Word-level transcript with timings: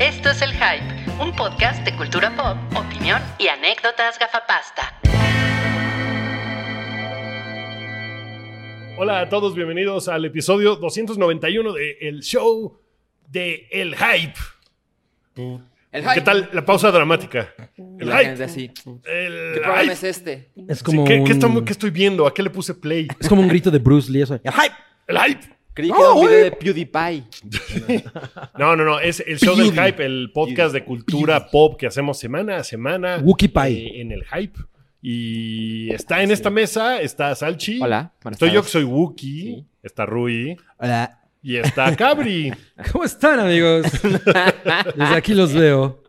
Esto 0.00 0.30
es 0.30 0.42
El 0.42 0.52
Hype, 0.52 1.10
un 1.22 1.34
podcast 1.34 1.84
de 1.84 1.94
cultura 1.96 2.34
pop, 2.36 2.56
opinión 2.76 3.20
y 3.38 3.48
anécdotas 3.48 4.18
gafapasta. 4.18 5.00
Hola 8.96 9.20
a 9.20 9.28
todos, 9.28 9.54
bienvenidos 9.54 10.08
al 10.08 10.24
episodio 10.24 10.76
291 10.76 11.72
de 11.72 11.98
El 12.00 12.20
Show 12.22 12.78
de 13.28 13.66
El 13.70 13.96
Hype. 13.96 14.34
El 15.90 16.04
¿Qué 16.14 16.20
tal 16.20 16.50
la 16.52 16.64
pausa 16.64 16.90
dramática? 16.90 17.54
El 17.76 18.12
Hype. 18.12 18.44
así. 18.44 18.70
El 19.04 19.52
¿Qué 19.54 19.60
programa 19.60 19.80
hype. 19.82 19.92
es 19.92 20.04
este? 20.04 20.50
Es 20.68 20.82
como, 20.82 21.04
¿qué, 21.04 21.14
qué 21.14 21.20
un, 21.22 21.30
estamos- 21.30 21.62
qué 21.64 21.72
estoy 21.72 21.90
viendo? 21.90 22.26
¿A 22.26 22.34
qué 22.34 22.42
le 22.42 22.50
puse 22.50 22.74
play? 22.74 23.08
es 23.18 23.28
como 23.28 23.40
un 23.42 23.48
grito 23.48 23.70
de 23.70 23.78
Bruce 23.78 24.10
Lee. 24.10 24.22
Eso. 24.22 24.34
¡El 24.42 24.52
hype! 24.52 24.74
El 25.06 25.18
Hype. 25.18 25.57
Creí 25.78 25.92
que 25.92 25.96
era 25.96 26.12
un 26.12 26.26
video 26.26 26.42
de 26.42 26.50
PewDiePie. 26.50 27.22
No, 28.58 28.74
no, 28.74 28.84
no, 28.84 28.98
es 28.98 29.22
el 29.24 29.38
show 29.38 29.54
del 29.54 29.70
Hype, 29.70 30.04
el 30.04 30.32
podcast 30.34 30.72
de 30.72 30.84
cultura 30.84 31.48
pop 31.48 31.78
que 31.78 31.86
hacemos 31.86 32.18
semana 32.18 32.56
a 32.56 32.64
semana. 32.64 33.20
Wookie 33.22 33.46
Pie. 33.46 33.86
eh, 33.86 34.00
en 34.00 34.10
el 34.10 34.24
Hype. 34.24 34.58
Y 35.00 35.88
está 35.92 36.24
en 36.24 36.32
esta 36.32 36.50
mesa, 36.50 37.00
está 37.00 37.32
Salchi. 37.36 37.78
Hola, 37.80 38.12
Estoy 38.28 38.50
yo 38.50 38.64
que 38.64 38.68
soy 38.68 38.82
Wookie. 38.82 39.54
Sí. 39.54 39.64
Está 39.80 40.04
Rui. 40.04 40.56
Hola. 40.78 41.20
Y 41.44 41.58
está 41.58 41.94
Cabri. 41.94 42.52
¿Cómo 42.90 43.04
están, 43.04 43.38
amigos? 43.38 43.86
Desde 44.02 45.14
aquí 45.14 45.32
los 45.32 45.52
veo. 45.52 46.02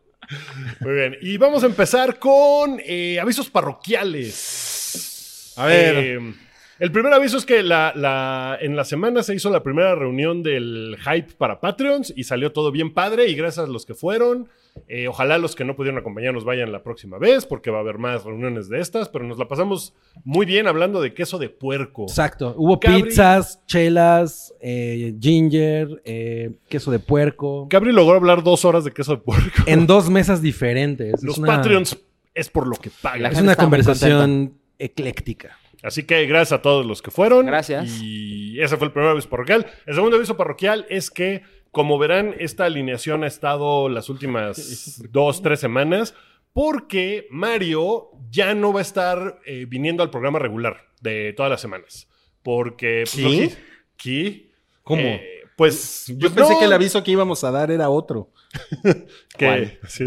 Muy 0.79 0.93
bien. 0.93 1.15
Y 1.21 1.38
vamos 1.38 1.61
a 1.61 1.67
empezar 1.67 2.17
con 2.17 2.81
eh, 2.83 3.19
avisos 3.19 3.51
parroquiales. 3.51 5.53
A 5.57 5.67
ver. 5.67 5.95
Eh, 5.95 6.33
el 6.79 6.91
primer 6.91 7.13
aviso 7.13 7.38
es 7.38 7.45
que 7.45 7.61
la, 7.63 7.93
la- 7.95 8.57
en 8.61 8.75
la 8.75 8.83
semana 8.85 9.23
se 9.23 9.35
hizo 9.35 9.49
la 9.49 9.63
primera 9.63 9.95
reunión 9.95 10.43
del 10.43 10.97
hype 11.03 11.33
para 11.38 11.59
Patreons 11.59 12.13
y 12.15 12.23
salió 12.23 12.52
todo 12.52 12.71
bien 12.71 12.93
padre 12.93 13.27
y 13.27 13.35
gracias 13.35 13.65
a 13.67 13.71
los 13.71 13.85
que 13.85 13.93
fueron. 13.93 14.47
Eh, 14.88 15.07
ojalá 15.09 15.38
los 15.39 15.55
que 15.55 15.65
no 15.65 15.75
pudieron 15.75 15.99
acompañarnos 15.99 16.45
vayan 16.45 16.71
la 16.71 16.83
próxima 16.83 17.17
vez 17.17 17.45
porque 17.45 17.69
va 17.69 17.80
a 17.80 17.81
haber 17.81 17.97
más 17.97 18.23
reuniones 18.23 18.69
de 18.69 18.80
estas, 18.80 19.09
pero 19.09 19.25
nos 19.25 19.38
la 19.38 19.47
pasamos 19.47 19.94
muy 20.23 20.45
bien 20.45 20.67
hablando 20.67 21.02
de 21.02 21.13
queso 21.13 21.38
de 21.38 21.50
puerco. 21.50 22.03
Exacto. 22.03 22.53
Hubo 22.55 22.80
Cabri. 22.80 23.03
pizzas, 23.03 23.61
chelas, 23.66 24.53
eh, 24.61 25.16
ginger, 25.19 26.02
eh, 26.05 26.52
queso 26.69 26.91
de 26.91 27.00
puerco. 27.00 27.67
Cabri 27.69 27.91
logró 27.91 28.16
hablar 28.16 28.41
dos 28.44 28.63
horas 28.63 28.85
de 28.85 28.91
queso 28.91 29.13
de 29.13 29.22
puerco. 29.22 29.50
En 29.66 29.85
dos 29.85 30.09
mesas 30.09 30.41
diferentes. 30.41 31.23
los 31.23 31.33
es 31.33 31.39
una, 31.39 31.47
Patreons 31.57 31.97
es 32.33 32.50
por 32.50 32.66
lo 32.67 32.75
que 32.77 32.89
pagan. 33.02 33.33
Es 33.33 33.41
una 33.41 33.55
conversación 33.57 34.53
ecléctica. 34.77 35.57
Así 35.83 36.03
que 36.03 36.25
gracias 36.25 36.59
a 36.59 36.61
todos 36.61 36.85
los 36.85 37.02
que 37.02 37.11
fueron. 37.11 37.45
Gracias. 37.45 37.99
Y 38.02 38.59
ese 38.61 38.75
fue 38.77 38.88
el 38.88 38.94
primer 38.94 39.11
aviso 39.11 39.30
parroquial. 39.30 39.66
El 39.85 39.95
segundo 39.95 40.17
aviso 40.17 40.35
parroquial 40.35 40.85
es 40.89 41.09
que, 41.09 41.44
como 41.72 41.97
verán, 41.97 42.35
esta 42.39 42.66
alineación 42.66 43.23
ha 43.23 43.27
estado 43.27 43.88
las 43.89 44.09
últimas 44.09 45.02
dos, 45.11 45.41
tres 45.41 45.59
semanas, 45.59 46.13
porque 46.53 47.27
Mario 47.30 48.09
ya 48.30 48.53
no 48.55 48.73
va 48.73 48.80
a 48.80 48.81
estar 48.81 49.39
eh, 49.45 49.66
viniendo 49.69 50.03
al 50.03 50.09
programa 50.09 50.39
regular 50.39 50.88
de 51.02 51.33
todas 51.38 51.50
las 51.50 51.61
semanas. 51.61 52.07
Porque. 52.44 53.03
pues, 53.05 53.11
¿Sí? 53.11 53.50
que- 53.50 53.69
¿Qué? 53.97 54.52
¿Cómo? 54.83 55.02
Eh, 55.02 55.41
pues. 55.55 56.05
Yo 56.07 56.19
pues, 56.19 56.33
pensé 56.33 56.53
no, 56.53 56.59
que 56.59 56.66
el 56.66 56.73
aviso 56.73 57.03
que 57.03 57.11
íbamos 57.11 57.44
a 57.44 57.52
dar 57.52 57.69
era 57.72 57.89
otro. 57.89 58.31
que- 58.83 59.45
¿Cuál? 59.45 59.80
sí. 59.88 60.05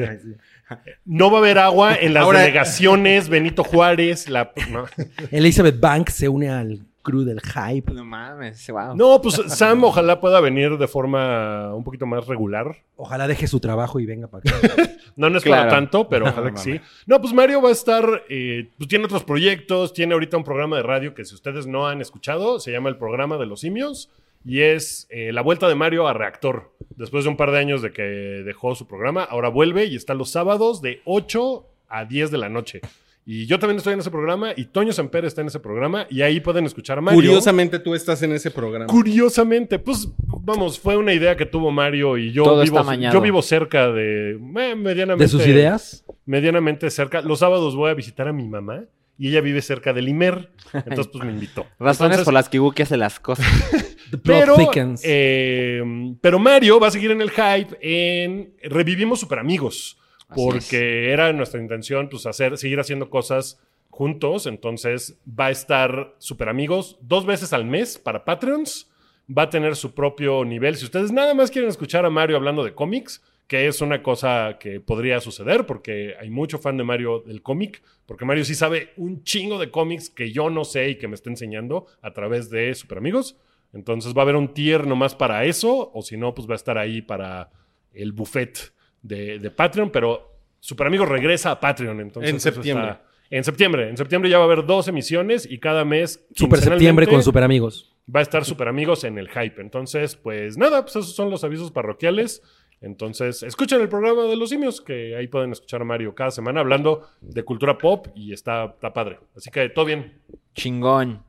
No 1.04 1.30
va 1.30 1.38
a 1.38 1.40
haber 1.40 1.58
agua 1.58 1.94
en 1.94 2.14
las 2.14 2.24
Ahora- 2.24 2.40
delegaciones 2.40 3.28
Benito 3.28 3.64
Juárez. 3.64 4.28
La, 4.28 4.52
no. 4.70 4.84
Elizabeth 5.30 5.78
Banks 5.80 6.14
se 6.14 6.28
une 6.28 6.48
al 6.48 6.80
crew 7.02 7.22
del 7.24 7.40
hype. 7.40 7.92
No 7.92 8.04
mames, 8.04 8.64
wow. 8.70 8.94
No, 8.96 9.20
pues 9.20 9.40
Sam 9.48 9.82
ojalá 9.82 10.20
pueda 10.20 10.40
venir 10.40 10.78
de 10.78 10.86
forma 10.86 11.74
un 11.74 11.82
poquito 11.82 12.06
más 12.06 12.26
regular. 12.28 12.76
Ojalá 12.96 13.26
deje 13.26 13.48
su 13.48 13.58
trabajo 13.58 13.98
y 13.98 14.06
venga 14.06 14.28
para 14.28 14.48
acá. 14.56 14.60
No, 15.14 15.28
no 15.28 15.36
es 15.36 15.44
Claro. 15.44 15.64
para 15.68 15.74
tanto, 15.76 16.08
pero 16.08 16.24
No, 16.24 16.30
ojalá 16.30 16.52
que 16.52 16.56
sí. 16.58 16.80
No, 17.04 17.20
pues 17.20 17.34
Mario 17.34 17.60
va 17.60 17.68
a 17.68 17.72
estar, 17.72 18.22
eh, 18.30 18.70
pues 18.78 18.88
tiene 18.88 19.04
otros 19.04 19.24
proyectos, 19.24 19.92
tiene 19.92 20.14
ahorita 20.14 20.38
un 20.38 20.44
programa 20.44 20.76
de 20.76 20.82
radio 20.84 21.12
que 21.14 21.26
si 21.26 21.34
ustedes 21.34 21.66
no 21.66 21.86
han 21.86 22.00
escuchado, 22.00 22.58
se 22.60 22.72
llama 22.72 22.88
El 22.88 22.96
Programa 22.96 23.36
de 23.36 23.44
los 23.44 23.60
Simios 23.60 24.08
y 24.44 24.60
es 24.60 25.06
eh, 25.10 25.32
la 25.32 25.42
vuelta 25.42 25.68
de 25.68 25.74
Mario 25.74 26.08
a 26.08 26.12
Reactor. 26.12 26.72
Después 26.96 27.24
de 27.24 27.30
un 27.30 27.36
par 27.36 27.50
de 27.50 27.58
años 27.58 27.82
de 27.82 27.92
que 27.92 28.02
dejó 28.02 28.74
su 28.74 28.86
programa, 28.86 29.22
ahora 29.24 29.48
vuelve 29.48 29.86
y 29.86 29.96
está 29.96 30.14
los 30.14 30.30
sábados 30.30 30.82
de 30.82 31.00
8 31.04 31.66
a 31.88 32.04
10 32.04 32.30
de 32.30 32.38
la 32.38 32.48
noche. 32.48 32.80
Y 33.24 33.46
yo 33.46 33.60
también 33.60 33.78
estoy 33.78 33.92
en 33.92 34.00
ese 34.00 34.10
programa 34.10 34.50
y 34.56 34.64
Toño 34.64 34.92
Semper 34.92 35.24
está 35.24 35.42
en 35.42 35.46
ese 35.46 35.60
programa 35.60 36.06
y 36.10 36.22
ahí 36.22 36.40
pueden 36.40 36.66
escuchar 36.66 36.98
a 36.98 37.00
Mario. 37.00 37.20
Curiosamente 37.20 37.78
tú 37.78 37.94
estás 37.94 38.20
en 38.22 38.32
ese 38.32 38.50
programa. 38.50 38.86
Curiosamente, 38.86 39.78
pues 39.78 40.08
vamos, 40.18 40.80
fue 40.80 40.96
una 40.96 41.12
idea 41.12 41.36
que 41.36 41.46
tuvo 41.46 41.70
Mario 41.70 42.18
y 42.18 42.32
yo 42.32 42.42
Todo 42.42 42.62
vivo, 42.62 42.82
yo 43.12 43.20
vivo 43.20 43.40
cerca 43.42 43.92
de 43.92 44.32
eh, 44.32 44.74
medianamente 44.74 45.24
De 45.24 45.28
sus 45.28 45.46
ideas. 45.46 46.04
medianamente 46.26 46.90
cerca. 46.90 47.20
Los 47.20 47.38
sábados 47.38 47.76
voy 47.76 47.90
a 47.90 47.94
visitar 47.94 48.26
a 48.26 48.32
mi 48.32 48.48
mamá 48.48 48.86
y 49.16 49.28
ella 49.28 49.40
vive 49.40 49.62
cerca 49.62 49.92
del 49.92 50.08
Imer, 50.08 50.50
entonces 50.72 51.06
pues 51.06 51.24
me 51.24 51.30
invitó. 51.30 51.64
Razones 51.78 52.14
Entonces, 52.14 52.24
por 52.24 52.34
las 52.34 52.48
que 52.48 52.58
Wookie 52.58 52.82
hace 52.82 52.96
las 52.96 53.20
cosas. 53.20 53.46
Pero, 54.18 54.56
eh, 55.02 55.82
pero 56.20 56.38
Mario 56.38 56.78
va 56.78 56.88
a 56.88 56.90
seguir 56.90 57.10
en 57.10 57.22
el 57.22 57.30
hype 57.30 57.76
en 57.80 58.54
Revivimos 58.62 59.20
Super 59.20 59.38
Amigos. 59.38 59.98
Así 60.28 60.40
Porque 60.42 61.10
era 61.10 61.32
nuestra 61.32 61.60
intención 61.60 62.08
pues, 62.08 62.26
hacer, 62.26 62.56
seguir 62.58 62.80
haciendo 62.80 63.10
cosas 63.10 63.60
juntos. 63.90 64.46
Entonces 64.46 65.18
va 65.28 65.46
a 65.46 65.50
estar 65.50 66.14
Super 66.18 66.48
Amigos 66.48 66.98
dos 67.00 67.26
veces 67.26 67.52
al 67.52 67.64
mes 67.64 67.98
para 67.98 68.24
Patreons. 68.24 68.90
Va 69.36 69.42
a 69.42 69.50
tener 69.50 69.76
su 69.76 69.94
propio 69.94 70.44
nivel. 70.44 70.76
Si 70.76 70.84
ustedes 70.84 71.12
nada 71.12 71.32
más 71.34 71.50
quieren 71.50 71.70
escuchar 71.70 72.04
a 72.04 72.10
Mario 72.10 72.36
hablando 72.36 72.64
de 72.64 72.74
cómics, 72.74 73.22
que 73.46 73.66
es 73.66 73.80
una 73.80 74.02
cosa 74.02 74.56
que 74.58 74.80
podría 74.80 75.20
suceder 75.20 75.66
porque 75.66 76.14
hay 76.18 76.30
mucho 76.30 76.58
fan 76.58 76.76
de 76.76 76.84
Mario 76.84 77.20
del 77.20 77.42
cómic, 77.42 77.82
porque 78.06 78.24
Mario 78.24 78.44
sí 78.44 78.54
sabe 78.54 78.94
un 78.96 79.24
chingo 79.24 79.58
de 79.58 79.70
cómics 79.70 80.10
que 80.10 80.32
yo 80.32 80.48
no 80.48 80.64
sé 80.64 80.88
y 80.90 80.94
que 80.96 81.06
me 81.06 81.14
está 81.14 81.28
enseñando 81.28 81.86
a 82.00 82.12
través 82.12 82.50
de 82.50 82.74
Super 82.74 82.98
Amigos. 82.98 83.36
Entonces 83.72 84.14
va 84.14 84.20
a 84.20 84.22
haber 84.22 84.36
un 84.36 84.52
tier 84.52 84.86
nomás 84.86 85.14
para 85.14 85.44
eso, 85.44 85.90
o 85.94 86.02
si 86.02 86.16
no, 86.16 86.34
pues 86.34 86.48
va 86.48 86.52
a 86.52 86.56
estar 86.56 86.76
ahí 86.78 87.00
para 87.02 87.50
el 87.94 88.12
buffet 88.12 88.72
de, 89.02 89.38
de 89.38 89.50
Patreon, 89.50 89.90
pero 89.90 90.30
Super 90.60 90.86
Amigos 90.86 91.08
regresa 91.08 91.50
a 91.52 91.60
Patreon. 91.60 92.00
Entonces 92.00 92.30
En 92.32 92.40
septiembre. 92.40 92.90
está- 92.90 93.04
en 93.30 93.44
septiembre. 93.44 93.88
En 93.88 93.96
septiembre 93.96 94.28
ya 94.30 94.36
va 94.36 94.44
a 94.44 94.46
haber 94.46 94.66
dos 94.66 94.88
emisiones 94.88 95.50
y 95.50 95.58
cada 95.58 95.86
mes. 95.86 96.22
Super 96.34 96.60
septiembre 96.60 97.06
con 97.06 97.22
super 97.22 97.42
amigos. 97.42 97.96
Va 98.14 98.20
a 98.20 98.22
estar 98.22 98.44
Super 98.44 98.68
Amigos 98.68 99.04
en 99.04 99.16
el 99.16 99.28
hype. 99.30 99.58
Entonces, 99.62 100.16
pues 100.16 100.58
nada, 100.58 100.82
pues 100.82 100.96
esos 100.96 101.14
son 101.14 101.30
los 101.30 101.42
avisos 101.42 101.70
parroquiales. 101.70 102.42
Entonces, 102.82 103.42
escuchen 103.42 103.80
el 103.80 103.88
programa 103.88 104.24
de 104.24 104.36
los 104.36 104.50
simios, 104.50 104.80
que 104.82 105.16
ahí 105.16 105.28
pueden 105.28 105.52
escuchar 105.52 105.80
a 105.80 105.84
Mario 105.84 106.14
cada 106.14 106.30
semana 106.32 106.60
hablando 106.60 107.08
de 107.22 107.42
cultura 107.44 107.78
pop 107.78 108.08
y 108.14 108.32
está, 108.34 108.64
está 108.66 108.92
padre. 108.92 109.18
Así 109.36 109.50
que 109.50 109.68
todo 109.70 109.84
bien. 109.86 110.20
Chingón. 110.54 111.22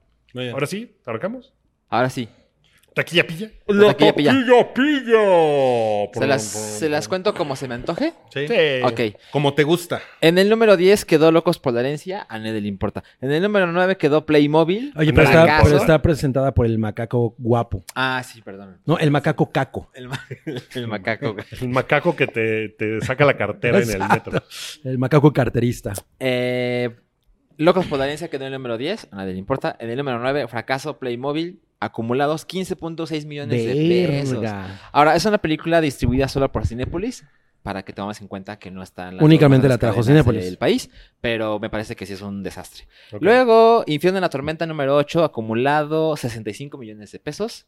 Ahora 0.52 0.66
sí, 0.66 0.92
¿arrancamos? 1.06 1.54
Ahora 1.94 2.10
sí. 2.10 2.28
Taquilla 2.96 3.26
pilla. 3.28 3.50
La 3.68 3.88
taquilla 3.88 4.16
pilla. 4.16 4.34
pilla. 4.74 6.10
¿Se 6.14 6.26
las, 6.28 6.44
¿Se 6.44 6.90
las 6.90 7.08
cuento 7.08 7.36
como 7.36 7.56
se 7.56 7.68
me 7.68 7.76
antoje? 7.76 8.14
Sí. 8.34 8.48
Sí. 8.48 8.56
Ok. 8.84 9.20
Como 9.32 9.54
te 9.54 9.64
gusta. 9.64 10.02
En 10.22 10.40
el 10.40 10.50
número 10.50 10.76
10 10.76 11.06
quedó 11.06 11.32
Locos 11.32 11.60
por 11.60 11.74
la 11.74 11.82
herencia. 11.82 12.26
A 12.30 12.40
nadie 12.40 12.62
le 12.62 12.68
importa. 12.68 13.04
En 13.22 13.32
el 13.32 13.44
número 13.44 13.72
9 13.72 13.98
quedó 13.98 14.26
Playmobil. 14.26 14.92
Oye, 14.96 15.14
pero 15.14 15.28
está, 15.28 15.60
pero 15.64 15.78
está 15.78 16.02
presentada 16.02 16.54
por 16.56 16.66
el 16.66 16.80
macaco 16.80 17.36
guapo. 17.38 17.84
Ah, 17.94 18.24
sí, 18.26 18.42
perdón. 18.42 18.80
No, 18.86 18.98
el 18.98 19.12
macaco 19.12 19.52
caco. 19.52 19.92
El, 19.94 20.08
ma- 20.10 20.26
el 20.74 20.88
macaco. 20.88 21.36
El 21.62 21.70
macaco 21.70 22.16
que 22.16 22.26
te, 22.26 22.70
te 22.70 23.02
saca 23.02 23.24
la 23.24 23.38
cartera 23.38 23.80
en 23.80 23.90
el 23.90 24.00
metro. 24.08 24.42
El 24.84 24.98
macaco 24.98 25.32
carterista. 25.32 25.94
Eh, 26.20 26.90
Locos 27.58 27.86
por 27.86 28.00
la 28.00 28.06
herencia 28.06 28.30
quedó 28.30 28.42
en 28.42 28.48
el 28.48 28.54
número 28.54 28.78
10. 28.78 29.10
A 29.12 29.16
nadie 29.18 29.34
le 29.34 29.40
importa. 29.40 29.76
En 29.80 29.90
el 29.90 29.98
número 29.98 30.20
9, 30.20 30.48
fracaso 30.48 30.98
Playmobil. 30.98 31.60
Acumulados 31.84 32.48
15.6 32.48 33.26
millones 33.26 33.66
de 33.66 34.08
pesos. 34.08 34.46
Ahora, 34.92 35.16
es 35.16 35.26
una 35.26 35.38
película 35.38 35.82
distribuida 35.82 36.28
solo 36.28 36.52
por 36.52 36.66
Cinépolis. 36.68 37.24
Para 37.62 37.84
que 37.86 37.94
tengamos 37.94 38.20
en 38.20 38.28
cuenta 38.28 38.60
que 38.60 38.72
no 38.72 38.84
está 38.84 39.08
en 39.08 39.16
las 39.16 39.24
Únicamente 39.24 39.70
la 39.70 39.78
trajo 39.78 40.04
Cinépolis. 40.04 40.44
del 40.44 40.58
país. 40.58 40.90
Pero 41.22 41.60
me 41.60 41.70
parece 41.70 41.96
que 41.96 42.06
sí 42.06 42.12
es 42.12 42.22
un 42.22 42.44
desastre. 42.44 42.88
Luego, 43.22 43.86
Infierno 43.88 44.18
en 44.18 44.22
la 44.24 44.30
Tormenta 44.30 44.66
número 44.66 44.98
8, 44.98 45.24
acumulado 45.24 46.18
65 46.18 46.78
millones 46.78 47.14
de 47.14 47.20
pesos. 47.20 47.66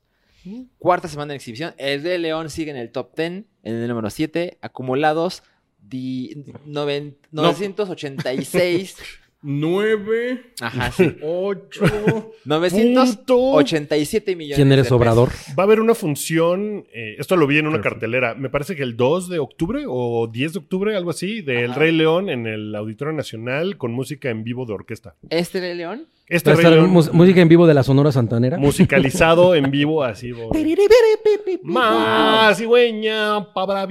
Cuarta 0.79 1.07
semana 1.07 1.29
de 1.31 1.37
exhibición. 1.37 1.73
El 1.77 2.03
de 2.03 2.17
León 2.17 2.49
sigue 2.49 2.71
en 2.71 2.77
el 2.77 2.91
top 2.91 3.15
10, 3.15 3.27
en 3.29 3.45
el 3.63 3.87
número 3.87 4.09
7, 4.09 4.57
acumulados 4.61 5.43
di- 5.79 6.43
noven- 6.67 7.15
986 7.31 8.97
9, 9.47 10.53
Ajá, 10.59 10.91
sí. 10.97 11.17
8. 11.21 12.31
987 12.45 14.35
millones. 14.35 14.55
¿Quién 14.55 14.69
de 14.69 14.73
eres, 14.73 14.85
pesos. 14.85 14.97
Obrador? 14.97 15.29
Va 15.57 15.63
a 15.63 15.65
haber 15.65 15.79
una 15.79 15.93
función, 15.93 16.85
eh, 16.91 17.15
esto 17.19 17.35
lo 17.35 17.45
vi 17.45 17.59
en 17.59 17.67
una 17.67 17.79
cartelera, 17.79 18.33
me 18.33 18.49
parece 18.49 18.75
que 18.75 18.81
el 18.81 18.97
2 18.97 19.29
de 19.29 19.37
octubre 19.39 19.83
o 19.87 20.27
10 20.27 20.53
de 20.53 20.59
octubre, 20.59 20.95
algo 20.95 21.11
así, 21.11 21.41
del 21.41 21.71
Ajá. 21.71 21.79
Rey 21.79 21.91
León 21.91 22.29
en 22.29 22.47
el 22.47 22.75
Auditorio 22.75 23.13
Nacional 23.13 23.77
con 23.77 23.91
música 23.91 24.31
en 24.31 24.43
vivo 24.43 24.65
de 24.65 24.73
orquesta. 24.73 25.15
¿Este 25.29 25.61
de 25.61 25.75
León? 25.75 26.07
Este 26.27 26.55
Rey 26.55 26.65
León 26.65 26.89
música 26.89 27.39
en 27.39 27.47
vivo 27.47 27.67
de 27.67 27.75
la 27.75 27.83
Sonora 27.83 28.11
Santanera. 28.11 28.57
musicalizado 28.57 29.53
en 29.53 29.69
vivo 29.69 30.03
así. 30.03 30.31
Más 31.63 32.57
cigüeña, 32.57 33.53
para, 33.53 33.85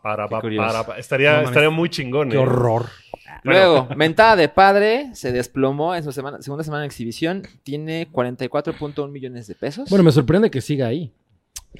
para, 0.00 0.28
estaría 0.98 1.70
muy 1.70 1.88
chingón. 1.88 2.28
Qué 2.30 2.36
eh. 2.36 2.40
horror. 2.40 2.86
Luego, 3.44 3.88
Mentada 3.96 4.36
de 4.36 4.48
Padre 4.48 5.10
se 5.14 5.32
desplomó 5.32 5.94
en 5.94 6.02
su 6.04 6.12
semana- 6.12 6.42
segunda 6.42 6.64
semana 6.64 6.82
de 6.82 6.86
exhibición. 6.88 7.42
Tiene 7.62 8.08
44.1 8.10 9.10
millones 9.10 9.46
de 9.46 9.54
pesos. 9.54 9.88
Bueno, 9.90 10.02
me 10.04 10.12
sorprende 10.12 10.50
que 10.50 10.60
siga 10.60 10.86
ahí. 10.88 11.12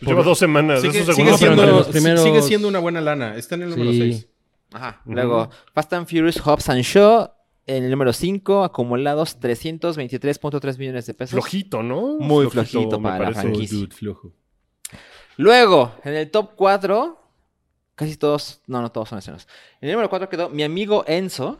Lleva 0.00 0.22
dos 0.22 0.38
semanas. 0.38 0.80
Sigue, 0.80 0.92
siendo, 1.04 1.66
los 1.66 1.88
primeros- 1.88 2.22
sigue 2.22 2.42
siendo 2.42 2.68
una 2.68 2.78
buena 2.78 3.00
lana. 3.00 3.36
Está 3.36 3.56
en 3.56 3.62
el 3.62 3.70
número 3.70 3.90
Sí. 3.92 3.98
6. 3.98 4.28
Ajá. 4.72 5.00
Luego, 5.06 5.48
Fast 5.74 5.92
and 5.94 6.06
Furious 6.06 6.38
Hobbs 6.40 6.68
and 6.68 6.82
Shaw 6.82 7.30
en 7.66 7.84
el 7.84 7.90
número 7.90 8.12
5, 8.12 8.64
acumulados 8.64 9.38
323.3 9.40 10.78
millones 10.78 11.06
de 11.06 11.14
pesos. 11.14 11.32
Flojito, 11.32 11.82
¿no? 11.82 12.18
Muy 12.18 12.48
flojito 12.48 13.00
para 13.02 13.30
la 13.30 13.40
franquicia. 13.40 13.78
Dude, 13.78 13.94
flojo. 13.94 14.32
Luego, 15.36 15.92
en 16.04 16.14
el 16.14 16.30
top 16.30 16.50
4, 16.56 17.18
casi 17.98 18.16
todos, 18.16 18.62
no, 18.66 18.80
no 18.80 18.90
todos 18.90 19.08
son 19.10 19.18
escenos. 19.18 19.46
En 19.80 19.88
el 19.88 19.94
número 19.96 20.08
4 20.08 20.28
quedó 20.28 20.48
Mi 20.48 20.62
amigo 20.62 21.04
Enzo, 21.06 21.58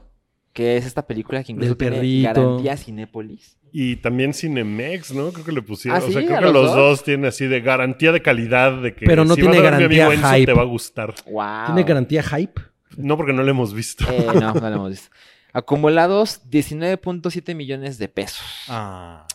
que 0.52 0.76
es 0.76 0.87
esta 0.87 1.06
película 1.06 1.43
que 1.44 1.52
incluso 1.52 1.75
Del 1.75 1.79
tiene 1.79 1.96
perrito. 1.96 2.32
garantía 2.35 2.76
Cinépolis. 2.76 3.56
Y 3.70 3.96
también 3.96 4.32
Cinemex, 4.32 5.12
¿no? 5.12 5.31
Creo 5.31 5.44
que 5.44 5.52
le 5.52 5.61
pusieron. 5.61 6.00
¿Ah, 6.00 6.05
o 6.06 6.11
sea, 6.11 6.23
creo 6.25 6.37
¿A 6.37 6.38
que 6.38 6.44
los 6.46 6.52
los 6.55 6.67
dos? 6.69 6.75
dos? 6.76 7.05
tienen 7.05 7.26
así 7.26 7.46
de 7.46 7.61
garantía 7.61 8.12
de 8.12 8.23
calidad 8.23 8.81
de 8.81 8.94
que 8.94 9.05
Pero 9.05 9.26
no 9.26 9.35
si 9.35 9.43
tiene 9.43 9.61
vas 9.61 9.73
a 9.75 9.76
ver 9.79 9.88
mi 9.90 9.96
garantía 9.96 10.06
amigo 10.06 10.26
Enzo, 10.26 10.35
hype. 10.37 10.46
te 10.46 10.52
va 10.55 10.62
a 10.62 10.64
gustar. 10.64 11.14
Wow. 11.26 11.67
¿Tiene 11.67 11.82
garantía 11.82 12.23
hype? 12.23 12.62
No 12.96 13.17
porque 13.19 13.34
no 13.34 13.43
lo 13.43 13.50
hemos 13.50 13.75
visto. 13.75 14.05
Eh, 14.11 14.26
no, 14.41 14.55
no 14.55 14.61
lo 14.70 14.76
hemos 14.76 14.91
visto. 14.91 15.08
Acumulados 15.52 16.41
19.7 16.50 17.55
millones 17.55 17.99
de 17.99 18.08
pesos. 18.08 18.44
Ah. 18.69 19.26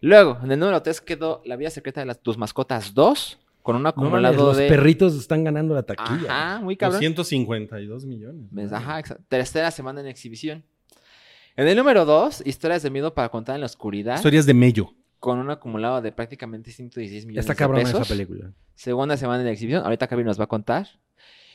Luego, 0.00 0.38
en 0.42 0.50
el 0.52 0.58
número 0.58 0.82
3 0.82 1.00
quedó 1.00 1.42
La 1.44 1.56
vida 1.56 1.70
secreta 1.70 2.00
de 2.00 2.06
las, 2.06 2.20
tus 2.22 2.38
mascotas 2.38 2.94
2, 2.94 3.38
con 3.64 3.76
un 3.76 3.82
No 3.82 3.88
acumulado 3.88 4.46
los 4.48 4.56
de... 4.58 4.68
perritos 4.68 5.14
están 5.16 5.42
ganando 5.42 5.74
la 5.74 5.82
taquilla. 5.82 6.26
Ajá, 6.54 6.60
muy 6.60 6.76
cabrón. 6.76 6.98
252 7.00 8.04
millones. 8.04 8.72
Ajá, 8.72 9.00
exa- 9.02 9.18
tercera 9.28 9.70
semana 9.70 10.00
en 10.02 10.06
exhibición. 10.06 10.64
En 11.56 11.66
el 11.66 11.76
número 11.76 12.04
2, 12.04 12.42
Historias 12.46 12.82
de 12.82 12.90
miedo 12.90 13.14
para 13.14 13.30
contar 13.30 13.54
en 13.54 13.60
la 13.60 13.66
oscuridad, 13.66 14.16
Historias 14.16 14.44
de 14.46 14.54
Mello. 14.54 14.92
con 15.18 15.38
un 15.38 15.50
acumulado 15.50 16.02
de 16.02 16.12
prácticamente 16.12 16.70
116 16.72 17.24
millones 17.26 17.44
Está 17.44 17.54
de 17.54 17.56
cabrona 17.56 17.84
pesos. 17.84 18.00
esa 18.02 18.08
película. 18.14 18.52
Segunda 18.74 19.16
semana 19.16 19.42
en 19.42 19.48
exhibición, 19.48 19.82
ahorita 19.84 20.06
Kaby 20.08 20.24
nos 20.24 20.38
va 20.38 20.44
a 20.44 20.48
contar. 20.48 20.86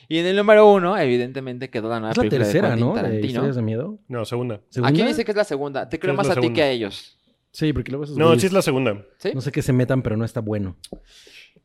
Y 0.08 0.18
en 0.18 0.26
el 0.26 0.34
número 0.36 0.68
1, 0.72 0.98
evidentemente 0.98 1.70
quedó 1.70 1.88
la 1.90 2.00
nueva 2.00 2.10
Es 2.10 2.16
la 2.16 2.22
película 2.22 2.42
tercera, 2.44 2.70
de 2.70 2.76
¿no? 2.80 2.88
De 2.88 2.94
Tarantino. 3.02 3.26
historias 3.28 3.54
de 3.56 3.62
miedo. 3.62 3.98
No, 4.08 4.24
segunda. 4.24 4.60
¿Segunda? 4.68 4.90
Aquí 4.90 5.06
dice 5.06 5.24
que 5.24 5.30
es 5.30 5.36
la 5.36 5.44
segunda. 5.44 5.88
Te 5.88 6.00
creo 6.00 6.14
más 6.14 6.28
a 6.28 6.34
ti 6.34 6.52
que 6.52 6.62
a 6.62 6.70
ellos. 6.70 7.16
Sí, 7.52 7.72
porque 7.72 7.90
luego 7.92 8.06
No, 8.16 8.36
sí 8.38 8.46
es 8.46 8.52
la 8.52 8.62
segunda. 8.62 9.04
¿Sí? 9.18 9.30
No 9.34 9.40
sé 9.40 9.52
qué 9.52 9.60
se 9.62 9.72
metan, 9.72 10.02
pero 10.02 10.16
no 10.16 10.24
está 10.24 10.40
bueno. 10.40 10.76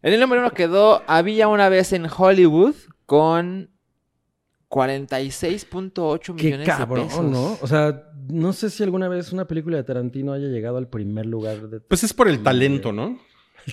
En 0.05 0.13
el 0.13 0.19
número 0.19 0.41
1 0.41 0.51
quedó 0.51 1.01
Había 1.07 1.47
una 1.47 1.67
vez 1.67 1.91
en 1.91 2.05
Hollywood 2.05 2.75
con 3.07 3.71
46.8 4.69 6.35
Qué 6.35 6.43
millones 6.43 6.67
de 6.67 6.73
cabrón, 6.73 7.07
pesos. 7.07 7.25
¿no? 7.25 7.57
O 7.59 7.65
sea, 7.65 8.03
no 8.29 8.53
sé 8.53 8.69
si 8.69 8.83
alguna 8.83 9.07
vez 9.07 9.33
una 9.33 9.45
película 9.45 9.77
de 9.77 9.83
Tarantino 9.83 10.33
haya 10.33 10.45
llegado 10.45 10.77
al 10.77 10.89
primer 10.89 11.25
lugar 11.25 11.69
de 11.69 11.79
Pues 11.79 12.03
es 12.03 12.13
por 12.13 12.27
el 12.27 12.43
talento, 12.43 12.91
¿no? 12.91 13.17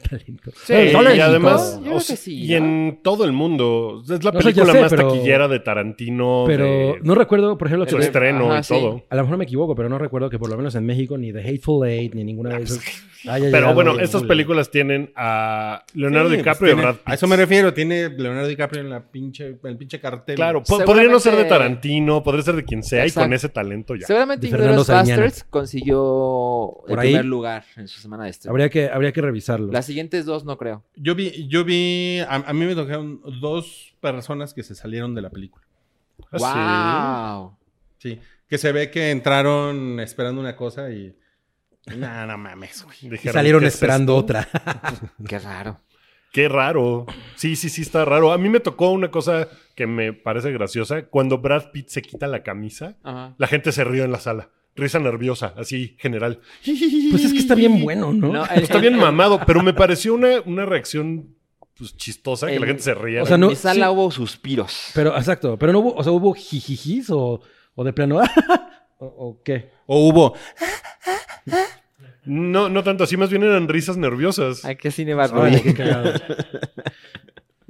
Talento. 0.00 0.50
Sí, 0.64 0.72
El 0.72 1.16
y 1.16 1.20
además, 1.20 1.76
Yo 1.78 1.84
creo 1.84 1.96
que 1.98 2.16
sí, 2.16 2.44
y 2.44 2.48
¿no? 2.50 2.56
en 2.66 2.98
todo 3.02 3.24
el 3.24 3.32
mundo. 3.32 4.02
Es 4.04 4.24
la 4.24 4.30
No 4.32 4.38
película 4.38 4.72
sé, 4.72 4.80
más 4.80 4.90
pero- 4.90 5.08
taquillera 5.08 5.48
de 5.48 5.60
Tarantino. 5.60 6.44
Pero 6.46 6.64
de 6.64 7.00
no 7.02 7.14
recuerdo, 7.14 7.58
por 7.58 7.66
ejemplo, 7.68 7.88
su 7.88 7.98
estreno 7.98 8.50
Ajá, 8.50 8.60
y 8.60 8.64
sí. 8.64 8.74
todo. 8.74 9.02
a 9.08 9.16
lo 9.16 9.22
mejor 9.22 9.38
me 9.38 9.44
equivoco, 9.44 9.74
pero 9.74 9.88
no 9.88 9.98
recuerdo 9.98 10.30
que 10.30 10.38
por 10.38 10.50
lo 10.50 10.56
menos 10.56 10.74
en 10.74 10.84
México 10.86 11.18
ni 11.18 11.32
The 11.32 11.40
Hateful 11.40 11.86
Eight 11.88 12.14
ni 12.14 12.24
ninguna 12.24 12.56
de 12.56 12.64
esas 12.64 12.80
haya 13.28 13.50
Pero 13.52 13.72
bueno, 13.74 14.00
estas 14.00 14.24
películas 14.24 14.70
tienen 14.70 15.12
a 15.14 15.84
Leonardo 15.94 16.30
Sí, 16.30 16.36
DiCaprio 16.38 16.58
pues 16.58 16.72
y 16.72 16.74
tiene- 16.74 16.82
Brad 16.82 16.94
Pitt. 16.96 17.08
A 17.08 17.14
eso 17.14 17.26
me 17.28 17.36
refiero. 17.36 17.72
Tiene 17.72 18.08
Leonardo 18.08 18.48
DiCaprio 18.48 18.80
en 18.82 18.90
la 18.90 19.00
pinche, 19.00 19.46
en 19.46 19.58
el 19.62 19.76
pinche 19.76 20.00
cartel. 20.00 20.34
Claro, 20.34 20.62
po- 20.64 20.80
podría 20.84 21.08
no 21.08 21.20
ser 21.20 21.36
de 21.36 21.44
Tarantino, 21.44 22.22
podría 22.22 22.42
ser 22.42 22.56
de 22.56 22.64
quien 22.64 22.82
sea 22.82 23.06
y 23.06 23.10
con 23.12 23.32
ese 23.32 23.48
talento 23.48 23.94
ya. 23.94 24.06
Seguramente 24.06 24.46
Inglourious. 24.48 24.88
Bastards 24.88 25.44
consiguió 25.50 26.84
el 26.88 26.98
ahí. 26.98 27.08
primer 27.08 27.24
lugar 27.24 27.64
en 27.76 27.88
su 27.88 28.00
semana 28.00 28.24
de 28.24 28.30
estreno. 28.30 28.52
Habría 28.52 28.68
que, 28.70 28.88
habría 28.88 29.12
que 29.12 29.20
revisarlo. 29.20 29.70
Las 29.82 29.86
siguientes 29.88 30.24
dos 30.26 30.44
no 30.44 30.56
creo. 30.58 30.84
Yo 30.94 31.16
vi, 31.16 31.48
yo 31.48 31.64
vi, 31.64 32.20
a, 32.20 32.36
a 32.36 32.52
mí 32.52 32.64
me 32.66 32.76
tocaron 32.76 33.20
dos 33.40 33.96
personas 34.00 34.54
que 34.54 34.62
se 34.62 34.76
salieron 34.76 35.12
de 35.16 35.22
la 35.22 35.30
película. 35.30 35.66
Ah, 36.30 37.40
¡Wow! 37.40 37.58
Sí, 37.98 38.20
que 38.48 38.58
se 38.58 38.70
ve 38.70 38.92
que 38.92 39.10
entraron 39.10 39.98
esperando 39.98 40.40
una 40.40 40.54
cosa 40.54 40.92
y... 40.92 41.16
No, 41.96 42.26
no 42.28 42.38
mames, 42.38 42.84
güey. 42.84 42.96
Dijeron, 43.10 43.32
salieron 43.32 43.60
¿qué 43.62 43.66
es 43.66 43.74
esperando 43.74 44.14
otra. 44.14 44.48
Qué 45.28 45.40
raro. 45.40 45.80
Qué 46.30 46.48
raro. 46.48 47.06
Sí, 47.34 47.56
sí, 47.56 47.68
sí, 47.68 47.82
está 47.82 48.04
raro. 48.04 48.30
A 48.30 48.38
mí 48.38 48.48
me 48.48 48.60
tocó 48.60 48.92
una 48.92 49.10
cosa 49.10 49.48
que 49.74 49.88
me 49.88 50.12
parece 50.12 50.52
graciosa. 50.52 51.06
Cuando 51.06 51.38
Brad 51.38 51.72
Pitt 51.72 51.88
se 51.88 52.02
quita 52.02 52.28
la 52.28 52.44
camisa, 52.44 52.96
Ajá. 53.02 53.34
la 53.36 53.46
gente 53.48 53.72
se 53.72 53.82
rió 53.82 54.04
en 54.04 54.12
la 54.12 54.20
sala. 54.20 54.50
Risa 54.74 54.98
nerviosa, 54.98 55.52
así, 55.56 55.96
general. 55.98 56.40
Pues 56.64 57.24
es 57.24 57.32
que 57.32 57.38
está 57.38 57.54
bien 57.54 57.82
bueno, 57.82 58.12
¿no? 58.12 58.32
No, 58.32 58.46
el- 58.46 58.62
Está 58.62 58.78
bien 58.78 58.96
mamado, 58.96 59.40
pero 59.46 59.62
me 59.62 59.74
pareció 59.74 60.14
una, 60.14 60.40
una 60.46 60.64
reacción 60.64 61.34
pues, 61.76 61.96
chistosa 61.96 62.46
que 62.46 62.58
la 62.58 62.66
gente 62.66 62.82
se 62.82 62.94
ría. 62.94 63.22
o 63.22 63.26
sea, 63.26 63.34
en 63.34 63.42
no- 63.42 63.48
mi 63.50 63.56
sala 63.56 63.86
sí. 63.86 63.92
hubo 63.92 64.10
suspiros. 64.10 64.90
Pero, 64.94 65.16
exacto, 65.16 65.58
pero 65.58 65.72
no 65.72 65.80
hubo, 65.80 65.94
o 65.94 66.02
sea, 66.02 66.12
hubo 66.12 66.32
jijijis 66.34 67.10
o, 67.10 67.40
o 67.74 67.84
de 67.84 67.92
plano, 67.92 68.20
o, 68.98 69.06
o 69.06 69.42
qué. 69.44 69.70
O 69.86 70.08
hubo... 70.08 70.34
No, 72.24 72.68
no 72.68 72.84
tanto 72.84 73.02
así, 73.04 73.16
más 73.16 73.30
bien 73.30 73.42
eran 73.42 73.66
risas 73.68 73.96
nerviosas. 73.96 74.64
¿A 74.64 74.76
qué 74.76 74.90
cine 74.92 75.14
va 75.14 75.26
Rubí? 75.26 75.60
qué. 75.74 76.14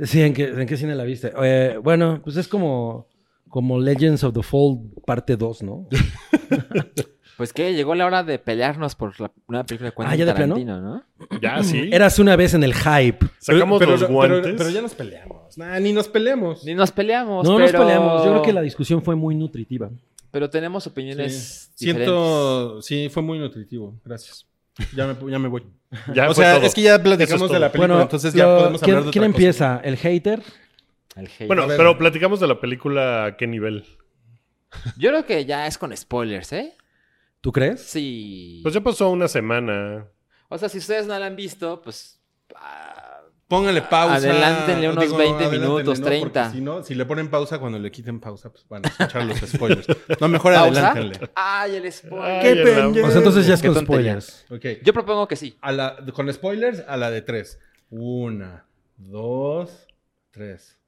Sí, 0.05 0.21
¿en 0.21 0.35
qué, 0.35 0.45
¿en 0.45 0.67
qué 0.67 0.77
cine 0.77 0.95
la 0.95 1.05
viste? 1.05 1.33
Eh, 1.43 1.79
bueno, 1.83 2.21
pues 2.23 2.37
es 2.37 2.49
como, 2.49 3.09
como 3.53 3.79
Legends 3.79 4.25
of 4.25 4.33
the 4.33 4.43
Fall 4.43 4.79
parte 5.07 5.37
2, 5.37 5.63
¿no? 5.63 5.87
Pues 7.37 7.53
que 7.53 7.73
llegó 7.75 7.95
la 7.95 8.07
hora 8.07 8.23
de 8.23 8.39
pelearnos 8.39 8.95
por 8.95 9.19
la 9.19 9.33
nueva 9.49 9.65
película 9.65 9.89
de 9.91 9.97
Quentin 9.97 10.13
Ah, 10.13 10.17
¿ya 10.17 10.25
de 10.27 10.35
plano? 10.35 10.57
¿no? 10.81 11.03
Ya, 11.41 11.63
sí. 11.65 11.89
Eras 11.91 12.19
una 12.19 12.37
vez 12.37 12.55
en 12.55 12.63
el 12.63 12.73
hype. 12.75 13.27
Sacamos 13.39 13.79
pero, 13.81 13.93
los 13.93 14.01
pero- 14.03 14.13
guantes. 14.13 14.41
Pero, 14.43 14.57
pero 14.59 14.71
ya 14.71 14.83
nos 14.83 14.95
peleamos. 14.95 15.59
Nah, 15.59 15.81
ni 15.81 15.93
nos 15.93 16.09
peleamos. 16.09 16.63
Ni 16.65 16.75
nos 16.75 16.93
peleamos, 16.93 17.45
No 17.49 17.57
pero... 17.57 17.73
nos 17.73 17.81
peleamos. 17.81 18.25
Yo 18.25 18.31
creo 18.33 18.43
que 18.43 18.53
la 18.53 18.61
discusión 18.61 19.03
fue 19.03 19.17
muy 19.17 19.35
nutritiva. 19.35 19.91
Pero 20.31 20.51
tenemos 20.51 20.87
opiniones 20.87 21.71
Sí. 21.75 21.87
diferentes. 21.87 22.07
Siento... 22.15 22.83
Sí, 22.83 23.09
fue 23.11 23.23
muy 23.23 23.39
nutritivo. 23.39 23.99
Gracias. 24.05 24.47
Ya 24.95 25.07
me, 25.07 25.31
ya 25.31 25.39
me 25.39 25.49
voy. 25.49 25.65
Ya 26.15 26.31
o 26.31 26.35
sea, 26.35 26.57
todo. 26.57 26.67
es 26.67 26.75
que 26.75 26.83
ya 26.83 27.03
platicamos 27.03 27.47
es 27.47 27.53
de 27.53 27.59
la 27.59 27.73
película, 27.73 27.95
Bueno, 27.95 28.03
entonces 28.03 28.33
ya 28.35 28.47
lo- 28.47 28.59
podemos 28.59 28.81
¿quién, 28.83 28.97
hablar 28.97 29.07
de 29.07 29.11
¿quién 29.11 29.25
otra 29.25 29.33
cosa. 29.33 29.37
empieza? 29.43 29.81
¿El 29.85 29.97
hater? 29.97 30.43
El 31.17 31.27
hate. 31.27 31.47
Bueno, 31.47 31.67
pero 31.69 31.97
platicamos 31.99 32.41
de 32.41 32.47
la 32.49 32.61
película 32.61 33.25
a 33.27 33.37
qué 33.37 33.47
nivel. 33.47 33.85
Yo 34.97 35.11
creo 35.11 35.27
que 35.27 35.45
ya 35.45 35.67
es 35.67 35.77
con 35.79 35.95
spoilers, 35.97 36.53
¿eh? 36.53 36.75
¿Tú 37.41 37.53
crees? 37.53 37.83
Sí. 37.83 38.61
Pues 38.63 38.73
ya 38.75 38.81
pasó 38.81 39.11
una 39.11 39.29
semana. 39.29 40.07
O 40.49 40.57
sea, 40.59 40.69
si 40.69 40.79
ustedes 40.79 41.07
no 41.07 41.19
la 41.19 41.27
han 41.27 41.37
visto, 41.37 41.83
pues... 41.83 42.21
ah, 42.57 42.99
Pónganle 43.49 43.83
pausa. 43.83 44.15
Adelántenle 44.15 44.89
unos 44.89 45.05
20 45.15 45.15
adelántenle, 45.25 45.59
minutos, 45.59 45.99
¿no? 46.01 46.05
Porque 46.07 46.21
30. 46.21 46.53
Si 46.53 46.61
no, 46.63 46.83
si 46.83 46.95
le 46.95 47.05
ponen 47.05 47.29
pausa, 47.29 47.59
cuando 47.59 47.79
le 47.79 47.91
quiten 47.91 48.19
pausa, 48.19 48.51
pues 48.51 48.67
van 48.67 48.87
a 48.87 48.89
escuchar 48.89 49.27
los 49.27 49.39
spoilers. 49.41 49.87
No, 50.21 50.29
mejor 50.29 50.55
¿Pausa? 50.55 50.93
adelántenle. 50.93 51.31
¡Ay, 51.35 51.77
el 51.77 51.93
spoiler! 51.93 52.31
Ay, 52.31 52.41
¡Qué 52.41 52.51
el 52.53 52.63
pendejo! 52.63 53.07
O 53.09 53.11
sea, 53.11 53.19
entonces 53.19 53.47
ya 53.47 53.53
es 53.55 53.61
Qué 53.61 53.69
con 53.69 53.75
tontería. 53.85 54.19
spoilers. 54.21 54.47
Ok. 54.79 54.83
Yo 54.83 54.95
propongo 54.95 55.29
que 55.29 55.37
sí. 55.37 55.59
A 55.61 55.71
la, 55.73 55.97
con 56.15 56.33
spoilers, 56.33 56.83
a 56.89 56.97
la 56.97 57.11
de 57.11 57.21
tres. 57.21 57.59
Una, 57.91 58.65
dos, 58.97 59.87
tres. 60.31 60.79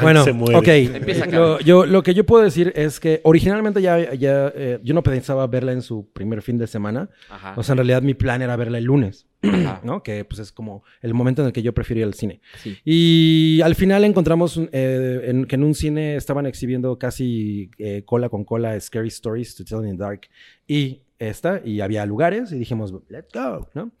Bueno, 0.00 0.24
Se 0.24 0.32
muere. 0.32 0.56
ok. 0.56 1.32
Lo, 1.32 1.60
yo, 1.60 1.84
lo 1.86 2.02
que 2.02 2.14
yo 2.14 2.24
puedo 2.24 2.42
decir 2.42 2.72
es 2.76 2.98
que 3.00 3.20
originalmente 3.24 3.82
ya, 3.82 4.14
ya 4.14 4.52
eh, 4.54 4.78
yo 4.82 4.94
no 4.94 5.02
pensaba 5.02 5.46
verla 5.46 5.72
en 5.72 5.82
su 5.82 6.08
primer 6.12 6.40
fin 6.42 6.56
de 6.58 6.66
semana. 6.66 7.10
Ajá. 7.28 7.54
O 7.56 7.62
sea, 7.62 7.74
en 7.74 7.78
realidad 7.78 8.02
mi 8.02 8.14
plan 8.14 8.40
era 8.42 8.56
verla 8.56 8.78
el 8.78 8.84
lunes, 8.84 9.26
Ajá. 9.42 9.80
¿no? 9.84 10.02
Que 10.02 10.24
pues 10.24 10.38
es 10.40 10.52
como 10.52 10.82
el 11.02 11.12
momento 11.14 11.42
en 11.42 11.46
el 11.48 11.52
que 11.52 11.62
yo 11.62 11.74
prefiero 11.74 12.00
ir 12.00 12.06
al 12.06 12.14
cine. 12.14 12.40
Sí. 12.62 12.76
Y 12.84 13.60
al 13.62 13.74
final 13.74 14.04
encontramos 14.04 14.58
eh, 14.72 15.20
en- 15.24 15.44
que 15.46 15.56
en 15.56 15.64
un 15.64 15.74
cine 15.74 16.16
estaban 16.16 16.46
exhibiendo 16.46 16.98
casi 16.98 17.70
eh, 17.78 18.02
cola 18.04 18.28
con 18.28 18.44
cola 18.44 18.78
Scary 18.80 19.08
Stories 19.08 19.54
to 19.56 19.64
Tell 19.64 19.84
in 19.86 19.96
the 19.96 20.02
Dark 20.02 20.22
y 20.66 21.02
esta, 21.18 21.60
y 21.64 21.80
había 21.80 22.04
lugares 22.06 22.50
y 22.50 22.58
dijimos, 22.58 22.92
let's 23.08 23.28
go, 23.32 23.68
¿no? 23.74 23.92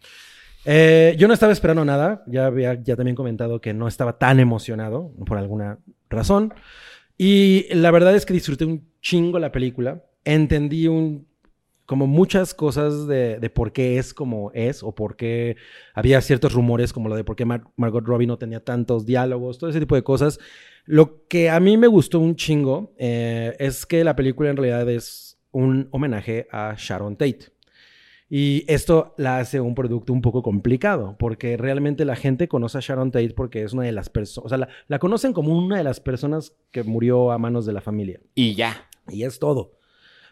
Eh, 0.64 1.16
yo 1.18 1.26
no 1.28 1.34
estaba 1.34 1.52
esperando 1.52 1.84
nada, 1.84 2.22
ya 2.26 2.46
había 2.46 2.74
ya 2.82 2.96
también 2.96 3.16
comentado 3.16 3.60
que 3.60 3.74
no 3.74 3.88
estaba 3.88 4.18
tan 4.18 4.38
emocionado 4.40 5.12
por 5.26 5.38
alguna 5.38 5.78
razón. 6.08 6.54
Y 7.18 7.66
la 7.74 7.90
verdad 7.90 8.14
es 8.14 8.26
que 8.26 8.34
disfruté 8.34 8.64
un 8.64 8.88
chingo 9.00 9.38
la 9.38 9.52
película. 9.52 10.04
entendí 10.24 10.86
un 10.88 11.26
como 11.84 12.06
muchas 12.06 12.54
cosas 12.54 13.06
de, 13.08 13.38
de 13.38 13.50
por 13.50 13.72
qué 13.72 13.98
es 13.98 14.14
como 14.14 14.50
es 14.54 14.82
o 14.82 14.94
por 14.94 15.16
qué 15.16 15.56
había 15.94 16.20
ciertos 16.22 16.54
rumores 16.54 16.92
como 16.92 17.08
lo 17.08 17.16
de 17.16 17.24
por 17.24 17.36
qué 17.36 17.44
Mar- 17.44 17.64
Margot 17.76 18.06
Robbie 18.06 18.26
no 18.28 18.38
tenía 18.38 18.60
tantos 18.64 19.04
diálogos, 19.04 19.58
todo 19.58 19.68
ese 19.68 19.80
tipo 19.80 19.96
de 19.96 20.02
cosas. 20.04 20.38
Lo 20.86 21.26
que 21.28 21.50
a 21.50 21.60
mí 21.60 21.76
me 21.76 21.88
gustó 21.88 22.20
un 22.20 22.36
chingo 22.36 22.94
eh, 22.98 23.54
es 23.58 23.84
que 23.84 24.04
la 24.04 24.16
película 24.16 24.48
en 24.50 24.56
realidad 24.56 24.88
es 24.88 25.38
un 25.50 25.88
homenaje 25.90 26.46
a 26.50 26.74
Sharon 26.78 27.16
Tate. 27.16 27.51
Y 28.34 28.64
esto 28.66 29.12
la 29.18 29.36
hace 29.40 29.60
un 29.60 29.74
producto 29.74 30.10
un 30.10 30.22
poco 30.22 30.42
complicado, 30.42 31.16
porque 31.18 31.58
realmente 31.58 32.06
la 32.06 32.16
gente 32.16 32.48
conoce 32.48 32.78
a 32.78 32.80
Sharon 32.80 33.10
Tate 33.10 33.34
porque 33.36 33.62
es 33.62 33.74
una 33.74 33.82
de 33.82 33.92
las 33.92 34.08
personas, 34.08 34.46
o 34.46 34.48
sea, 34.48 34.56
la, 34.56 34.68
la 34.88 34.98
conocen 34.98 35.34
como 35.34 35.54
una 35.54 35.76
de 35.76 35.84
las 35.84 36.00
personas 36.00 36.54
que 36.70 36.82
murió 36.82 37.30
a 37.30 37.36
manos 37.36 37.66
de 37.66 37.74
la 37.74 37.82
familia. 37.82 38.20
Y 38.34 38.54
ya. 38.54 38.88
Y 39.10 39.24
es 39.24 39.38
todo. 39.38 39.72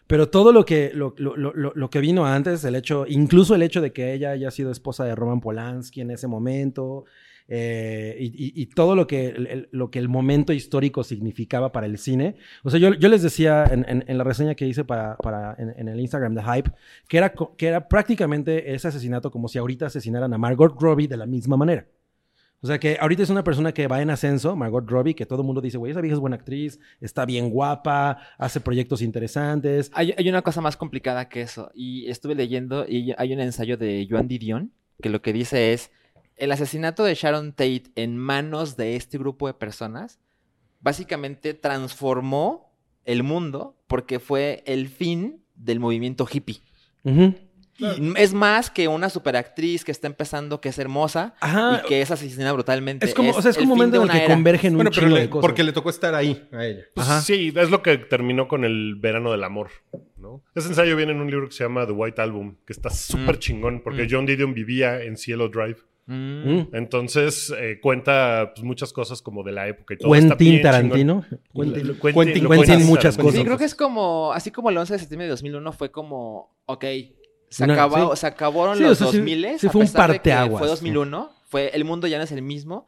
Pero 0.07 0.29
todo 0.29 0.51
lo 0.51 0.65
que, 0.65 0.89
lo, 0.95 1.13
lo- 1.17 1.37
lo- 1.37 1.53
lo- 1.53 1.89
que 1.91 1.99
vino 1.99 2.25
antes, 2.25 2.63
el 2.65 2.73
hecho, 2.75 3.05
incluso 3.07 3.53
el 3.53 3.61
hecho 3.61 3.81
de 3.81 3.93
que 3.93 4.13
ella 4.13 4.31
haya 4.31 4.49
sido 4.49 4.71
esposa 4.71 5.05
de 5.05 5.13
Roman 5.13 5.39
Polanski 5.39 6.01
en 6.01 6.09
ese 6.09 6.25
momento, 6.27 7.05
eh, 7.53 8.15
y, 8.17 8.27
y- 8.27 8.61
y 8.61 8.65
todo 8.67 8.95
lo 8.95 9.07
que 9.07 9.27
el, 9.27 9.67
lo 9.71 9.91
que 9.91 9.99
el 9.99 10.07
momento 10.07 10.53
histórico 10.53 11.03
significaba 11.03 11.73
para 11.73 11.85
el 11.85 11.97
cine. 11.97 12.37
O 12.63 12.69
sea, 12.69 12.79
yo, 12.79 12.93
yo 12.93 13.09
les 13.09 13.21
decía 13.21 13.65
en, 13.69 13.85
en- 13.89 14.05
en 14.07 14.17
la 14.17 14.23
reseña 14.23 14.55
que 14.55 14.65
hice 14.65 14.85
para, 14.85 15.17
para- 15.17 15.53
en, 15.59 15.73
en 15.77 15.89
el 15.89 15.99
Instagram 15.99 16.33
de 16.33 16.43
Hype, 16.43 16.71
que 17.09 17.17
era, 17.17 17.33
que 17.57 17.67
era 17.67 17.89
prácticamente 17.89 18.73
ese 18.73 18.87
asesinato 18.87 19.29
como 19.31 19.49
si 19.49 19.57
ahorita 19.57 19.87
asesinaran 19.87 20.33
a 20.33 20.37
Margot 20.37 20.79
Robbie 20.81 21.09
de 21.09 21.17
la 21.17 21.25
misma 21.25 21.57
manera. 21.57 21.85
O 22.63 22.67
sea 22.67 22.79
que 22.79 22.95
ahorita 23.01 23.23
es 23.23 23.29
una 23.31 23.43
persona 23.43 23.73
que 23.73 23.87
va 23.87 24.01
en 24.01 24.11
ascenso, 24.11 24.55
Margot 24.55 24.87
Robbie, 24.89 25.15
que 25.15 25.25
todo 25.25 25.41
el 25.41 25.47
mundo 25.47 25.59
dice, 25.61 25.77
güey, 25.77 25.91
esa 25.91 25.99
vieja 25.99 26.13
es 26.13 26.19
buena 26.21 26.35
actriz, 26.37 26.79
está 27.01 27.25
bien 27.25 27.49
guapa, 27.49 28.19
hace 28.37 28.61
proyectos 28.61 29.01
interesantes. 29.01 29.91
Hay, 29.95 30.13
hay 30.17 30.29
una 30.29 30.41
cosa 30.43 30.61
más 30.61 30.77
complicada 30.77 31.27
que 31.27 31.41
eso. 31.41 31.71
Y 31.73 32.07
estuve 32.09 32.35
leyendo 32.35 32.85
y 32.87 33.13
hay 33.17 33.33
un 33.33 33.39
ensayo 33.41 33.75
de 33.77 34.07
Joan 34.09 34.27
Didion 34.27 34.71
que 35.01 35.09
lo 35.09 35.21
que 35.23 35.33
dice 35.33 35.73
es, 35.73 35.91
el 36.41 36.51
asesinato 36.51 37.03
de 37.03 37.15
Sharon 37.15 37.51
Tate 37.51 37.83
en 37.95 38.17
manos 38.17 38.75
de 38.75 38.95
este 38.95 39.17
grupo 39.17 39.47
de 39.47 39.53
personas 39.53 40.19
básicamente 40.81 41.53
transformó 41.53 42.73
el 43.05 43.23
mundo 43.23 43.77
porque 43.87 44.19
fue 44.19 44.63
el 44.65 44.87
fin 44.89 45.43
del 45.55 45.79
movimiento 45.79 46.27
hippie. 46.31 46.61
Es 48.15 48.33
más 48.33 48.69
que 48.69 48.87
una 48.87 49.09
superactriz 49.09 49.83
que 49.83 49.91
está 49.91 50.05
empezando, 50.05 50.61
que 50.61 50.69
es 50.69 50.77
hermosa 50.77 51.33
Ajá. 51.39 51.81
y 51.83 51.87
que 51.87 52.01
es 52.01 52.11
asesinada 52.11 52.51
brutalmente. 52.53 53.05
Es 53.07 53.13
como, 53.15 53.31
o 53.31 53.41
sea, 53.41 53.49
es 53.51 53.57
el 53.57 53.63
como 53.63 53.73
un 53.73 53.79
momento 53.79 53.97
en 53.97 54.03
el 54.03 54.09
que 54.11 54.17
era. 54.25 54.33
convergen 54.35 54.73
un 54.73 54.77
Bueno, 54.77 54.91
pero 54.91 55.01
chingo 55.07 55.15
le- 55.15 55.21
de 55.21 55.29
cosas. 55.29 55.41
porque 55.41 55.63
le 55.63 55.71
tocó 55.73 55.89
estar 55.89 56.13
ahí 56.13 56.47
a 56.51 56.65
ella. 56.65 56.83
Pues 56.93 57.07
sí, 57.23 57.51
es 57.55 57.69
lo 57.71 57.81
que 57.81 57.97
terminó 57.97 58.47
con 58.47 58.65
el 58.65 58.95
verano 58.99 59.31
del 59.31 59.43
amor, 59.43 59.69
¿no? 60.17 60.43
Ese 60.53 60.67
ensayo 60.67 60.95
viene 60.95 61.13
en 61.13 61.21
un 61.21 61.31
libro 61.31 61.47
que 61.47 61.53
se 61.55 61.63
llama 61.63 61.87
The 61.87 61.93
White 61.93 62.21
Album, 62.21 62.55
que 62.67 62.73
está 62.73 62.91
súper 62.91 63.39
chingón, 63.39 63.81
porque 63.83 64.03
Mm. 64.03 64.07
John 64.11 64.25
Didion 64.27 64.53
vivía 64.53 65.01
en 65.01 65.17
Cielo 65.17 65.49
Drive. 65.49 65.77
Mm. 66.11 66.49
Mm. 66.53 66.67
Entonces 66.73 67.53
eh, 67.57 67.79
cuenta 67.81 68.51
pues, 68.53 68.63
muchas 68.65 68.91
cosas 68.91 69.21
como 69.21 69.43
de 69.43 69.51
la 69.51 69.67
época 69.67 69.93
y 69.93 69.97
todo. 69.97 70.11
Quentin 70.11 70.61
Tarantino. 70.61 71.23
Quentin. 71.53 71.97
Quentin- 71.97 72.13
Quentin 72.13 72.45
cuenta 72.45 72.77
muchas 72.79 73.17
cosas. 73.17 73.35
Sí, 73.39 73.45
creo 73.45 73.57
que 73.57 73.65
es 73.65 73.75
como, 73.75 74.33
así 74.33 74.51
como 74.51 74.69
el 74.69 74.77
11 74.77 74.93
de 74.93 74.99
septiembre 74.99 75.25
de 75.25 75.29
2001 75.31 75.71
fue 75.73 75.91
como, 75.91 76.55
ok, 76.65 76.85
se, 77.49 77.63
Una- 77.63 77.73
acabó- 77.75 78.15
sí. 78.15 78.21
se 78.21 78.27
acabaron 78.27 78.77
Sí, 78.77 78.83
o 78.83 78.87
los 78.89 78.97
sea, 78.97 79.07
sí- 79.07 79.17
2000 79.17 79.59
sí 79.59 79.69
fue 79.69 79.81
un 79.81 79.91
parteaguas, 79.91 80.59
Fue 80.59 80.67
sí. 80.67 80.71
2001, 80.71 81.31
fue, 81.47 81.69
el 81.73 81.85
mundo 81.85 82.07
ya 82.07 82.17
no 82.17 82.23
es 82.23 82.31
el 82.31 82.41
mismo. 82.41 82.87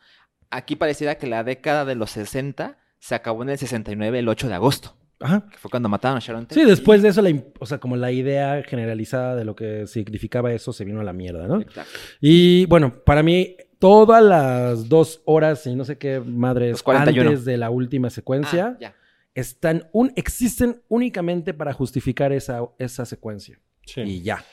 Aquí 0.50 0.76
pareciera 0.76 1.16
que 1.18 1.28
la 1.28 1.44
década 1.44 1.86
de 1.86 1.96
los 1.96 2.12
60 2.12 2.78
se 3.00 3.16
acabó 3.16 3.44
en 3.44 3.50
el 3.50 3.58
69, 3.58 4.20
el 4.20 4.28
8 4.30 4.48
de 4.48 4.54
agosto, 4.54 4.96
Ajá. 5.20 5.48
que 5.50 5.58
fue 5.58 5.72
cuando 5.72 5.88
mataron 5.90 6.18
a 6.18 6.20
Sharon 6.20 6.46
Tate. 6.46 6.60
Sí, 6.62 6.66
después 6.68 7.02
de 7.02 7.10
eso, 7.10 7.22
la, 7.22 7.34
o 7.60 7.66
sea, 7.66 7.78
como 7.80 7.96
la 7.96 8.12
idea 8.12 8.62
generalizada 8.64 9.36
de 9.36 9.46
lo 9.46 9.56
que 9.56 9.88
significaba 9.88 10.52
eso 10.54 10.74
se 10.74 10.84
vino 10.86 11.00
a 11.00 11.04
la 11.04 11.14
mierda, 11.14 11.48
¿no? 11.48 11.62
Exacto. 11.62 11.92
Y 12.20 12.66
bueno, 12.66 12.94
para 13.06 13.24
mí, 13.24 13.56
todas 13.80 14.22
las 14.24 14.90
dos 14.90 15.22
horas 15.26 15.66
y 15.68 15.76
no 15.76 15.86
sé 15.86 15.98
qué 15.98 16.20
madres 16.20 16.72
Los 16.72 16.84
41. 16.84 17.30
antes 17.30 17.46
de 17.46 17.58
la 17.58 17.70
última 17.70 18.10
secuencia 18.10 18.74
Ah, 18.76 18.78
ya. 18.80 18.96
están 19.34 19.88
un, 19.94 20.12
existen 20.16 20.82
únicamente 20.90 21.54
para 21.54 21.74
justificar 21.74 22.32
esa, 22.34 22.62
esa 22.78 23.06
secuencia. 23.06 23.60
Sí. 23.86 24.02
Y 24.02 24.22
ya. 24.24 24.44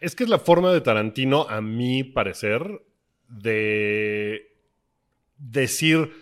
Es 0.00 0.14
que 0.14 0.24
es 0.24 0.30
la 0.30 0.38
forma 0.38 0.72
de 0.72 0.80
Tarantino, 0.82 1.46
a 1.48 1.60
mi 1.60 2.04
parecer, 2.04 2.62
de 3.28 4.52
decir, 5.38 6.12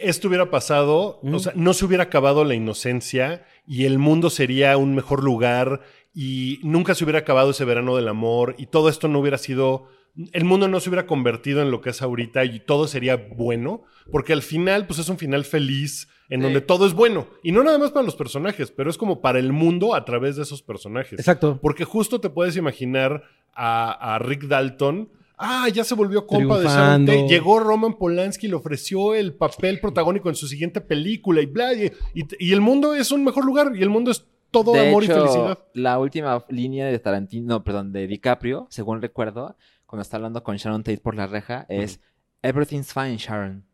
esto 0.00 0.28
hubiera 0.28 0.50
pasado, 0.50 1.20
Mm. 1.22 1.34
o 1.34 1.38
sea, 1.38 1.52
no 1.56 1.72
se 1.74 1.84
hubiera 1.84 2.04
acabado 2.04 2.44
la 2.44 2.54
inocencia 2.54 3.44
y 3.66 3.84
el 3.84 3.98
mundo 3.98 4.30
sería 4.30 4.76
un 4.76 4.94
mejor 4.94 5.22
lugar 5.22 5.80
y 6.14 6.58
nunca 6.62 6.94
se 6.94 7.04
hubiera 7.04 7.20
acabado 7.20 7.50
ese 7.50 7.64
verano 7.64 7.94
del 7.96 8.08
amor 8.08 8.54
y 8.58 8.66
todo 8.66 8.88
esto 8.88 9.06
no 9.08 9.20
hubiera 9.20 9.38
sido, 9.38 9.86
el 10.32 10.44
mundo 10.44 10.66
no 10.68 10.80
se 10.80 10.88
hubiera 10.90 11.06
convertido 11.06 11.62
en 11.62 11.70
lo 11.70 11.80
que 11.80 11.90
es 11.90 12.02
ahorita 12.02 12.44
y 12.44 12.60
todo 12.60 12.88
sería 12.88 13.16
bueno, 13.16 13.82
porque 14.10 14.32
al 14.32 14.42
final, 14.42 14.86
pues 14.86 14.98
es 14.98 15.08
un 15.08 15.18
final 15.18 15.44
feliz 15.44 16.08
en 16.28 16.40
Sí. 16.40 16.44
donde 16.44 16.60
todo 16.60 16.86
es 16.86 16.94
bueno 16.94 17.28
y 17.42 17.52
no 17.52 17.62
nada 17.62 17.78
más 17.78 17.90
para 17.92 18.04
los 18.06 18.16
personajes, 18.16 18.70
pero 18.72 18.90
es 18.90 18.96
como 18.98 19.20
para 19.20 19.38
el 19.38 19.52
mundo 19.52 19.94
a 19.94 20.04
través 20.04 20.36
de 20.36 20.42
esos 20.42 20.62
personajes. 20.62 21.18
Exacto. 21.18 21.58
Porque 21.62 21.84
justo 21.84 22.20
te 22.20 22.30
puedes 22.30 22.56
imaginar 22.56 23.22
a, 23.54 24.14
a 24.14 24.18
Rick 24.18 24.44
Dalton. 24.44 25.10
Ah, 25.42 25.68
ya 25.72 25.84
se 25.84 25.94
volvió 25.94 26.26
compa 26.26 26.58
de 26.58 26.66
Sharon. 26.66 27.06
Tate. 27.06 27.26
Llegó 27.28 27.58
Roman 27.60 27.94
Polanski 27.96 28.46
y 28.46 28.50
le 28.50 28.56
ofreció 28.56 29.14
el 29.14 29.32
papel 29.34 29.80
protagónico 29.80 30.28
en 30.28 30.34
su 30.34 30.46
siguiente 30.46 30.80
película 30.82 31.40
y 31.40 31.46
bla. 31.46 31.72
Y, 31.72 31.90
y- 32.14 32.24
y 32.38 32.52
el 32.52 32.60
mundo 32.60 32.94
es 32.94 33.10
un 33.10 33.24
mejor 33.24 33.44
lugar 33.46 33.72
y 33.74 33.82
el 33.82 33.88
mundo 33.88 34.10
es 34.10 34.26
todo 34.50 34.72
de 34.72 34.88
amor 34.88 35.04
hecho, 35.04 35.12
y 35.12 35.14
felicidad. 35.20 35.58
la 35.74 35.98
última 35.98 36.44
línea 36.50 36.86
de 36.86 36.98
Tarantino, 36.98 37.64
perdón, 37.64 37.92
de 37.92 38.06
DiCaprio, 38.06 38.66
según 38.68 39.00
recuerdo, 39.00 39.56
cuando 39.86 40.02
está 40.02 40.16
hablando 40.18 40.42
con 40.42 40.56
Sharon 40.56 40.82
Tate 40.82 40.98
por 40.98 41.14
la 41.14 41.26
reja, 41.26 41.66
es 41.68 42.00
Everything's 42.42 42.92
fine, 42.92 43.16
Sharon. 43.16 43.64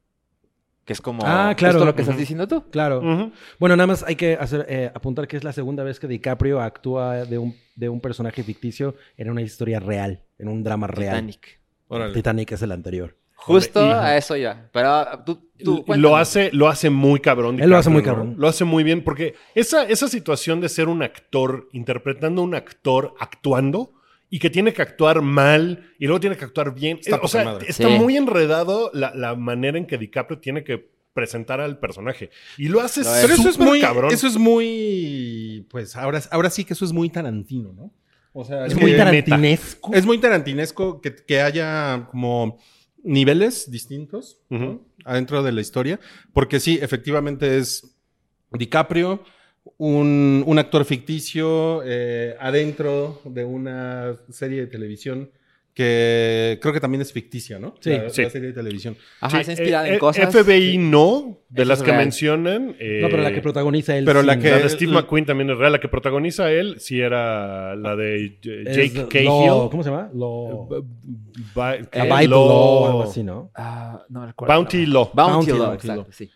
Que 0.86 0.92
es 0.92 1.00
como 1.02 1.22
Ah, 1.26 1.52
claro. 1.56 1.74
justo 1.74 1.84
lo 1.84 1.94
que 1.94 2.02
estás 2.02 2.16
diciendo 2.16 2.46
tú. 2.46 2.64
Claro. 2.70 3.02
Bueno, 3.58 3.76
nada 3.76 3.88
más 3.88 4.04
hay 4.04 4.14
que 4.16 4.34
hacer, 4.40 4.64
eh, 4.68 4.90
apuntar 4.94 5.26
que 5.26 5.36
es 5.36 5.42
la 5.44 5.52
segunda 5.52 5.82
vez 5.82 5.98
que 6.00 6.06
DiCaprio 6.06 6.60
actúa 6.62 7.24
de 7.24 7.38
un, 7.38 7.54
de 7.74 7.88
un 7.88 8.00
personaje 8.00 8.42
ficticio 8.44 8.94
en 9.16 9.28
una 9.28 9.42
historia 9.42 9.80
real, 9.80 10.22
en 10.38 10.48
un 10.48 10.62
drama 10.62 10.86
real. 10.86 11.16
Titanic. 11.16 11.60
Órale. 11.88 12.14
Titanic 12.14 12.52
es 12.52 12.62
el 12.62 12.70
anterior. 12.72 13.16
Justo 13.34 13.80
Hombre, 13.80 13.96
a 13.98 14.16
eso 14.16 14.36
ya. 14.36 14.70
Pero 14.72 15.22
tú, 15.24 15.50
tú 15.62 15.84
lo 15.96 16.16
hace, 16.16 16.50
lo 16.52 16.68
hace 16.68 16.88
muy 16.88 17.20
cabrón. 17.20 17.60
Él 17.60 17.68
lo 17.68 17.76
hace 17.76 17.90
muy 17.90 18.02
cabrón. 18.02 18.36
Lo 18.38 18.48
hace 18.48 18.64
muy 18.64 18.82
bien 18.82 19.02
porque 19.04 19.34
esa, 19.54 19.82
esa 19.84 20.08
situación 20.08 20.60
de 20.60 20.68
ser 20.68 20.88
un 20.88 21.02
actor, 21.02 21.68
interpretando 21.72 22.42
a 22.42 22.44
un 22.44 22.54
actor 22.54 23.14
actuando 23.20 23.92
y 24.30 24.38
que 24.38 24.50
tiene 24.50 24.72
que 24.72 24.82
actuar 24.82 25.22
mal 25.22 25.92
y 25.98 26.06
luego 26.06 26.20
tiene 26.20 26.36
que 26.36 26.44
actuar 26.44 26.74
bien. 26.74 26.98
Está 26.98 27.16
Eh, 27.16 27.20
o 27.22 27.28
sea, 27.28 27.44
madre. 27.44 27.66
está 27.68 27.88
Sí. 27.88 27.94
muy 27.98 28.16
enredado 28.16 28.90
la, 28.92 29.14
la 29.14 29.34
manera 29.36 29.78
en 29.78 29.86
que 29.86 29.98
DiCaprio 29.98 30.38
tiene 30.40 30.64
que 30.64 30.90
presentar 31.12 31.60
al 31.60 31.78
personaje. 31.78 32.30
Y 32.58 32.68
lo 32.68 32.80
hace. 32.80 33.02
Pero 33.02 33.34
eso 33.34 33.48
es 33.48 33.58
muy, 33.58 33.80
cabrón. 33.80 34.12
eso 34.12 34.26
es 34.26 34.36
muy, 34.36 35.66
pues 35.70 35.96
ahora, 35.96 36.20
ahora 36.30 36.50
sí 36.50 36.64
que 36.64 36.74
eso 36.74 36.84
es 36.84 36.92
muy 36.92 37.08
Tarantino, 37.08 37.72
¿no? 37.72 37.92
O 38.32 38.44
sea, 38.44 38.66
Es 38.66 38.74
muy 38.74 38.90
meta. 38.92 39.04
tarantinesco. 39.04 39.94
Es 39.94 40.04
muy 40.04 40.18
tarantinesco 40.18 41.00
que, 41.00 41.14
que 41.14 41.40
haya 41.40 42.06
como 42.10 42.58
niveles 43.02 43.70
distintos 43.70 44.40
¿no? 44.50 44.58
Ujú. 44.58 44.86
adentro 45.04 45.42
de 45.42 45.52
la 45.52 45.60
historia, 45.62 46.00
porque 46.34 46.60
sí, 46.60 46.78
efectivamente 46.82 47.56
es 47.56 47.96
DiCaprio, 48.52 49.22
un, 49.78 50.42
un 50.46 50.58
actor 50.58 50.84
ficticio 50.84 51.82
eh, 51.84 52.34
adentro 52.40 53.20
de 53.24 53.44
una 53.44 54.16
serie 54.30 54.60
de 54.62 54.66
televisión 54.66 55.30
que 55.74 56.58
creo 56.62 56.72
que 56.72 56.80
también 56.80 57.02
es 57.02 57.12
ficticia, 57.12 57.58
¿no? 57.58 57.74
Sí, 57.80 57.90
la, 57.90 58.08
sí. 58.08 58.22
la 58.22 58.30
serie 58.30 58.48
de 58.48 58.54
televisión. 58.54 58.96
Ajá, 59.20 59.36
Sí, 59.36 59.40
está 59.42 59.52
inspirada 59.52 59.84
eh, 59.84 59.88
en 59.90 59.94
eh, 59.96 59.98
cosas. 59.98 60.34
FBI 60.34 60.70
sí. 60.72 60.78
no, 60.78 61.38
de 61.50 61.62
Eso 61.62 61.68
las 61.68 61.78
es 61.80 61.84
que 61.84 61.90
real. 61.90 62.02
mencionan. 62.02 62.76
eh, 62.78 63.00
No, 63.02 63.08
pero 63.10 63.22
la 63.22 63.30
que 63.30 63.42
protagoniza 63.42 63.94
él. 63.94 64.06
pero 64.06 64.22
la 64.22 64.34
sí. 64.36 64.40
que- 64.40 64.50
La 64.52 64.58
de 64.60 64.68
Steve 64.70 64.92
la- 64.92 65.00
McQueen 65.02 65.26
también 65.26 65.50
es 65.50 65.58
real. 65.58 65.72
La 65.72 65.78
que 65.80 65.88
protagoniza 65.88 66.50
él 66.50 66.76
sí 66.78 66.98
era 66.98 67.76
la 67.76 67.94
de 67.94 68.38
Es 68.42 68.74
Jake 68.94 69.06
Cahill. 69.08 69.68
¿Cómo 69.70 69.82
se 69.82 69.90
llama? 69.90 70.08
Eh, 70.14 72.00
A 72.00 72.06
Law- 72.22 72.26
Law 72.28 72.38
o 72.48 72.86
algo 72.86 73.02
así, 73.02 73.22
¿no? 73.22 73.50
Ah, 73.54 74.02
no 74.08 74.24
recuerdo. 74.26 74.54
Bounty 74.54 74.86
Law. 74.86 75.10
Bounty, 75.12 75.52
Law, 75.52 75.74
exacto, 75.74 76.06
sí. 76.10 76.30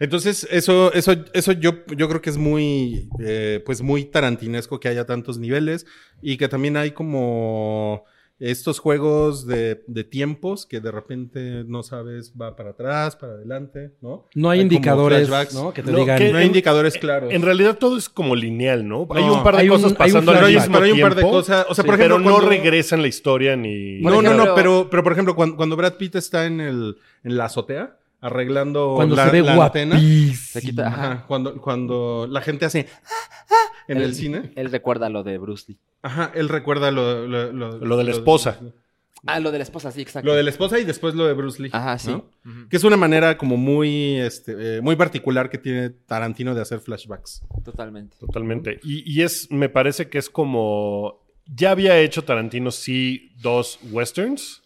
Entonces, 0.00 0.46
eso, 0.50 0.92
eso, 0.92 1.12
eso 1.32 1.52
yo, 1.52 1.84
yo 1.96 2.08
creo 2.08 2.20
que 2.20 2.30
es 2.30 2.36
muy, 2.36 3.08
eh, 3.20 3.62
pues 3.64 3.80
muy 3.82 4.04
tarantinesco 4.04 4.80
que 4.80 4.88
haya 4.88 5.06
tantos 5.06 5.38
niveles 5.38 5.86
y 6.20 6.36
que 6.36 6.48
también 6.48 6.76
hay 6.76 6.90
como 6.90 8.04
estos 8.40 8.80
juegos 8.80 9.46
de, 9.46 9.84
de 9.86 10.02
tiempos 10.02 10.66
que 10.66 10.80
de 10.80 10.90
repente 10.90 11.62
no 11.68 11.84
sabes, 11.84 12.32
va 12.38 12.56
para 12.56 12.70
atrás, 12.70 13.14
para 13.14 13.34
adelante, 13.34 13.92
¿no? 14.02 14.26
No 14.34 14.50
hay, 14.50 14.58
como 14.58 14.62
indicadores. 14.62 15.30
¿no? 15.54 15.72
Que 15.72 15.84
te 15.84 15.92
No, 15.92 15.98
digan. 15.98 16.18
que- 16.18 16.32
No 16.32 16.38
hay 16.38 16.42
en- 16.44 16.48
indicadores 16.48 16.94
claros. 16.98 17.32
En 17.32 17.42
realidad 17.42 17.78
todo 17.78 17.96
es 17.96 18.08
como 18.08 18.34
lineal, 18.34 18.86
¿no? 18.88 19.06
hay 19.10 19.24
No, 19.24 19.34
un 19.34 19.44
par 19.44 19.54
de 19.54 19.60
hay 19.62 19.68
un- 19.70 19.76
cosas 19.76 19.92
hay 20.00 20.10
un 20.10 20.14
pasando 20.16 20.32
al 20.32 20.44
hay, 20.44 20.54
mismo 20.56 20.72
pero 20.72 20.84
hay 20.84 20.92
un 20.92 21.00
par 21.00 21.14
de 21.14 21.22
cosas. 21.22 21.66
O 21.68 21.74
sea, 21.76 21.82
Sí, 21.84 21.86
por 21.86 21.94
ejemplo, 21.94 22.16
pero 22.16 22.28
no 22.28 22.30
cuando- 22.34 22.48
regresa 22.50 22.96
en 22.96 23.02
la 23.02 23.08
historia 23.08 23.54
ni... 23.56 24.00
No, 24.00 24.10
no, 24.10 24.20
ejemplo- 24.20 24.44
no, 24.46 24.54
pero, 24.56 24.88
pero 24.90 25.02
por 25.04 25.12
ejemplo, 25.12 25.36
cuando, 25.36 25.56
cuando 25.56 25.76
Brad 25.76 25.94
Pitt 25.94 26.16
está 26.16 26.44
en 26.46 26.60
el, 26.60 26.96
en 27.22 27.36
la 27.36 27.44
azotea, 27.44 27.96
arreglando 28.26 28.94
Cuando 28.96 29.16
la, 29.16 29.26
se 29.26 29.30
ve 29.32 29.42
la 29.42 29.64
antena. 29.66 30.00
Se 30.34 30.60
quita, 30.60 30.88
ajá. 30.88 31.12
Ajá, 31.12 31.26
cuando, 31.26 31.60
cuando 31.60 32.26
la 32.30 32.40
gente 32.40 32.64
hace, 32.64 32.88
"Ah, 33.04 33.08
ah", 33.50 33.72
en 33.88 33.98
Él- 33.98 34.02
el 34.04 34.14
cine. 34.14 34.52
Él 34.56 34.70
recuerda 34.70 35.08
lo 35.08 35.22
de 35.22 35.38
Bruce 35.38 35.64
Lee. 35.68 35.78
Ajá, 36.02 36.32
él 36.34 36.48
recuerda 36.48 36.90
lo, 36.90 37.26
lo, 37.26 37.52
lo- 37.52 37.78
Lo 37.78 37.96
de 37.96 38.04
la 38.04 38.10
esposa. 38.10 38.58
Ah, 39.26 39.40
lo 39.40 39.50
de 39.52 39.56
la 39.58 39.64
esposa, 39.64 39.90
sí, 39.90 40.02
exacto. 40.02 40.26
Lo 40.28 40.34
de 40.34 40.42
la 40.42 40.50
esposa 40.50 40.78
y 40.78 40.84
después 40.84 41.14
lo 41.14 41.26
de 41.26 41.32
Bruce 41.32 41.62
Lee. 41.62 41.70
Ajá, 41.72 41.98
sí. 41.98 42.14
Que 42.68 42.76
es 42.76 42.84
una 42.84 42.96
manera 42.98 43.38
como 43.38 43.56
muy, 43.56 44.16
este, 44.20 44.76
eh, 44.76 44.80
muy 44.82 44.96
particular 44.96 45.48
que 45.48 45.56
tiene 45.56 45.88
Tarantino 45.90 46.54
de 46.54 46.60
hacer 46.60 46.80
flashbacks. 46.80 47.42
Totalmente. 47.64 48.16
Totalmente. 48.18 48.80
Y, 48.82 49.02
y 49.10 49.22
es, 49.22 49.50
me 49.50 49.68
parece 49.70 50.08
que 50.08 50.18
es 50.18 50.28
como. 50.28 51.22
Ya 51.46 51.70
había 51.72 51.98
hecho 51.98 52.22
Tarantino, 52.24 52.70
sí, 52.70 53.32
dos 53.40 53.78
westerns. 53.90 54.62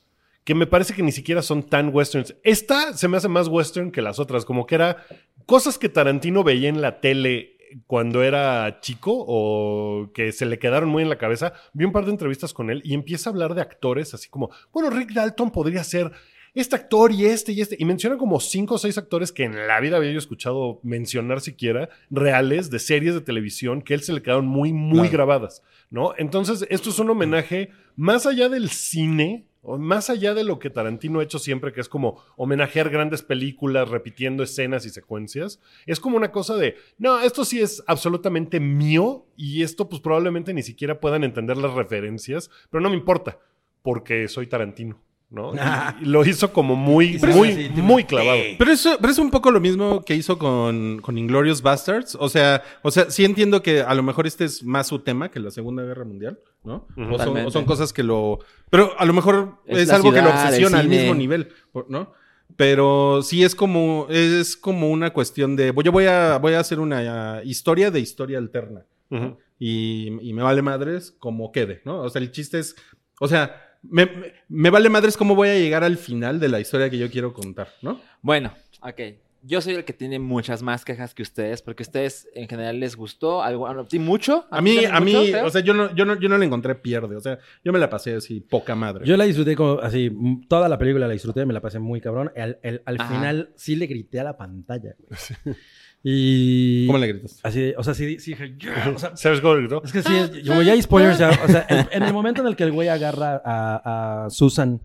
Que 0.48 0.54
me 0.54 0.66
parece 0.66 0.94
que 0.94 1.02
ni 1.02 1.12
siquiera 1.12 1.42
son 1.42 1.62
tan 1.62 1.94
westerns. 1.94 2.34
Esta 2.42 2.94
se 2.96 3.06
me 3.06 3.18
hace 3.18 3.28
más 3.28 3.48
western 3.48 3.90
que 3.90 4.00
las 4.00 4.18
otras. 4.18 4.46
Como 4.46 4.64
que 4.64 4.76
era 4.76 5.04
cosas 5.44 5.76
que 5.76 5.90
Tarantino 5.90 6.42
veía 6.42 6.70
en 6.70 6.80
la 6.80 7.02
tele 7.02 7.58
cuando 7.86 8.22
era 8.22 8.80
chico 8.80 9.12
o 9.28 10.10
que 10.14 10.32
se 10.32 10.46
le 10.46 10.58
quedaron 10.58 10.88
muy 10.88 11.02
en 11.02 11.10
la 11.10 11.18
cabeza. 11.18 11.52
Vi 11.74 11.84
un 11.84 11.92
par 11.92 12.06
de 12.06 12.12
entrevistas 12.12 12.54
con 12.54 12.70
él 12.70 12.80
y 12.82 12.94
empieza 12.94 13.28
a 13.28 13.32
hablar 13.34 13.54
de 13.54 13.60
actores 13.60 14.14
así 14.14 14.30
como, 14.30 14.48
bueno, 14.72 14.88
Rick 14.88 15.12
Dalton 15.12 15.50
podría 15.50 15.84
ser 15.84 16.12
este 16.54 16.76
actor 16.76 17.12
y 17.12 17.26
este 17.26 17.52
y 17.52 17.60
este. 17.60 17.76
Y 17.78 17.84
menciona 17.84 18.16
como 18.16 18.40
cinco 18.40 18.76
o 18.76 18.78
seis 18.78 18.96
actores 18.96 19.32
que 19.32 19.44
en 19.44 19.66
la 19.66 19.78
vida 19.80 19.98
había 19.98 20.12
yo 20.12 20.18
escuchado 20.18 20.80
mencionar 20.82 21.42
siquiera, 21.42 21.90
reales, 22.08 22.70
de 22.70 22.78
series 22.78 23.12
de 23.12 23.20
televisión, 23.20 23.82
que 23.82 23.92
a 23.92 23.96
él 23.96 24.02
se 24.02 24.14
le 24.14 24.22
quedaron 24.22 24.46
muy, 24.46 24.72
muy 24.72 25.00
Claro. 25.00 25.12
grabadas, 25.12 25.62
¿no? 25.90 26.14
Entonces, 26.16 26.66
esto 26.70 26.88
es 26.88 26.98
un 26.98 27.10
homenaje 27.10 27.68
más 27.96 28.24
allá 28.24 28.48
del 28.48 28.70
cine, 28.70 29.44
más 29.76 30.08
allá 30.08 30.34
de 30.34 30.44
lo 30.44 30.58
que 30.58 30.70
Tarantino 30.70 31.20
ha 31.20 31.24
hecho 31.24 31.38
siempre, 31.38 31.72
que 31.72 31.80
es 31.80 31.88
como 31.88 32.22
homenajear 32.36 32.88
grandes 32.88 33.22
películas, 33.22 33.88
repitiendo 33.88 34.42
escenas 34.42 34.86
y 34.86 34.90
secuencias. 34.90 35.60
Es 35.84 36.00
como 36.00 36.16
una 36.16 36.32
cosa 36.32 36.56
de, 36.56 36.76
no, 36.96 37.20
esto 37.20 37.44
sí 37.44 37.60
es 37.60 37.82
absolutamente 37.86 38.60
mío 38.60 39.26
y 39.36 39.62
esto 39.62 39.88
pues 39.88 40.00
probablemente 40.00 40.54
ni 40.54 40.62
siquiera 40.62 41.00
puedan 41.00 41.24
entender 41.24 41.56
las 41.56 41.74
referencias, 41.74 42.50
pero 42.70 42.80
no 42.80 42.88
me 42.88 42.96
importa, 42.96 43.38
porque 43.82 44.28
soy 44.28 44.46
Tarantino. 44.46 45.00
¿No? 45.30 45.52
Y- 46.00 46.04
y 46.04 46.06
lo 46.06 46.24
hizo 46.24 46.52
como 46.52 46.74
muy, 46.76 47.18
Pero 47.18 47.34
muy, 47.34 47.68
muy 47.76 48.04
clavado. 48.04 48.38
Pero 48.58 48.72
eso, 48.72 48.96
pero 49.00 49.12
es 49.12 49.18
un 49.18 49.30
poco 49.30 49.50
lo 49.50 49.60
mismo 49.60 50.02
que 50.04 50.14
hizo 50.14 50.38
con, 50.38 51.00
con 51.00 51.18
Inglorious 51.18 51.60
Bastards. 51.62 52.16
O 52.18 52.28
sea, 52.28 52.62
o 52.82 52.90
sea, 52.90 53.10
sí 53.10 53.24
entiendo 53.24 53.62
que 53.62 53.82
a 53.82 53.94
lo 53.94 54.02
mejor 54.02 54.26
este 54.26 54.44
es 54.44 54.62
más 54.62 54.86
su 54.86 55.00
tema 55.00 55.30
que 55.30 55.40
la 55.40 55.50
Segunda 55.50 55.82
Guerra 55.84 56.04
Mundial, 56.04 56.38
¿no? 56.64 56.86
O, 57.10 57.18
son, 57.18 57.36
o 57.38 57.50
son 57.50 57.64
cosas 57.64 57.92
que 57.92 58.02
lo. 58.02 58.38
Pero 58.70 58.92
a 58.98 59.04
lo 59.04 59.12
mejor 59.12 59.60
Es 59.66 59.78
es, 59.80 59.90
algo 59.90 60.12
que 60.12 60.20
lo 60.22 60.28
ciudad, 60.28 60.44
obsesiona 60.46 60.78
al 60.80 60.88
mismo 60.88 61.14
nivel, 61.14 61.48
¿no? 61.88 62.12
Pero 62.56 63.20
sí 63.22 63.44
es 63.44 63.54
como, 63.54 64.06
es 64.08 64.56
como 64.56 64.88
una 64.90 65.10
cuestión 65.12 65.54
de. 65.56 65.72
Yo 65.84 65.92
voy 65.92 66.06
a, 66.06 66.38
voy 66.38 66.54
a 66.54 66.60
hacer 66.60 66.80
una 66.80 67.40
uh, 67.42 67.46
historia 67.46 67.90
de 67.90 68.00
historia 68.00 68.38
alterna. 68.38 68.84
Ujú. 69.10 69.38
y, 69.58 70.08
y 70.20 70.32
me 70.34 70.42
vale 70.42 70.60
madres 70.60 71.12
como 71.18 71.50
quede, 71.50 71.80
¿no? 71.86 72.00
O 72.02 72.10
sea, 72.10 72.20
el 72.20 72.30
chiste 72.30 72.58
es, 72.58 72.76
o 73.20 73.26
sea, 73.26 73.67
me, 73.82 74.06
me- 74.06 74.32
me 74.48 74.70
vale 74.70 74.88
madres 74.88 75.16
cómo 75.16 75.34
voy 75.34 75.48
a 75.48 75.54
llegar 75.58 75.84
al 75.84 75.96
final 75.96 76.40
de 76.40 76.48
la 76.48 76.60
historia 76.60 76.90
que 76.90 76.98
yo 76.98 77.10
quiero 77.10 77.32
contar, 77.32 77.68
¿no? 77.82 78.00
Bueno, 78.22 78.52
ok. 78.82 79.00
Yo 79.44 79.60
soy 79.60 79.74
el 79.74 79.84
que 79.84 79.92
tiene 79.92 80.18
muchas 80.18 80.62
más 80.62 80.84
quejas 80.84 81.14
que 81.14 81.22
ustedes, 81.22 81.62
porque 81.62 81.84
a 81.84 81.86
ustedes 81.86 82.28
en 82.34 82.48
general 82.48 82.80
les 82.80 82.96
gustó 82.96 83.40
algo, 83.40 83.68
a 83.68 83.86
ti 83.86 84.00
mucho. 84.00 84.46
A 84.50 84.60
mí, 84.60 84.84
a 84.84 84.98
mí, 84.98 85.14
mucho, 85.14 85.44
o 85.46 85.50
sea, 85.50 85.60
yo 85.60 85.74
no, 85.74 85.94
yo 85.94 86.04
no, 86.04 86.18
yo 86.18 86.28
no 86.28 86.36
le 86.38 86.44
encontré 86.44 86.74
pierde, 86.74 87.14
o 87.14 87.20
sea, 87.20 87.38
yo 87.64 87.72
me 87.72 87.78
la 87.78 87.88
pasé 87.88 88.16
así, 88.16 88.40
poca 88.40 88.74
madre. 88.74 89.06
Yo 89.06 89.16
la 89.16 89.22
disfruté 89.24 89.54
como 89.54 89.78
así, 89.80 90.10
toda 90.48 90.68
la 90.68 90.76
película 90.76 91.06
la 91.06 91.12
disfruté, 91.12 91.46
me 91.46 91.54
la 91.54 91.60
pasé 91.60 91.78
muy 91.78 92.00
cabrón. 92.00 92.32
Al, 92.36 92.58
el- 92.64 92.82
al 92.84 92.96
Ajá. 93.00 93.14
final 93.14 93.50
sí 93.54 93.76
le 93.76 93.86
grité 93.86 94.18
a 94.18 94.24
la 94.24 94.36
pantalla. 94.36 94.96
güey. 94.98 95.56
Y. 96.02 96.86
¿Cómo 96.86 96.98
le 96.98 97.08
gritas? 97.08 97.40
Así, 97.42 97.74
o 97.76 97.82
sea, 97.82 97.92
sí, 97.94 98.18
sí 98.20 98.30
dije, 98.32 98.54
"Yeah", 98.58 98.92
o 98.94 98.98
sea, 98.98 99.16
¿Sabes 99.16 99.40
cómo 99.40 99.54
gritó? 99.54 99.82
es 99.84 99.92
que 99.92 100.02
sí, 100.02 100.42
como 100.46 100.62
ya 100.62 100.72
hay 100.72 100.82
spoilers, 100.82 101.18
ya, 101.18 101.30
o 101.44 101.48
sea, 101.48 101.66
en, 101.68 101.88
en 101.90 102.02
el 102.04 102.12
momento 102.12 102.40
en 102.40 102.46
el 102.48 102.56
que 102.56 102.64
el 102.64 102.72
güey 102.72 102.88
agarra 102.88 103.42
a, 103.44 104.24
a 104.26 104.30
Susan, 104.30 104.80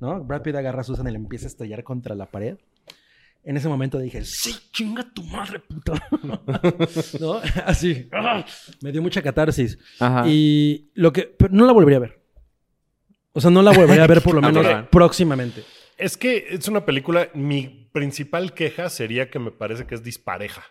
¿no? 0.00 0.22
Brad 0.24 0.42
Pitt 0.42 0.56
agarra 0.56 0.80
a 0.80 0.84
Susan 0.84 1.06
y 1.06 1.10
le 1.12 1.16
empieza 1.16 1.46
a 1.46 1.48
estallar 1.48 1.84
contra 1.84 2.14
la 2.14 2.26
pared. 2.26 2.56
En 3.44 3.56
ese 3.56 3.68
momento 3.68 4.00
dije, 4.00 4.24
sí, 4.24 4.56
chinga 4.72 5.04
tu 5.14 5.22
madre, 5.22 5.60
puto. 5.60 5.94
¿No? 7.20 7.40
Así. 7.64 8.08
¡ah! 8.12 8.44
Me 8.82 8.90
dio 8.90 9.00
mucha 9.00 9.22
catarsis. 9.22 9.78
Ajá. 10.00 10.24
Y 10.26 10.90
lo 10.94 11.12
que. 11.12 11.22
pero 11.38 11.54
no 11.54 11.64
la 11.64 11.72
volvería 11.72 11.98
a 11.98 12.00
ver. 12.00 12.20
O 13.32 13.40
sea, 13.40 13.52
no 13.52 13.62
la 13.62 13.70
volvería 13.70 14.02
a 14.02 14.08
ver 14.08 14.20
por 14.20 14.34
lo 14.34 14.40
menos 14.42 14.64
Cabrón. 14.64 14.88
próximamente. 14.90 15.62
Es 15.96 16.16
que 16.16 16.46
es 16.50 16.68
una 16.68 16.84
película, 16.84 17.28
mi 17.34 17.88
principal 17.92 18.52
queja 18.54 18.88
sería 18.90 19.30
que 19.30 19.38
me 19.38 19.50
parece 19.50 19.86
que 19.86 19.94
es 19.94 20.02
dispareja. 20.02 20.62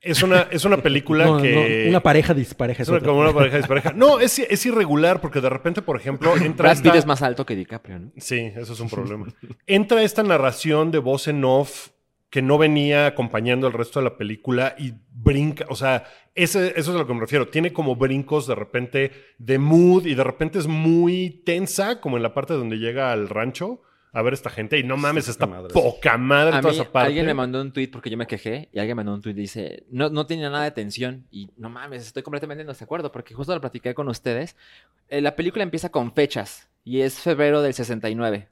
Es 0.00 0.22
una, 0.22 0.42
es 0.50 0.64
una 0.66 0.76
película 0.78 1.24
No, 1.26 1.40
que... 1.42 1.84
no, 1.84 1.90
una 1.90 2.00
pareja 2.00 2.34
dispareja. 2.34 2.82
es 2.82 2.88
Es 2.88 2.90
una- 2.90 2.98
otra. 2.98 3.08
como 3.08 3.20
una 3.22 3.32
pareja 3.32 3.56
dispareja. 3.56 3.92
No, 3.94 4.20
es, 4.20 4.38
es 4.38 4.66
irregular 4.66 5.20
porque 5.20 5.40
de 5.40 5.48
repente, 5.48 5.82
por 5.82 5.96
ejemplo, 5.96 6.36
entra 6.36 6.64
Brad 6.70 6.76
Pitt 6.76 6.86
esta- 6.86 6.98
es 6.98 7.06
más 7.06 7.22
alto 7.22 7.44
que 7.46 7.56
DiCaprio, 7.56 7.98
¿no? 7.98 8.12
Sí, 8.18 8.52
eso 8.54 8.74
es 8.74 8.80
un 8.80 8.90
problema. 8.90 9.26
Entra 9.66 10.02
esta 10.02 10.22
narración 10.22 10.90
de 10.90 10.98
voz 10.98 11.26
en 11.26 11.42
off 11.44 11.88
que 12.30 12.42
no 12.42 12.58
venía 12.58 13.06
acompañando 13.06 13.66
el 13.68 13.72
resto 13.72 14.00
de 14.00 14.04
la 14.04 14.16
película 14.16 14.74
y 14.76 14.92
brinca, 15.12 15.66
o 15.68 15.76
sea, 15.76 16.04
ese, 16.34 16.68
eso 16.76 16.90
es 16.90 16.96
a 16.96 16.98
lo 16.98 17.06
que 17.06 17.14
me 17.14 17.20
refiero. 17.20 17.46
Tiene 17.48 17.72
como 17.72 17.94
brincos 17.96 18.46
de 18.48 18.56
repente 18.56 19.12
de 19.38 19.58
mood 19.58 20.04
y 20.06 20.14
de 20.16 20.24
repente 20.24 20.58
es 20.58 20.66
muy 20.66 21.42
tensa, 21.46 22.00
como 22.00 22.16
en 22.16 22.24
la 22.24 22.34
parte 22.34 22.52
donde 22.54 22.76
llega 22.78 23.12
al 23.12 23.28
rancho 23.28 23.82
a 24.14 24.22
ver 24.22 24.32
esta 24.32 24.48
gente 24.48 24.78
y 24.78 24.84
no 24.84 24.96
mames, 24.96 25.28
está 25.28 25.46
madre. 25.46 25.72
poca 25.74 26.16
madre 26.16 26.56
A 26.56 26.60
toda 26.60 26.72
mí, 26.72 26.80
esa 26.80 26.90
parte. 26.90 27.08
alguien 27.08 27.26
me 27.26 27.34
mandó 27.34 27.60
un 27.60 27.72
tweet 27.72 27.88
porque 27.88 28.08
yo 28.08 28.16
me 28.16 28.26
quejé 28.26 28.68
y 28.72 28.78
alguien 28.78 28.96
me 28.96 29.00
mandó 29.04 29.14
un 29.14 29.20
tweet 29.20 29.32
y 29.32 29.40
dice, 29.40 29.84
no, 29.90 30.08
no 30.08 30.24
tenía 30.26 30.48
nada 30.48 30.64
de 30.64 30.70
tensión 30.70 31.26
y 31.30 31.50
no 31.56 31.68
mames, 31.68 32.06
estoy 32.06 32.22
completamente 32.22 32.62
en 32.62 32.68
desacuerdo 32.68 33.12
porque 33.12 33.34
justo 33.34 33.54
lo 33.54 33.60
platiqué 33.60 33.92
con 33.92 34.08
ustedes. 34.08 34.56
Eh, 35.08 35.20
la 35.20 35.36
película 35.36 35.62
empieza 35.64 35.90
con 35.90 36.12
fechas 36.14 36.68
y 36.84 37.00
es 37.00 37.18
febrero 37.18 37.60
del 37.60 37.74
69 37.74 38.48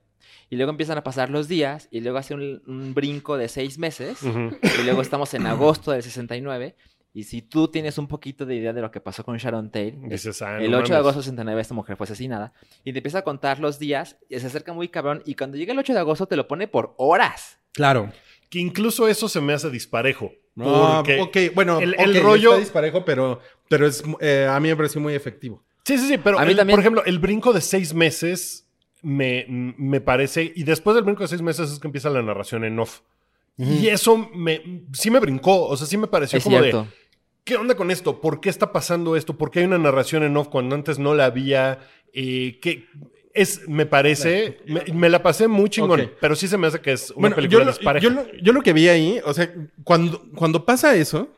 y 0.51 0.57
luego 0.57 0.70
empiezan 0.70 0.98
a 0.98 1.03
pasar 1.05 1.31
los 1.31 1.48
días 1.48 1.88
y 1.90 2.01
luego 2.01 2.18
hace 2.18 2.35
un, 2.35 2.62
un 2.66 2.92
brinco 2.92 3.38
de 3.38 3.48
seis 3.48 3.79
meses 3.79 4.18
y 4.22 4.83
luego 4.85 5.01
estamos 5.01 5.33
en 5.33 5.46
agosto 5.46 5.92
del 5.92 6.03
69 6.03 6.75
y 7.14 7.25
si 7.25 7.42
tú 7.42 7.68
tienes 7.68 7.98
un 7.98 8.09
poquito 8.09 8.46
de 8.46 8.55
idea 8.57 8.72
de 8.72 8.81
lo 8.81 8.90
que 8.90 9.01
pasó 9.01 9.25
con 9.25 9.37
Sharon 9.37 9.66
Tate, 9.70 9.96
Dices, 10.05 10.40
ah, 10.42 10.59
no 10.59 10.64
el 10.64 10.75
8 10.75 10.92
de 10.94 10.98
agosto 10.98 11.18
del 11.20 11.25
69 11.25 11.61
esta 11.61 11.75
mujer 11.75 11.96
fue 11.96 12.05
asesinada 12.05 12.53
y 12.85 12.92
te 12.92 12.98
empieza 13.01 13.18
a 13.18 13.22
contar 13.22 13.59
los 13.61 13.79
días 13.79 14.16
y 14.29 14.38
se 14.40 14.46
acerca 14.46 14.72
muy 14.72 14.88
cabrón 14.88 15.22
y 15.27 15.35
cuando 15.35 15.57
llega 15.57 15.72
el 15.72 15.79
8 15.79 15.92
de 15.92 15.98
agosto 15.98 16.27
te 16.27 16.37
lo 16.37 16.48
pone 16.48 16.68
por 16.68 16.94
horas. 16.96 17.59
Claro. 17.72 18.11
Que 18.48 18.59
incluso 18.61 19.09
eso 19.09 19.29
se 19.29 19.40
me 19.40 19.53
hace 19.53 19.68
disparejo. 19.70 20.33
No, 20.55 21.03
porque 21.05 21.20
ok, 21.48 21.55
bueno, 21.55 21.81
el- 21.81 21.94
el 21.98 22.22
rollo- 22.22 22.51
está 22.51 22.61
disparejo, 22.61 23.05
pero, 23.05 23.40
pero 23.68 23.87
es, 23.87 24.03
eh, 24.20 24.46
a 24.51 24.61
mí 24.61 24.68
me 24.68 24.77
pareció 24.77 25.01
muy 25.01 25.14
efectivo. 25.14 25.62
Sí, 25.85 25.96
sí, 25.98 26.07
sí, 26.09 26.18
pero 26.18 26.38
A 26.38 26.44
mí 26.44 26.51
el- 26.51 26.57
también. 26.59 26.75
por 26.77 26.81
ejemplo, 26.81 27.05
el 27.07 27.18
brinco 27.18 27.53
de 27.55 27.61
seis 27.62 27.94
meses 27.94 28.66
me, 29.01 29.46
me 29.48 30.01
parece, 30.01 30.53
y 30.55 30.62
después 30.64 30.94
del 30.94 31.05
brinco 31.05 31.22
de 31.22 31.29
seis 31.29 31.40
meses 31.42 31.70
es 31.72 31.79
que 31.79 31.88
empieza 31.88 32.09
la 32.11 32.22
narración 32.22 32.64
en 32.64 32.79
off. 32.79 33.01
Y 33.59 33.88
eso 33.88 34.16
me, 34.35 34.83
sí 34.92 35.11
me 35.11 35.18
brincó, 35.20 35.66
o 35.66 35.77
sea, 35.77 35.87
sí 35.87 35.96
me 35.96 36.07
pareció 36.07 36.38
Es 36.38 36.44
como 36.44 36.59
cierto. 36.61 36.83
de, 36.83 36.88
¿qué 37.44 37.57
onda 37.57 37.74
con 37.76 37.90
esto? 37.90 38.20
¿Por 38.20 38.40
qué 38.40 38.48
está 38.48 38.72
pasando 38.72 39.16
esto? 39.16 39.37
¿Por 39.37 39.50
qué 39.50 39.61
hay 39.61 39.64
una 39.66 39.78
narración 39.78 40.22
en 40.22 40.37
off 40.37 40.48
cuando 40.48 40.74
antes 40.74 40.98
no 40.98 41.14
la 41.14 41.26
había? 41.26 41.81
Eh, 42.12 42.59
¿qué- 42.61 42.87
es, 43.35 43.66
me 43.66 43.87
parece, 43.87 44.59
me, 44.66 44.85
me 44.92 45.09
la 45.09 45.22
pasé 45.22 45.48
muy 45.48 45.70
chingón, 45.70 46.11
pero 46.20 46.37
sí 46.37 46.46
se 46.48 46.59
me 46.59 46.66
hace 46.66 46.81
que 46.83 46.92
es 46.92 47.11
una 47.12 47.20
Bueno, 47.31 47.37
película 47.37 47.61
yo 47.61 47.64
lo, 47.64 47.70
dispareja. 47.72 48.02
yo, 48.05 48.11
lo, 48.11 48.31
yo 48.42 48.52
lo 48.52 48.61
que 48.61 48.74
vi 48.74 48.88
ahí, 48.88 49.20
o 49.24 49.33
sea, 49.33 49.50
cuando, 49.85 50.22
cuando 50.35 50.66
pasa 50.66 50.94
eso, 50.96 51.31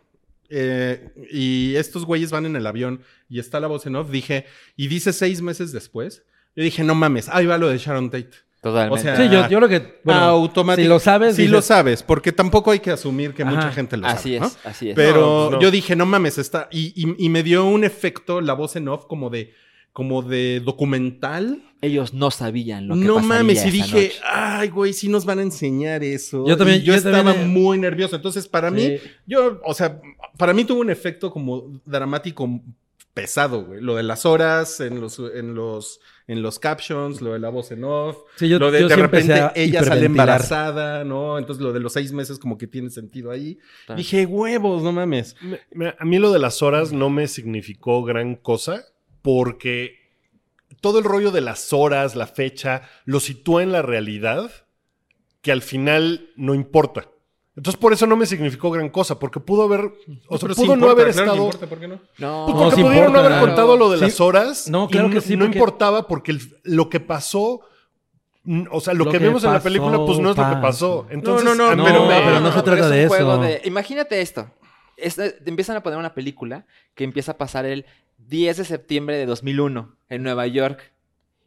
eh, 0.50 1.08
y 1.30 1.76
estos 1.76 2.04
güeyes 2.04 2.30
van 2.32 2.46
en 2.46 2.56
el 2.56 2.66
avión 2.66 3.00
y 3.28 3.38
está 3.38 3.60
la 3.60 3.68
voz 3.68 3.86
en 3.86 3.94
off, 3.94 4.10
dije, 4.10 4.44
y 4.76 4.88
dice 4.88 5.12
seis 5.12 5.40
meses 5.40 5.70
después, 5.70 6.24
yo 6.56 6.64
dije, 6.64 6.82
no 6.82 6.96
mames, 6.96 7.28
ahí 7.28 7.46
va 7.46 7.58
lo 7.58 7.68
de 7.68 7.78
Sharon 7.78 8.10
Tate. 8.10 8.30
Totalmente. 8.64 8.98
O 8.98 9.02
sea, 9.02 9.16
Sí, 9.16 9.28
yo, 9.32 9.46
yo 9.48 9.58
creo 9.58 9.68
que. 9.68 10.00
Bueno, 10.02 10.20
automático. 10.22 10.82
si 10.82 10.88
lo 10.88 10.98
sabes, 10.98 11.36
Sí 11.36 11.42
dices- 11.42 11.52
lo 11.52 11.62
sabes, 11.62 12.02
porque 12.02 12.32
tampoco 12.32 12.70
hay 12.72 12.80
que 12.80 12.90
asumir 12.90 13.34
que 13.34 13.42
Ajá. 13.44 13.52
mucha 13.54 13.70
gente 13.72 13.96
lo 13.96 14.06
así 14.08 14.34
sabe. 14.36 14.46
es, 14.48 14.54
¿no? 14.64 14.70
así 14.70 14.88
es. 14.90 14.96
Pero 14.96 15.20
No, 15.20 15.46
pues 15.50 15.52
no. 15.52 15.60
yo 15.60 15.70
dije, 15.70 15.94
no 15.94 16.06
mames, 16.06 16.38
está. 16.38 16.68
Y, 16.72 16.92
y- 16.96 17.14
y 17.26 17.28
me 17.28 17.42
dio 17.42 17.64
un 17.66 17.84
efecto 17.84 18.40
la 18.40 18.54
voz 18.54 18.74
en 18.76 18.88
off 18.88 19.04
como 19.06 19.28
de, 19.30 19.52
como 19.92 20.22
de 20.22 20.60
documental. 20.64 21.62
Ellos 21.82 22.14
no 22.14 22.30
sabían 22.30 22.88
lo 22.88 22.94
que 22.94 23.00
No 23.02 23.18
mames, 23.20 23.66
y 23.66 23.70
dije, 23.70 24.04
noche. 24.04 24.12
ay, 24.24 24.68
güey, 24.70 24.94
sí 24.94 25.08
nos 25.08 25.26
van 25.26 25.38
a 25.40 25.42
enseñar 25.42 26.02
eso. 26.02 26.46
Yo 26.48 26.56
también- 26.56 26.80
Y 26.80 26.84
yo, 26.84 26.94
estaba 26.94 27.22
me- 27.34 27.44
muy 27.44 27.76
nervioso. 27.78 28.16
Entonces, 28.16 28.48
para 28.48 28.70
mí, 28.70 28.96
yo, 29.26 29.60
o 29.62 29.74
sea, 29.74 30.00
para 30.38 30.54
mí 30.54 30.64
tuvo 30.64 30.80
un 30.80 30.88
efecto 30.88 31.30
como 31.30 31.64
dramático 31.84 32.48
pesado, 33.12 33.64
güey. 33.66 33.80
Lo 33.82 33.94
de 33.96 34.02
las 34.02 34.24
horas 34.26 34.80
en 34.80 35.00
los, 35.00 35.18
en 35.18 35.54
los, 35.54 36.00
en 36.26 36.40
los 36.42 36.58
captions, 36.58 37.20
lo 37.20 37.34
de 37.34 37.38
la 37.38 37.50
voz 37.50 37.70
en 37.70 37.84
off. 37.84 38.16
Sí, 38.36 38.48
yo- 38.48 38.58
lo 38.58 38.70
de 38.70 38.80
yo 38.80 38.88
de 38.88 38.96
repente 38.96 39.32
ella 39.56 39.82
sale 39.84 40.06
embarazada, 40.06 41.04
¿no? 41.04 41.38
Entonces 41.38 41.62
lo 41.62 41.72
de 41.72 41.80
los 41.80 41.92
seis 41.92 42.12
meses 42.12 42.38
como 42.38 42.56
que 42.56 42.66
tiene 42.66 42.88
sentido 42.90 43.30
ahí. 43.30 43.58
Ah. 43.88 43.94
Dije, 43.94 44.24
huevos, 44.26 44.82
no 44.82 44.92
mames. 44.92 45.36
Me- 45.42 45.60
me- 45.72 45.94
a 45.98 46.04
mí 46.04 46.18
lo 46.18 46.32
de 46.32 46.38
las 46.38 46.62
horas 46.62 46.92
no 46.92 47.10
me 47.10 47.28
significó 47.28 48.02
gran 48.04 48.36
cosa 48.36 48.84
porque 49.22 49.96
todo 50.80 50.98
el 50.98 51.04
rollo 51.04 51.30
de 51.30 51.40
las 51.40 51.72
horas, 51.72 52.14
la 52.16 52.26
fecha, 52.26 52.82
lo 53.04 53.20
sitúa 53.20 53.62
en 53.62 53.72
la 53.72 53.82
realidad 53.82 54.50
que 55.42 55.52
al 55.52 55.62
final 55.62 56.30
no 56.36 56.54
importa. 56.54 57.08
Entonces, 57.56 57.80
por 57.80 57.92
eso 57.92 58.06
no 58.06 58.16
me 58.16 58.26
significó 58.26 58.70
gran 58.72 58.88
cosa, 58.88 59.18
porque 59.18 59.38
pudo 59.38 59.62
haber, 59.62 59.80
o 59.82 60.38
sea, 60.38 60.48
Pero 60.48 60.54
pudo 60.54 60.54
sí 60.54 60.66
no 60.66 60.74
importa, 60.74 60.92
haber 61.02 61.12
claro 61.14 61.30
estado... 61.30 61.44
importa, 61.44 61.66
¿por 61.68 61.78
qué 61.78 61.88
no? 61.88 61.94
No, 61.94 62.44
Pues 62.46 62.54
No, 62.56 62.62
porque 62.62 62.76
sí 62.76 62.82
pudieron 62.82 63.12
no 63.12 63.18
importa. 63.20 63.26
haber 63.36 63.40
contado 63.48 63.76
lo 63.76 63.90
de 63.90 63.98
Sí. 63.98 64.04
las 64.04 64.20
horas. 64.20 64.68
No, 64.68 64.84
y 64.84 64.88
claro 64.88 65.10
que 65.10 65.20
sí, 65.20 65.36
No 65.36 65.44
porque- 65.44 65.58
importaba 65.58 66.06
porque 66.08 66.32
el- 66.32 66.56
lo 66.64 66.88
que 66.88 66.98
pasó, 66.98 67.60
o 68.72 68.80
sea, 68.80 68.92
lo, 68.94 69.04
Lo 69.04 69.10
que, 69.12 69.18
que 69.18 69.24
vemos 69.24 69.44
en 69.44 69.50
la 69.50 69.56
pasó, 69.58 69.64
película, 69.64 69.96
pues 70.04 70.18
no 70.18 70.30
es 70.32 70.36
lo 70.36 70.44
que 70.44 70.50
pasó. 70.56 70.60
pasó. 70.62 71.06
Entonces, 71.10 71.44
no, 71.44 71.54
no, 71.54 71.66
a 71.70 71.76
mí 71.76 71.82
pero- 71.84 72.06
me- 72.06 72.20
pero 72.20 72.40
no 72.40 72.52
se 72.52 72.62
trata 72.62 72.88
de 72.88 73.04
eso. 73.04 73.38
de- 73.38 73.62
Imagínate 73.64 74.20
esto. 74.20 74.50
Es- 74.96 75.18
eh, 75.18 75.30
te 75.42 75.48
empiezan 75.50 75.76
a 75.76 75.82
poner 75.82 75.98
una 75.98 76.12
película 76.14 76.66
que 76.94 77.04
empieza 77.04 77.32
a 77.32 77.38
pasar 77.38 77.66
el 77.66 77.86
10 78.18 78.56
de 78.56 78.64
septiembre 78.64 79.16
de 79.16 79.26
2001 79.26 79.94
en 80.08 80.22
Nueva 80.24 80.46
York. 80.48 80.92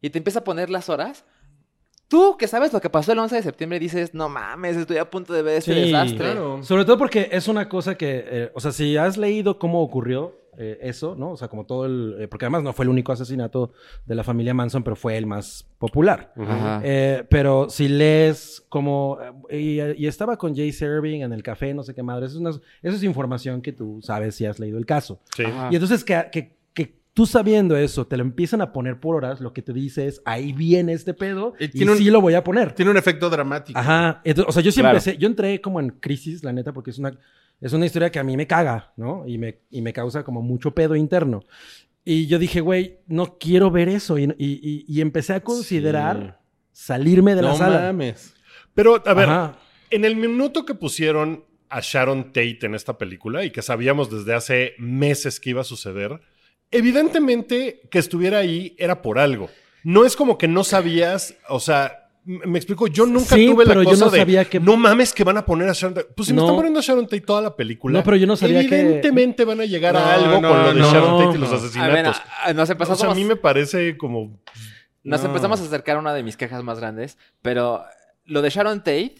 Y 0.01 0.09
te 0.09 0.17
empieza 0.19 0.39
a 0.39 0.43
poner 0.43 0.69
las 0.69 0.87
horas. 0.89 1.25
Tú 2.07 2.37
que 2.37 2.47
sabes 2.47 2.71
lo 2.71 2.79
que 2.79 2.89
pasó 2.89 3.11
el 3.11 3.19
11 3.19 3.35
de 3.35 3.43
septiembre 3.43 3.79
dices, 3.79 4.13
no 4.13 4.29
mames, 4.29 4.77
estoy 4.77 4.97
a 4.97 5.09
punto 5.09 5.33
de 5.33 5.41
ver 5.41 5.57
este 5.57 5.73
Sí, 5.73 5.79
desastre. 5.81 6.17
claro. 6.17 6.63
Sobre 6.63 6.85
todo 6.85 6.97
porque 6.97 7.29
es 7.31 7.47
una 7.47 7.67
cosa 7.67 7.95
que, 7.95 8.23
eh, 8.25 8.51
o 8.55 8.59
sea, 8.61 8.71
si 8.71 8.95
has 8.97 9.17
leído 9.17 9.59
cómo 9.59 9.81
ocurrió 9.81 10.35
eh, 10.59 10.79
eso, 10.81 11.15
¿no? 11.15 11.31
O 11.33 11.37
sea, 11.37 11.49
como 11.49 11.65
todo 11.67 11.85
el... 11.85 12.15
eh, 12.19 12.27
porque 12.27 12.45
además 12.45 12.63
no 12.63 12.73
fue 12.73 12.85
el 12.85 12.89
único 12.89 13.11
asesinato 13.11 13.73
de 14.07 14.15
la 14.15 14.23
familia 14.23 14.55
Manson, 14.55 14.83
pero 14.83 14.95
fue 14.95 15.15
el 15.15 15.27
más 15.27 15.67
popular. 15.77 16.33
Ajá. 16.35 16.81
Eh, 16.83 17.23
pero 17.29 17.69
si 17.69 17.87
lees 17.87 18.65
como... 18.69 19.19
eh, 19.49 19.93
y, 19.97 20.03
y 20.03 20.07
estaba 20.07 20.35
con 20.37 20.55
Jay 20.55 20.71
Serving 20.71 21.21
en 21.21 21.31
el 21.33 21.43
café, 21.43 21.75
no 21.75 21.83
sé 21.83 21.93
qué 21.93 22.01
madre. 22.01 22.25
Eso 22.25 22.35
es, 22.35 22.41
una- 22.41 22.49
eso 22.81 22.95
es 22.95 23.03
información 23.03 23.61
que 23.61 23.71
tú 23.71 23.99
sabes 24.01 24.33
si 24.33 24.45
has 24.47 24.57
leído 24.59 24.79
el 24.79 24.87
caso. 24.87 25.19
Sí. 25.35 25.43
Ajá. 25.43 25.69
Y 25.71 25.75
entonces 25.75 26.03
que, 26.03 26.25
que 26.31 26.56
tú 27.17 27.25
sabiendo 27.25 27.75
eso, 27.75 28.05
te 28.05 28.15
lo 28.15 28.21
empiezan 28.21 28.61
a 28.61 28.71
poner 28.71 28.99
por 28.99 29.15
horas, 29.15 29.41
lo 29.41 29.51
que 29.51 29.63
te 29.63 29.73
dice 29.73 30.05
es, 30.05 30.21
ahí 30.23 30.53
viene 30.53 30.93
este 30.93 31.15
pedo 31.15 31.55
Y 31.59 31.63
y, 31.65 31.67
tiene 31.69 31.93
un- 31.93 31.97
sí 31.97 32.11
lo 32.11 32.21
voy 32.21 32.35
a 32.35 32.43
poner. 32.43 32.73
Tiene 32.73 32.91
un 32.91 32.97
efecto 32.97 33.27
dramático. 33.31 33.79
Ajá. 33.79 34.21
Entonces, 34.23 34.49
o 34.49 34.51
sea, 34.53 34.61
yo 34.61 34.71
sí 34.71 34.81
Claro. 34.81 34.95
empecé, 34.97 35.17
yo 35.17 35.25
entré 35.27 35.59
como 35.59 35.79
en 35.79 35.89
crisis, 35.89 36.43
la 36.43 36.53
neta, 36.53 36.73
porque 36.73 36.91
es 36.91 36.99
una, 36.99 37.17
es 37.59 37.73
una 37.73 37.87
historia 37.87 38.11
que 38.11 38.19
a 38.19 38.23
mí 38.23 38.37
me 38.37 38.45
caga, 38.45 38.93
¿no? 38.97 39.27
Y 39.27 39.39
me, 39.39 39.61
y 39.71 39.81
me 39.81 39.93
causa 39.93 40.23
como 40.23 40.43
mucho 40.43 40.75
pedo 40.75 40.95
interno. 40.95 41.41
Y 42.05 42.27
yo 42.27 42.37
dije, 42.37 42.61
güey, 42.61 42.99
no 43.07 43.39
quiero 43.39 43.71
ver 43.71 43.89
eso. 43.89 44.19
Y, 44.19 44.25
y- 44.25 44.35
y- 44.37 44.85
y 44.87 45.01
empecé 45.01 45.33
a 45.33 45.39
considerar 45.43 46.39
salirme 46.71 47.33
de 47.33 47.41
la 47.41 47.49
no 47.49 47.57
sala. 47.57 47.79
mames. 47.81 48.35
Pero, 48.75 49.01
a 49.07 49.13
ver, 49.15 49.27
Ajá. 49.27 49.57
en 49.89 50.05
el 50.05 50.15
minuto 50.15 50.65
que 50.65 50.75
pusieron 50.75 51.45
a 51.69 51.79
Sharon 51.81 52.25
Tate 52.25 52.59
en 52.61 52.75
esta 52.75 52.99
película 52.99 53.43
y 53.43 53.49
que 53.49 53.63
sabíamos 53.63 54.11
desde 54.11 54.35
hace 54.35 54.73
meses 54.77 55.39
que 55.39 55.49
iba 55.49 55.61
a 55.61 55.65
suceder, 55.65 56.21
evidentemente 56.71 57.81
que 57.91 57.99
estuviera 57.99 58.39
ahí 58.39 58.75
era 58.77 59.01
por 59.01 59.19
algo. 59.19 59.49
No 59.83 60.05
es 60.05 60.15
como 60.15 60.37
que 60.37 60.47
no 60.47 60.63
sabías, 60.63 61.35
o 61.49 61.59
sea, 61.59 62.03
me 62.25 62.57
explico, 62.59 62.87
yo 62.87 63.05
nunca 63.05 63.35
Sí, 63.35 63.45
tuve 63.47 63.63
la 63.63 63.69
pero 63.69 63.83
yo 63.83 63.89
cosa 63.91 64.05
no 64.05 64.11
de, 64.11 64.19
sabía 64.19 64.43
que- 64.45 64.59
no 64.59 64.75
mames 64.75 65.13
que 65.13 65.23
van 65.23 65.37
a 65.37 65.45
poner 65.45 65.69
a 65.69 65.73
Sharon 65.73 65.93
Tate. 65.93 66.07
Pues 66.13 66.27
si 66.27 66.33
me 66.33 66.41
están 66.41 66.55
poniendo 66.57 66.79
a 66.79 66.83
Sharon 66.83 67.05
Tate 67.05 67.21
toda 67.21 67.41
la 67.41 67.55
película, 67.55 67.97
No, 67.99 68.03
pero 68.03 68.17
yo 68.17 68.27
no 68.27 68.35
sabía 68.35 68.67
que- 68.67 68.79
evidentemente 68.81 69.45
van 69.45 69.61
a 69.61 69.65
llegar 69.65 69.93
No, 69.93 69.99
a 69.99 70.13
algo 70.13 70.41
no, 70.41 70.49
con 70.49 70.61
lo 70.63 70.73
de 70.73 70.79
no, 70.81 70.91
Sharon 70.91 71.23
Tate 71.23 71.37
y 71.37 71.39
los 71.41 71.49
no. 71.51 71.55
A 71.81 71.87
ver, 71.87 72.05
asesinatos. 72.05 72.21
a- 72.43 72.53
nos 72.53 72.69
o 72.69 72.71
empezamos, 72.73 72.99
sea, 72.99 73.11
a 73.11 73.15
mí 73.15 73.23
me 73.23 73.37
parece 73.37 73.95
como... 73.97 74.37
nos 75.03 75.21
No. 75.21 75.27
empezamos 75.27 75.61
a 75.61 75.63
acercar 75.63 75.95
a 75.95 75.99
una 75.99 76.13
de 76.13 76.23
mis 76.23 76.35
quejas 76.35 76.63
más 76.63 76.79
grandes, 76.79 77.17
pero 77.41 77.85
lo 78.25 78.41
de 78.41 78.49
Sharon 78.49 78.79
Tate, 78.79 79.15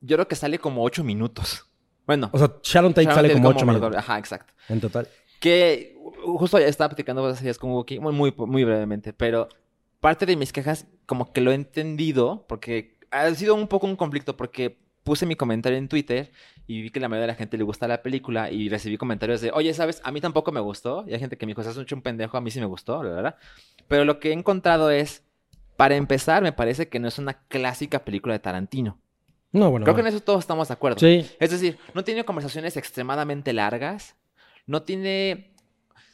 yo 0.00 0.16
creo 0.16 0.26
que 0.26 0.34
sale 0.34 0.58
como 0.58 0.82
8 0.82 1.04
minutos. 1.04 1.66
Bueno, 2.04 2.30
O 2.32 2.38
sea, 2.38 2.50
Sharon 2.64 2.92
Tate 2.92 3.04
Sharon 3.04 3.14
sale 3.14 3.28
Tate 3.28 3.40
como 3.40 3.48
ocho 3.50 3.64
minutos 3.66 3.94
Ajá, 3.96 4.18
exacto. 4.18 4.52
en 4.68 4.80
total. 4.80 5.06
Que 5.40 5.96
justo 6.24 6.58
ya 6.58 6.66
estaba 6.66 6.90
platicando 6.90 7.24
hace 7.26 7.42
días 7.42 7.58
con 7.58 7.70
Wookie, 7.70 7.98
muy, 7.98 8.12
muy, 8.12 8.64
brevemente, 8.64 9.12
pero 9.12 9.48
parte 9.98 10.26
de 10.26 10.36
mis 10.36 10.52
quejas, 10.52 10.86
como 11.06 11.32
que 11.32 11.40
lo 11.40 11.50
he 11.50 11.54
entendido, 11.54 12.44
porque 12.48 12.96
ha 13.10 13.28
sido 13.34 13.54
un 13.54 13.66
poco 13.66 13.86
un 13.86 13.96
conflicto, 13.96 14.36
porque 14.36 14.78
puse 15.02 15.26
mi 15.26 15.34
comentario 15.34 15.78
en 15.78 15.88
Twitter 15.88 16.30
y 16.66 16.82
vi 16.82 16.90
que 16.90 17.00
la 17.00 17.08
mayoría 17.08 17.22
de 17.22 17.32
la 17.32 17.34
gente 17.34 17.58
le 17.58 17.64
gusta 17.64 17.88
la 17.88 18.02
película 18.02 18.50
y 18.50 18.68
recibí 18.68 18.96
comentarios 18.96 19.40
de, 19.40 19.50
oye, 19.52 19.74
¿sabes? 19.74 20.00
A 20.04 20.12
mí 20.12 20.20
tampoco 20.20 20.52
me 20.52 20.60
gustó. 20.60 21.04
Y 21.08 21.14
hay 21.14 21.18
gente 21.18 21.36
que 21.36 21.46
me 21.46 21.50
dijo, 21.50 21.62
estás 21.62 21.76
un 21.76 22.02
pendejo, 22.02 22.36
a 22.36 22.40
mí 22.40 22.50
sí 22.50 22.60
me 22.60 22.66
gustó, 22.66 23.02
la 23.02 23.10
verdad. 23.10 23.36
Pero 23.88 24.04
lo 24.04 24.20
que 24.20 24.28
he 24.30 24.32
encontrado 24.32 24.90
es, 24.90 25.24
para 25.76 25.96
empezar, 25.96 26.42
me 26.42 26.52
parece 26.52 26.88
que 26.88 27.00
no 27.00 27.08
es 27.08 27.18
una 27.18 27.42
clásica 27.48 28.04
película 28.04 28.34
de 28.34 28.38
Tarantino. 28.38 28.98
No, 29.52 29.70
bueno. 29.70 29.84
Creo 29.84 29.96
que 29.96 30.02
en 30.02 30.06
eso 30.06 30.20
todos 30.20 30.40
estamos 30.40 30.68
de 30.68 30.74
acuerdo. 30.74 30.98
Sí. 31.00 31.28
Es 31.40 31.50
decir, 31.50 31.76
no 31.94 32.04
tiene 32.04 32.24
conversaciones 32.24 32.76
extremadamente 32.76 33.52
largas. 33.52 34.14
No 34.70 34.82
tiene. 34.84 35.52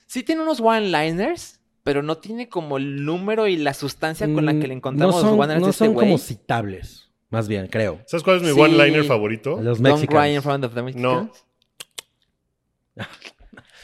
Sí 0.07 0.23
tiene 0.23 0.41
unos 0.43 0.61
one-liners, 0.61 1.61
pero 1.83 2.03
no 2.03 2.17
tiene 2.19 2.49
como 2.49 2.79
el 2.79 3.05
número 3.05 3.47
y 3.49 3.57
la 3.57 3.75
sustancia 3.75 4.27
con 4.33 4.47
la 4.47 4.53
que 4.53 4.67
le 4.67 4.75
Mm, 4.75 4.79
encontramos 4.79 5.15
no 5.17 5.21
son, 5.21 5.31
los 5.31 5.39
one-liners 5.39 5.61
no 5.63 5.69
este 5.71 5.85
son 5.85 5.95
como 5.95 6.17
citables, 6.19 7.11
más 7.29 7.49
bien, 7.49 7.67
creo. 7.69 8.01
¿Sabes 8.07 8.25
cuál 8.25 8.37
es 8.39 8.43
mi 8.43 8.53
Sí. 8.53 8.59
one-liner 8.61 9.05
favorito? 9.05 9.61
Los 9.61 9.81
Don't 9.83 9.95
mexicanos. 10.01 10.25
cry 10.25 10.35
in 10.35 10.43
front 10.43 10.65
of 10.65 10.75
the 10.75 10.83
Mexicans. 10.83 11.31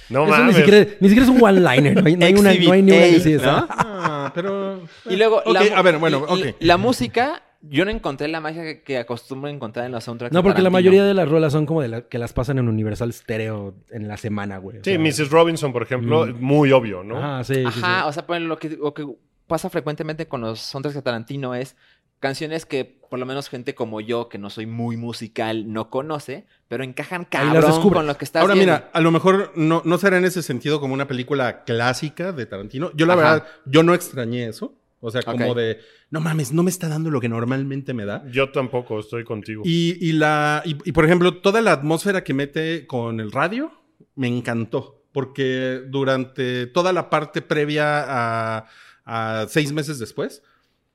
No 0.09 0.27
Eso 0.27 0.45
ni 0.45 0.53
siquiera, 0.53 0.91
ni 1.01 1.09
siquiera 1.09 1.23
es 1.25 1.29
un 1.31 1.43
one-liner. 1.43 2.03
No 2.03 2.07
hay, 2.07 2.17
no 2.17 2.27
hay 2.27 2.35
una, 2.35 2.53
no 2.55 2.73
hay 2.73 2.83
ni 2.83 2.93
una 2.93 3.05
Exhibit 3.07 3.41
sí. 3.41 3.47
¿no? 3.47 3.67
Ah, 3.71 4.31
pero... 4.35 4.83
Y 5.09 5.17
luego. 5.17 5.43
La 5.47 5.61
a 5.61 5.81
ver, 5.83 5.97
bueno, 5.99 6.27
y- 6.37 6.39
y 6.41 6.43
ok. 6.51 6.57
La 6.61 6.77
música, 6.77 7.43
yo 7.63 7.85
no 7.85 7.91
encontré 7.91 8.29
la 8.29 8.41
magia 8.41 8.63
que, 8.63 8.83
que 8.83 8.99
acostumbro 8.99 9.49
a 9.49 9.53
encontrar 9.53 9.87
en 9.87 9.93
los 9.93 10.05
soundtracks. 10.05 10.33
No, 10.35 10.43
porque 10.43 10.63
la 10.63 10.71
mayoría 10.71 11.05
de 11.05 11.15
las 11.15 11.29
rolas 11.29 11.53
son 11.53 11.65
como 11.67 11.81
de 11.83 11.89
la- 11.89 12.03
que 12.03 12.19
las 12.19 12.33
pasan 12.33 12.59
en 12.59 12.69
Universal 12.69 13.13
Stereo 13.13 13.75
en 13.91 14.09
la 14.09 14.17
semana, 14.17 14.59
güey. 14.59 14.79
O 14.79 14.85
Sí, 14.85 14.91
sea, 14.91 14.99
Mrs. 14.99 15.31
Robinson, 15.31 15.73
por 15.73 15.83
ejemplo, 15.83 16.27
Mm. 16.27 16.41
muy 16.41 16.73
obvio, 16.73 17.03
¿no? 17.05 17.19
Ajá, 17.19 17.45
sí, 17.45 17.55
sí, 17.55 17.61
sí. 17.73 17.81
Ajá, 17.83 18.07
o 18.07 18.13
sea, 18.13 18.27
pues, 18.27 18.41
lo, 18.43 18.59
que, 18.59 18.71
lo 18.71 18.93
que 18.95 19.07
pasa 19.47 19.71
frecuentemente 19.71 20.27
con 20.27 20.41
los 20.41 20.61
soundtracks 20.61 20.95
de 20.97 21.03
Tarantino 21.03 21.55
es 21.55 21.77
canciones 22.19 22.67
que 22.67 22.85
por 23.11 23.19
lo 23.19 23.27
menos 23.27 23.49
gente 23.49 23.75
como 23.75 24.01
yo, 24.01 24.29
que 24.29 24.39
no 24.39 24.49
soy 24.49 24.65
muy 24.67 24.97
musical, 24.97 25.71
no 25.73 25.91
conoce, 25.91 26.47
pero 26.69 26.83
encajan 26.85 27.25
cabrón 27.27 27.91
con 27.91 28.07
lo 28.07 28.17
que 28.17 28.25
estás 28.25 28.41
Ahora 28.43 28.55
viendo. 28.55 28.73
mira, 28.75 28.91
a 28.93 29.01
lo 29.01 29.11
mejor 29.11 29.53
no, 29.57 29.83
no 29.85 29.99
será 29.99 30.17
en 30.19 30.25
ese 30.25 30.43
sentido 30.43 30.81
como 30.81 30.95
una 30.95 31.07
película 31.09 31.65
clásica 31.65 32.33
de 32.33 32.47
Tarantino. 32.47 32.91
Yo 32.95 33.05
la 33.07 33.15
Ajá. 33.15 33.23
verdad, 33.23 33.47
yo 33.67 33.83
no 33.83 33.93
extrañé 33.93 34.47
eso. 34.49 34.75
O 35.05 35.11
sea, 35.11 35.23
como 35.23 35.53
de, 35.55 35.79
no 36.11 36.21
mames, 36.21 36.53
no 36.53 36.63
me 36.63 36.71
está 36.71 36.89
dando 36.89 37.11
lo 37.11 37.21
que 37.21 37.29
normalmente 37.29 37.93
me 37.93 38.05
da. 38.05 38.25
Yo 38.31 38.53
tampoco, 38.53 39.01
estoy 39.01 39.25
contigo. 39.25 39.63
Y, 39.67 39.97
y 40.01 40.13
la, 40.13 40.63
y, 40.65 40.77
y, 40.85 40.93
por 40.93 41.05
ejemplo, 41.05 41.39
toda 41.39 41.61
la 41.61 41.73
atmósfera 41.73 42.23
que 42.23 42.33
mete 42.35 42.87
con 42.87 43.19
el 43.19 43.33
radio 43.33 43.73
me 44.15 44.29
encantó. 44.29 45.03
Porque 45.13 45.81
durante 45.89 46.67
toda 46.69 46.93
la 46.93 47.11
parte 47.11 47.43
previa 47.43 48.05
a, 48.07 48.67
a 49.05 49.47
seis 49.49 49.73
meses 49.73 49.99
después, 49.99 50.43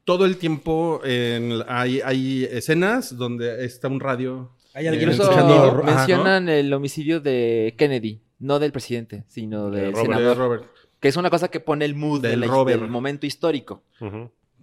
todo 0.05 0.25
el 0.25 0.37
tiempo 0.37 1.01
en- 1.03 1.61
hay, 1.67 1.99
hay 1.99 2.45
escenas 2.49 3.17
donde 3.17 3.65
está 3.65 3.89
un 3.89 3.99
radio. 3.99 4.53
Hay 4.73 4.87
alguien 4.87 5.09
ajá, 5.09 5.43
¿no? 5.43 5.83
mencionan 5.83 6.49
el 6.49 6.71
homicidio 6.71 7.19
de 7.19 7.75
Kennedy, 7.77 8.21
no 8.39 8.57
del 8.59 8.71
presidente, 8.71 9.25
sino 9.27 9.69
De 9.69 9.81
del 9.81 9.91
Robert. 9.93 10.07
de 10.09 10.15
senador, 10.15 10.37
Robert. 10.37 10.63
Que 10.99 11.07
es 11.07 11.15
una 11.17 11.29
cosa 11.29 11.49
que 11.49 11.59
pone 11.59 11.85
el 11.85 11.95
mood 11.95 12.21
Del 12.21 12.31
de 12.41 12.47
la- 12.47 12.53
Robert. 12.53 12.81
del 12.81 12.89
momento 12.89 13.25
histórico. 13.25 13.83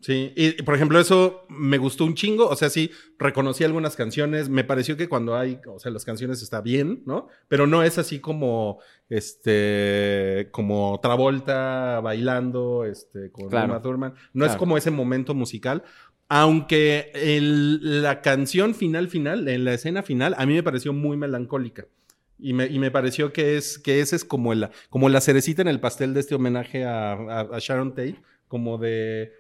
Sí, 0.01 0.35
y 0.37 0.63
por 0.65 0.75
ejemplo, 0.75 1.01
eso 1.01 1.47
me 1.49 1.79
gustó 1.79 2.05
un 2.05 2.15
chingo. 2.15 2.47
O 2.49 2.57
sea, 2.57 2.69
sí, 2.69 2.91
reconocí 3.19 3.65
algunas 3.65 3.97
canciones. 3.97 4.51
Me 4.51 4.63
pareció 4.63 4.99
que 4.99 5.09
cuando 5.09 5.35
hay, 5.35 5.59
o 5.67 5.79
sea, 5.79 5.91
las 5.91 6.05
canciones 6.05 6.43
está 6.43 6.61
bien, 6.61 7.03
¿no? 7.07 7.29
Pero 7.49 7.67
no 7.67 7.83
es 7.83 7.97
así 7.97 8.19
como, 8.21 8.81
este, 9.09 10.49
como 10.51 10.99
Travolta 11.03 12.01
bailando, 12.03 12.85
este, 12.85 13.31
con 13.31 13.49
Claro. 13.49 13.73
Uma 13.73 13.83
Thurman. 13.83 14.15
No 14.33 14.45
es 14.45 14.57
como 14.57 14.77
ese 14.77 14.91
momento 14.91 15.35
musical. 15.35 15.83
Aunque 16.29 17.11
el- 17.15 18.03
la 18.03 18.21
canción 18.23 18.75
final, 18.75 19.09
final, 19.09 19.47
en 19.49 19.65
la 19.65 19.75
escena 19.75 20.03
final, 20.03 20.35
a 20.39 20.47
mí 20.47 20.55
me 20.55 20.63
pareció 20.63 20.93
muy 20.93 21.17
melancólica. 21.17 21.87
Y 22.39 22.53
me, 22.53 22.67
y 22.67 22.79
me 22.79 22.91
pareció 22.91 23.33
que 23.33 23.57
es 23.57 23.79
que 23.79 24.01
ese 24.01 24.17
es 24.17 24.25
como 24.25 24.53
la, 24.55 24.71
como 24.91 25.09
la 25.09 25.21
cerecita 25.21 25.63
en 25.63 25.69
el 25.69 25.81
pastel 25.81 26.15
de 26.15 26.21
este 26.21 26.35
homenaje 26.35 26.85
a, 26.85 27.13
a- 27.13 27.41
a 27.53 27.59
Sharon 27.61 27.91
Tate, 27.95 28.17
como 28.49 28.77
de, 28.79 29.33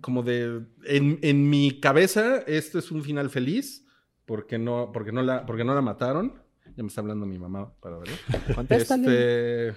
como 0.00 0.22
de, 0.22 0.62
en, 0.84 1.18
en 1.22 1.48
mi 1.48 1.78
cabeza 1.80 2.38
esto 2.46 2.78
es 2.78 2.90
un 2.90 3.02
final 3.02 3.30
feliz 3.30 3.86
porque 4.26 4.58
no, 4.58 4.90
porque 4.92 5.12
no 5.12 5.22
la, 5.22 5.46
porque 5.46 5.64
no 5.64 5.74
la 5.74 5.82
mataron. 5.82 6.40
Ya 6.76 6.82
me 6.82 6.88
está 6.88 7.00
hablando 7.02 7.26
mi 7.26 7.38
mamá 7.38 7.72
para 7.80 7.98
verlo. 7.98 8.14
Este, 9.04 9.74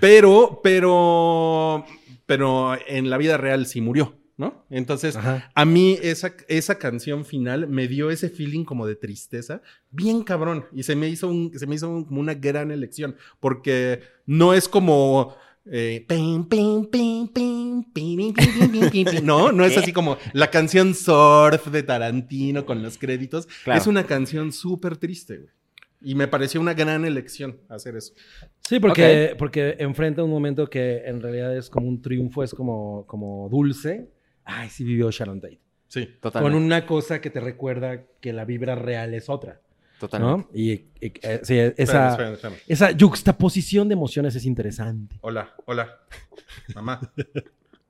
pero, 0.00 0.60
pero, 0.62 1.84
pero 2.26 2.72
en 2.86 3.10
la 3.10 3.16
vida 3.18 3.36
real 3.36 3.66
sí 3.66 3.80
murió, 3.80 4.16
¿no? 4.40 4.64
Entonces, 4.70 5.16
a 5.16 5.64
mí 5.66 5.98
esa, 6.02 6.34
esa 6.48 6.78
canción 6.78 7.24
final 7.26 7.68
me 7.68 7.86
dio 7.86 8.10
ese 8.10 8.30
feeling 8.30 8.64
como 8.64 8.86
de 8.86 8.96
tristeza, 8.96 9.60
bien 9.90 10.24
cabrón, 10.24 10.64
y 10.72 10.82
se 10.82 10.96
me 10.96 11.08
hizo, 11.08 11.28
un, 11.28 11.52
se 11.56 11.66
me 11.66 11.74
hizo 11.74 12.06
como 12.06 12.20
una 12.20 12.34
gran 12.34 12.70
elección, 12.70 13.16
porque 13.38 14.00
no 14.26 14.54
es 14.54 14.68
como... 14.68 15.36
No, 19.22 19.52
no 19.52 19.64
es 19.64 19.76
así 19.76 19.92
como 19.92 20.16
la 20.32 20.50
canción 20.50 20.94
Surf 20.94 21.66
de 21.66 21.82
Tarantino 21.82 22.64
con 22.64 22.82
los 22.82 22.96
créditos. 22.96 23.46
Es 23.66 23.86
una 23.86 24.04
canción 24.04 24.52
súper 24.52 24.96
triste. 24.96 25.50
Y 26.02 26.14
me 26.14 26.28
pareció 26.28 26.62
una 26.62 26.72
gran 26.72 27.04
elección 27.04 27.58
hacer 27.68 27.94
eso. 27.94 28.14
Sí, 28.66 28.80
porque, 28.80 29.34
porque 29.38 29.76
enfrenta 29.78 30.24
un 30.24 30.30
momento 30.30 30.66
que 30.68 31.02
en 31.04 31.20
realidad 31.20 31.54
es 31.54 31.68
como 31.68 31.88
un 31.88 32.00
triunfo, 32.00 32.42
es 32.42 32.54
como, 32.54 33.04
como 33.06 33.48
dulce. 33.50 34.08
Ay, 34.50 34.68
sí 34.68 34.84
vivió 34.84 35.10
Sharon 35.10 35.40
Tate. 35.40 35.60
Sí. 35.88 36.06
Con 36.06 36.20
Totalmente. 36.32 36.56
una 36.58 36.86
cosa 36.86 37.20
que 37.20 37.30
te 37.30 37.40
recuerda 37.40 38.04
que 38.20 38.32
la 38.32 38.44
vibra 38.44 38.74
real 38.74 39.14
es 39.14 39.28
otra. 39.28 39.60
Totalmente. 39.98 40.48
¿no? 40.50 40.58
Y, 40.58 40.70
y, 40.72 41.12
eh, 41.22 41.40
sí, 41.42 41.58
esa, 41.58 42.10
espérame, 42.10 42.34
espérame. 42.34 42.56
esa 42.66 42.90
yuxtaposición 42.92 43.88
de 43.88 43.94
emociones 43.94 44.34
es 44.34 44.46
interesante. 44.46 45.16
Hola, 45.20 45.54
hola. 45.66 46.00
Mamá. 46.74 47.00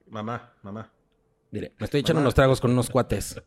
Mamá, 0.08 0.52
mamá. 0.62 0.90
Mire, 1.52 1.72
me 1.78 1.84
estoy 1.84 2.00
echando 2.00 2.20
unos 2.20 2.34
tragos 2.34 2.60
con 2.60 2.72
unos 2.72 2.90
cuates. 2.90 3.40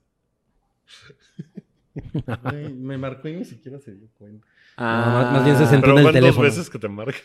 Me 2.76 2.98
marcó 2.98 3.28
y 3.28 3.34
ni 3.34 3.46
siquiera 3.46 3.80
se 3.80 3.94
dio 3.94 4.08
cuenta. 4.18 4.48
Ah, 4.78 5.04
No, 5.06 5.14
más- 5.14 5.34
más 5.34 5.46
bien 5.46 5.58
se 5.58 5.66
sentó 5.68 5.88
Pero 5.88 5.94
en 5.94 5.98
el 6.00 6.04
van 6.06 6.14
dos 6.14 6.22
teléfono. 6.22 6.44
veces 6.48 6.70
que 6.70 6.80
te 6.80 6.88
marca. 6.90 7.18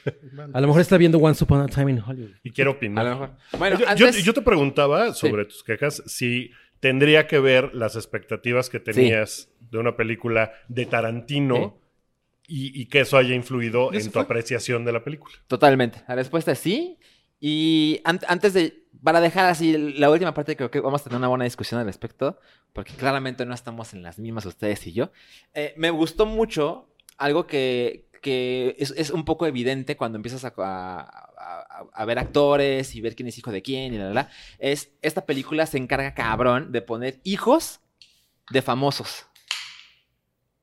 A 0.53 0.61
lo 0.61 0.67
mejor 0.67 0.83
está 0.83 0.99
viendo 0.99 1.19
Once 1.19 1.43
Upon 1.43 1.61
a 1.63 1.67
Time 1.67 1.93
in 1.93 2.03
Hollywood. 2.07 2.31
Y 2.43 2.51
quiero 2.51 2.73
A 2.73 2.75
opinar. 2.75 3.05
lo 3.05 3.11
mejor. 3.13 3.31
Bueno, 3.59 3.79
yo, 3.79 3.89
antes... 3.89 4.23
yo 4.25 4.35
te 4.35 4.43
preguntaba 4.43 5.15
sobre 5.15 5.45
tus 5.47 5.65
quejas 5.65 6.03
si 6.07 6.51
tendría 6.81 7.27
que 7.27 7.39
ver 7.41 7.75
las 7.75 7.97
expectativas 7.97 8.69
que 8.69 8.81
tenías 8.81 9.51
de 9.71 9.79
una 9.79 9.97
película 9.97 10.53
de 10.69 10.87
Tarantino 10.87 11.81
y, 12.47 12.81
y 12.81 12.87
que 12.87 13.01
eso 13.01 13.17
haya 13.17 13.35
influido 13.35 13.93
en 13.93 14.11
tu 14.11 14.19
apreciación 14.21 14.85
de 14.85 14.93
la 14.93 15.03
película. 15.03 15.35
Totalmente. 15.47 16.03
La 16.07 16.15
respuesta 16.15 16.53
es 16.53 16.59
sí. 16.59 16.99
Y 17.41 18.01
an- 18.05 18.21
antes 18.29 18.53
de, 18.53 18.85
para 19.03 19.21
dejar 19.21 19.47
así 19.47 19.77
la 19.77 20.11
última 20.11 20.35
parte, 20.35 20.57
creo 20.57 20.71
que 20.71 20.81
vamos 20.81 21.01
a 21.01 21.05
tener 21.05 21.19
una 21.19 21.29
buena 21.29 21.45
discusión 21.45 21.81
al 21.81 21.87
respecto, 21.87 22.39
porque 22.73 22.93
claramente 22.95 23.45
no 23.47 23.55
estamos 23.55 23.95
en 23.95 24.03
las 24.03 24.19
mismas 24.19 24.45
ustedes 24.47 24.87
y 24.87 24.93
yo. 24.93 25.11
Eh, 25.55 25.75
me 25.77 25.91
gustó 25.91 26.27
mucho 26.27 26.89
algo 27.17 27.47
que, 27.47 28.09
que 28.23 28.75
es, 28.79 28.93
es 28.97 29.11
un 29.11 29.25
poco 29.25 29.47
evidente 29.47 29.97
cuando 29.97 30.17
empiezas 30.17 30.45
a, 30.45 30.53
a- 30.57 31.01
a- 31.01 31.87
a 31.93 32.05
ver 32.05 32.19
actores 32.19 32.95
y 32.95 33.01
ver 33.01 33.15
quién 33.15 33.29
es 33.29 33.39
hijo 33.39 33.53
de 33.53 33.63
quién 33.63 33.95
y 33.95 33.99
la, 33.99 34.07
la, 34.09 34.13
la, 34.15 34.31
es 34.59 34.91
esta 35.03 35.25
película 35.27 35.67
se 35.67 35.79
encarga 35.79 36.15
cabrón 36.15 36.73
de 36.73 36.83
poner 36.83 37.21
hijos 37.25 37.81
de 38.51 38.63
famosos. 38.63 39.27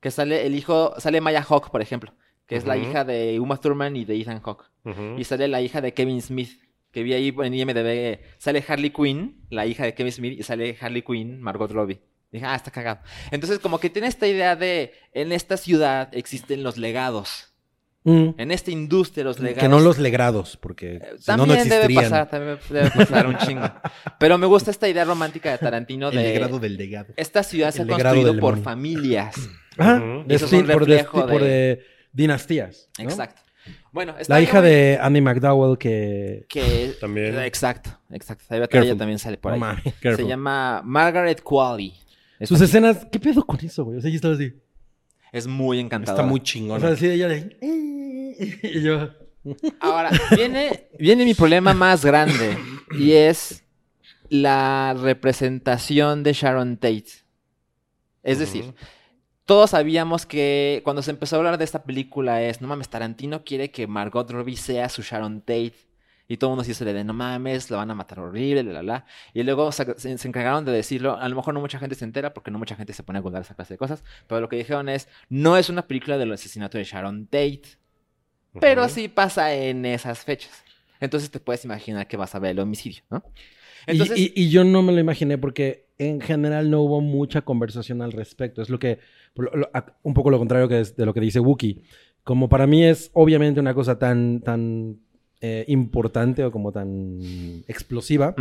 Que 0.00 0.10
sale 0.10 0.46
el 0.46 0.54
hijo, 0.54 0.94
sale 0.98 1.20
Maya 1.20 1.42
Hawk, 1.42 1.70
por 1.70 1.80
ejemplo, 1.82 2.14
que 2.46 2.56
es 2.56 2.64
la 2.66 2.76
hija 2.76 3.04
de 3.04 3.40
Uma 3.40 3.56
Thurman 3.56 3.96
y 3.96 4.04
de 4.04 4.20
Ethan 4.20 4.40
Hawke. 4.40 4.66
Ujú. 4.84 5.16
Y 5.18 5.24
sale 5.24 5.48
la 5.48 5.60
hija 5.62 5.80
de 5.80 5.94
Kevin 5.94 6.20
Smith, 6.22 6.60
que 6.96 7.02
vi 7.02 7.12
ahí 7.12 7.34
en 7.42 7.52
IMDb. 7.52 8.20
Sale 8.38 8.64
Harley 8.66 8.88
Quinn, 8.88 9.44
la 9.50 9.66
hija 9.66 9.84
de 9.84 9.92
Kevin 9.92 10.12
Smith, 10.12 10.40
y 10.40 10.42
sale 10.42 10.78
Harley 10.80 11.02
Quinn, 11.02 11.42
Margot 11.42 11.70
Robbie. 11.70 12.00
Dije, 12.32 12.46
ah, 12.46 12.54
está 12.54 12.70
cagado. 12.70 13.00
Entonces, 13.30 13.58
como 13.58 13.78
que 13.78 13.90
tiene 13.90 14.08
esta 14.08 14.26
idea 14.26 14.56
de, 14.56 14.94
en 15.12 15.30
esta 15.30 15.58
ciudad 15.58 16.08
existen 16.12 16.62
los 16.62 16.78
legados. 16.78 17.52
Mm. 18.04 18.28
En 18.38 18.50
esta 18.50 18.70
industria 18.70 19.24
los 19.24 19.38
legados. 19.40 19.62
Que 19.62 19.68
no 19.68 19.78
los 19.78 19.98
legrados, 19.98 20.56
porque 20.56 20.94
Eh, 20.96 21.02
si 21.18 21.30
no, 21.32 21.36
no 21.36 21.46
También 21.48 21.68
debe 21.68 21.94
pasar, 21.96 22.30
también 22.30 22.58
debe 22.70 22.90
pasar 22.90 23.26
un 23.26 23.36
chingo. 23.36 23.70
Pero 24.18 24.38
me 24.38 24.46
gusta 24.46 24.70
esta 24.70 24.88
idea 24.88 25.04
romántica 25.04 25.50
de 25.52 25.58
Tarantino 25.58 26.08
El 26.08 26.16
de... 26.16 26.22
legrado 26.22 26.58
del 26.58 26.78
legado. 26.78 27.12
Esta 27.18 27.42
ciudad 27.42 27.72
se 27.72 27.80
ha 27.80 27.82
El 27.82 27.90
construido 27.90 28.38
por 28.38 28.62
familias. 28.62 29.34
Ajá, 29.76 29.98
de 30.26 30.34
Eso 30.34 30.46
es 30.46 30.52
un 30.54 30.66
por, 30.66 30.86
de, 30.86 30.94
reflejo 30.96 31.26
por 31.26 31.42
de- 31.42 31.84
dinastías. 32.10 32.88
¿no? 32.98 33.04
Exacto. 33.04 33.42
Bueno, 33.92 34.14
está 34.18 34.34
La 34.34 34.40
hija 34.40 34.60
de 34.60 34.98
Andy 35.00 35.20
McDowell 35.20 35.78
que... 35.78 36.46
Que... 36.48 36.94
También. 37.00 37.38
Exacto, 37.40 37.98
exacto. 38.10 38.44
Ella 38.50 38.96
también 38.96 39.18
sale 39.18 39.36
por 39.38 39.52
ahí. 39.52 39.60
Se 40.02 40.26
llama 40.26 40.82
Margaret 40.84 41.42
Qualley. 41.42 41.94
Es, 42.38 42.48
Sus 42.48 42.60
escenas... 42.60 43.06
¿Qué 43.10 43.18
pedo 43.18 43.44
con 43.44 43.58
eso, 43.64 43.84
güey? 43.84 43.98
O 43.98 44.00
sea, 44.00 44.10
yo 44.10 44.16
estaba 44.16 44.34
así... 44.34 44.52
es 45.32 45.46
muy 45.46 45.80
encantadora. 45.80 46.22
Está 46.22 46.30
muy 46.30 46.40
O 46.40 46.42
chingón. 46.42 46.80
sea, 46.80 46.90
así 46.90 47.06
de 47.06 47.14
ella 47.14 47.28
de... 47.28 47.56
Y 48.62 48.82
yo... 48.82 49.10
Ahora, 49.80 50.10
viene, 50.34 50.88
viene 50.98 51.24
mi 51.24 51.34
problema 51.34 51.72
más 51.72 52.04
grande 52.04 52.58
y 52.98 53.12
es 53.12 53.62
la 54.28 54.94
representación 55.00 56.22
de 56.22 56.32
Sharon 56.32 56.76
Tate. 56.76 57.06
Es 58.22 58.40
decir. 58.40 58.74
Todos 59.46 59.70
sabíamos 59.70 60.26
que 60.26 60.80
cuando 60.84 61.02
se 61.02 61.12
empezó 61.12 61.36
a 61.36 61.38
hablar 61.38 61.56
de 61.56 61.64
esta 61.64 61.84
película 61.84 62.42
es, 62.42 62.60
no 62.60 62.68
mames, 62.68 62.88
Tarantino 62.88 63.44
quiere 63.44 63.70
que 63.70 63.86
Margot 63.86 64.28
Robbie 64.30 64.56
sea 64.56 64.88
su 64.88 65.02
Sharon 65.02 65.40
Tate. 65.40 65.74
Y 66.28 66.38
todo 66.38 66.50
el 66.50 66.52
mundo 66.52 66.64
se 66.64 66.72
hizo 66.72 66.84
de, 66.84 67.04
no 67.04 67.12
mames, 67.12 67.70
lo 67.70 67.76
van 67.76 67.88
a 67.88 67.94
matar 67.94 68.18
horrible, 68.18 68.64
la, 68.64 68.72
la, 68.72 68.82
la. 68.82 69.06
Y 69.32 69.44
luego 69.44 69.70
se, 69.70 69.84
encargaron 70.24 70.64
de 70.64 70.72
decirlo. 70.72 71.16
A 71.16 71.28
lo 71.28 71.36
mejor 71.36 71.54
no 71.54 71.60
mucha 71.60 71.78
gente 71.78 71.94
se 71.94 72.04
entera 72.04 72.34
porque 72.34 72.50
no 72.50 72.58
mucha 72.58 72.74
gente 72.74 72.92
se 72.92 73.04
pone 73.04 73.20
a 73.20 73.22
contar 73.22 73.42
esa 73.42 73.54
clase 73.54 73.74
de 73.74 73.78
cosas. 73.78 74.02
Pero 74.26 74.40
lo 74.40 74.48
que 74.48 74.56
dijeron 74.56 74.88
es, 74.88 75.08
no 75.28 75.56
es 75.56 75.68
una 75.68 75.86
película 75.86 76.18
del 76.18 76.32
asesinato 76.32 76.78
de 76.78 76.84
Sharon 76.84 77.26
Tate. 77.26 77.62
Pero 78.60 78.88
sí 78.88 79.06
pasa 79.06 79.54
en 79.54 79.84
esas 79.84 80.24
fechas. 80.24 80.64
Entonces 80.98 81.30
te 81.30 81.38
puedes 81.38 81.64
imaginar 81.64 82.08
que 82.08 82.16
vas 82.16 82.34
a 82.34 82.40
ver 82.40 82.52
el 82.52 82.58
homicidio, 82.58 83.04
¿no? 83.08 83.22
Y- 83.86 83.92
Entonces, 83.92 84.18
y, 84.18 84.32
y 84.34 84.50
yo 84.50 84.64
no 84.64 84.82
me 84.82 84.92
lo 84.92 84.98
imaginé 84.98 85.38
porque 85.38 85.85
en 85.98 86.20
general 86.20 86.70
no 86.70 86.82
hubo 86.82 87.00
mucha 87.00 87.42
conversación 87.42 88.02
al 88.02 88.12
respecto. 88.12 88.62
Es 88.62 88.70
lo 88.70 88.78
que, 88.78 88.98
lo- 89.36 89.54
lo- 89.56 89.70
a- 89.72 89.86
un 90.02 90.14
poco 90.14 90.30
lo 90.30 90.38
contrario 90.38 90.68
que 90.68 90.80
es 90.80 90.96
de 90.96 91.06
lo 91.06 91.14
que 91.14 91.20
dice 91.20 91.40
Wookie. 91.40 91.82
Como 92.24 92.48
para 92.48 92.66
mí 92.66 92.84
es 92.84 93.10
obviamente 93.14 93.60
una 93.60 93.72
cosa 93.74 93.98
tan, 93.98 94.40
tan 94.40 94.98
eh, 95.40 95.64
importante 95.68 96.44
o 96.44 96.50
como 96.50 96.72
tan 96.72 97.18
explosiva. 97.68 98.34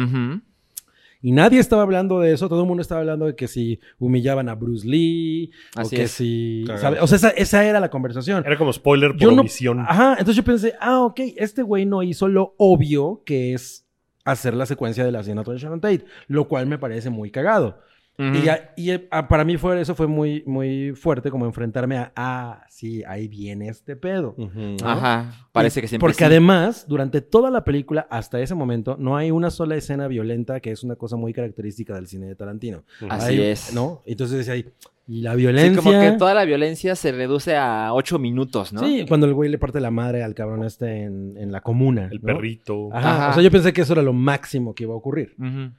Y 1.22 1.32
nadie 1.32 1.60
estaba 1.60 1.82
hablando 1.82 2.20
de 2.20 2.34
eso. 2.34 2.50
Todo 2.50 2.62
el 2.62 2.68
mundo 2.68 2.82
estaba 2.82 3.02
hablando 3.02 3.26
de 3.26 3.36
que 3.36 3.48
si 3.48 3.80
humillaban 4.00 4.48
a 4.48 4.54
Bruce 4.56 4.88
Lee 4.88 5.50
Así 5.76 5.96
o 5.96 5.98
que 5.98 6.04
es. 6.04 6.12
si... 6.12 6.66
O 6.70 6.78
sea, 7.08 7.16
esa, 7.16 7.30
esa 7.30 7.66
era 7.66 7.80
la 7.80 7.90
conversación. 7.90 8.44
Era 8.46 8.58
como 8.58 8.72
spoiler 8.74 9.12
por 9.12 9.20
Yo 9.20 9.32
no-. 9.32 9.42
Ajá, 9.88 10.12
entonces 10.20 10.36
yo 10.36 10.44
pensé, 10.44 10.74
ah, 10.80 11.02
ok, 11.02 11.20
este 11.38 11.64
güey 11.64 11.86
no 11.86 12.04
hizo 12.04 12.28
lo 12.28 12.54
obvio 12.58 13.24
que 13.26 13.54
es 13.54 13.85
hacer 14.26 14.54
la 14.54 14.66
secuencia 14.66 15.06
del 15.06 15.16
asesinato 15.16 15.52
de 15.52 15.60
Sharon 15.60 15.80
Tate, 15.80 16.06
lo 16.28 16.48
cual 16.48 16.66
me 16.66 16.78
parece 16.78 17.10
muy 17.10 17.32
cagado. 17.32 17.80
Y, 18.18 18.42
ya- 18.44 18.74
y, 18.78 18.92
eh, 18.92 19.00
para 19.28 19.44
mí 19.44 19.58
fue, 19.58 19.82
eso 19.82 19.94
fue 19.94 20.08
muy, 20.08 20.42
muy 20.46 20.94
fuerte, 20.96 21.30
como 21.30 21.46
enfrentarme 21.46 21.98
a, 21.98 22.14
ah, 22.16 22.64
sí, 22.70 23.04
ahí 23.06 23.28
viene 23.28 23.68
este 23.68 23.96
pedo. 23.98 24.36
Ajá, 24.84 25.48
parece 25.52 25.80
Y- 25.80 25.82
que 25.82 25.88
siempre 25.90 26.06
Porque 26.08 26.20
sí. 26.20 26.24
además, 26.24 26.86
durante 26.88 27.20
toda 27.22 27.52
la 27.52 27.64
película, 27.66 28.08
hasta 28.10 28.40
ese 28.40 28.56
momento, 28.56 28.96
no 28.98 29.18
hay 29.18 29.32
una 29.32 29.50
sola 29.52 29.76
escena 29.76 30.08
violenta, 30.08 30.60
que 30.62 30.72
es 30.72 30.84
una 30.84 30.96
cosa 30.96 31.18
muy 31.18 31.34
característica 31.34 31.94
del 31.96 32.08
cine 32.08 32.28
de 32.28 32.36
Tarantino. 32.36 32.84
Así 33.10 33.34
Hay- 33.34 33.42
es. 33.42 33.74
¿No? 33.74 34.02
Entonces 34.06 34.38
decía 34.38 34.54
ahí, 34.54 34.66
y 35.08 35.22
la 35.22 35.32
Sí, 35.32 35.38
violencia... 35.38 35.84
como 35.84 36.00
que 36.00 36.12
toda 36.14 36.34
la 36.34 36.46
violencia 36.46 36.96
se 36.96 37.12
reduce 37.12 37.56
a 37.58 37.94
ocho 37.94 38.18
minutos, 38.18 38.72
¿no? 38.74 38.80
Sí, 38.80 39.06
cuando 39.08 39.28
el 39.28 39.34
güey 39.34 39.50
le 39.52 39.58
parte 39.60 39.80
la 39.82 39.92
madre 39.92 40.24
al 40.24 40.34
cabrón 40.34 40.64
este 40.64 41.04
en, 41.04 41.36
en 41.38 41.52
la 41.52 41.62
comuna. 41.62 42.08
El 42.12 42.22
¿no? 42.22 42.28
perrito. 42.34 42.90
Ajá. 42.94 43.16
Ajá. 43.16 43.30
O 43.32 43.34
sea, 43.34 43.44
yo 43.44 43.52
pensé 43.52 43.72
que 43.74 43.82
eso 43.82 43.94
era 43.94 44.02
lo 44.02 44.14
máximo 44.14 44.74
que 44.74 44.84
iba 44.86 44.94
a 44.94 44.98
ocurrir. 44.98 45.36
Ujú. 45.38 45.72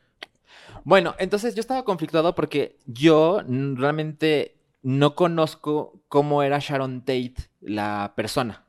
Bueno, 0.87 1.17
entonces 1.19 1.57
yo 1.57 1.61
estaba 1.61 1.85
conflictuado 1.85 2.37
porque 2.37 2.79
yo 2.87 3.43
realmente 3.45 4.55
no 4.83 5.17
conozco 5.17 6.01
cómo 6.07 6.45
era 6.45 6.61
Sharon 6.61 7.01
Tate, 7.01 7.35
la 7.61 8.13
persona. 8.15 8.63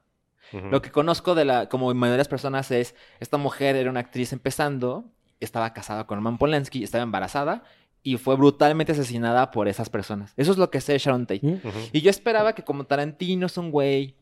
Lo 0.52 0.82
que 0.82 0.90
conozco 0.90 1.36
de 1.36 1.46
la, 1.46 1.70
como 1.70 1.94
mayoría 1.94 2.14
de 2.14 2.18
las 2.18 2.28
personas 2.28 2.72
es, 2.72 2.96
esta 3.20 3.38
mujer 3.38 3.76
era 3.76 3.92
una 3.92 4.00
actriz 4.00 4.34
empezando, 4.34 5.06
estaba 5.40 5.74
casada 5.74 6.08
con 6.08 6.18
Roman 6.18 6.40
Polanski, 6.40 6.84
estaba 6.84 7.04
embarazada 7.04 7.62
y 8.02 8.18
fue 8.18 8.36
brutalmente 8.36 8.94
asesinada 8.94 9.52
por 9.52 9.68
esas 9.68 9.92
personas. 9.92 10.34
Eso 10.38 10.52
es 10.52 10.58
lo 10.58 10.72
que 10.72 10.82
sé 10.82 10.94
de 10.94 10.98
Sharon 10.98 11.28
Tate. 11.28 11.62
Y 11.92 12.02
yo 12.02 12.10
esperaba 12.10 12.56
que 12.56 12.64
como 12.64 12.86
Tarantino 12.86 13.46
es 13.46 13.60
un 13.60 13.70
güey 13.70 14.16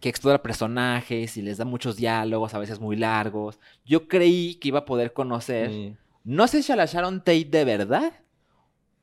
que 0.00 0.08
explora 0.08 0.42
personajes 0.42 1.36
y 1.36 1.42
les 1.42 1.58
da 1.58 1.66
muchos 1.66 1.96
diálogos, 1.96 2.54
a 2.54 2.58
veces 2.58 2.80
muy 2.80 2.96
largos, 2.96 3.58
yo 3.84 4.08
creí 4.08 4.54
que 4.54 4.68
iba 4.68 4.78
a 4.78 4.84
poder 4.86 5.12
conocer. 5.12 5.98
No 6.26 6.48
sé 6.48 6.64
si 6.64 6.72
a 6.72 6.76
la 6.76 6.86
Sharon 6.86 7.20
Tate 7.20 7.44
de 7.44 7.64
verdad, 7.64 8.12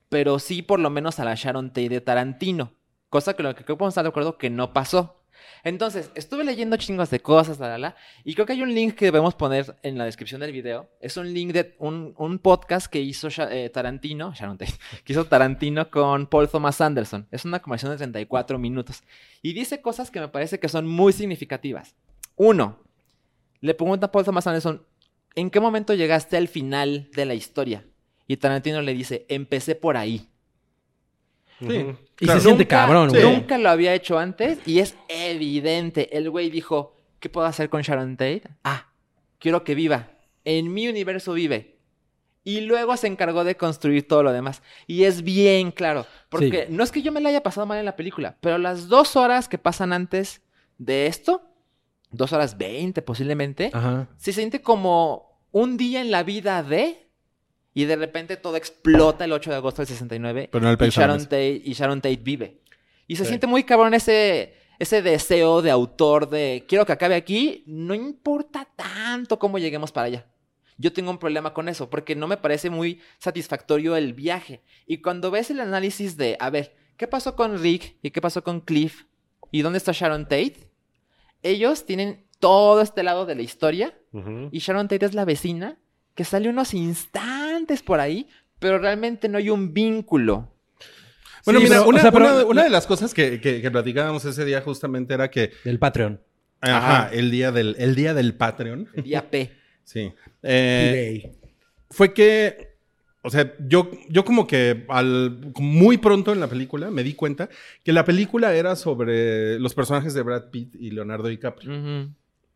pero 0.10 0.40
sí 0.40 0.62
por 0.62 0.82
lo 0.82 0.90
menos 0.90 1.22
a 1.22 1.24
la 1.24 1.36
Sharon 1.36 1.70
Tate 1.70 1.88
de 1.88 2.02
Tarantino. 2.02 2.74
Cosa 3.10 3.34
que 3.34 3.44
lo 3.44 3.56
que 3.56 3.64
creo 3.64 3.78
que 3.78 3.80
podemos 3.80 3.94
estar 3.94 4.04
de 4.04 4.10
acuerdo 4.10 4.38
que 4.38 4.50
no 4.50 4.74
pasó. 4.74 5.24
Entonces, 5.64 6.12
estuve 6.16 6.44
leyendo 6.44 6.76
chingos 6.76 7.10
de 7.10 7.22
cosas, 7.22 7.60
la, 7.60 7.70
la, 7.70 7.78
la, 7.78 7.96
y 8.26 8.34
creo 8.34 8.46
que 8.46 8.52
hay 8.52 8.62
un 8.62 8.76
link 8.76 8.96
que 8.96 9.06
debemos 9.06 9.36
poner 9.36 9.78
en 9.84 9.98
la 9.98 10.04
descripción 10.04 10.42
del 10.42 10.52
video. 10.52 10.90
Es 11.00 11.16
un 11.16 11.34
link 11.34 11.54
de 11.54 11.78
un, 11.80 12.40
podcast 12.40 12.88
que 12.88 13.00
hizo 13.00 13.30
eh, 13.50 13.70
Tarantino, 13.70 14.34
Sharon 14.34 14.58
Tate, 14.58 14.74
que 15.06 15.14
hizo 15.14 15.24
Tarantino 15.24 15.90
con 15.90 16.28
Paul 16.28 16.50
Thomas 16.50 16.82
Anderson. 16.82 17.26
Es 17.32 17.46
una 17.46 17.62
conversación 17.62 17.94
de 17.94 18.00
34 18.00 18.60
minutos. 18.60 19.02
Y 19.42 19.54
dice 19.54 19.82
cosas 19.82 20.12
que 20.12 20.20
me 20.20 20.28
parece 20.28 20.60
que 20.60 20.68
son 20.68 20.88
muy 20.88 21.14
significativas. 21.14 21.96
Uno, 22.36 22.80
le 23.62 23.74
pregunta 23.74 24.08
a 24.08 24.12
Paul 24.12 24.26
Thomas 24.26 24.46
Anderson, 24.46 24.86
¿en 25.36 25.50
qué 25.50 25.60
momento 25.60 25.94
llegaste 25.94 26.38
al 26.38 26.48
final 26.48 27.10
de 27.16 27.26
la 27.26 27.34
historia? 27.34 27.86
Y 28.28 28.38
Tarantino 28.38 28.82
le 28.82 28.94
dice, 28.94 29.26
empecé 29.30 29.76
por 29.76 29.98
ahí. 29.98 30.30
Sí. 31.60 31.66
Y 32.20 32.26
Claro. 32.26 32.40
se 32.40 32.46
siente 32.46 32.64
Nunca- 32.64 32.78
cabrón, 32.78 33.10
güey. 33.10 33.24
Nunca 33.24 33.58
lo 33.58 33.70
había 33.70 33.94
hecho 33.94 34.18
antes 34.18 34.60
y 34.66 34.80
es 34.80 34.96
evidente. 35.08 36.16
El 36.18 36.30
güey 36.30 36.50
dijo, 36.50 36.98
¿qué 37.20 37.30
puedo 37.30 37.48
hacer 37.48 37.70
con 37.70 37.82
Sharon 37.82 38.18
Tate? 38.18 38.44
Ah, 38.64 38.92
quiero 39.40 39.64
que 39.64 39.76
viva. 39.76 40.10
En 40.46 40.74
mi 40.74 40.88
universo 40.88 41.34
vive. 41.34 41.78
Y 42.44 42.62
luego 42.62 42.98
se 42.98 43.08
encargó 43.08 43.46
de 43.46 43.56
construir 43.56 44.06
todo 44.06 44.24
lo 44.24 44.34
demás. 44.34 44.62
Y 44.88 45.04
es 45.04 45.22
bien 45.24 45.72
claro. 45.72 46.06
Porque 46.30 46.68
no 46.70 46.84
es 46.84 46.92
que 46.92 47.02
yo 47.02 47.14
me 47.14 47.22
la 47.22 47.30
haya 47.30 47.44
pasado 47.44 47.66
mal 47.66 47.78
en 47.80 47.86
la 47.86 47.96
película, 47.96 48.38
pero 48.42 48.58
las 48.58 48.90
dos 48.90 49.16
horas 49.16 49.48
que 49.48 49.58
pasan 49.58 49.94
antes 49.94 50.42
de 50.78 51.08
esto, 51.08 51.42
dos 52.14 52.32
horas 52.34 52.58
veinte 52.58 53.02
posiblemente, 53.02 53.70
Ajá. 53.74 54.08
se 54.18 54.32
siente 54.34 54.62
como 54.62 55.42
un 55.52 55.78
día 55.78 56.02
en 56.02 56.12
la 56.12 56.24
vida 56.24 56.64
de... 56.64 57.00
Y 57.76 57.86
de 57.86 57.96
repente 57.96 58.38
todo 58.38 58.56
explota 58.56 59.26
el 59.26 59.32
8 59.32 59.50
de 59.50 59.56
agosto 59.56 59.82
del 59.82 59.88
69. 59.88 60.48
Pero 60.52 60.64
no 60.64 60.76
le 60.76 60.88
y, 60.88 60.90
Sharon. 60.92 61.24
Tate, 61.24 61.62
y 61.66 61.74
Sharon 61.74 62.02
Tate 62.02 62.18
vive. 62.18 62.62
Y 63.08 63.16
se 63.16 63.24
Sí. 63.24 63.30
siente 63.30 63.48
muy 63.48 63.64
cabrón 63.64 63.96
ese, 63.96 64.54
ese 64.78 65.02
deseo 65.02 65.64
de 65.64 65.72
autor 65.72 66.30
de 66.30 66.66
quiero 66.68 66.86
que 66.86 66.92
acabe 66.92 67.16
aquí, 67.16 67.64
no 67.66 67.96
importa 67.96 68.68
tanto 68.76 69.40
cómo 69.40 69.58
lleguemos 69.58 69.92
para 69.92 70.06
allá. 70.06 70.28
Yo 70.78 70.94
tengo 70.94 71.10
un 71.10 71.18
problema 71.18 71.54
con 71.54 71.68
eso, 71.68 71.90
porque 71.90 72.16
no 72.16 72.28
me 72.28 72.38
parece 72.38 72.70
muy 72.70 73.02
satisfactorio 73.18 73.96
el 73.96 74.14
viaje. 74.14 74.62
Y 74.86 75.00
cuando 75.02 75.32
ves 75.32 75.50
el 75.50 75.60
análisis 75.60 76.16
de, 76.16 76.38
a 76.40 76.52
ver, 76.52 76.76
¿qué 76.98 77.08
pasó 77.08 77.36
con 77.36 77.60
Rick 77.60 77.96
y 78.04 78.12
qué 78.12 78.22
pasó 78.22 78.44
con 78.44 78.62
Cliff? 78.62 79.06
¿Y 79.52 79.62
dónde 79.64 79.78
está 79.78 79.92
Sharon 79.94 80.24
Tate? 80.26 80.70
Ellos 81.44 81.86
tienen 81.86 82.24
todo 82.40 82.82
este 82.82 83.04
lado 83.04 83.26
de 83.26 83.36
la 83.36 83.42
historia 83.42 83.94
y 84.52 84.60
Sharon 84.60 84.88
Tate 84.88 85.06
es 85.06 85.14
la 85.14 85.26
vecina 85.26 85.78
que 86.16 86.24
sale 86.24 86.50
unos 86.50 86.74
instantes 86.74 87.82
por 87.82 88.00
ahí, 88.00 88.28
pero 88.60 88.78
realmente 88.80 89.28
no 89.30 89.38
hay 89.38 89.50
un 89.50 89.74
vínculo. 89.74 90.50
Bueno, 91.46 91.60
Sí, 91.60 91.66
mira, 91.66 91.78
pero, 91.78 91.86
o 91.86 91.90
una, 91.90 92.02
sea, 92.02 92.12
pero- 92.12 92.26
una- 92.26 92.46
una 92.46 92.64
de 92.64 92.70
las 92.70 92.86
cosas 92.88 93.14
que, 93.14 93.42
que- 93.42 93.62
que 93.62 93.72
platicábamos 93.72 94.24
ese 94.26 94.46
día 94.46 94.62
justamente 94.62 95.14
era 95.14 95.30
que, 95.30 95.52
Del 95.66 95.80
Patreon. 95.80 96.22
ajá, 96.62 96.78
Ajá. 97.06 97.10
el 97.14 97.32
día 97.32 97.52
del, 97.52 97.76
el 97.80 97.96
día 97.96 98.14
del 98.14 98.34
Patreon, 98.36 98.88
El 98.94 99.04
día 99.04 99.30
P. 99.30 99.52
sí, 99.84 100.14
eh, 100.44 101.34
fue 101.90 102.14
que, 102.14 102.73
o 103.24 103.30
sea, 103.30 103.54
yo, 103.68 103.90
yo 104.10 104.24
como 104.26 104.46
que 104.46 104.86
al, 104.90 105.40
muy 105.60 105.98
pronto 105.98 106.32
en 106.34 106.40
la 106.40 106.48
película 106.48 106.92
me 106.92 107.04
di 107.04 107.14
cuenta 107.14 107.50
que 107.84 107.94
la 107.94 108.06
película 108.06 108.54
era 108.54 108.76
sobre 108.76 109.58
los 109.60 109.74
personajes 109.74 110.14
de 110.14 110.22
Brad 110.22 110.50
Pitt 110.52 110.76
y 110.80 110.92
Leonardo 110.92 111.28
DiCaprio. 111.30 111.72
Ujú. 111.72 112.10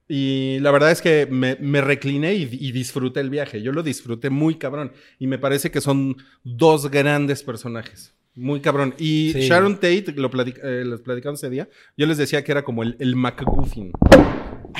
Y 0.09 0.59
la 0.61 0.71
verdad 0.71 0.91
es 0.91 1.01
que 1.01 1.27
me, 1.29 1.57
me 1.59 1.81
recliné 1.81 2.33
y, 2.35 2.43
y 2.51 2.71
disfruté 2.71 3.19
el 3.19 3.29
viaje. 3.29 3.61
Yo 3.61 3.71
lo 3.73 3.83
disfruté 3.83 4.29
muy 4.29 4.55
cabrón. 4.55 4.91
Y 5.19 5.27
me 5.27 5.37
parece 5.37 5.69
que 5.71 5.81
son 5.81 6.15
dos 6.43 6.89
grandes 6.89 7.43
personajes. 7.43 8.13
Muy 8.35 8.61
cabrón. 8.61 8.93
Y 8.99 9.31
Sí. 9.33 9.41
Sharon 9.49 9.75
Tate, 9.75 10.13
lo 10.15 10.29
platic- 10.31 10.59
eh, 10.63 10.85
les 10.85 11.01
platicamos 11.01 11.43
ese 11.43 11.49
día, 11.49 11.67
yo 11.97 12.05
les 12.05 12.17
decía 12.17 12.43
que 12.43 12.51
era 12.51 12.63
como 12.63 12.83
el, 12.83 12.95
el 12.99 13.15
MacGuffin. 13.15 13.91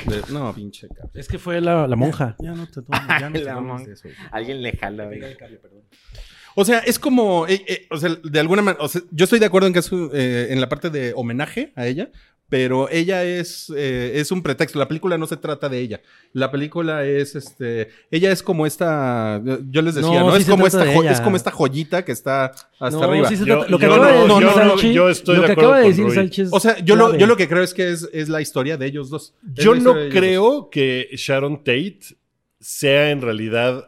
De- 0.06 0.22
no, 0.34 0.54
pinche 0.54 0.88
cabrón. 0.88 1.12
Es 1.14 1.28
que 1.28 1.40
fue 1.40 1.60
la, 1.62 1.88
la 1.88 1.96
monja. 1.96 2.36
Ya 2.40 2.52
no 2.54 2.66
te 2.68 2.82
tomes, 2.82 3.02
ya 3.20 3.30
no 3.30 3.34
te 3.40 3.46
tomes 3.46 3.88
eso. 3.88 4.10
Alguien 4.32 4.62
le 4.62 4.72
jala. 4.78 5.10
O 6.60 6.66
sea, 6.66 6.80
es 6.80 6.98
como, 6.98 7.46
eh, 7.48 7.64
eh, 7.68 7.88
o 7.92 7.98
sea, 7.98 8.16
de 8.24 8.40
alguna 8.40 8.64
manera, 8.64 8.84
o 8.84 8.88
sea, 8.88 9.02
yo 9.12 9.26
estoy 9.26 9.38
de 9.40 9.46
acuerdo 9.46 9.68
en 9.68 9.74
que 9.74 9.80
es 9.80 9.92
eh, 10.14 10.48
en 10.50 10.60
la 10.60 10.68
parte 10.68 10.90
de 10.90 11.14
homenaje 11.16 11.72
a 11.76 11.86
ella, 11.86 12.10
pero 12.50 12.90
ella 12.90 13.24
es, 13.26 13.72
eh, 13.76 14.14
es 14.16 14.32
un 14.32 14.42
pretexto. 14.42 14.80
La 14.80 14.88
película 14.88 15.18
no 15.18 15.28
se 15.28 15.36
trata 15.38 15.68
de 15.68 15.80
ella. 15.80 16.02
La 16.32 16.50
película 16.50 17.06
es, 17.06 17.36
este, 17.36 17.90
ella 18.10 18.32
es 18.32 18.42
como 18.42 18.66
esta, 18.66 19.42
yo 19.70 19.82
les 19.82 19.96
decía, 19.96 20.22
No, 20.22 20.28
¿no? 20.28 20.36
sí 20.36 20.44
es, 20.44 20.50
como 20.50 20.66
esta, 20.66 20.84
de 20.86 21.08
es 21.10 21.22
como 21.22 21.36
esta 21.36 21.52
joyita 21.52 22.06
que 22.06 22.12
está 22.14 22.52
hasta 22.80 22.90
No, 22.90 23.04
arriba. 23.04 23.28
sí 23.30 23.36
Yo- 23.46 23.66
lo 23.68 23.78
que 23.78 23.86
yo 23.88 23.94
acaba 23.94 23.98
no, 23.98 24.14
de 24.14 24.14
decir 24.14 24.28
no, 24.30 24.40
no, 24.42 24.54
Salchi, 24.54 24.94
yo 24.94 25.10
estoy 25.10 25.36
lo 25.36 25.42
de 25.42 25.46
que 25.48 25.52
acuerdo 25.54 25.70
acaba 25.72 25.78
de 25.80 25.84
con 25.84 25.92
decir 25.92 26.06
Rui. 26.06 26.16
Salchi 26.16 26.42
es 26.44 26.50
O 26.52 26.60
sea, 26.60 26.80
yo 26.80 26.96
lo, 26.96 27.16
yo 27.18 27.28
lo 27.28 27.36
que 27.38 27.48
creo 27.50 27.64
es 27.64 27.74
que 27.74 27.92
es, 27.92 28.10
es 28.14 28.30
la 28.30 28.40
historia 28.42 28.78
de 28.78 28.86
ellos 28.86 29.10
dos. 29.10 29.34
Es 29.56 29.64
Yo 29.64 29.76
no 29.76 29.94
creo 30.10 30.70
que 30.70 31.10
Sharon 31.14 31.58
Tate 31.58 32.00
sea 32.60 33.12
en 33.12 33.22
realidad. 33.22 33.86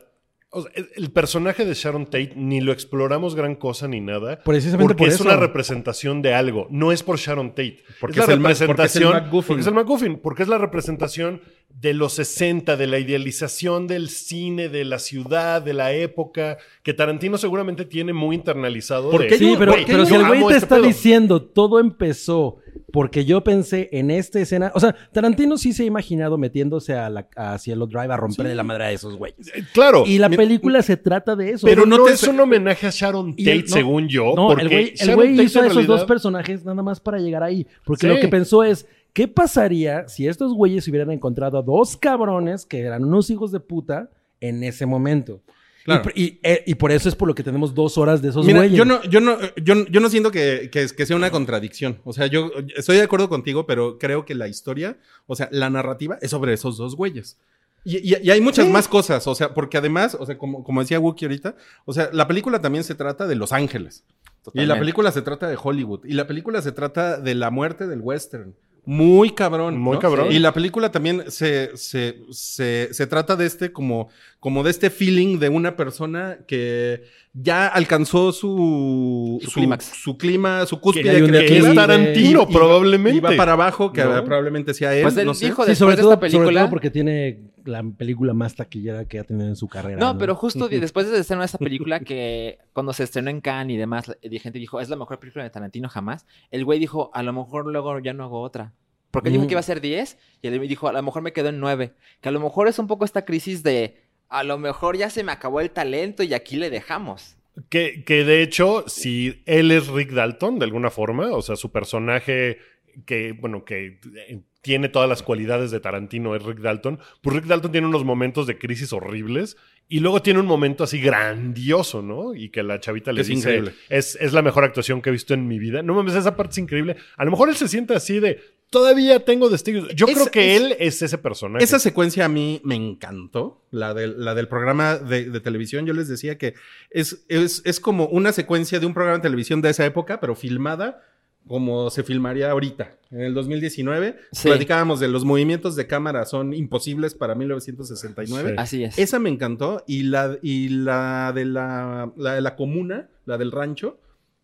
O 0.52 0.64
sea, 0.64 0.72
el- 0.96 1.12
personaje 1.12 1.64
de 1.66 1.74
Sharon 1.74 2.06
Tate 2.06 2.34
ni 2.36 2.60
lo 2.62 2.72
exploramos 2.72 3.36
gran 3.36 3.56
cosa 3.56 3.88
ni 3.88 4.00
nada. 4.02 4.40
Precisamente 4.44 4.84
porque 4.94 5.04
por 5.06 5.08
es 5.14 5.20
una 5.22 5.36
representación 5.36 6.22
de 6.22 6.34
algo. 6.34 6.68
No 6.72 6.92
es 6.92 7.04
por 7.04 7.18
Sharon 7.18 7.50
Tate. 7.50 7.80
Porque 8.00 8.20
es 8.20 8.24
es 8.24 8.30
la 8.30 8.36
ma- 8.38 8.50
porque 8.50 8.54
es 8.54 8.62
el 8.62 8.68
representación. 8.68 9.12
Porque 9.48 9.62
es 9.62 9.68
el 9.68 9.74
MacGuffin. 9.74 10.20
Porque 10.20 10.44
es 10.44 10.50
la 10.50 10.58
representación 10.58 11.42
de 11.70 11.94
los 11.94 12.14
60, 12.14 12.76
de 12.76 12.88
la 12.88 13.00
idealización 13.00 13.88
del 13.88 14.10
cine, 14.10 14.68
de 14.68 14.84
la 14.84 15.00
ciudad, 15.00 15.62
de 15.62 15.74
la 15.74 15.94
época, 15.94 16.58
que 16.84 16.94
Tarantino 16.94 17.38
seguramente 17.38 17.86
tiene 17.86 18.12
muy 18.12 18.36
internalizado. 18.36 19.12
¿Por 19.12 19.22
de, 19.22 19.38
Sí, 19.38 19.56
pero, 19.58 19.72
"Güey, 19.72 19.86
pero 19.86 20.00
yo 20.00 20.06
si 20.06 20.16
el 20.16 20.28
güey 20.28 20.40
te 20.42 20.46
este 20.48 20.58
está 20.58 20.76
pedo". 20.76 20.86
diciendo 20.88 21.42
todo 21.42 21.80
empezó 21.80 22.58
porque 22.92 23.24
yo 23.24 23.44
pensé 23.44 23.88
en 23.94 24.10
esta 24.12 24.40
escena, 24.42 24.72
o 24.74 24.80
sea, 24.80 24.94
Tarantino 25.14 25.58
sí 25.58 25.72
se 25.74 25.84
ha 25.84 25.86
imaginado 25.86 26.38
metiéndose 26.38 26.96
a, 26.96 27.10
la, 27.10 27.28
a 27.38 27.58
Cielo 27.60 27.86
Drive 27.86 28.12
a 28.12 28.18
romperle 28.18 28.52
Sí. 28.52 28.58
la 28.58 28.64
madre 28.64 28.84
a 28.86 28.92
esos 28.92 29.16
güeyes. 29.16 29.48
Eh, 29.56 29.64
Claro. 29.74 30.04
Y 30.06 30.18
la 30.18 30.28
mi- 30.28 30.36
película 30.38 30.82
se 30.82 30.98
trata 30.98 31.36
de 31.38 31.52
eso. 31.52 31.68
pero 31.68 31.86
no, 31.86 32.00
no 32.00 32.04
te- 32.06 32.14
es 32.14 32.24
un 32.24 32.40
homenaje 32.40 32.88
a 32.88 32.90
Sharon 32.92 33.36
Tate, 33.38 33.52
el- 33.52 33.62
no, 33.62 33.68
según 33.68 34.08
yo. 34.10 34.34
No, 34.36 34.48
porque 34.50 34.64
el 34.64 35.16
güey, 35.16 35.40
hizo 35.42 35.62
a 35.62 35.68
esos 35.68 35.86
dos 35.88 36.04
personajes 36.04 36.66
nada 36.66 36.82
más 36.84 37.00
para 37.00 37.20
llegar 37.20 37.44
ahí. 37.44 37.66
Porque 37.86 38.08
Sí. 38.08 38.14
lo 38.14 38.20
que 38.20 38.28
pensó 38.28 38.64
es, 38.66 38.86
¿qué 39.20 39.28
pasaría 39.28 40.08
si 40.08 40.28
estos 40.28 40.54
güeyes 40.54 40.88
hubieran 40.88 41.12
encontrado 41.12 41.58
a 41.58 41.62
dos 41.62 41.98
cabrones 41.98 42.66
que 42.66 42.80
eran 42.80 43.04
unos 43.04 43.30
hijos 43.30 43.52
de 43.52 43.60
puta 43.60 44.10
en 44.40 44.64
ese 44.64 44.86
momento? 44.86 45.42
Claro. 45.84 46.10
Y, 46.16 46.24
y- 46.24 46.40
eh, 46.44 46.64
y 46.68 46.76
por 46.76 46.94
eso 46.94 47.10
es 47.10 47.16
por 47.16 47.28
lo 47.28 47.36
que 47.36 47.44
tenemos 47.44 47.74
dos 47.74 47.98
horas 47.98 48.22
de 48.22 48.30
esos 48.30 48.46
Mira, 48.46 48.60
güeyes. 48.60 48.78
yo 48.78 48.86
no, 48.86 49.04
yo 49.04 49.20
no, 49.20 49.38
yo, 49.62 49.86
yo 49.88 50.00
no 50.00 50.10
siento 50.10 50.32
que, 50.32 50.70
que, 50.72 50.88
que 50.96 51.06
sea 51.06 51.18
una 51.18 51.32
contradicción. 51.32 52.00
O 52.06 52.14
sea, 52.14 52.28
yo 52.28 52.50
estoy 52.78 52.96
de 52.96 53.04
acuerdo 53.04 53.28
contigo, 53.28 53.66
pero 53.66 53.98
creo 53.98 54.24
que 54.24 54.36
la 54.36 54.48
historia, 54.48 54.98
o 55.28 55.36
sea, 55.36 55.50
la 55.52 55.70
narrativa 55.70 56.18
es 56.22 56.30
sobre 56.32 56.54
esos 56.54 56.78
dos 56.78 56.96
güeyes. 56.96 57.38
Y, 57.84 57.98
y- 58.16 58.30
hay 58.30 58.40
muchas 58.40 58.70
más 58.70 58.88
cosas, 58.88 59.28
o 59.28 59.36
sea, 59.36 59.54
porque 59.54 59.78
además, 59.78 60.16
o 60.18 60.26
sea, 60.26 60.38
como, 60.38 60.64
como 60.64 60.80
decía 60.80 60.98
Wookie 61.00 61.26
ahorita, 61.26 61.56
o 61.86 61.92
sea, 61.94 62.10
la 62.14 62.26
película 62.28 62.62
también 62.62 62.84
se 62.86 62.96
trata 62.96 63.28
de 63.28 63.36
Los 63.36 63.52
Ángeles. 63.52 64.04
Y 64.08 64.12
la 64.12 64.44
Totalmente. 64.44 64.80
película 64.80 65.12
se 65.12 65.22
trata 65.22 65.48
de 65.50 65.58
Hollywood. 65.62 66.06
Y 66.06 66.14
la 66.14 66.26
película 66.26 66.62
se 66.62 66.72
trata 66.72 67.20
de 67.20 67.36
la 67.36 67.50
muerte 67.52 67.88
del 67.88 68.00
western. 68.02 68.56
Muy 68.92 69.30
cabrón. 69.30 69.78
Muy 69.78 69.94
¿no? 69.94 70.00
cabrón. 70.00 70.32
Y 70.32 70.40
la 70.40 70.52
película 70.52 70.92
también 70.92 71.26
se, 71.28 71.78
se, 71.78 72.22
se, 72.32 72.90
se 72.92 73.06
trata 73.06 73.36
de 73.36 73.46
este 73.46 73.72
como, 73.72 74.10
como 74.40 74.64
de 74.64 74.72
este 74.72 74.90
feeling 74.90 75.38
de 75.38 75.48
una 75.50 75.76
persona 75.76 76.40
que 76.48 77.04
ya 77.34 77.68
alcanzó 77.68 78.32
su, 78.32 79.40
Su 79.44 79.52
clímax. 79.52 79.86
su 79.86 80.18
clima, 80.18 80.66
su 80.66 80.78
Que, 80.78 80.82
cúspide 80.82 81.22
que 81.22 81.28
creativa. 81.28 81.70
es 81.70 81.76
Tarantino, 81.76 82.48
Y- 82.50 82.54
probablemente. 82.54 83.18
Y 83.18 83.22
va 83.22 83.36
para 83.38 83.54
abajo, 83.54 83.94
que 83.94 84.04
¿No? 84.04 84.24
probablemente 84.24 84.74
sea 84.74 84.96
él. 84.96 85.04
Pues 85.04 85.16
él 85.18 85.28
no 85.28 85.36
sé. 85.36 85.46
dijo 85.46 85.64
Sí, 85.66 85.70
después 85.70 85.78
sobre 85.78 85.96
de 85.96 86.02
todo, 86.02 86.14
esta 86.14 86.20
película. 86.22 86.46
sobre 86.46 86.56
todo 86.58 86.70
porque 86.72 86.90
tiene 86.90 87.42
la 87.70 87.84
película 87.84 88.34
más 88.34 88.56
taquillera 88.56 89.06
que 89.06 89.20
ha 89.20 89.24
tenido 89.24 89.48
en 89.48 89.56
su 89.56 89.68
carrera. 89.68 90.00
No, 90.00 90.18
pero 90.18 90.36
justo 90.36 90.68
después 90.70 91.10
de 91.10 91.20
estrenar 91.20 91.46
esa 91.46 91.58
película 91.58 92.00
que 92.02 92.60
cuando 92.74 92.92
se 92.94 93.04
estrenó 93.04 93.30
en 93.30 93.40
Cannes 93.42 93.76
y 93.76 93.78
demás, 93.78 94.08
la 94.08 94.40
gente 94.40 94.60
dijo, 94.60 94.80
es 94.82 94.90
la 94.90 94.96
mejor 94.96 95.20
película 95.20 95.44
de 95.44 95.50
Tarantino 95.50 95.88
jamás. 95.90 96.26
El 96.52 96.66
güey 96.66 96.80
dijo, 96.80 97.12
a 97.14 97.24
lo 97.24 97.32
mejor 97.34 97.66
luego 97.68 98.00
ya 98.00 98.14
no 98.14 98.24
hago 98.26 98.42
otra. 98.42 98.74
Porque 99.12 99.30
él 99.30 99.34
dijo 99.34 99.46
Mm. 99.46 99.48
que 99.48 99.54
iba 99.54 99.60
a 99.60 99.64
ser 99.64 99.82
10 99.82 100.18
y 100.42 100.48
él 100.48 100.68
dijo, 100.68 100.88
a 100.88 100.94
lo 100.94 101.02
mejor 101.02 101.22
me 101.22 101.34
quedo 101.34 101.50
en 101.50 101.60
9. 101.60 101.94
Que 102.22 102.30
a 102.30 102.32
lo 102.32 102.40
mejor 102.40 102.68
es 102.68 102.78
un 102.80 102.88
poco 102.88 103.06
esta 103.06 103.26
crisis 103.26 103.64
de, 103.64 104.04
a 104.30 104.44
lo 104.44 104.58
mejor 104.58 104.98
ya 104.98 105.10
se 105.10 105.24
me 105.24 105.32
acabó 105.32 105.62
el 105.62 105.72
talento 105.72 106.24
y 106.24 106.34
aquí 106.34 106.58
le 106.58 106.70
dejamos. 106.70 107.36
Que, 107.70 108.04
que 108.06 108.24
de 108.24 108.42
hecho, 108.44 108.86
si 108.88 109.42
él 109.46 109.72
es 109.72 109.88
Rick 109.88 110.12
Dalton, 110.12 110.60
de 110.60 110.66
alguna 110.66 110.92
forma, 110.92 111.32
o 111.32 111.42
sea, 111.42 111.56
su 111.56 111.72
personaje 111.72 112.60
que, 113.06 113.34
bueno, 113.34 113.66
que 113.66 114.00
eh, 114.28 114.42
tiene 114.62 114.90
todas 114.90 115.08
las 115.08 115.24
cualidades 115.24 115.72
de 115.72 115.80
Tarantino 115.80 116.36
es 116.36 116.44
Rick 116.44 116.60
Dalton, 116.60 117.00
pues 117.22 117.36
Rick 117.36 117.46
Dalton 117.46 117.72
tiene 117.72 117.88
unos 117.88 118.04
momentos 118.04 118.46
de 118.48 118.58
crisis 118.58 118.92
horribles 118.94 119.56
y 119.88 120.02
luego 120.02 120.22
tiene 120.22 120.40
un 120.40 120.46
momento 120.46 120.84
así 120.84 121.00
grandioso, 121.02 122.02
¿no? 122.02 122.36
Y 122.36 122.50
que 122.50 122.62
la 122.64 122.80
chavita 122.80 123.12
le 123.12 123.22
Es 123.22 123.28
dice, 123.28 123.40
increíble. 123.56 123.74
es, 123.90 124.18
es 124.20 124.34
la 124.34 124.42
mejor 124.42 124.64
actuación 124.64 125.02
que 125.02 125.10
he 125.10 125.12
visto 125.14 125.34
en 125.34 125.48
mi 125.48 125.58
vida. 125.60 125.82
No 125.82 125.94
mames, 125.96 126.14
esa 126.16 126.36
parte 126.36 126.52
es 126.52 126.58
increíble. 126.60 126.96
A 127.18 127.26
lo 127.26 127.32
mejor 127.32 127.50
él 127.50 127.56
se 127.56 127.68
siente 127.68 127.96
así 127.96 128.20
de, 128.20 128.40
todavía 128.70 129.24
tengo 129.26 129.50
testigos. 129.50 129.88
Yo 129.96 130.06
Es- 130.08 130.14
creo 130.14 130.28
que 130.30 130.56
es- 130.56 130.62
él 130.62 130.76
es 130.80 131.02
ese 131.02 131.18
personaje. 131.18 131.64
Esa 131.64 131.80
secuencia 131.80 132.26
a 132.26 132.30
mí 132.30 132.62
me 132.64 132.76
encantó, 132.76 133.66
la 133.72 133.94
del, 133.94 134.24
la 134.24 134.36
del 134.36 134.48
programa 134.48 134.98
de, 134.98 135.30
de 135.30 135.40
televisión. 135.40 135.86
Yo 135.88 135.94
les 135.94 136.08
decía 136.08 136.38
que 136.38 136.54
es, 136.92 137.26
es, 137.30 137.62
es 137.66 137.80
como 137.80 138.06
una 138.08 138.32
secuencia 138.32 138.80
de 138.80 138.86
un 138.86 138.94
programa 138.94 139.18
de 139.18 139.24
televisión 139.24 139.62
de 139.62 139.70
esa 139.70 139.86
época, 139.86 140.20
pero 140.20 140.36
filmada 140.36 141.02
como 141.50 141.90
se 141.90 142.04
filmaría 142.04 142.52
ahorita. 142.52 142.96
En 143.12 143.22
el 143.22 143.34
2019 143.34 144.18
Sí. 144.32 144.48
platicábamos 144.48 145.00
de 145.02 145.08
los 145.10 145.26
movimientos 145.26 145.76
de 145.76 145.88
cámara 145.88 146.26
son 146.26 146.54
imposibles 146.54 147.16
para 147.16 147.34
1969. 147.36 148.52
Sí. 148.52 148.56
Así 148.58 148.84
es. 148.86 148.98
Esa 149.00 149.20
me 149.20 149.30
encantó 149.30 149.84
y 149.88 150.04
la, 150.04 150.38
y 150.42 150.70
la, 150.70 151.34
de 151.36 151.44
la, 151.46 152.14
la 152.16 152.36
de 152.36 152.42
la 152.42 152.56
comuna, 152.56 153.10
la 153.26 153.38
del 153.38 153.52
rancho, 153.52 154.00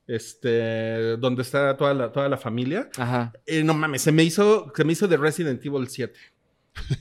este, 0.08 1.18
donde 1.18 1.42
está 1.44 1.78
toda 1.78 1.94
la, 1.94 2.12
toda 2.12 2.28
la 2.30 2.38
familia. 2.38 2.90
Ajá. 2.98 3.34
Eh, 3.46 3.64
no 3.64 3.74
mames, 3.74 4.02
se 4.02 4.12
me 4.12 4.24
hizo, 4.24 4.72
se 4.76 4.84
me 4.84 4.94
hizo 4.94 5.08
de 5.08 5.18
Resident 5.18 5.64
Evil 5.66 5.88
7. 5.88 6.14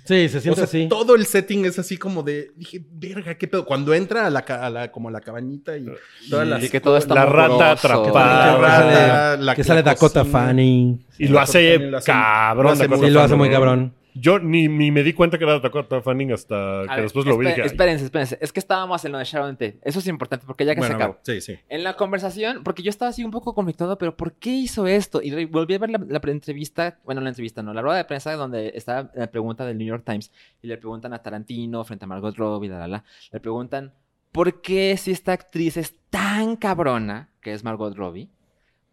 Sí, 0.04 0.28
se 0.28 0.38
O 0.38 0.40
siente 0.40 0.54
sea, 0.56 0.64
así. 0.64 0.86
todo 0.88 1.14
el 1.14 1.26
setting 1.26 1.64
es 1.66 1.78
así 1.78 1.96
como 1.98 2.22
de, 2.22 2.52
dije, 2.56 2.82
verga, 2.92 3.34
qué 3.34 3.46
pedo. 3.48 3.64
Cuando 3.66 3.92
entra 3.92 4.26
a 4.26 4.30
la, 4.30 4.38
a 4.40 4.70
la 4.70 4.90
como 4.92 5.08
a 5.08 5.12
la 5.12 5.20
cabañita 5.20 5.76
y 5.76 5.86
todas 6.30 6.46
Y 6.46 6.50
las... 6.50 6.64
Y 6.64 6.68
que 6.70 6.80
todo 6.80 6.96
está 6.96 7.14
La 7.14 7.26
rata 7.26 7.72
atrapada. 7.72 9.36
la- 9.36 9.54
que 9.54 9.64
sale 9.64 9.80
la 9.82 9.90
Dakota 9.92 10.20
cocina. 10.20 10.38
Fanning. 10.38 11.04
y 11.18 11.28
lo 11.28 11.40
hace 11.40 11.78
Lo 11.78 11.98
hace- 11.98 12.06
cabrón. 12.12 12.76
Sí, 12.76 13.10
lo 13.10 13.20
hace 13.20 13.34
muy 13.34 13.50
cabrón. 13.50 13.92
Yo 14.16 14.38
ni, 14.38 14.68
ni 14.68 14.92
me 14.92 15.02
di 15.02 15.12
cuenta 15.12 15.38
que 15.38 15.44
era 15.44 15.58
Dakota 15.58 16.00
Fanning 16.00 16.32
hasta 16.32 16.82
A 16.82 16.84
que 16.84 16.94
ver, 16.94 17.02
después 17.02 17.26
lo 17.26 17.36
vi. 17.36 17.48
espérense, 17.48 18.04
espérense. 18.04 18.38
Es 18.40 18.52
que 18.52 18.60
estábamos 18.60 19.04
en 19.04 19.10
lo 19.10 19.18
de 19.18 19.24
Sharon 19.24 19.56
Tate. 19.56 19.80
Eso 19.82 19.98
es 19.98 20.06
importante 20.06 20.46
porque 20.46 20.64
ya 20.64 20.74
que 20.74 20.80
Bueno, 20.80 20.96
se 20.96 21.02
acabó. 21.02 21.18
sí, 21.22 21.40
sí. 21.40 21.58
En 21.68 21.82
la 21.82 21.96
conversación, 21.96 22.62
porque 22.62 22.84
yo 22.84 22.90
estaba 22.90 23.08
así 23.08 23.24
un 23.24 23.32
poco 23.32 23.54
conflictado, 23.54 23.98
pero 23.98 24.16
¿por 24.16 24.34
qué 24.34 24.50
hizo 24.50 24.86
esto? 24.86 25.20
Y 25.20 25.46
volví 25.46 25.74
a 25.74 25.78
ver 25.78 25.90
la, 25.90 26.20
entrevista, 26.30 27.00
bueno, 27.04 27.20
la 27.20 27.30
entrevista 27.30 27.62
no, 27.64 27.74
la 27.74 27.82
rueda 27.82 27.96
de 27.96 28.04
prensa 28.04 28.32
donde 28.34 28.72
estaba 28.76 29.10
la 29.14 29.26
pregunta 29.26 29.66
del 29.66 29.78
New 29.78 29.88
York 29.88 30.04
Times 30.06 30.30
y 30.62 30.68
le 30.68 30.78
preguntan 30.78 31.12
a 31.12 31.20
Tarantino 31.20 31.82
frente 31.84 32.04
a 32.04 32.08
Margot 32.08 32.36
Robbie, 32.36 32.68
la, 32.68 32.78
la, 32.78 32.88
la, 32.88 33.04
le 33.32 33.40
preguntan, 33.40 33.92
¿por 34.30 34.60
qué 34.60 34.96
si 34.96 35.10
esta 35.10 35.32
actriz 35.32 35.76
es 35.76 35.96
tan 36.10 36.54
cabrona, 36.54 37.30
que 37.40 37.52
es 37.52 37.64
Margot 37.64 37.96
Robbie, 37.96 38.28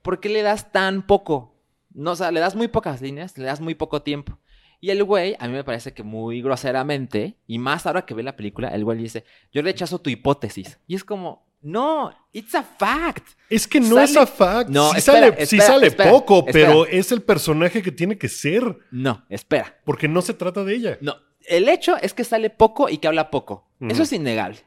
¿por 0.02 0.20
qué 0.20 0.30
le 0.30 0.42
das 0.42 0.72
tan 0.72 1.06
poco? 1.06 1.54
No, 1.94 2.12
o 2.12 2.16
sea, 2.16 2.32
le 2.32 2.40
das 2.40 2.56
muy 2.56 2.70
pocas 2.70 3.02
líneas, 3.02 3.38
le 3.38 3.46
das 3.46 3.62
muy 3.62 3.76
poco 3.76 4.02
tiempo. 4.02 4.38
Y 4.84 4.90
el 4.90 5.04
güey, 5.04 5.36
a 5.40 5.48
mí 5.48 5.54
me 5.54 5.64
parece 5.64 5.94
que 5.94 6.02
muy 6.02 6.42
groseramente, 6.42 7.38
y 7.48 7.60
más 7.60 7.86
ahora 7.86 8.04
que 8.06 8.16
ve 8.16 8.24
la 8.24 8.36
película, 8.36 8.70
el 8.70 8.84
güey 8.84 8.98
dice, 8.98 9.24
yo 9.54 9.62
rechazo 9.62 10.00
tu 10.00 10.10
hipótesis. 10.10 10.80
Y 10.88 10.96
es 10.96 11.04
como, 11.04 11.46
no, 11.62 12.12
it's 12.34 12.56
a 12.56 12.64
fact. 12.64 13.28
Es 13.48 13.68
que 13.68 13.80
no 13.80 13.96
Sale- 13.96 14.04
es 14.06 14.18
a 14.18 14.26
fact. 14.26 14.70
No, 14.72 14.90
sí 14.92 14.98
espera, 14.98 15.20
sale, 15.20 15.46
sí 15.46 15.56
espera, 15.58 15.66
sale 15.74 15.88
espera, 15.88 16.10
poco, 16.10 16.46
pero 16.46 16.88
es 16.88 17.12
el 17.12 17.22
personaje 17.22 17.84
que 17.84 17.92
tiene 17.92 18.18
que 18.18 18.28
ser. 18.28 18.76
No, 18.90 19.24
espera. 19.30 19.80
Porque 19.86 20.08
no 20.08 20.24
se 20.24 20.34
trata 20.34 20.64
de 20.64 20.74
ella. 20.74 20.98
No, 21.02 21.16
el 21.48 21.70
hecho 21.70 21.98
es 21.98 22.16
que 22.16 22.24
sale 22.24 22.50
poco 22.50 22.90
y 22.90 22.98
que 22.98 23.08
habla 23.08 23.30
poco. 23.30 23.68
Eso 23.82 24.02
es 24.04 24.14
innegable. 24.14 24.60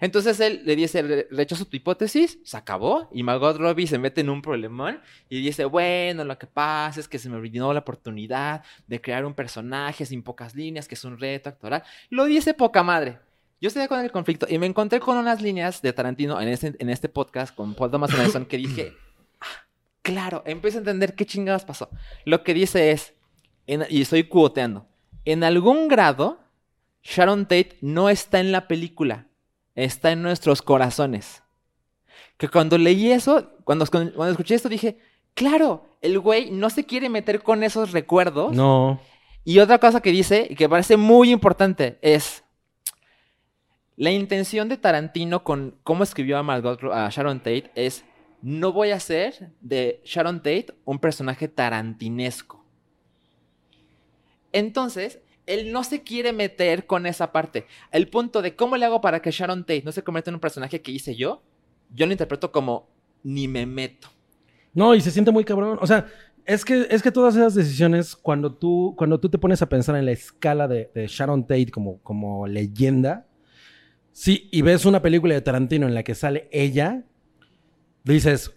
Entonces 0.00 0.38
él 0.40 0.62
le 0.64 0.76
dice, 0.76 1.02
"Re- 1.02 1.26
rechazo 1.30 1.64
tu 1.64 1.76
hipótesis, 1.76 2.38
se 2.44 2.56
acabó, 2.56 3.08
y 3.12 3.22
Margot 3.24 3.56
Robbie 3.56 3.86
se 3.88 3.98
mete 3.98 4.20
en 4.20 4.30
un 4.30 4.42
problemón 4.42 5.00
y 5.28 5.40
dice, 5.42 5.64
bueno, 5.64 6.24
lo 6.24 6.38
que 6.38 6.46
pasa 6.46 7.00
es 7.00 7.08
que 7.08 7.18
se 7.18 7.28
me 7.28 7.38
brindó 7.40 7.72
la 7.72 7.80
oportunidad 7.80 8.62
de 8.86 9.00
crear 9.00 9.24
un 9.24 9.34
personaje 9.34 10.06
sin 10.06 10.22
pocas 10.22 10.54
líneas, 10.54 10.86
que 10.86 10.94
es 10.94 11.04
un 11.04 11.18
reto 11.18 11.48
actoral. 11.48 11.82
Lo 12.10 12.26
dice 12.26 12.54
poca 12.54 12.82
madre. 12.84 13.18
Yo 13.60 13.68
estoy 13.68 13.88
con 13.88 14.00
el 14.00 14.12
conflicto 14.12 14.46
y 14.48 14.56
me 14.58 14.66
encontré 14.66 15.00
con 15.00 15.16
unas 15.18 15.42
líneas 15.42 15.82
de 15.82 15.92
Tarantino 15.92 16.40
en 16.40 16.48
este, 16.48 16.74
este 16.78 17.08
podcast 17.08 17.54
con 17.54 17.74
Paul 17.74 17.90
Thomas 17.90 18.12
Anderson 18.14 18.46
que 18.46 18.56
dije, 18.56 18.94
"Ah, 19.40 19.66
claro, 20.02 20.42
empiezo 20.46 20.78
a 20.78 20.80
entender 20.80 21.14
qué 21.14 21.26
chingados 21.26 21.64
pasó. 21.64 21.90
Lo 22.24 22.42
que 22.44 22.54
dice 22.54 22.92
es, 22.92 23.14
y 23.66 24.00
estoy 24.00 24.24
cuoteando, 24.24 24.86
en 25.24 25.44
algún 25.44 25.88
grado, 25.88 26.40
Sharon 27.02 27.44
Tate 27.44 27.76
no 27.82 28.08
está 28.08 28.40
en 28.40 28.52
la 28.52 28.66
película, 28.68 29.26
está 29.74 30.12
en 30.12 30.22
nuestros 30.22 30.62
corazones. 30.62 31.42
Que 32.36 32.48
cuando 32.48 32.78
leí 32.78 33.10
eso, 33.10 33.50
cuando, 33.64 33.86
cuando 33.86 34.28
escuché 34.28 34.54
esto, 34.54 34.68
dije, 34.68 34.98
claro, 35.34 35.84
el 36.00 36.18
güey 36.18 36.50
no 36.50 36.70
se 36.70 36.84
quiere 36.84 37.08
meter 37.08 37.42
con 37.42 37.62
esos 37.62 37.92
recuerdos. 37.92 38.54
No. 38.54 39.00
Y 39.44 39.58
otra 39.58 39.78
cosa 39.78 40.00
que 40.00 40.12
dice, 40.12 40.46
y 40.48 40.54
que 40.54 40.68
parece 40.68 40.96
muy 40.96 41.30
importante, 41.30 41.98
es 42.02 42.44
la 43.96 44.10
intención 44.10 44.68
de 44.68 44.76
Tarantino 44.76 45.44
con 45.44 45.76
cómo 45.82 46.04
escribió 46.04 46.38
a 46.38 46.42
Margot, 46.42 46.82
a 46.92 47.08
Sharon 47.10 47.40
Tate 47.40 47.70
es, 47.74 48.04
no 48.42 48.72
voy 48.72 48.92
a 48.92 48.96
hacer 48.96 49.52
de 49.60 50.00
Sharon 50.04 50.38
Tate 50.38 50.68
un 50.84 50.98
personaje 50.98 51.48
tarantinesco. 51.48 52.64
Entonces, 54.52 55.20
él 55.50 55.72
no 55.72 55.84
se 55.84 56.02
quiere 56.02 56.32
meter 56.32 56.86
con 56.86 57.06
esa 57.06 57.32
parte. 57.32 57.66
El 57.90 58.08
punto 58.08 58.42
de 58.42 58.54
cómo 58.54 58.76
le 58.76 58.86
hago 58.86 59.00
para 59.00 59.20
que 59.20 59.30
Sharon 59.30 59.62
Tate 59.62 59.82
no 59.84 59.92
se 59.92 60.02
convierta 60.02 60.30
en 60.30 60.34
un 60.34 60.40
personaje 60.40 60.80
que 60.80 60.92
hice 60.92 61.16
yo, 61.16 61.42
yo 61.92 62.06
lo 62.06 62.12
interpreto 62.12 62.52
como 62.52 62.88
ni 63.22 63.48
me 63.48 63.66
meto. 63.66 64.08
No, 64.72 64.94
y 64.94 65.00
se 65.00 65.10
siente 65.10 65.32
muy 65.32 65.44
cabrón. 65.44 65.78
O 65.80 65.86
sea, 65.86 66.06
es 66.46 66.64
que, 66.64 66.86
es 66.90 67.02
que 67.02 67.10
todas 67.10 67.34
esas 67.36 67.54
decisiones, 67.54 68.14
cuando 68.16 68.54
tú, 68.54 68.94
cuando 68.96 69.18
tú 69.18 69.28
te 69.28 69.38
pones 69.38 69.60
a 69.62 69.68
pensar 69.68 69.96
en 69.96 70.06
la 70.06 70.12
escala 70.12 70.68
de, 70.68 70.90
Sharon 71.08 71.42
Tate 71.42 71.70
como, 71.70 71.98
como 72.02 72.46
leyenda, 72.46 73.26
sí, 74.12 74.48
y 74.52 74.62
ves 74.62 74.84
una 74.84 75.02
película 75.02 75.34
de 75.34 75.40
Tarantino 75.40 75.86
en 75.86 75.94
la 75.94 76.02
que 76.02 76.14
sale 76.14 76.48
ella, 76.52 77.04
dices, 78.04 78.52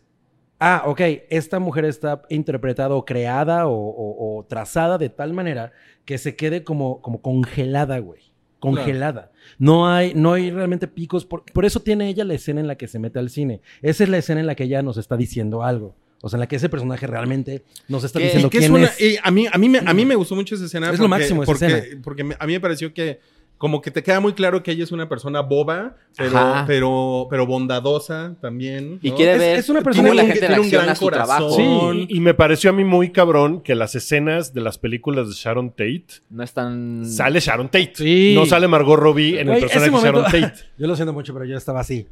ah, 0.65 0.83
ok, 0.85 1.01
esta 1.29 1.59
mujer 1.59 1.85
está 1.85 2.21
interpretada 2.29 2.95
o 2.95 3.03
creada 3.05 3.67
o, 3.67 3.73
o- 3.73 4.37
o 4.39 4.43
trazada 4.45 4.97
de 4.97 5.09
tal 5.09 5.33
manera 5.33 5.71
que 6.05 6.17
se 6.17 6.35
quede 6.35 6.63
como, 6.63 7.01
como 7.01 7.21
congelada, 7.21 7.99
güey. 7.99 8.21
Congelada. 8.59 9.31
No 9.59 9.87
hay, 9.89 10.13
no 10.15 10.31
hay 10.33 10.49
realmente 10.49 10.87
picos. 10.87 11.25
Por, 11.25 11.43
por 11.51 11.65
eso 11.65 11.81
tiene 11.81 12.07
ella 12.07 12.23
la 12.23 12.33
escena 12.33 12.61
en 12.61 12.67
la 12.67 12.75
que 12.75 12.87
se 12.87 12.97
mete 12.97 13.19
al 13.19 13.29
cine. 13.29 13.59
Esa 13.81 14.03
es 14.05 14.09
la 14.09 14.17
escena 14.19 14.39
en 14.39 14.47
la 14.47 14.55
que 14.55 14.63
ella 14.63 14.81
nos 14.81 14.95
está 14.97 15.17
diciendo 15.17 15.63
algo. 15.63 15.95
O 16.21 16.29
sea, 16.29 16.37
en 16.37 16.41
la 16.41 16.47
que 16.47 16.55
ese 16.55 16.69
personaje 16.69 17.05
realmente 17.05 17.63
nos 17.89 18.05
está 18.05 18.19
diciendo 18.19 18.49
que 18.49 18.59
es 18.59 18.63
quién 18.63 18.73
una- 18.73 18.85
es. 18.97 19.19
a, 19.21 19.31
mí, 19.31 19.47
a, 19.51 19.57
mí 19.57 19.67
me, 19.67 19.79
a 19.79 19.93
mí 19.93 20.05
me 20.11 20.15
gustó 20.15 20.35
mucho 20.35 20.55
esa 20.55 20.63
escena. 20.65 20.89
Es 20.91 20.99
lo 20.99 21.09
máximo 21.09 21.43
esa 21.43 21.51
porque, 21.51 21.65
escena. 21.65 22.01
Porque 22.01 22.21
a 22.39 22.47
mí 22.47 22.53
me 22.53 22.59
pareció 22.61 22.93
que 22.93 23.19
como 23.63 23.81
que 23.81 23.91
te 23.91 24.03
queda 24.03 24.19
muy 24.19 24.33
claro 24.33 24.61
que 24.61 24.71
ella 24.71 24.83
es 24.83 24.91
una 24.91 25.07
persona 25.07 25.39
boba, 25.39 25.95
pero, 26.17 26.65
pero, 26.67 27.27
pero 27.29 27.47
bondadosa 27.47 28.35
también. 28.41 28.99
Y 29.01 29.11
quiere 29.11 29.31
Es- 29.35 29.39
ver 29.39 29.57
es 29.59 29.69
una 29.69 29.79
cómo 29.79 29.85
persona 29.85 30.13
la 30.13 30.23
que 30.23 30.31
gente 30.33 30.47
tiene 30.47 30.59
un 30.61 30.69
gran 30.69 30.93
su 30.97 31.05
corazón. 31.05 31.53
Sí, 31.55 32.07
y, 32.09 32.17
y 32.17 32.19
me 32.19 32.33
pareció 32.33 32.71
a 32.71 32.73
mí 32.73 32.83
muy 32.83 33.13
cabrón 33.13 33.61
que 33.61 33.73
las 33.73 33.95
escenas 33.95 34.53
de 34.53 34.59
las 34.59 34.77
películas 34.77 35.29
de 35.29 35.33
Sharon 35.33 35.69
Tate 35.69 36.07
No 36.29 36.43
están... 36.43 37.05
sale 37.05 37.39
Sharon 37.39 37.67
Tate. 37.67 37.93
Sí. 37.95 38.33
No 38.35 38.45
sale 38.45 38.67
Margot 38.67 38.99
Robbie 38.99 39.39
en 39.39 39.47
el 39.47 39.61
personaje 39.61 39.91
de 39.91 39.97
Sharon 39.97 40.23
Tate. 40.25 40.53
Yo 40.77 40.85
lo 40.87 40.95
siento 40.97 41.13
mucho, 41.13 41.33
pero 41.33 41.45
yo 41.45 41.55
estaba 41.55 41.79
así. 41.79 42.05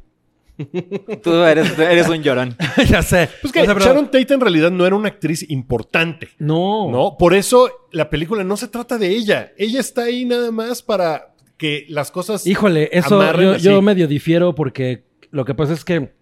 Tú 1.22 1.32
eres, 1.42 1.78
eres 1.78 2.08
un 2.08 2.22
llorón. 2.22 2.54
ya 2.88 3.02
sé. 3.02 3.28
Pues 3.40 3.52
que 3.52 3.62
O 3.62 3.64
sea, 3.64 3.74
pero- 3.74 3.86
Sharon 3.86 4.06
Tate 4.10 4.34
en 4.34 4.40
realidad 4.40 4.70
no 4.70 4.86
era 4.86 4.94
una 4.96 5.08
actriz 5.08 5.48
importante. 5.50 6.28
No. 6.38 6.90
¿No? 6.90 7.16
Por 7.18 7.34
eso 7.34 7.70
la 7.90 8.08
película 8.10 8.44
no 8.44 8.56
se 8.56 8.68
trata 8.68 8.98
de 8.98 9.08
ella. 9.08 9.52
Ella 9.56 9.80
está 9.80 10.04
ahí 10.04 10.24
nada 10.24 10.50
más 10.50 10.82
para 10.82 11.31
que 11.62 11.86
las 11.88 12.10
cosas. 12.10 12.46
Híjole, 12.46 12.90
eso 12.92 13.56
yo, 13.58 13.80
medio 13.82 14.08
difiero 14.08 14.54
porque 14.54 15.04
lo 15.30 15.44
que 15.44 15.54
pasa 15.54 15.72
es 15.72 15.84
que, 15.84 16.12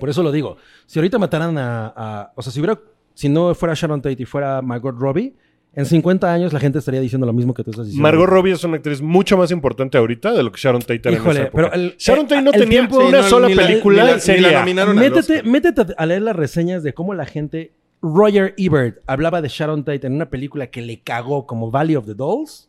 por 0.00 0.08
eso 0.10 0.22
lo 0.22 0.32
digo, 0.32 0.56
si 0.86 0.98
ahorita 0.98 1.18
mataran 1.18 1.56
a, 1.56 1.86
a- 1.96 2.32
o 2.34 2.42
sea, 2.42 2.52
si 2.52 2.58
hubiera, 2.60 2.78
si 3.14 3.28
no 3.28 3.54
fuera 3.54 3.74
Sharon 3.74 4.02
Tate 4.02 4.22
y 4.22 4.26
fuera 4.26 4.60
Margot 4.62 4.94
Robbie, 4.98 5.34
en 5.72 5.84
50 5.86 6.32
años 6.32 6.52
la 6.52 6.58
gente 6.60 6.78
estaría 6.80 7.00
diciendo 7.00 7.26
lo 7.26 7.32
mismo 7.32 7.54
que 7.54 7.62
tú 7.62 7.70
estás 7.70 7.86
diciendo. 7.86 8.02
Margot 8.02 8.26
Robbie 8.28 8.52
es 8.52 8.64
una 8.64 8.76
actriz 8.76 9.00
mucho 9.00 9.36
más 9.36 9.50
importante 9.52 9.96
ahorita 9.98 10.32
de 10.32 10.42
lo 10.42 10.50
que 10.50 10.58
Sharon 10.60 10.80
Tate 10.80 11.00
era 11.04 11.10
en 11.10 11.16
Híjole, 11.16 11.32
esa 11.40 11.48
época. 11.48 11.70
pero 11.70 11.74
el- 11.82 11.94
Sharon 11.98 12.24
eh, 12.24 12.28
Tate 12.28 12.42
no 12.42 12.50
el 12.52 12.60
tenía 12.60 12.78
tiempo- 12.80 12.96
una 12.98 13.18
Sí, 13.18 13.24
no, 13.24 13.28
sola 13.30 13.48
ni 13.48 13.54
la- 13.54 13.66
película 13.66 13.94
ni 13.94 14.00
la- 14.00 14.06
ni 14.12 14.16
la 14.16 14.20
seria. 14.20 14.58
nominaron 14.60 14.96
Métete, 14.96 15.42
métete 15.44 15.82
a 15.96 16.06
leer 16.06 16.22
las 16.22 16.34
reseñas 16.36 16.82
de 16.82 16.92
cómo 16.92 17.14
la 17.14 17.24
gente. 17.26 17.72
Roger 18.02 18.54
Ebert 18.58 18.98
hablaba 19.06 19.40
de 19.40 19.48
Sharon 19.48 19.82
Tate 19.84 20.06
en 20.06 20.14
una 20.14 20.28
película 20.28 20.66
que 20.68 20.82
le 20.82 21.00
cagó 21.00 21.46
como 21.46 21.70
Valley 21.70 21.96
of 21.96 22.04
the 22.06 22.14
Dolls. 22.14 22.68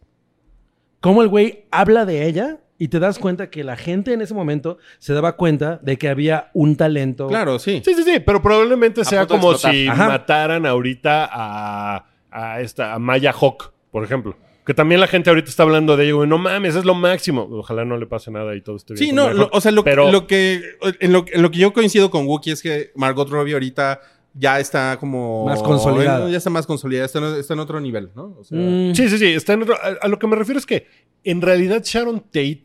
Cómo 1.08 1.22
el 1.22 1.30
güey 1.30 1.64
habla 1.72 2.04
de 2.06 2.28
ella 2.28 2.58
y 2.78 2.90
te 2.90 3.00
das 3.00 3.18
cuenta 3.18 3.50
que 3.50 3.64
la 3.64 3.78
gente 3.78 4.12
en 4.12 4.20
ese 4.20 4.34
momento 4.34 4.78
se 5.00 5.14
daba 5.14 5.38
cuenta 5.38 5.80
de 5.82 5.98
que 5.98 6.10
había 6.10 6.52
un 6.54 6.76
talento. 6.76 7.28
Claro, 7.28 7.60
sí. 7.60 7.82
Sí, 7.86 7.94
sí, 7.96 8.04
sí, 8.04 8.20
pero 8.20 8.42
probablemente 8.42 9.06
sea 9.06 9.26
como 9.26 9.54
si 9.54 9.88
Ajá. 9.88 10.10
mataran 10.10 10.66
ahorita 10.66 11.30
a, 11.32 12.06
a 12.30 12.60
esta 12.60 12.94
a 12.94 13.00
Maya 13.00 13.32
Hawk, 13.32 13.72
por 13.90 14.04
ejemplo. 14.04 14.36
Que 14.66 14.74
también 14.74 15.00
la 15.00 15.08
gente 15.08 15.30
ahorita 15.30 15.50
está 15.50 15.64
hablando 15.64 15.96
de 15.96 16.08
ello. 16.08 16.26
y 16.26 16.28
No 16.28 16.38
mames, 16.40 16.76
es 16.76 16.84
lo 16.84 16.94
máximo. 16.94 17.48
Ojalá 17.54 17.86
no 17.86 17.96
le 17.96 18.06
pase 18.06 18.30
nada 18.30 18.54
y 18.54 18.60
todo 18.60 18.76
esté 18.76 18.96
bien. 18.96 19.06
Sí, 19.08 19.16
no, 19.16 19.32
lo- 19.32 19.50
o 19.54 19.62
sea, 19.62 19.72
lo, 19.72 19.86
Pero- 19.86 20.12
lo 20.12 20.28
que 20.28 20.62
en 21.00 21.14
lo, 21.14 21.24
en 21.32 21.42
lo 21.42 21.52
que 21.52 21.60
yo 21.60 21.72
coincido 21.72 22.12
con 22.12 22.28
Wookie 22.28 22.52
es 22.52 22.62
que 22.62 22.92
Margot 22.96 23.30
Robbie 23.30 23.54
ahorita 23.54 24.02
ya 24.38 24.60
está 24.60 24.98
como 25.00 25.46
Más 25.46 25.62
consolidada. 25.64 26.26
en- 26.26 26.32
ya 26.32 26.38
está 26.38 26.50
más 26.50 26.66
consolidada, 26.68 27.06
está 27.06 27.20
en, 27.20 27.40
está 27.40 27.54
en 27.54 27.60
otro 27.60 27.80
nivel, 27.80 28.10
¿no? 28.16 28.36
O 28.40 28.44
sea, 28.44 28.58
Mm, 28.58 28.94
Sí, 28.96 29.10
sí, 29.10 29.18
sí. 29.18 29.26
Está 29.28 29.54
en 29.54 29.64
otro- 29.64 29.76
a, 29.76 29.98
a 30.06 30.08
lo 30.08 30.20
que 30.20 30.28
me 30.28 30.36
refiero 30.36 30.60
es 30.60 30.66
que 30.66 30.88
en 31.24 31.42
realidad 31.42 31.82
Sharon 31.84 32.20
Tate 32.22 32.64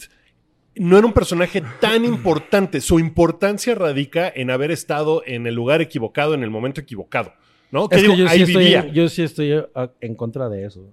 no 0.76 0.96
era 0.96 1.06
un 1.06 1.12
personaje 1.12 1.62
tan 1.80 2.04
importante. 2.04 2.80
Su 2.80 2.98
importancia 2.98 3.74
radica 3.74 4.32
en 4.34 4.50
haber 4.50 4.70
estado 4.70 5.22
en 5.26 5.46
el 5.46 5.54
lugar 5.54 5.80
equivocado, 5.82 6.34
en 6.34 6.42
el 6.42 6.50
momento 6.50 6.80
equivocado. 6.80 7.32
¿No? 7.70 7.88
Que 7.88 7.96
Es 7.96 8.02
que 8.02 8.08
digo, 8.08 8.18
yo 8.18 8.28
sí, 8.28 8.34
ahí 8.34 8.42
estoy, 8.42 8.64
vivía. 8.64 8.86
yo 8.92 9.08
sí 9.08 9.22
estoy 9.22 9.64
en 10.02 10.14
contra 10.14 10.48
de 10.50 10.66
eso. 10.66 10.84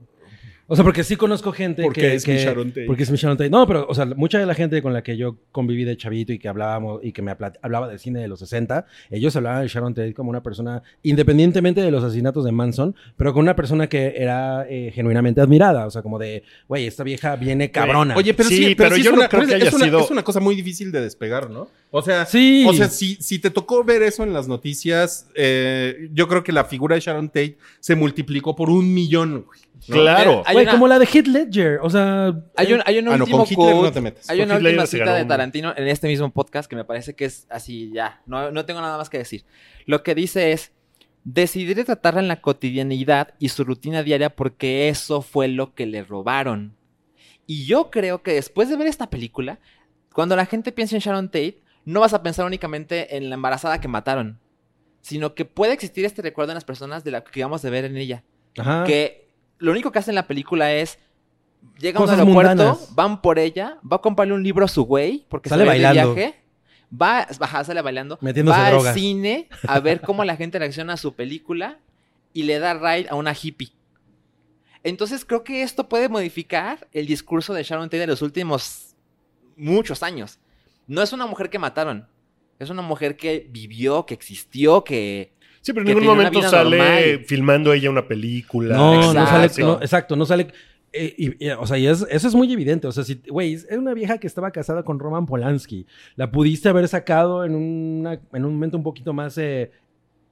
O 0.72 0.76
sea, 0.76 0.86
porque 0.86 1.04
sí 1.04 1.16
conozco 1.16 1.52
gente 1.52 1.82
Porque 1.84 2.02
que... 2.02 2.14
es 2.16 2.28
mi 2.28 2.36
que- 2.36 2.44
Sharon 2.44 2.68
Tate. 2.70 2.86
Porque 2.86 3.04
es 3.04 3.10
mi 3.12 3.18
Sharon 3.18 3.36
Tate. 3.38 3.50
No, 3.50 3.66
pero, 3.68 3.86
o 3.90 3.94
sea, 3.96 4.06
mucha 4.06 4.38
de 4.40 4.46
la 4.46 4.54
gente 4.54 4.82
con 4.82 4.94
la 4.94 5.02
que 5.04 5.18
yo 5.18 5.36
conviví 5.52 5.84
de 5.84 5.98
chavito 5.98 6.32
y 6.32 6.38
que 6.40 6.48
hablábamos 6.48 7.02
y 7.04 7.12
que 7.12 7.22
me 7.24 7.32
hablaba 7.32 7.88
del 7.88 7.98
cine 8.00 8.20
de 8.22 8.28
los 8.28 8.40
60, 8.40 8.86
ellos 9.10 9.36
hablaban 9.36 9.64
de 9.64 9.68
Sharon 9.68 9.94
Tate 9.96 10.14
como 10.14 10.30
una 10.30 10.44
persona, 10.44 10.84
independientemente 11.02 11.82
de 11.82 11.90
los 11.92 12.04
asesinatos 12.04 12.46
de 12.46 12.52
Manson, 12.52 12.96
pero 13.18 13.34
con 13.34 13.42
una 13.42 13.56
persona 13.56 13.88
que 13.88 14.14
era 14.18 14.66
eh, 14.70 14.92
genuinamente 14.94 15.42
admirada. 15.42 15.88
O 15.88 15.92
sea, 15.92 16.02
como 16.02 16.20
de, 16.20 16.44
güey, 16.68 16.86
esta 16.88 17.04
vieja 17.04 17.36
viene 17.36 17.72
cabrona. 17.72 18.16
Oye, 18.16 18.34
pero 18.36 18.48
Sí, 18.50 18.58
sí, 18.58 18.76
pero, 18.76 18.90
pero 18.92 18.96
sí 18.98 19.02
yo 19.04 19.10
es 19.10 19.16
no 19.16 19.20
una, 19.22 19.30
creo 19.30 19.42
que 19.42 19.56
es, 19.56 19.62
haya 19.64 19.76
una, 19.76 19.86
sido- 19.86 20.00
es 20.02 20.12
una 20.12 20.24
cosa 20.24 20.40
muy 20.40 20.56
difícil 20.56 20.92
de 20.92 21.02
despegar, 21.02 21.50
¿no? 21.50 21.68
O 21.92 22.02
sea, 22.04 22.26
Sí. 22.28 22.66
o 22.70 22.74
sea 22.74 22.88
si, 22.90 23.16
si 23.16 23.40
te 23.40 23.50
tocó 23.50 23.84
ver 23.84 24.04
eso 24.04 24.22
en 24.24 24.34
las 24.34 24.48
noticias, 24.48 25.28
eh, 25.36 26.10
yo 26.14 26.28
creo 26.28 26.44
que 26.44 26.52
la 26.52 26.66
figura 26.66 26.94
de 26.96 27.02
Sharon 27.02 27.28
Tate 27.30 27.58
se 27.80 27.96
multiplicó 27.96 28.56
por 28.56 28.70
un 28.70 28.94
millón. 28.94 29.46
güey, 29.48 29.60
¿no? 29.88 29.96
Claro. 29.96 30.44
Hay 30.46 30.59
Güey, 30.60 30.66
una- 30.66 30.72
como 30.72 30.88
la 30.88 31.00
de 31.00 31.06
Heath 31.06 31.28
Ledger. 31.28 31.80
O 31.82 31.90
sea... 31.90 32.34
Hay 32.56 32.74
un, 32.74 32.82
hay 32.86 33.00
un 33.00 33.08
Ah, 33.10 33.18
no, 33.18 33.24
último 33.24 33.38
con 33.40 33.48
Hitler 33.48 33.58
quote, 33.74 33.88
no 33.88 33.92
te 33.92 34.02
metes. 34.02 34.30
Hay 34.30 34.38
Con 34.40 34.46
una 34.48 34.56
Hitler 34.56 34.72
última 34.74 34.86
cita 34.88 35.14
de 35.16 35.26
Tarantino 35.26 35.74
en 35.76 35.88
este 35.88 36.08
mismo 36.08 36.30
podcast 36.32 36.70
que 36.70 36.76
me 36.76 36.86
parece 36.86 37.16
que 37.16 37.26
es 37.26 37.48
así 37.50 37.92
ya. 37.94 38.22
No, 38.26 38.52
no 38.52 38.66
tengo 38.66 38.82
nada 38.82 38.98
más 38.98 39.10
que 39.10 39.18
decir. 39.18 39.46
Lo 39.86 40.04
que 40.04 40.16
dice 40.16 40.52
es: 40.52 40.72
decidir 41.24 41.84
tratarla 41.86 42.20
en 42.22 42.28
la 42.28 42.42
cotidianidad 42.42 43.34
y 43.40 43.50
su 43.50 43.64
rutina 43.64 44.04
diaria 44.04 44.30
porque 44.30 44.90
eso 44.90 45.22
fue 45.22 45.48
lo 45.48 45.74
que 45.76 45.86
le 45.86 46.04
robaron. 46.04 46.76
Y 47.46 47.66
yo 47.66 47.90
creo 47.90 48.22
que 48.22 48.34
después 48.34 48.70
de 48.70 48.78
ver 48.78 48.88
esta 48.88 49.10
película, 49.10 49.60
cuando 50.14 50.36
la 50.36 50.46
gente 50.46 50.72
piensa 50.72 50.96
en 50.96 51.02
Sharon 51.02 51.28
Tate, 51.30 51.62
no 51.86 52.02
vas 52.02 52.14
a 52.14 52.22
pensar 52.22 52.46
únicamente 52.46 53.18
en 53.18 53.30
la 53.30 53.36
embarazada 53.36 53.82
que 53.82 53.88
mataron, 53.88 54.40
sino 55.02 55.34
que 55.34 55.46
puede 55.46 55.74
existir 55.74 56.06
este 56.06 56.22
recuerdo 56.22 56.52
en 56.52 56.56
las 56.56 56.66
personas 56.66 57.04
de 57.04 57.12
la 57.12 57.24
que 57.24 57.42
vamos 57.42 57.62
de 57.62 57.70
ver 57.70 57.86
en 57.86 57.98
ella 57.98 58.24
Ajá. 58.58 58.84
que 58.84 59.29
lo 59.60 59.72
único 59.72 59.92
que 59.92 60.00
hace 60.00 60.12
en 60.12 60.16
la 60.16 60.28
película 60.28 60.74
es 60.74 61.00
llega 61.78 62.00
a 62.00 62.04
un 62.04 62.10
aeropuerto, 62.10 62.56
mundanas. 62.56 62.96
van 62.96 63.22
por 63.22 63.40
ella, 63.40 63.78
va 63.90 63.98
a 63.98 64.02
comprarle 64.02 64.34
un 64.34 64.44
libro 64.44 64.66
a 64.66 64.68
su 64.68 64.84
güey 64.84 65.26
porque 65.30 65.50
Sale 65.50 65.64
se 65.64 65.68
va 65.68 65.74
de 65.74 65.94
viaje, 65.94 66.36
va, 66.92 67.28
baja, 67.38 67.64
sale 67.64 67.82
bailando, 67.82 68.18
Metiéndose 68.22 68.58
va 68.58 68.68
al 68.68 68.74
drogas. 68.74 68.96
cine 68.96 69.48
a 69.68 69.80
ver 69.80 70.02
cómo 70.02 70.24
la 70.24 70.36
gente 70.36 70.60
reacciona 70.60 70.94
a 70.94 70.98
su 70.98 71.14
película 71.14 71.80
y 72.34 72.44
le 72.44 72.60
da 72.60 72.74
ride 72.74 73.08
a 73.10 73.16
una 73.16 73.34
hippie. 73.34 73.72
Entonces 74.84 75.26
creo 75.26 75.44
que 75.44 75.62
esto 75.62 75.90
puede 75.90 76.08
modificar 76.08 76.88
el 76.94 77.06
discurso 77.06 77.54
de 77.54 77.64
Sharon 77.64 77.90
Tate 77.90 78.00
de 78.00 78.08
los 78.08 78.22
últimos 78.22 78.96
muchos 79.58 80.04
años. 80.04 80.40
No 80.88 81.02
es 81.02 81.12
una 81.12 81.28
mujer 81.28 81.50
que 81.50 81.60
mataron, 81.60 82.08
es 82.60 82.70
una 82.70 82.82
mujer 82.82 83.18
que 83.18 83.48
vivió, 83.50 84.06
que 84.06 84.14
existió, 84.14 84.84
que... 84.84 85.34
Sí, 85.70 85.74
pero 85.74 85.82
en 85.82 85.88
ningún 85.98 86.06
momento 86.16 86.42
sale 86.42 86.78
normal. 86.78 87.26
filmando 87.26 87.74
ella 87.74 87.90
una 87.90 88.08
película. 88.08 88.76
No, 88.76 89.14
no 89.14 89.22
Exacto. 89.22 89.54
sale. 89.54 89.68
no, 89.68 89.82
exacto, 89.82 90.16
no 90.16 90.26
sale. 90.26 90.48
eh, 90.92 91.14
y- 91.18 91.46
y, 91.46 91.50
o 91.52 91.68
sea, 91.68 91.78
y 91.78 91.86
es- 91.86 92.08
eso 92.10 92.28
es 92.28 92.34
muy 92.34 92.52
evidente. 92.52 92.88
O 92.88 92.92
sea, 92.92 93.04
si, 93.04 93.22
güey, 93.30 93.54
es 93.54 93.68
una 93.78 93.94
vieja 93.94 94.18
que 94.18 94.26
estaba 94.26 94.50
casada 94.50 94.82
con 94.82 94.98
Roman 94.98 95.28
Polanski. 95.28 95.86
La 96.16 96.32
pudiste 96.32 96.68
haber 96.68 96.88
sacado 96.88 97.46
en, 97.46 97.54
una- 97.54 98.20
en 98.34 98.44
un 98.46 98.54
momento 98.54 98.76
un 98.78 98.82
poquito 98.84 99.14
más 99.14 99.38
eh, 99.38 99.70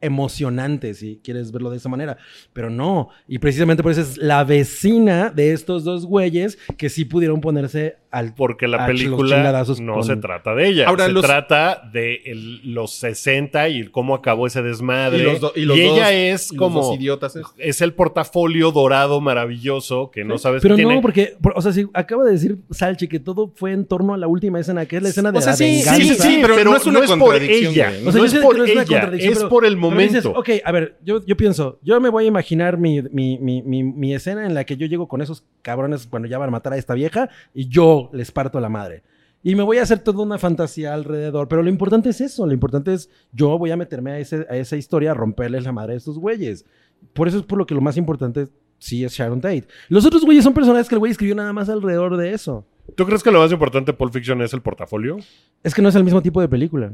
emocionante, 0.01 0.93
si 0.93 1.19
quieres 1.23 1.51
verlo 1.51 1.69
de 1.69 1.77
esa 1.77 1.89
manera. 1.89 2.17
Pero 2.53 2.69
no. 2.69 3.09
Y 3.27 3.39
precisamente 3.39 3.83
por 3.83 3.91
eso 3.91 4.01
es 4.01 4.17
la 4.17 4.43
vecina 4.43 5.29
de 5.29 5.53
estos 5.53 5.83
dos 5.83 6.05
güeyes 6.05 6.57
que 6.77 6.89
sí 6.89 7.05
pudieron 7.05 7.41
ponerse 7.41 7.97
al. 8.11 8.33
Porque 8.35 8.67
la 8.67 8.85
película 8.85 9.51
no 9.79 9.93
con- 9.95 10.03
se 10.03 10.15
trata 10.17 10.53
de 10.55 10.67
ella. 10.67 10.87
Ahora, 10.87 11.05
se 11.07 11.11
los- 11.11 11.25
trata 11.25 11.81
de 11.91 12.21
el- 12.25 12.73
los 12.73 12.93
60 12.95 13.69
y 13.69 13.87
cómo 13.87 14.15
acabó 14.15 14.47
ese 14.47 14.61
desmadre. 14.61 15.19
Y 15.19 15.23
los, 15.23 15.39
do- 15.39 15.53
y 15.55 15.65
los 15.65 15.77
ella 15.77 15.91
dos- 16.05 16.11
es 16.11 16.51
y 16.51 16.55
los 16.55 16.59
como... 16.59 16.81
dos 16.81 16.95
idiotas. 16.95 17.35
estos. 17.35 17.53
Es 17.57 17.81
el 17.81 17.93
portafolio 17.93 18.71
dorado 18.71 19.21
maravilloso 19.21 20.11
que 20.11 20.23
no 20.23 20.37
sabes 20.37 20.61
Pero 20.61 20.75
qué 20.75 20.83
no, 20.83 20.89
tiene. 20.89 21.01
porque, 21.01 21.35
por- 21.41 21.53
o 21.55 21.61
sea, 21.61 21.71
si 21.71 21.85
acaba 21.93 22.23
de 22.23 22.31
decir 22.31 22.57
Salchi 22.71 23.07
que 23.07 23.19
todo 23.19 23.51
fue 23.55 23.71
en 23.71 23.85
torno 23.85 24.13
a 24.13 24.17
la 24.17 24.27
última 24.27 24.59
escena, 24.59 24.85
que 24.85 24.97
es 24.97 25.03
la 25.03 25.09
escena 25.09 25.31
de 25.31 25.37
O 25.39 25.41
sea, 25.41 25.51
la 25.51 25.57
sí, 25.57 25.63
venganza. 25.65 25.95
Sí, 25.95 26.07
sí, 26.09 26.15
sí, 26.15 26.37
pero 26.41 26.55
pero, 26.55 26.71
no 26.71 26.77
es 26.77 26.85
una 26.85 26.99
por 26.99 27.07
contradicción, 27.07 27.73
ella. 27.73 27.89
güey. 27.89 28.07
O 28.07 28.11
sea, 28.11 28.19
no 28.21 28.25
es 28.25 28.31
sé 28.31 28.39
por 28.41 28.53
que 28.53 28.57
no 28.59 28.65
es 28.65 28.71
una 28.71 28.81
ella, 28.83 28.89
contradicción, 29.01 29.33
es 29.33 29.43
por 29.43 29.65
el 29.65 29.77
Pero 29.89 30.01
dices, 30.01 30.25
momento. 30.25 30.39
ok, 30.39 30.49
a 30.63 30.71
ver, 30.71 30.97
yo, 31.03 31.25
yo 31.25 31.37
pienso, 31.37 31.79
yo 31.81 31.99
me 31.99 32.09
voy 32.09 32.25
a 32.25 32.27
imaginar 32.27 32.77
mi, 32.77 33.01
mi, 33.01 33.37
mi, 33.39 33.61
mi, 33.61 34.13
escena 34.13 34.45
en 34.45 34.53
la 34.53 34.63
que 34.63 34.77
yo 34.77 34.87
llego 34.87 35.07
con 35.07 35.21
esos 35.21 35.43
cabrones 35.61 36.07
cuando 36.07 36.27
ya 36.27 36.37
van 36.37 36.49
a 36.49 36.51
matar 36.51 36.73
a 36.73 36.77
esta 36.77 36.93
vieja 36.93 37.29
y 37.53 37.67
yo 37.67 38.09
les 38.13 38.31
parto 38.31 38.59
la 38.59 38.69
madre. 38.69 39.03
Y 39.43 39.55
me 39.55 39.63
voy 39.63 39.77
a 39.77 39.83
hacer 39.83 39.99
toda 39.99 40.23
una 40.23 40.37
fantasía 40.37 40.93
alrededor. 40.93 41.47
Pero 41.47 41.63
lo 41.63 41.69
importante 41.69 42.09
es 42.09 42.19
eso. 42.21 42.45
Lo 42.45 42.53
importante 42.53 42.93
es 42.93 43.09
yo 43.31 43.57
voy 43.57 43.71
a 43.71 43.77
meterme 43.77 44.11
a, 44.11 44.19
ese, 44.19 44.45
a 44.49 44.57
esa 44.57 44.75
historia, 44.75 45.11
a 45.11 45.13
romperles 45.13 45.63
la 45.63 45.71
madre 45.71 45.93
a 45.93 45.97
estos 45.97 46.17
güeyes. 46.17 46.65
Por 47.13 47.27
eso 47.27 47.37
es 47.37 47.43
por 47.43 47.57
lo 47.57 47.65
que 47.65 47.75
lo 47.75 47.81
más 47.81 47.97
importante 47.97 48.47
sí 48.79 49.03
es 49.03 49.13
Sharon 49.13 49.41
Tate. 49.41 49.67
Los 49.89 50.05
otros 50.05 50.23
güeyes 50.23 50.43
son 50.43 50.53
personajes 50.53 50.89
que 50.89 50.95
el 50.95 50.99
güey 50.99 51.11
escribió 51.11 51.35
nada 51.35 51.53
más 51.53 51.69
alrededor 51.69 52.17
de 52.17 52.33
eso. 52.33 52.65
¿Tú 52.95 53.05
crees 53.05 53.23
que 53.23 53.31
lo 53.31 53.39
más 53.39 53.51
importante 53.51 53.91
de 53.91 53.97
Pulp 53.97 54.13
Fiction 54.13 54.41
es 54.41 54.53
el 54.53 54.61
portafolio? 54.61 55.17
Es 55.63 55.73
que 55.73 55.81
no 55.81 55.89
es 55.89 55.95
el 55.95 56.03
mismo 56.03 56.21
tipo 56.21 56.41
de 56.41 56.47
película. 56.47 56.93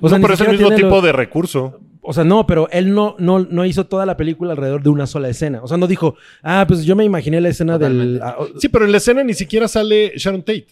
O 0.00 0.08
sea, 0.08 0.18
no, 0.18 0.22
pero 0.22 0.34
es 0.34 0.40
el 0.40 0.50
mismo 0.52 0.70
tipo 0.74 1.00
de 1.00 1.12
recurso. 1.12 1.80
O 2.00 2.12
sea, 2.12 2.24
no, 2.24 2.46
pero 2.46 2.68
él 2.70 2.92
no, 2.92 3.14
no, 3.18 3.40
no 3.40 3.64
hizo 3.64 3.86
toda 3.86 4.04
la 4.06 4.16
película 4.16 4.52
alrededor 4.52 4.82
de 4.82 4.88
una 4.88 5.06
sola 5.06 5.28
escena. 5.28 5.62
O 5.62 5.68
sea, 5.68 5.76
no 5.76 5.86
dijo, 5.86 6.16
ah, 6.42 6.64
pues 6.66 6.84
yo 6.84 6.96
me 6.96 7.04
imaginé 7.04 7.40
la 7.40 7.48
escena 7.50 7.78
del. 7.78 8.18
Totalmente. 8.18 8.24
ah, 8.24 8.36
o- 8.38 8.58
Sí, 8.58 8.68
pero 8.68 8.84
en 8.84 8.90
la 8.92 8.98
escena 8.98 9.22
ni 9.22 9.34
siquiera 9.34 9.68
sale 9.68 10.12
Sharon 10.16 10.40
Tate. 10.42 10.66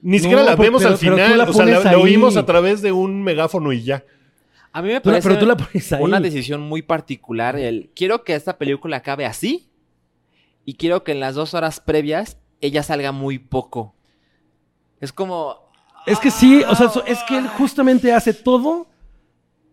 Ni 0.00 0.18
siquiera 0.18 0.40
No, 0.42 0.46
la 0.46 0.52
pero- 0.56 0.62
vemos 0.62 0.82
pero- 0.82 0.94
al 0.94 0.98
pero 0.98 1.14
tú 1.16 1.22
final. 1.22 1.38
la 1.38 1.44
o 1.44 1.52
sea, 1.52 1.64
la, 1.66 1.80
la 1.92 1.98
oímos 1.98 2.36
a 2.38 2.46
través 2.46 2.80
de 2.82 2.90
un 2.92 3.22
megáfono 3.22 3.72
y 3.72 3.82
ya. 3.82 4.02
A 4.72 4.80
mí 4.80 4.88
me 4.88 5.00
parece 5.02 5.28
pero 5.28 5.38
tú 5.40 5.46
la 5.46 5.56
pones 5.56 5.92
ahí. 5.92 6.02
una 6.02 6.18
decisión 6.20 6.62
muy 6.62 6.80
particular. 6.80 7.56
El, 7.58 7.90
quiero 7.94 8.24
que 8.24 8.34
esta 8.34 8.56
película 8.56 8.96
acabe 8.96 9.26
así 9.26 9.68
y 10.64 10.74
quiero 10.74 11.04
que 11.04 11.12
en 11.12 11.20
las 11.20 11.34
dos 11.34 11.52
horas 11.52 11.80
previas 11.80 12.38
ella 12.62 12.82
salga 12.82 13.12
muy 13.12 13.38
poco. 13.38 13.94
Es 15.00 15.12
como... 15.12 15.70
Es 16.06 16.18
que 16.18 16.30
sí, 16.30 16.62
o 16.68 16.74
sea, 16.74 16.90
es 17.06 17.18
que 17.28 17.38
él 17.38 17.46
justamente 17.48 18.12
hace 18.12 18.34
todo 18.34 18.86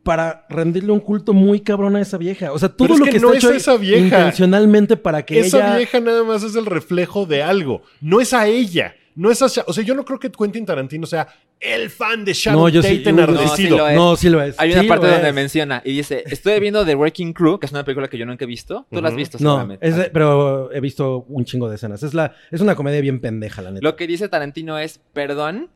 para 0.04 0.46
rendirle 0.50 0.92
un 0.92 1.00
culto 1.00 1.34
muy 1.34 1.60
cabrón 1.60 1.96
a 1.96 2.02
esa 2.02 2.18
vieja. 2.18 2.52
O 2.52 2.60
sea, 2.60 2.70
todo 2.70 2.88
Pero 2.88 2.94
es 2.96 3.00
lo 3.00 3.06
que 3.06 3.12
que, 3.14 3.20
no 3.20 3.34
está 3.34 3.38
es 3.38 3.44
hecho 3.44 3.54
esa 3.72 3.78
vieja. 3.78 4.04
intencionalmente 4.06 4.96
para 4.98 5.24
que 5.26 5.40
Esa 5.40 5.58
ella... 5.58 5.78
vieja 5.78 6.00
nada 6.00 6.24
más 6.24 6.44
es 6.44 6.56
el 6.56 6.66
reflejo 6.66 7.26
de 7.26 7.44
algo. 7.44 7.82
No 8.02 8.22
es 8.22 8.34
a 8.34 8.48
ella. 8.48 8.96
No 9.16 9.30
es 9.30 9.42
a 9.42 9.48
Sha- 9.48 9.66
O 9.68 9.74
sea, 9.74 9.84
yo 9.84 9.96
no 9.96 10.06
creo 10.06 10.18
que 10.18 10.32
Quentin 10.32 10.66
Tarantino 10.66 11.06
sea 11.06 11.28
el 11.60 11.90
fan 11.90 12.24
de 12.24 12.32
Sharon 12.34 12.62
No, 12.62 12.70
yo 12.70 12.82
sí- 12.82 12.88
Tate 13.00 13.00
yo- 13.00 13.04
yo- 13.04 13.10
enardecido. 13.24 13.48
No, 13.48 13.56
sí 13.56 13.68
lo 13.70 13.88
es. 13.90 13.96
No, 13.96 14.16
sí 14.16 14.30
lo 14.30 14.42
es. 14.42 14.56
Hay 14.60 14.72
una 14.72 14.82
Sí 14.84 14.88
parte 14.88 15.08
donde 15.08 15.28
es. 15.30 15.36
menciona 15.36 15.82
y 15.84 15.92
dice, 15.98 16.24
estoy 16.28 16.60
viendo 16.62 16.86
The 16.86 16.96
Working 16.96 17.34
Crew, 17.34 17.60
que 17.60 17.66
es 17.66 17.72
una 17.74 17.84
película 17.84 18.08
que 18.08 18.18
yo 18.18 18.26
nunca 18.26 18.46
he 18.46 18.48
visto. 18.48 18.88
Tú 18.90 19.02
la 19.02 19.10
has 19.10 19.16
visto 19.16 19.38
No, 19.42 19.50
seguramente. 19.56 19.86
es 19.86 19.96
de- 19.98 20.10
pero 20.12 20.72
he 20.72 20.80
visto 20.80 21.26
un 21.28 21.44
chingo 21.44 21.68
de 21.70 21.76
escenas. 21.76 22.02
Es, 22.04 22.14
la, 22.14 22.34
es 22.50 22.62
una 22.62 22.76
comedia 22.76 23.02
bien 23.02 23.20
pendeja, 23.20 23.62
la 23.62 23.72
neta. 23.72 23.84
Lo 23.86 23.98
que 23.98 24.08
dice 24.08 24.30
Tarantino 24.30 24.80
es, 24.80 25.02
perdón, 25.12 25.70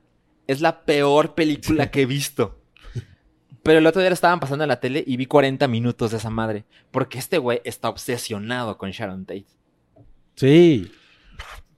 es 0.48 0.62
la 0.62 0.82
peor 0.82 1.36
película 1.36 1.90
que 1.92 2.02
he 2.02 2.06
visto. 2.06 2.60
Pero 3.64 3.80
el 3.80 3.88
otro 3.88 4.02
día 4.02 4.10
la 4.10 4.14
estaban 4.16 4.40
pasando 4.42 4.66
en 4.66 4.68
la 4.68 4.80
tele 4.82 5.04
y 5.08 5.16
vi 5.16 5.26
40 5.26 5.68
minutos 5.70 6.12
de 6.12 6.18
esa 6.18 6.30
madre. 6.30 6.66
Porque 6.92 7.18
este 7.18 7.38
güey 7.38 7.62
está 7.64 7.88
obsesionado 7.90 8.78
con 8.78 8.92
Sharon 8.92 9.26
Tate. 9.26 9.46
Sí. 10.36 10.92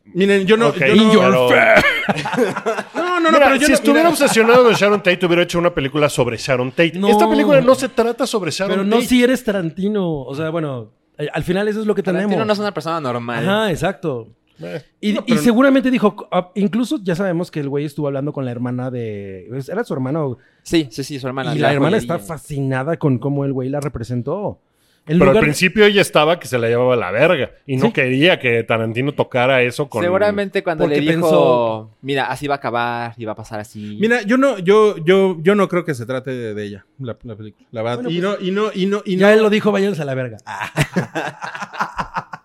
Miren, 0.06 0.46
yo 0.48 0.56
no. 0.58 0.70
Ok, 0.70 0.78
yo 1.14 1.30
no, 1.30 1.48
pero- 1.48 1.82
no, 2.96 3.04
no, 3.04 3.20
no, 3.20 3.32
Mira, 3.32 3.46
pero 3.46 3.56
yo 3.56 3.66
si 3.66 3.72
no- 3.72 3.76
estuviera 3.76 4.00
mira, 4.02 4.10
obsesionado 4.10 4.64
con 4.64 4.74
Sharon 4.74 5.04
Tate, 5.04 5.26
hubiera 5.26 5.44
hecho 5.44 5.58
una 5.60 5.74
película 5.74 6.10
sobre 6.10 6.38
Sharon 6.38 6.72
Tate. 6.72 6.94
No. 6.96 7.08
Esta 7.10 7.30
película 7.30 7.62
no 7.62 7.76
se 7.76 7.90
trata 7.90 8.26
sobre 8.28 8.52
Sharon 8.52 8.72
Pero 8.78 8.84
no 8.84 8.96
Tate. 8.98 9.08
si 9.08 9.24
eres 9.24 9.44
Tarantino. 9.44 10.22
O 10.22 10.36
sea, 10.36 10.50
bueno, 10.52 10.92
al 11.34 11.44
final 11.44 11.68
eso 11.68 11.82
es 11.82 11.88
lo 11.88 11.96
que 11.96 12.04
Tarantino 12.04 12.30
tenemos. 12.30 12.48
no 12.48 12.54
es 12.54 12.60
una 12.60 12.74
persona 12.74 13.00
normal. 13.02 13.48
Ajá, 13.48 13.72
exacto. 13.72 14.30
Eh, 14.62 14.82
Y, 15.02 15.14
No, 15.14 15.22
y 15.26 15.32
pero- 15.34 15.42
seguramente 15.42 15.92
dijo, 15.92 16.28
ah, 16.32 16.52
incluso 16.56 17.00
ya 17.04 17.16
sabemos 17.16 17.52
que 17.52 17.60
el 17.60 17.70
güey 17.70 17.86
estuvo 17.86 18.08
hablando 18.08 18.32
con 18.34 18.46
la 18.46 18.52
hermana 18.52 18.90
de... 18.92 19.48
¿Era 19.70 19.84
su 19.84 19.94
hermano? 19.94 20.38
Sí, 20.64 20.88
sí, 20.92 21.04
sí, 21.04 21.20
su 21.20 21.28
hermana. 21.28 21.56
y 21.56 21.60
la 21.60 21.74
hermana 21.74 21.98
está 21.98 22.20
fascinada 22.20 22.98
con 22.98 23.18
cómo 23.20 23.46
el 23.46 23.54
güey 23.54 23.70
la 23.70 23.80
representó. 23.82 24.60
En 25.08 25.20
Pero 25.20 25.26
lugar- 25.26 25.38
al 25.38 25.44
principio 25.44 25.86
ella 25.86 26.02
estaba 26.02 26.40
que 26.40 26.48
se 26.48 26.58
la 26.58 26.68
llevaba 26.68 26.96
a 26.96 26.98
la 26.98 27.12
verga. 27.12 27.52
Y 27.68 27.78
no 27.78 27.86
Sí. 27.88 27.92
quería 27.94 28.40
que 28.40 28.64
Tarantino 28.64 29.12
tocara 29.14 29.62
eso 29.62 29.88
con. 29.88 30.02
Seguramente 30.02 30.64
cuando 30.64 30.88
le 30.88 31.00
dijo, 31.00 31.12
pensó- 31.12 31.92
mira, 32.02 32.26
así 32.26 32.48
va 32.48 32.56
a 32.56 32.58
acabar 32.58 33.14
y 33.16 33.24
va 33.26 33.34
a 33.34 33.36
pasar 33.36 33.60
así. 33.60 34.00
Mira, 34.02 34.24
yo 34.24 34.38
no, 34.38 34.58
yo, 34.58 34.98
yo, 34.98 35.38
yo 35.44 35.54
no 35.54 35.68
creo 35.68 35.86
que 35.86 35.94
se 35.94 36.08
trate 36.08 36.32
de, 36.32 36.56
de 36.56 36.64
ella, 36.64 36.86
la, 36.98 37.16
la 37.22 37.36
película. 37.36 37.68
La 37.70 37.84
verdad. 37.84 37.98
Bueno, 37.98 38.10
y, 38.10 38.20
pues- 38.20 38.40
no, 38.40 38.44
y 38.48 38.50
no, 38.52 38.72
y 38.74 38.86
no, 38.88 39.02
y 39.06 39.18
Ya 39.18 39.28
no. 39.28 39.34
él 39.34 39.44
lo 39.44 39.52
dijo, 39.52 39.72
váyanse 39.72 40.02
a 40.02 40.06
la 40.06 40.16
verga. 40.16 40.38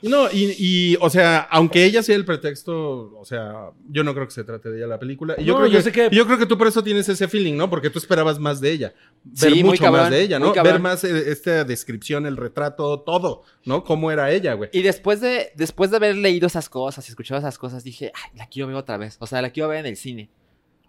No, 0.02 0.30
y, 0.32 0.54
y, 0.58 0.96
o 1.00 1.10
sea, 1.10 1.40
aunque 1.50 1.84
ella 1.84 2.02
sea 2.02 2.16
el 2.16 2.24
pretexto, 2.24 3.12
o 3.18 3.24
sea, 3.24 3.70
yo 3.88 4.02
no 4.02 4.14
creo 4.14 4.26
que 4.26 4.32
se 4.32 4.44
trate 4.44 4.70
de 4.70 4.78
ella 4.78 4.86
la 4.86 4.98
película. 4.98 5.34
Y 5.36 5.44
yo, 5.44 5.52
No, 5.54 5.58
creo, 5.60 5.70
yo 5.72 5.78
que, 5.78 5.82
sé 5.84 5.92
que- 5.92 6.08
yo 6.10 6.24
creo 6.26 6.38
que 6.38 6.46
tú 6.46 6.56
por 6.56 6.66
eso 6.68 6.82
tienes 6.82 7.08
ese 7.08 7.28
feeling, 7.28 7.54
¿no? 7.54 7.68
Porque 7.68 7.90
tú 7.90 7.98
esperabas 7.98 8.38
más 8.38 8.60
de 8.62 8.72
ella. 8.72 8.94
Ver 9.24 9.52
Sí, 9.52 9.62
mucho 9.62 9.82
cabrón, 9.84 10.02
más 10.04 10.10
de 10.10 10.22
ella, 10.22 10.38
¿no? 10.38 10.52
Ver 10.54 10.80
más 10.80 11.04
eh, 11.04 11.30
esta 11.30 11.64
descripción, 11.64 12.24
el 12.24 12.36
retrato, 12.38 13.00
todo, 13.00 13.42
¿no? 13.66 13.84
Cómo 13.84 14.10
era 14.10 14.30
ella, 14.30 14.54
güey. 14.54 14.70
Y 14.72 14.80
después 14.82 15.20
de, 15.20 15.52
después 15.54 15.90
de 15.90 15.98
haber 15.98 16.16
leído 16.16 16.46
esas 16.46 16.70
cosas 16.70 17.06
y 17.06 17.10
escuchado 17.10 17.38
esas 17.38 17.58
cosas, 17.58 17.84
dije, 17.84 18.10
ay, 18.14 18.38
la 18.38 18.46
quiero 18.46 18.68
ver 18.68 18.76
otra 18.76 18.96
vez. 18.96 19.16
O 19.20 19.26
sea, 19.26 19.42
la 19.42 19.50
quiero 19.50 19.68
ver 19.68 19.80
en 19.80 19.86
el 19.86 19.96
cine. 19.96 20.30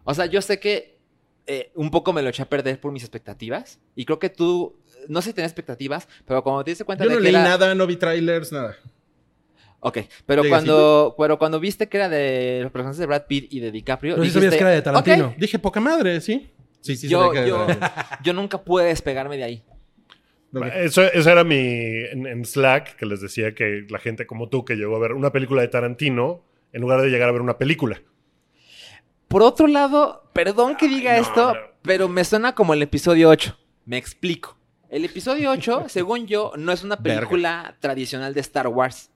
O 0.06 0.14
sea, 0.14 0.26
yo 0.26 0.42
sé 0.42 0.60
que 0.60 0.98
eh, 1.48 1.72
un 1.76 1.92
poco 1.92 2.14
me 2.14 2.22
lo 2.22 2.30
eché 2.30 2.44
a 2.44 2.50
perder 2.50 2.80
por 2.80 2.92
mis 2.94 3.04
expectativas. 3.04 3.80
Y 3.96 4.06
creo 4.06 4.20
que 4.20 4.30
tú, 4.30 4.78
no 5.10 5.22
sé 5.22 5.30
si 5.32 5.34
tenías 5.34 5.52
expectativas, 5.52 6.08
pero 6.26 6.42
cuando 6.44 6.64
te 6.64 6.72
diste 6.72 6.86
cuenta 6.86 7.04
Yo 7.04 7.10
de 7.10 7.16
no 7.18 7.20
que 7.22 7.24
leí 7.32 7.36
era... 7.36 7.44
nada, 7.44 7.76
no 7.76 7.86
vi 7.88 7.98
trailers, 7.98 8.52
nada. 8.54 8.78
Ok, 9.84 9.98
pero 10.28 10.44
cuando, 10.48 11.16
pero 11.18 11.40
cuando 11.40 11.60
viste 11.60 11.90
que 11.90 11.98
era 11.98 12.08
de 12.08 12.60
los 12.62 12.72
personajes 12.72 13.00
de 13.00 13.06
Brad 13.08 13.26
Pitt 13.26 13.52
y 13.52 13.60
de 13.60 13.72
DiCaprio, 13.72 14.14
Pero 14.14 14.24
sí 14.24 14.30
dijiste, 14.30 14.46
sabías 14.46 14.56
que 14.56 14.62
era 14.62 14.70
de 14.70 14.82
Tarantino. 14.84 15.34
Dije, 15.38 15.58
poca 15.58 15.80
madre, 15.80 16.22
¿sí? 16.22 16.52
Sí, 16.82 16.96
sí, 16.96 17.08
Yo, 17.08 17.32
yo, 18.24 18.34
nunca 18.34 18.62
pude 18.62 18.86
despegarme 18.86 19.38
de 19.38 19.44
ahí. 19.44 19.64
Eso, 20.76 21.04
eso 21.04 21.30
era 21.30 21.44
mi. 21.44 21.58
En, 21.58 22.28
en 22.28 22.46
Slack, 22.46 22.96
que 22.96 23.06
les 23.06 23.22
decía 23.22 23.56
que 23.56 23.86
la 23.90 24.00
gente 24.00 24.28
como 24.28 24.50
tú 24.50 24.66
que 24.66 24.76
llegó 24.76 24.96
a 24.98 25.00
ver 25.00 25.14
una 25.14 25.32
película 25.32 25.62
de 25.62 25.70
Tarantino, 25.70 26.44
en 26.74 26.82
lugar 26.82 27.02
de 27.02 27.10
llegar 27.10 27.30
a 27.30 27.32
ver 27.32 27.42
una 27.42 27.58
película. 27.58 28.02
Por 29.28 29.44
otro 29.44 29.68
lado, 29.68 30.30
perdón 30.34 30.76
que 30.76 30.88
diga 30.88 31.14
no, 31.16 31.22
esto, 31.22 31.54
no. 31.54 31.60
pero 31.82 32.10
me 32.10 32.24
suena 32.24 32.54
como 32.54 32.74
el 32.74 32.82
episodio 32.82 33.30
8. 33.30 33.58
Me 33.86 33.98
explico. 33.98 34.58
El 34.90 35.06
episodio 35.06 35.52
8, 35.52 35.86
según 35.88 36.28
yo, 36.28 36.52
no 36.58 36.72
es 36.72 36.84
una 36.84 36.98
película 36.98 37.78
tradicional 37.80 38.34
de 38.34 38.42
Star 38.42 38.68
Wars. 38.68 39.11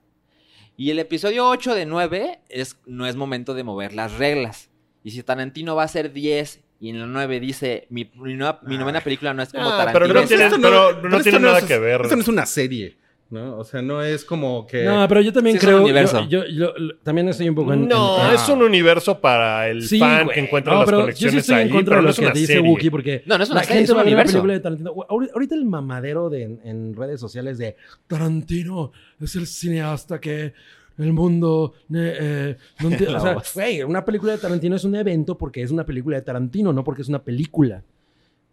Y 0.76 0.90
el 0.90 0.98
episodio 0.98 1.48
8 1.48 1.74
de 1.74 1.86
9 1.86 2.40
es, 2.48 2.76
no 2.86 3.06
es 3.06 3.16
momento 3.16 3.54
de 3.54 3.64
mover 3.64 3.94
las 3.94 4.12
reglas. 4.18 4.70
Y 5.02 5.12
si 5.12 5.22
Tarantino 5.22 5.74
va 5.76 5.84
a 5.84 5.88
ser 5.88 6.12
10 6.12 6.60
y 6.80 6.90
en 6.90 7.00
la 7.00 7.06
9 7.06 7.40
dice, 7.40 7.86
mi, 7.90 8.10
mi 8.16 8.34
nueva- 8.34 8.60
mi 8.64 8.76
novena 8.76 9.00
película 9.00 9.32
no 9.32 9.42
es 9.42 9.50
como 9.52 9.68
Ah, 9.68 9.78
Tarantino. 9.78 10.06
pero 10.08 10.20
no 10.20 10.26
tiene- 10.26 10.44
Esto 10.44 10.56
pero 10.60 10.92
no 10.94 11.02
pero 11.02 11.22
tiene 11.22 11.38
nada 11.40 11.58
es- 11.60 11.64
que 11.64 11.78
ver. 11.78 12.00
Esto 12.02 12.16
no 12.16 12.22
es 12.22 12.28
una 12.28 12.44
serie, 12.44 12.96
¿no? 13.30 13.58
O 13.58 13.64
sea, 13.64 13.82
no 13.82 14.02
es 14.02 14.24
como 14.24 14.66
que... 14.66 14.84
No, 14.84 15.06
pero 15.08 15.20
yo 15.20 15.32
también 15.32 15.54
Sí, 15.54 15.58
es 15.58 15.64
un 15.64 15.68
creo... 15.70 15.82
universo. 15.82 16.26
Yo, 16.28 16.44
yo- 16.46 16.72
también 17.02 17.28
estoy 17.28 17.48
un 17.48 17.54
poco 17.56 17.72
en... 17.72 17.88
No, 17.88 18.20
en- 18.20 18.28
en- 18.28 18.34
es 18.34 18.48
un 18.48 18.62
universo 18.62 19.20
para 19.20 19.68
el 19.68 19.82
Sí, 19.82 19.98
fan 19.98 20.28
que 20.28 20.40
encuentra 20.40 20.72
No, 20.74 20.78
las 20.80 20.86
pero 20.86 21.00
conexiones 21.00 21.32
Yo 21.34 21.36
sí 21.38 21.40
estoy 21.40 21.54
ahí, 21.56 21.62
en 21.68 21.70
contra 21.74 21.90
pero 21.90 21.96
de 21.96 22.02
no 22.02 22.06
lo 22.06 22.10
es 22.10 22.16
que 22.18 22.24
una 22.24 22.32
dice 22.34 22.46
serie. 22.54 22.70
Wookie, 22.70 22.90
porque 22.90 23.22
No, 23.26 23.36
no 23.36 23.42
es 23.44 23.50
una 23.50 23.60
la 23.60 23.64
serie, 23.64 23.74
gente 23.78 23.84
es 23.84 23.90
un 23.90 23.96
una 23.96 24.02
universo. 24.04 24.32
película 24.32 24.52
de 24.54 24.60
Tarantino. 24.60 24.94
Ahori- 24.94 25.30
Ahorita 25.34 25.54
el 25.56 25.64
mamadero 25.64 26.30
de, 26.30 26.42
en, 26.44 26.60
en 26.64 26.94
redes 26.96 27.18
sociales 27.20 27.58
de 27.58 27.76
Tarantino 28.06 28.92
es 29.20 29.34
el 29.36 29.46
cineasta 29.46 30.20
que 30.20 30.52
el 30.98 31.12
mundo... 31.12 31.74
eh, 31.92 32.16
eh, 32.20 32.56
no 32.80 32.90
enti-". 32.90 33.06
La 33.10 33.18
o 33.18 33.20
sea, 33.20 33.36
güey, 33.54 33.82
una 33.82 34.04
película 34.04 34.32
de 34.32 34.38
Tarantino 34.38 34.76
es 34.76 34.84
un 34.84 34.94
evento 34.94 35.36
porque 35.36 35.62
es 35.62 35.70
una 35.70 35.84
película 35.84 36.16
de 36.16 36.22
Tarantino, 36.22 36.72
no 36.72 36.84
porque 36.84 37.02
es 37.02 37.08
una 37.08 37.22
película. 37.22 37.82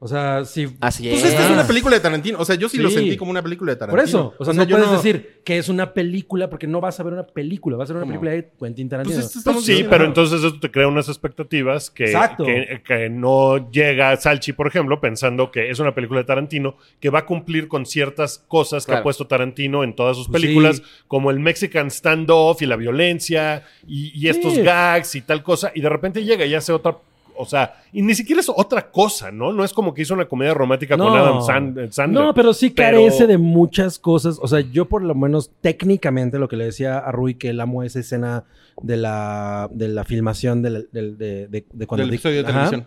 O 0.03 0.07
sea, 0.09 0.43
si... 0.43 0.67
Así 0.81 1.07
Pues 1.07 1.23
es. 1.23 1.29
esta 1.29 1.45
es 1.45 1.51
una 1.51 1.65
película 1.65 1.95
de 1.95 2.01
Tarantino. 2.01 2.37
O 2.37 2.43
sea, 2.43 2.55
yo 2.55 2.67
sí, 2.67 2.77
lo 2.77 2.89
sentí 2.89 3.15
como 3.15 3.31
una 3.31 3.41
película 3.41 3.71
de 3.71 3.77
Por 3.77 3.87
Tarantino. 3.87 4.03
eso, 4.19 4.33
o 4.37 4.43
sea, 4.43 4.53
no 4.53 4.67
puedes 4.67 4.91
decir 4.91 5.39
que 5.45 5.57
es 5.57 5.69
una 5.69 5.93
película 5.93 6.49
porque 6.49 6.67
no 6.67 6.81
vas 6.81 6.99
a 6.99 7.03
ver 7.03 7.13
una 7.13 7.23
película, 7.25 7.77
vas 7.77 7.89
a 7.89 7.93
ver 7.93 8.03
una 8.03 8.11
¿Cómo? 8.13 8.19
película 8.21 8.31
de 8.31 8.51
Quentin 8.59 8.89
Tarantino. 8.89 9.15
Pues 9.21 9.33
esto 9.35 9.53
Pues 9.53 9.63
sí, 9.65 9.71
diciendo. 9.71 9.89
pero 9.91 10.03
entonces 10.05 10.39
eso 10.43 10.59
te 10.59 10.69
crea 10.69 10.89
unas 10.89 11.07
expectativas 11.07 11.89
que, 11.89 12.03
Exacto. 12.05 12.43
que, 12.43 12.81
que 12.85 13.09
no 13.09 13.71
llega 13.71 14.13
Salchi, 14.17 14.51
por 14.51 14.67
ejemplo, 14.67 14.99
pensando 14.99 15.51
que 15.51 15.69
es 15.69 15.79
una 15.79 15.95
película 15.95 16.19
de 16.19 16.25
Tarantino 16.25 16.75
que 16.99 17.09
va 17.09 17.19
a 17.19 17.25
cumplir 17.25 17.69
con 17.69 17.85
ciertas 17.85 18.39
cosas 18.49 18.85
que 18.85 18.89
Claro. 18.89 18.99
ha 18.99 19.03
puesto 19.03 19.25
Tarantino 19.27 19.85
en 19.85 19.95
todas 19.95 20.17
sus 20.17 20.27
Pues 20.27 20.41
películas, 20.41 20.77
sí. 20.77 20.83
como 21.07 21.31
el 21.31 21.39
Mexican 21.39 21.89
standoff 21.89 22.61
y 22.61 22.65
la 22.65 22.75
violencia 22.75 23.63
y, 23.87 24.11
y 24.19 24.27
estos 24.27 24.55
Sí. 24.55 24.61
gags 24.63 25.15
y 25.15 25.21
tal 25.21 25.43
cosa, 25.43 25.71
y 25.73 25.79
de 25.79 25.87
repente 25.87 26.23
llega 26.25 26.45
y 26.45 26.53
hace 26.55 26.73
otra. 26.73 26.97
O 27.37 27.45
sea, 27.45 27.81
y 27.91 28.01
ni 28.01 28.13
siquiera 28.15 28.39
es 28.41 28.49
otra 28.49 28.89
cosa, 28.91 29.31
¿no? 29.31 29.51
No 29.53 29.63
es 29.63 29.73
como 29.73 29.93
que 29.93 30.01
hizo 30.03 30.13
una 30.13 30.25
comedia 30.25 30.53
romántica 30.53 30.97
con. 30.97 31.07
Adam 31.15 31.39
Sand- 31.41 31.91
Sandler. 31.91 32.23
No, 32.25 32.33
pero 32.33 32.53
sí 32.53 32.69
Pero- 32.69 32.97
carece 32.97 33.27
de 33.27 33.37
muchas 33.37 33.99
cosas. 33.99 34.37
O 34.41 34.47
sea, 34.47 34.59
yo 34.61 34.85
por 34.85 35.03
lo 35.03 35.15
menos 35.15 35.51
técnicamente 35.61 36.39
lo 36.39 36.47
que 36.47 36.55
le 36.57 36.65
decía 36.65 36.97
a 36.99 37.11
Rui 37.11 37.35
que 37.35 37.49
él 37.49 37.59
amo 37.59 37.83
esa 37.83 37.99
escena 37.99 38.43
de 38.81 38.97
la, 38.97 39.69
de 39.71 39.87
la 39.87 40.03
filmación 40.03 40.61
del- 40.61 40.89
del- 40.91 41.17
de, 41.17 41.47
de- 41.47 41.65
de 41.71 41.87
cuando 41.87 42.05
Del 42.05 42.13
episodio 42.13 42.37
de 42.37 42.43
televisión. 42.45 42.85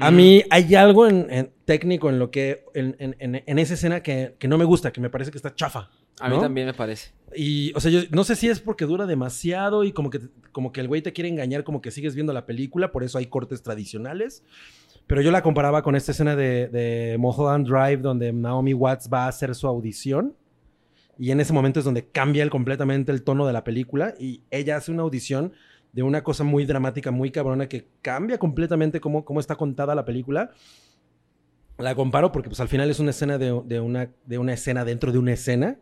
A 0.00 0.10
mí 0.10 0.42
hay 0.50 0.74
algo 0.74 1.06
en, 1.06 1.28
en 1.30 1.50
técnico 1.64 2.10
en 2.10 2.18
lo 2.18 2.30
que 2.32 2.64
en, 2.74 2.96
en- 2.98 3.14
en- 3.20 3.44
en 3.46 3.58
esa 3.60 3.74
escena 3.74 4.02
que, 4.02 4.34
que 4.40 4.48
no 4.48 4.58
me 4.58 4.64
gusta, 4.64 4.92
que 4.92 5.00
me 5.00 5.08
parece 5.10 5.30
que 5.30 5.38
está 5.38 5.54
chafa. 5.54 5.88
A 6.20 6.28
mí 6.28 6.36
también 6.40 6.66
me 6.66 6.74
parece. 6.74 7.12
Y, 7.36 7.72
o 7.74 7.80
sea, 7.80 7.90
yo 7.90 8.00
no 8.10 8.24
sé 8.24 8.36
si 8.36 8.48
es 8.48 8.60
porque 8.60 8.84
dura 8.84 9.06
demasiado 9.06 9.84
y 9.84 9.92
como 9.92 10.10
que, 10.10 10.20
como 10.52 10.72
que 10.72 10.80
el 10.80 10.88
güey 10.88 11.02
te 11.02 11.12
quiere 11.12 11.28
engañar, 11.28 11.64
como 11.64 11.80
que 11.80 11.90
sigues 11.90 12.14
viendo 12.14 12.32
la 12.32 12.46
película, 12.46 12.92
por 12.92 13.04
eso 13.04 13.18
hay 13.18 13.26
cortes 13.26 13.62
tradicionales. 13.62 14.42
Pero 15.06 15.20
yo 15.20 15.30
la 15.30 15.42
comparaba 15.42 15.82
con 15.82 15.96
esta 15.96 16.12
escena 16.12 16.34
de, 16.34 16.68
de 16.68 17.18
Drive, 17.18 17.98
donde 17.98 18.32
Naomi 18.32 18.72
Watts 18.72 19.08
va 19.12 19.24
a 19.24 19.28
hacer 19.28 19.54
su 19.54 19.66
audición. 19.66 20.34
Y 21.18 21.30
en 21.30 21.40
ese 21.40 21.52
momento 21.52 21.78
es 21.78 21.84
donde 21.84 22.06
cambia 22.08 22.48
completamente 22.48 23.12
el 23.12 23.22
tono 23.22 23.46
de 23.46 23.52
la 23.52 23.64
película. 23.64 24.14
Y 24.18 24.42
ella 24.50 24.76
hace 24.76 24.90
una 24.90 25.02
audición 25.02 25.52
de 25.92 26.02
una 26.02 26.24
cosa 26.24 26.42
muy 26.42 26.64
dramática, 26.64 27.10
muy 27.10 27.30
cabrona, 27.30 27.68
que 27.68 27.86
cambia 28.02 28.38
completamente 28.38 29.00
cómo, 29.00 29.24
cómo 29.24 29.40
está 29.40 29.56
contada 29.56 29.94
la 29.94 30.04
película. 30.04 30.50
La 31.76 31.94
comparo 31.94 32.32
porque 32.32 32.48
pues 32.48 32.60
al 32.60 32.68
final 32.68 32.90
es 32.90 32.98
una 32.98 33.10
escena 33.10 33.36
de 33.36 33.52
una, 33.52 34.10
de 34.24 34.38
una 34.38 34.52
escena 34.54 34.84
dentro 34.84 35.12
de 35.12 35.18
una 35.18 35.32
escena. 35.32 35.78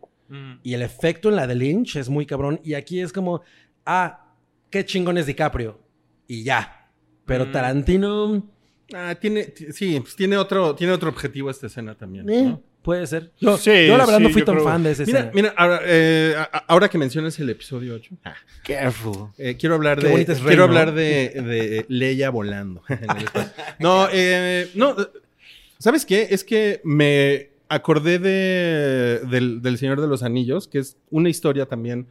Y 0.63 0.73
el 0.73 0.81
efecto 0.81 1.29
en 1.29 1.35
la 1.35 1.47
de 1.47 1.55
Lynch 1.55 1.95
es 1.97 2.09
muy 2.09 2.25
cabrón. 2.25 2.59
Y 2.63 2.73
aquí 2.73 2.99
es 3.01 3.13
como, 3.13 3.41
ah, 3.85 4.25
qué 4.69 4.85
chingón 4.85 5.17
es 5.17 5.25
DiCaprio. 5.27 5.79
Y 6.27 6.43
ya. 6.43 6.89
Pero 7.25 7.45
Mm. 7.45 7.51
Tarantino, 7.51 8.49
Ah, 8.95 9.15
tiene, 9.15 9.53
sí, 9.71 9.99
pues 10.01 10.15
tiene 10.15 10.37
otro, 10.37 10.75
tiene 10.75 10.93
otro 10.93 11.09
objetivo 11.09 11.49
esta 11.49 11.67
escena 11.67 11.95
también. 11.95 12.29
eh, 12.29 12.43
¿no? 12.43 12.61
puede 12.83 13.07
ser. 13.07 13.31
Yo, 13.39 13.57
Sí, 13.57 13.87
yo 13.87 13.97
la 13.97 14.05
verdad 14.05 14.17
sí, 14.17 14.23
no 14.25 14.29
fui 14.29 14.43
tan 14.43 14.55
creo- 14.55 14.65
fan 14.65 14.83
de 14.83 14.91
esa 14.91 15.03
Mira, 15.05 15.19
escena. 15.19 15.31
mira, 15.33 15.53
ahora, 15.57 15.79
eh, 15.85 16.35
ahora 16.67 16.89
que 16.89 16.97
mencionas 16.97 17.39
el 17.39 17.49
episodio 17.49 17.95
8, 17.95 18.15
Careful. 18.63 19.29
eh, 19.37 19.55
quiero 19.57 19.75
hablar 19.75 19.99
Qué 19.99 20.07
de, 20.09 20.25
quiero 20.25 20.63
hablar 20.65 20.93
de, 20.93 21.29
de 21.29 21.85
Leia 21.87 22.29
volando. 22.29 22.83
no, 23.79 24.07
eh, 24.11 24.69
no, 24.75 24.95
¿sabes 25.79 26.05
qué? 26.05 26.27
Es 26.29 26.43
que 26.43 26.81
me 26.83 27.51
acordé 27.69 28.19
de, 28.19 29.21
del, 29.29 29.61
del 29.61 29.77
Señor 29.77 29.99
de 30.01 30.07
los 30.07 30.23
Anillos, 30.23 30.67
que 30.67 30.79
es 30.79 30.97
una 31.09 31.29
historia 31.29 31.65
también 31.65 32.07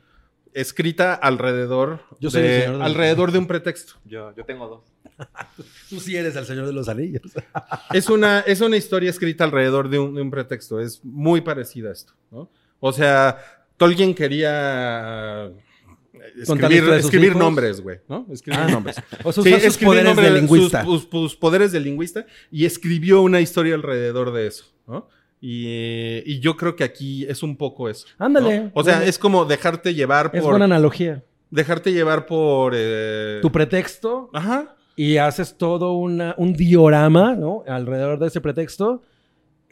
escrita 0.54 1.14
alrededor, 1.14 2.00
Yo 2.20 2.30
soy 2.30 2.42
de, 2.42 2.48
el 2.56 2.60
Señor 2.62 2.72
de 2.74 2.78
los 2.78 2.86
alrededor 2.86 3.32
de 3.32 3.38
un 3.38 3.46
pretexto. 3.46 3.94
Yo, 4.04 4.34
yo 4.36 4.44
tengo 4.44 4.68
dos. 4.68 4.82
Tú 5.88 5.98
sí 6.00 6.16
eres 6.16 6.36
el 6.36 6.44
Señor 6.44 6.66
de 6.66 6.72
los 6.72 6.88
Anillos. 6.88 7.22
Es 7.94 8.08
una, 8.10 8.40
es 8.40 8.60
una 8.60 8.76
historia 8.76 9.08
escrita 9.10 9.44
alrededor 9.44 9.88
de 9.88 9.98
un, 9.98 10.14
de 10.14 10.22
un 10.22 10.30
pretexto. 10.30 10.80
Es 10.80 11.04
muy 11.04 11.40
parecida 11.40 11.88
a 11.90 11.92
esto, 11.92 12.12
¿no? 12.30 12.50
O 12.80 12.92
sea, 12.92 13.38
Tolkien 13.76 14.14
quería 14.14 15.50
escribir, 16.98 17.36
nombres, 17.36 17.80
güey, 17.80 18.00
¿no? 18.08 18.26
Escribir 18.30 18.60
Ah. 18.60 18.68
nombres. 18.70 18.96
O 19.24 19.32
sea, 19.32 19.42
Sí, 19.42 19.60
sus 19.66 19.78
poderes 19.78 20.16
de 20.16 20.30
lingüista. 20.30 20.84
Sus, 20.84 21.02
sus- 21.02 21.10
sus 21.10 21.36
poderes 21.36 21.72
de 21.72 21.80
lingüista 21.80 22.26
y 22.50 22.64
escribió 22.64 23.22
una 23.22 23.40
historia 23.40 23.74
alrededor 23.74 24.32
de 24.32 24.46
eso, 24.46 24.64
¿no? 24.86 25.08
Y, 25.44 25.64
eh, 25.66 26.22
y 26.24 26.38
yo 26.38 26.56
creo 26.56 26.76
que 26.76 26.84
aquí 26.84 27.24
es 27.24 27.42
un 27.42 27.56
poco 27.56 27.88
eso. 27.88 28.06
¿no? 28.18 28.26
Ándale. 28.26 28.70
O 28.74 28.84
sea, 28.84 28.94
Bueno, 28.98 29.08
es 29.10 29.18
como 29.18 29.44
dejarte 29.44 29.92
llevar 29.92 30.30
es 30.32 30.40
por. 30.40 30.50
buena 30.52 30.66
analogía. 30.66 31.24
Dejarte 31.50 31.92
llevar 31.92 32.26
por. 32.26 32.74
eh, 32.76 33.40
Tu 33.42 33.50
pretexto 33.50 34.30
Ajá. 34.32 34.76
y 34.94 35.16
haces 35.16 35.58
todo 35.58 35.94
una, 35.94 36.36
un 36.38 36.52
diorama, 36.52 37.34
¿no? 37.34 37.64
Alrededor 37.66 38.20
de 38.20 38.28
ese 38.28 38.40
pretexto 38.40 39.02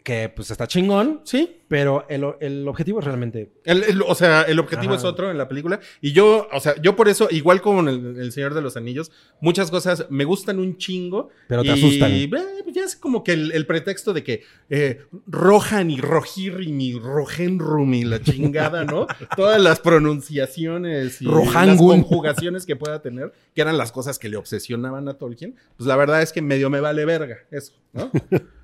que 0.02 0.28
pues 0.34 0.50
está 0.50 0.66
chingón, 0.66 1.20
Sí. 1.24 1.56
pero 1.68 2.06
el, 2.08 2.24
el 2.40 2.66
objetivo 2.66 3.00
es 3.00 3.04
realmente... 3.04 3.52
El- 3.64 3.84
el- 3.84 4.02
o 4.02 4.14
sea, 4.14 4.42
el 4.42 4.58
objetivo 4.58 4.92
Ajá. 4.94 4.98
es 5.00 5.04
otro 5.04 5.30
en 5.30 5.36
la 5.38 5.46
película. 5.48 5.78
Y 6.00 6.12
yo, 6.12 6.48
o 6.52 6.60
sea, 6.60 6.74
yo 6.80 6.96
por 6.96 7.08
eso, 7.08 7.28
igual 7.30 7.60
como 7.60 7.80
en 7.80 7.88
el, 7.88 8.16
el 8.20 8.32
Señor 8.32 8.54
de 8.54 8.62
los 8.62 8.76
Anillos, 8.76 9.12
muchas 9.40 9.70
cosas 9.70 10.06
me 10.10 10.24
gustan 10.24 10.58
un 10.58 10.76
chingo. 10.78 11.28
Pero 11.48 11.62
te 11.62 11.68
y, 11.68 11.72
asustan. 11.72 12.10
eh, 12.12 12.30
ya 12.72 12.84
es 12.84 12.96
como 12.96 13.22
que 13.24 13.32
el, 13.32 13.52
el 13.52 13.66
pretexto 13.66 14.12
de 14.12 14.24
que 14.24 14.42
eh, 14.70 15.02
Rohan 15.26 15.90
y 15.90 16.00
Rohirrim 16.00 16.80
y 16.80 16.98
Rohenrum 16.98 17.92
y 17.94 18.04
la 18.04 18.20
chingada, 18.22 18.84
¿no? 18.84 19.06
Todas 19.36 19.60
las 19.60 19.80
pronunciaciones 19.80 21.20
y 21.20 21.24
las 21.26 21.76
conjugaciones 21.78 22.64
que 22.66 22.76
pueda 22.76 23.02
tener, 23.02 23.32
que 23.54 23.60
eran 23.60 23.76
las 23.78 23.92
cosas 23.92 24.18
que 24.18 24.28
le 24.28 24.36
obsesionaban 24.36 25.08
a 25.08 25.14
Tolkien. 25.14 25.56
Pues 25.76 25.86
la 25.86 25.96
verdad 25.96 26.22
es 26.22 26.32
que 26.32 26.42
medio 26.42 26.70
me 26.70 26.80
vale 26.80 27.04
verga 27.04 27.38
eso, 27.50 27.72
¿no? 27.92 28.10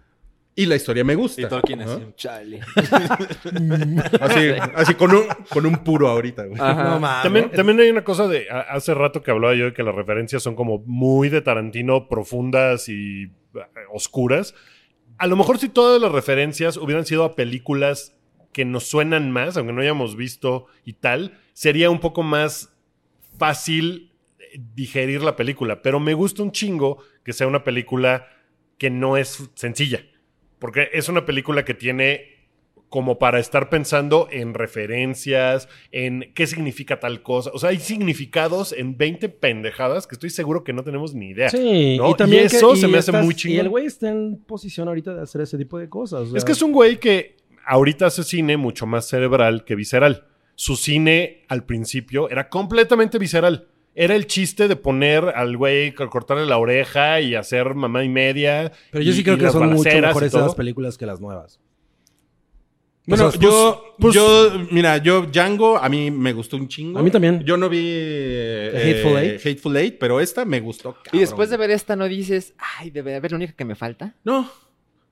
Y 0.59 0.65
la 0.67 0.75
historia 0.75 1.05
me 1.05 1.15
gusta. 1.15 1.43
Y 1.43 1.49
Tolkien 1.49 1.81
¿no? 1.81 1.85
así, 1.93 2.03
chale. 2.17 2.61
Así, 4.21 4.51
así 4.75 4.95
con, 4.95 5.15
un, 5.15 5.25
con 5.51 5.67
un 5.67 5.85
puro 5.85 6.09
ahorita, 6.09 6.45
güey. 6.47 6.61
Ajá. 6.61 6.85
No 6.95 7.01
mames. 7.01 7.23
También, 7.23 7.51
también 7.51 7.81
hay 7.81 7.91
una 7.91 8.05
cosa 8.05 8.27
de. 8.27 8.49
a- 8.51 8.61
Hace 8.61 8.95
rato 8.95 9.23
que 9.23 9.31
hablaba 9.31 9.55
yo 9.55 9.67
de 9.67 9.73
que 9.75 9.83
las 9.83 9.95
referencias 9.95 10.43
son 10.43 10.55
como 10.57 10.83
muy 10.87 11.29
de 11.29 11.43
Tarantino, 11.43 12.09
profundas 12.09 12.89
y 12.89 13.25
eh, 13.25 13.31
oscuras. 13.93 14.55
A 15.19 15.27
lo 15.27 15.37
mejor 15.37 15.59
si 15.59 15.69
todas 15.69 16.01
las 16.01 16.11
referencias 16.13 16.77
hubieran 16.77 17.05
sido 17.07 17.25
a 17.25 17.35
películas 17.37 18.15
que 18.53 18.65
nos 18.65 18.85
suenan 18.89 19.31
más, 19.31 19.57
aunque 19.57 19.73
no 19.73 19.81
hayamos 19.83 20.17
visto 20.17 20.67
y 20.85 20.95
tal, 20.95 21.39
sería 21.53 21.91
un 21.91 22.01
poco 22.01 22.23
más 22.23 22.75
fácil 23.39 24.13
eh, 24.39 24.59
digerir 24.75 25.23
la 25.23 25.37
película. 25.37 25.83
Pero 25.83 26.01
me 26.01 26.15
gusta 26.15 26.43
un 26.43 26.53
chingo 26.53 26.99
que 27.25 27.33
sea 27.35 27.47
una 27.47 27.63
película 27.65 28.27
que 28.79 28.89
no 28.91 29.17
es 29.17 29.51
sencilla. 29.55 30.01
Porque 30.59 30.89
es 30.93 31.09
una 31.09 31.25
película 31.27 31.65
que 31.65 31.75
tiene 31.75 32.35
como 32.89 33.19
para 33.19 33.41
estar 33.41 33.69
pensando 33.69 34.29
en 34.31 34.55
referencias, 34.55 35.69
en 35.93 36.33
qué 36.35 36.47
significa 36.47 37.01
tal 37.01 37.23
cosa. 37.23 37.51
O 37.53 37.59
sea, 37.59 37.71
hay 37.71 37.79
significados 37.79 38.73
en 38.73 38.97
20 38.97 39.29
pendejadas 39.29 40.07
que 40.07 40.15
estoy 40.15 40.31
seguro 40.31 40.63
que 40.65 40.73
no 40.73 40.85
tenemos 40.85 41.15
ni 41.15 41.31
idea. 41.31 41.51
Sí, 41.51 41.97
¿no? 41.99 42.11
y 42.11 42.15
también 42.15 42.45
Y 42.45 42.47
eso 42.47 42.73
que- 42.75 42.81
se 42.81 42.87
y 42.87 42.91
me 42.91 42.99
hace 42.99 43.13
muy 43.13 43.33
Y 43.35 43.37
chingón. 43.37 43.61
el 43.61 43.69
güey 43.69 43.87
está 43.87 44.09
en 44.09 44.37
posición 44.47 44.89
ahorita 44.89 45.15
de 45.15 45.23
hacer 45.23 45.41
ese 45.41 45.59
tipo 45.59 45.79
de 45.79 45.89
cosas. 45.89 46.21
o 46.23 46.27
sea, 46.27 46.39
Es 46.39 46.45
que 46.45 46.53
es 46.53 46.63
un 46.63 46.73
güey 46.73 46.99
que 46.99 47.37
ahorita 47.67 48.07
hace 48.07 48.23
cine 48.23 48.57
mucho 48.57 48.87
más 48.87 49.07
cerebral 49.09 49.65
que 49.65 49.75
visceral. 49.75 50.25
Su 50.55 50.77
cine 50.77 51.45
al 51.49 51.65
principio 51.65 52.31
era 52.31 52.49
completamente 52.49 53.19
visceral. 53.19 53.67
Era 53.99 54.15
el 54.15 54.27
chiste 54.27 54.69
de 54.69 54.77
poner 54.77 55.25
al 55.35 55.57
güey, 55.57 55.93
co- 55.95 56.09
cortarle 56.11 56.45
la 56.45 56.59
oreja 56.59 57.21
y 57.23 57.35
hacer 57.35 57.75
mamá 57.75 58.05
y 58.05 58.09
media. 58.11 58.71
Pero 58.93 59.03
yo 59.03 59.11
y- 59.11 59.15
sí 59.15 59.25
creo 59.25 59.37
y 59.37 59.39
que 59.41 59.51
son 59.51 59.71
mucho 59.71 59.89
mejores 60.01 60.35
esas 60.35 60.55
películas 60.55 60.99
que 60.99 61.07
las 61.07 61.19
nuevas. 61.21 61.59
Bueno, 63.07 63.29
O 63.29 63.31
sea, 63.31 63.41
yo, 63.41 63.95
pues- 64.01 64.15
yo, 64.15 64.51
mira, 64.73 64.97
yo, 64.99 65.23
Django, 65.27 65.79
a 65.79 65.89
mí 65.89 66.11
me 66.11 66.33
gustó 66.33 66.57
un 66.57 66.67
chingo. 66.67 66.99
A 66.99 67.03
mí 67.03 67.11
también. 67.11 67.41
Yo 67.45 67.57
no 67.57 67.69
vi 67.69 67.79
eh, 67.89 68.73
Hateful 68.75 69.17
Eight. 69.19 69.41
Hateful 69.47 69.77
Eight, 69.77 69.97
pero 69.99 70.21
esta 70.21 70.45
me 70.45 70.59
gustó. 70.61 70.97
Y 71.13 71.21
después 71.21 71.49
de 71.49 71.57
ver 71.57 71.71
esta, 71.71 71.95
¿no 71.97 72.07
dices, 72.09 72.53
ay, 72.79 72.91
debe 72.91 73.13
de 73.13 73.17
haber 73.19 73.31
la 73.31 73.37
única 73.37 73.53
que 73.55 73.65
me 73.65 73.77
falta? 73.77 74.15
No, 74.25 74.51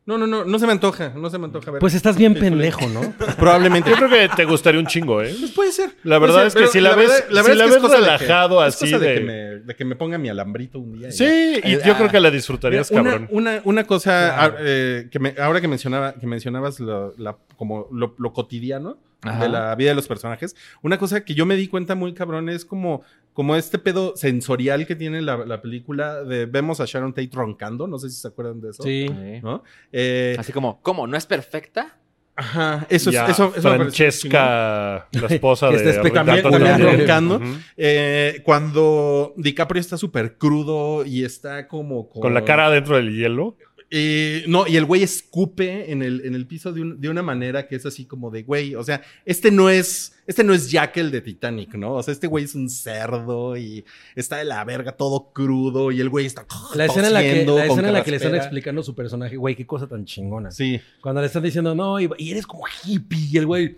no, 0.07 0.19
no, 0.19 0.27
no, 0.27 0.45
no 0.45 0.59
se 0.59 0.67
me 0.67 0.73
antoja, 0.73 1.13
no 1.17 1.31
se 1.31 1.39
me 1.39 1.47
antoja 1.47 1.71
ver. 1.71 1.81
Pues 1.81 1.95
estás 1.95 2.17
bien 2.19 2.35
pendejo, 2.35 2.87
¿no? 2.89 3.01
Probablemente. 3.39 3.89
Yo 3.91 3.97
creo 3.97 4.11
que 4.11 4.29
te 4.37 4.45
gustaría 4.45 4.79
un 4.79 4.87
chingo, 4.87 5.23
¿eh? 5.23 5.35
Pues 5.39 5.53
puede 5.53 5.73
ser. 5.73 5.91
La 6.05 6.19
verdad 6.19 6.39
ser, 6.41 6.47
es 6.49 6.55
que 6.55 6.67
si 6.67 6.81
la 6.81 6.95
ves- 6.95 7.09
verdad- 7.09 7.25
si 7.29 7.35
verdad 7.35 7.55
la 7.55 7.55
es 7.55 7.57
que 7.57 7.65
ves 7.65 7.77
es 7.77 7.81
cosa 7.83 7.95
de 7.97 8.01
que- 8.03 8.11
relajado 8.19 8.67
es 8.67 8.75
así 8.75 8.85
cosa 8.91 8.99
de... 8.99 9.09
de- 9.09 9.15
que 9.15 9.21
me, 9.23 9.35
de 9.61 9.75
que 9.77 9.85
me 9.87 9.97
ponga 9.97 10.19
mi 10.19 10.29
alambrito 10.29 10.79
un 10.79 10.99
día. 10.99 11.11
Sí, 11.11 11.61
y 11.65 11.73
yo 11.73 11.93
ah. 11.93 11.97
creo 11.97 12.11
que 12.11 12.21
la 12.21 12.31
disfrutarías, 12.31 12.91
Mira, 12.91 13.01
una, 13.03 13.11
cabrón. 13.13 13.29
Una, 13.33 13.61
una 13.65 13.85
cosa, 13.85 14.35
Claro. 14.35 14.55
ah, 14.59 14.61
eh, 14.61 15.09
que 15.11 15.19
me- 15.19 15.35
ahora 15.39 15.61
que, 15.63 15.69
mencionaba, 15.69 16.13
que 16.15 16.27
mencionabas 16.27 16.81
lo, 16.81 17.15
la- 17.17 17.37
como 17.57 17.89
lo, 17.91 18.15
lo 18.19 18.33
cotidiano 18.33 18.99
Ajá. 19.23 19.43
de 19.45 19.49
la 19.49 19.75
vida 19.75 19.89
de 19.89 19.95
los 19.95 20.07
personajes, 20.07 20.55
una 20.83 20.99
cosa 20.99 21.25
que 21.25 21.35
yo 21.35 21.47
me 21.47 21.57
di 21.57 21.67
cuenta 21.69 21.95
muy 21.95 22.13
cabrón 22.13 22.51
es 22.51 22.67
como, 22.67 23.03
como 23.35 23.55
este 23.57 23.79
pedo 23.79 24.17
sensorial 24.17 24.87
que 24.87 24.97
tiene 24.97 25.21
la, 25.21 25.37
la 25.45 25.61
película 25.61 26.25
de 26.25 26.47
vemos 26.47 26.81
a 26.81 26.87
Sharon 26.87 27.13
Tate 27.13 27.29
roncando, 27.33 27.87
no 27.87 27.99
sé 27.99 28.09
si 28.09 28.17
se 28.17 28.29
acuerdan 28.29 28.61
de 28.63 28.71
eso. 28.71 28.83
Sí. 28.83 29.07
¿no? 29.43 29.63
Eh, 29.93 30.37
Así 30.39 30.53
como, 30.53 30.81
¿cómo? 30.81 31.07
¿No 31.07 31.17
es 31.19 31.27
perfecta? 31.27 31.99
ajá, 32.37 32.85
eso 32.91 33.11
es, 33.11 33.17
eso. 33.29 33.53
Francesca, 33.53 35.09
la 35.13 35.27
esposa 35.29 35.69
Que 35.71 35.79
de 35.79 35.91
está 35.91 36.03
espe- 36.03 36.13
también- 36.13 36.43
también 36.43 36.81
roncando. 36.99 37.41
Eh, 37.77 38.41
cuando 38.45 39.35
DiCaprio 39.37 39.81
está 39.81 39.97
súper 39.97 40.37
crudo 40.37 41.05
y 41.05 41.25
está 41.25 41.69
como 41.69 42.09
Con 42.09 42.35
la 42.35 42.45
cara 42.45 42.71
dentro 42.71 42.97
del 42.97 43.15
hielo. 43.15 43.57
Eh, 43.97 44.43
no, 44.49 44.67
y 44.67 44.77
el 44.77 44.85
güey 44.87 45.05
escupe 45.05 45.93
en 45.93 46.03
el, 46.03 46.23
en 46.25 46.35
el 46.35 46.49
piso 46.49 46.73
de, 46.73 46.81
un- 46.81 47.01
de 47.01 47.09
una 47.09 47.23
manera 47.23 47.69
que 47.69 47.77
es 47.77 47.87
así 47.87 48.07
como 48.07 48.29
de, 48.33 48.43
güey, 48.43 48.75
o 48.75 48.83
sea, 48.83 49.03
este 49.25 49.53
no 49.53 49.71
es, 49.71 50.17
este 50.27 50.43
no 50.43 50.53
es 50.53 50.69
Jack 50.69 50.97
el 50.97 51.13
de 51.13 51.21
Titanic, 51.21 51.75
¿no? 51.77 51.95
O 51.95 52.03
sea, 52.03 52.11
este 52.11 52.27
güey 52.27 52.43
es 52.45 52.57
un 52.57 52.69
cerdo 52.69 53.57
y 53.57 53.85
está 54.17 54.39
de 54.39 54.47
la 54.47 54.65
verga 54.65 54.93
todo 54.97 55.31
crudo 55.33 55.93
y 55.93 56.01
el 56.01 56.09
güey 56.09 56.27
está 56.27 56.45
La 56.75 56.87
escena 56.87 57.07
en 57.07 57.13
la 57.15 57.23
que, 57.23 57.45
la 57.47 57.67
escena 57.67 57.89
en 57.89 57.95
la 57.95 58.03
que 58.03 58.11
le 58.11 58.17
están 58.17 58.35
explicando 58.35 58.83
su 58.83 58.97
personaje, 58.97 59.37
güey, 59.37 59.55
qué 59.55 59.65
cosa 59.65 59.87
tan 59.87 60.05
chingona. 60.05 60.51
Sí. 60.51 60.81
Cuando 61.01 61.21
le 61.21 61.29
están 61.29 61.45
diciendo, 61.45 61.73
no, 61.77 62.01
y, 62.01 62.11
y 62.19 62.33
eres 62.33 62.49
como 62.49 62.65
hippie, 62.85 63.29
y 63.31 63.39
el 63.39 63.47
güey. 63.47 63.77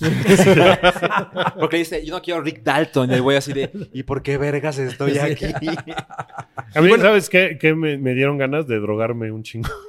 Porque 1.58 1.76
dice, 1.78 2.04
yo 2.04 2.14
no 2.14 2.22
quiero 2.22 2.40
Rick 2.42 2.62
Dalton. 2.62 3.10
Y 3.10 3.14
el 3.14 3.22
güey 3.22 3.36
así 3.36 3.52
de, 3.52 3.70
¿y 3.92 4.02
por 4.02 4.22
qué 4.22 4.38
vergas 4.38 4.78
estoy 4.78 5.18
aquí? 5.18 5.46
A 6.74 6.80
mí, 6.80 6.90
¿sabes 7.00 7.28
qué? 7.28 7.58
qué 7.60 7.74
me, 7.74 7.98
me 7.98 8.14
dieron 8.14 8.38
ganas 8.38 8.66
de 8.68 8.78
drogarme 8.78 9.30
un 9.32 9.42
chingo. 9.42 9.68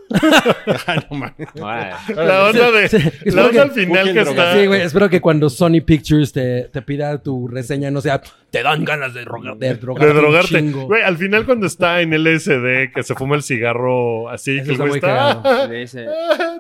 No 1.10 1.18
mames. 1.18 1.48
La 1.56 2.46
onda, 2.50 2.72
de, 2.72 2.90
Sí, 2.90 2.98
la 3.26 3.42
onda 3.44 3.52
que- 3.52 3.60
al 3.60 3.72
final 3.72 4.14
que 4.14 4.20
está... 4.22 4.54
Sí, 4.58 4.66
güey, 4.68 4.82
espero 4.82 5.10
que 5.10 5.22
cuando 5.22 5.50
Sony 5.50 5.82
Pictures 5.86 6.34
te, 6.34 6.64
te 6.66 6.82
pida 6.82 7.18
tu 7.22 7.48
reseña 7.48 7.90
no 7.92 8.02
sea, 8.02 8.22
te 8.52 8.62
dan 8.64 8.86
ganas 8.86 9.14
de, 9.14 9.26
droga- 9.26 9.56
de 9.56 9.74
drogarte. 9.76 10.14
de 10.14 10.14
drogarte. 10.20 10.48
chingo". 10.60 10.86
Güey, 10.86 11.02
al 11.02 11.18
final 11.18 11.46
cuando 11.46 11.66
está 11.66 12.02
en 12.02 12.12
LSD, 12.14 12.92
que 12.94 13.02
se 13.04 13.16
fuma 13.16 13.36
el 13.36 13.44
cigarro 13.44 14.30
así, 14.30 14.58
Eso 14.60 14.64
que 14.66 14.70
el 14.70 14.72
está 14.74 14.84
güey 14.84 14.90
muy 14.90 14.98
está... 14.98 15.08
cagado. 15.42 15.68
Le 15.72 15.80
dice, 15.80 16.06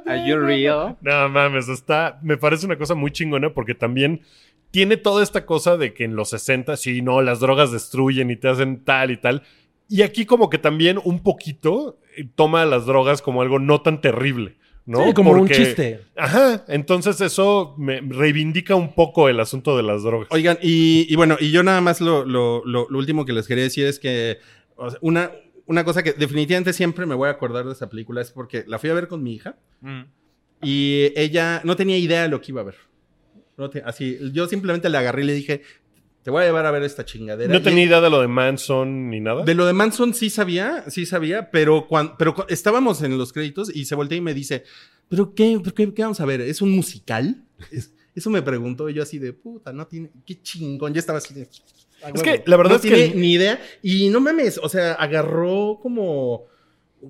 ¿Are 0.07 0.27
you 0.27 0.37
real? 0.39 0.97
No 1.01 1.29
mames, 1.29 1.67
está... 1.69 2.17
Me 2.23 2.37
parece 2.37 2.65
una 2.65 2.77
cosa 2.77 2.95
muy 2.95 3.11
chingona 3.11 3.49
porque 3.53 3.75
también 3.75 4.21
tiene 4.71 4.95
toda 4.97 5.21
esta 5.21 5.45
cosa 5.45 5.75
de 5.77 5.93
que 5.93 6.05
en 6.05 6.15
los 6.15 6.29
60, 6.29 6.77
sí, 6.77 7.01
no, 7.01 7.21
las 7.21 7.39
drogas 7.41 7.71
destruyen 7.73 8.31
y 8.31 8.37
te 8.37 8.47
hacen 8.47 8.83
tal 8.85 9.11
y 9.11 9.17
tal. 9.17 9.43
Y 9.89 10.03
aquí 10.03 10.25
como 10.25 10.49
que 10.49 10.57
también 10.57 10.97
un 11.03 11.21
poquito 11.21 11.99
eh, 12.15 12.25
toma 12.35 12.65
las 12.65 12.85
drogas 12.85 13.21
como 13.21 13.41
algo 13.41 13.59
no 13.59 13.81
tan 13.81 13.99
terrible, 13.99 14.55
¿no? 14.85 15.05
Sí, 15.07 15.13
como 15.13 15.31
un 15.31 15.47
chiste. 15.65 16.01
Ajá, 16.15 16.65
entonces 16.67 17.19
eso 17.21 17.75
me 17.77 18.01
reivindica 18.01 18.75
un 18.75 18.93
poco 18.95 19.29
el 19.29 19.39
asunto 19.39 19.77
de 19.77 19.83
las 19.83 20.03
drogas. 20.03 20.27
Oigan, 20.31 20.57
y, 20.61 21.05
y 21.11 21.15
bueno, 21.15 21.37
y 21.39 21.51
yo 21.51 21.63
nada 21.63 21.81
más 21.81 22.01
lo, 22.01 22.25
lo- 22.25 22.63
lo- 22.65 22.87
lo 22.89 22.97
último 22.97 23.25
que 23.25 23.33
les 23.33 23.47
quería 23.47 23.63
decir 23.63 23.85
es 23.85 23.99
que 23.99 24.39
o 24.75 24.89
sea, 24.89 24.99
una, 25.01 25.31
una 25.67 25.83
cosa 25.85 26.01
que 26.03 26.13
definitivamente 26.13 26.73
siempre 26.73 27.05
me 27.05 27.15
voy 27.15 27.27
a 27.27 27.31
acordar 27.31 27.65
de 27.65 27.73
esa 27.73 27.89
película 27.89 28.21
es 28.21 28.31
porque 28.31 28.63
la 28.67 28.79
fui 28.79 28.89
a 28.89 28.93
ver 28.93 29.07
con 29.07 29.21
mi 29.23 29.33
hija 29.35 29.55
y 30.61 31.11
ella 31.15 31.61
no 31.63 31.75
tenía 31.75 31.97
idea 31.97 32.23
de 32.23 32.27
lo 32.29 32.41
que 32.41 32.51
iba 32.51 32.61
a 32.61 32.65
ver. 32.65 32.75
No 33.57 33.69
te- 33.69 33.81
así, 33.85 34.17
yo 34.33 34.47
simplemente 34.47 34.89
le 34.89 34.97
agarré 34.97 35.23
y 35.23 35.27
le 35.27 35.33
dije, 35.33 35.61
te 36.23 36.31
voy 36.31 36.43
a 36.43 36.45
llevar 36.45 36.65
a 36.65 36.71
ver 36.71 36.83
esta 36.83 37.03
chingadera. 37.05 37.51
No 37.51 37.59
Y- 37.59 37.63
tenía 37.63 37.83
idea 37.85 38.01
de 38.01 38.09
lo 38.09 38.21
de 38.21 38.27
Manson 38.27 39.09
ni 39.09 39.19
nada. 39.19 39.43
De 39.43 39.55
lo 39.55 39.65
de 39.65 39.73
Manson 39.73 40.13
sí 40.13 40.29
sabía, 40.29 40.83
sí 40.89 41.05
sabía, 41.05 41.49
pero, 41.51 41.87
cuando, 41.87 42.15
pero 42.17 42.35
estábamos 42.49 43.01
en 43.01 43.17
los 43.17 43.33
créditos 43.33 43.73
y 43.75 43.85
se 43.85 43.95
voltea 43.95 44.17
y 44.17 44.21
me 44.21 44.33
dice, 44.33 44.63
¿pero 45.09 45.33
qué, 45.33 45.59
pero 45.63 45.73
qué, 45.75 45.93
qué 45.93 46.01
vamos 46.03 46.19
a 46.21 46.25
ver? 46.25 46.41
¿Es 46.41 46.61
un 46.61 46.71
musical? 46.71 47.43
Es- 47.71 47.93
eso 48.13 48.29
me 48.29 48.41
preguntó 48.41 48.89
y 48.89 48.93
yo 48.93 49.03
así 49.03 49.19
de, 49.19 49.31
puta, 49.31 49.71
no 49.71 49.87
tiene, 49.87 50.11
qué 50.25 50.41
chingón. 50.41 50.93
Yo 50.93 50.99
estaba 50.99 51.19
así 51.19 51.33
de... 51.33 51.43
"A 52.03 52.09
Es 52.09 52.13
huevo". 52.15 52.23
que 52.23 52.43
la 52.45 52.57
verdad 52.57 52.71
no 52.71 52.75
es 52.75 52.81
que 52.81 52.89
tiene 52.93 53.15
ni 53.15 53.31
idea. 53.33 53.61
Y 53.81 54.09
no 54.09 54.19
mames, 54.19 54.59
o 54.61 54.67
sea, 54.67 54.93
agarró 54.95 55.79
como, 55.81 56.45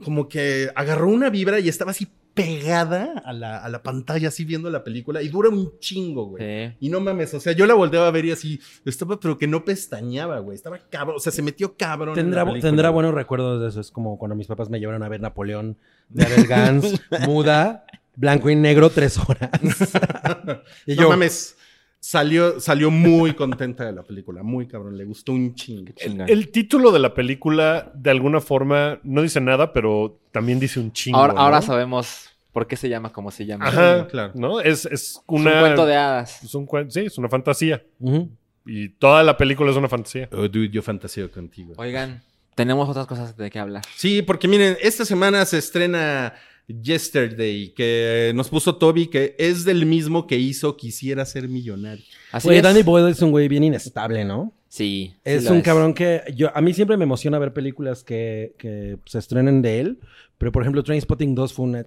como 0.04 0.30
que 0.30 0.70
agarró 0.76 1.08
una 1.10 1.32
vibra 1.32 1.60
y 1.60 1.68
estaba 1.70 1.90
así 1.90 2.08
pegada 2.34 3.22
a 3.26 3.34
la, 3.34 3.58
a 3.58 3.70
la 3.70 3.84
pantalla, 3.84 4.30
así 4.30 4.46
viendo 4.46 4.70
la 4.70 4.84
película 4.84 5.22
y 5.22 5.30
dura 5.30 5.50
un 5.50 5.78
chingo, 5.80 6.26
güey. 6.28 6.70
Sí. 6.70 6.76
Y 6.80 6.90
no 6.90 7.00
mames, 7.02 7.34
o 7.34 7.40
sea, 7.40 7.54
yo 7.54 7.66
la 7.66 7.74
volteaba 7.74 8.08
a 8.08 8.12
ver 8.12 8.26
y 8.26 8.32
así, 8.32 8.60
estaba, 8.86 9.20
pero 9.20 9.38
que 9.38 9.48
no 9.48 9.66
pestañaba, 9.66 10.40
güey. 10.40 10.56
Estaba 10.56 10.80
cabrón, 10.90 11.18
o 11.18 11.20
sea, 11.20 11.32
se 11.32 11.42
metió 11.42 11.76
cabrón. 11.76 12.18
en 12.18 12.26
Tendrá, 12.26 12.46
la 12.46 12.60
tendrá 12.60 12.90
buenos 12.90 13.14
recuerdos 13.14 13.62
de 13.62 13.70
eso. 13.70 13.82
Es 13.82 13.92
como 13.92 14.18
cuando 14.18 14.36
mis 14.36 14.48
papás 14.48 14.70
me 14.70 14.80
llevaron 14.80 15.04
a 15.04 15.10
ver 15.10 15.22
Napoleón 15.22 15.78
de 16.10 16.26
Abel 16.26 16.48
Gans, 16.48 17.02
muda, 17.28 17.86
blanco 18.16 18.50
y 18.50 18.56
negro, 18.56 18.90
tres 18.90 19.18
horas. 19.18 19.52
y 20.86 20.96
No 20.96 21.04
yo, 21.04 21.10
mames, 21.10 21.58
salió, 22.04 22.60
salió 22.60 22.90
muy 22.92 23.34
contenta 23.36 23.86
de 23.86 23.92
la 23.94 24.02
película, 24.04 24.42
muy 24.44 24.68
cabrón, 24.68 24.98
le 24.98 25.06
gustó 25.06 25.32
un 25.32 25.54
chingo. 25.56 25.94
El 26.28 26.50
título 26.52 26.92
de 26.92 27.00
la 27.00 27.14
película, 27.14 27.92
de 27.96 28.10
alguna 28.10 28.42
forma, 28.42 29.00
no 29.04 29.22
dice 29.22 29.40
nada, 29.40 29.72
pero 29.72 30.20
también 30.32 30.60
dice 30.60 30.80
un 30.80 30.92
chingo. 30.92 31.18
Ahora, 31.20 31.62
sabemos 31.62 32.28
por 32.52 32.68
qué 32.68 32.76
se 32.76 32.90
llama 32.90 33.14
como 33.14 33.30
se 33.32 33.46
llama. 33.46 33.68
Ajá, 33.68 34.00
Sí, 34.02 34.06
claro. 34.10 34.34
¿no? 34.36 34.60
Es, 34.60 34.86
es 34.88 34.92
Es 34.92 35.22
una. 35.28 35.54
un 35.54 35.60
cuento 35.62 35.86
de 35.86 35.96
hadas. 35.96 36.44
es 36.44 36.54
un 36.56 36.68
cuen- 36.68 36.90
sí, 36.90 37.02
es 37.02 37.18
una 37.18 37.30
fantasía. 37.30 37.82
Y 38.66 38.90
toda 38.90 39.24
la 39.24 39.38
película 39.38 39.72
es 39.72 39.78
una 39.78 39.88
fantasía. 39.88 40.28
Oh, 40.34 40.48
dude, 40.48 40.70
yo 40.70 40.82
fantaseo 40.82 41.32
contigo. 41.32 41.74
Oigan, 41.78 42.22
tenemos 42.56 42.90
otras 42.90 43.06
cosas 43.08 43.38
de 43.38 43.50
qué 43.50 43.60
hablar. 43.60 43.84
Sí, 43.96 44.22
porque 44.22 44.48
miren, 44.48 44.76
esta 44.82 45.06
semana 45.06 45.46
se 45.46 45.58
estrena 45.60 46.34
Yesterday, 46.68 47.74
que 47.76 48.32
nos 48.36 48.50
puso 48.50 48.76
Toby, 48.76 49.08
que 49.08 49.36
es 49.38 49.66
del 49.66 49.86
mismo 49.86 50.28
que 50.28 50.38
hizo 50.38 50.78
Quisiera 50.78 51.26
ser 51.26 51.48
millonario. 51.48 52.04
Así 52.32 52.50
es. 52.50 52.64
Danny 52.64 52.84
Boyle 52.84 53.10
es 53.10 53.22
un 53.22 53.32
güey 53.32 53.48
bien 53.48 53.64
inestable, 53.64 54.24
¿no? 54.26 54.54
Sí. 54.70 55.14
Es 55.26 55.50
un 55.50 55.62
cabrón 55.62 55.94
que 55.94 56.24
yo 56.36 56.56
a 56.56 56.62
mí 56.62 56.74
siempre 56.74 56.96
me 56.96 57.04
emociona 57.04 57.40
ver 57.40 57.54
películas 57.54 58.04
que, 58.04 58.54
que 58.58 58.98
se 59.06 59.20
estrenen 59.20 59.62
de 59.62 59.82
él, 59.82 60.00
pero 60.38 60.52
por 60.52 60.64
ejemplo 60.64 60.82
Trainspotting 60.84 61.36
2 61.36 61.54
fue 61.54 61.66
una 61.66 61.86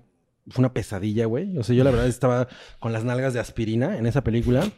fue 0.50 0.62
una 0.62 0.72
pesadilla, 0.74 1.26
güey. 1.26 1.56
O 1.56 1.62
sea, 1.62 1.74
yo 1.74 1.84
la 1.84 1.90
verdad 1.90 2.06
estaba 2.06 2.48
con 2.78 2.92
las 2.92 3.04
nalgas 3.04 3.32
de 3.32 3.40
aspirina 3.40 3.96
en 3.96 4.06
esa 4.06 4.22
película. 4.22 4.70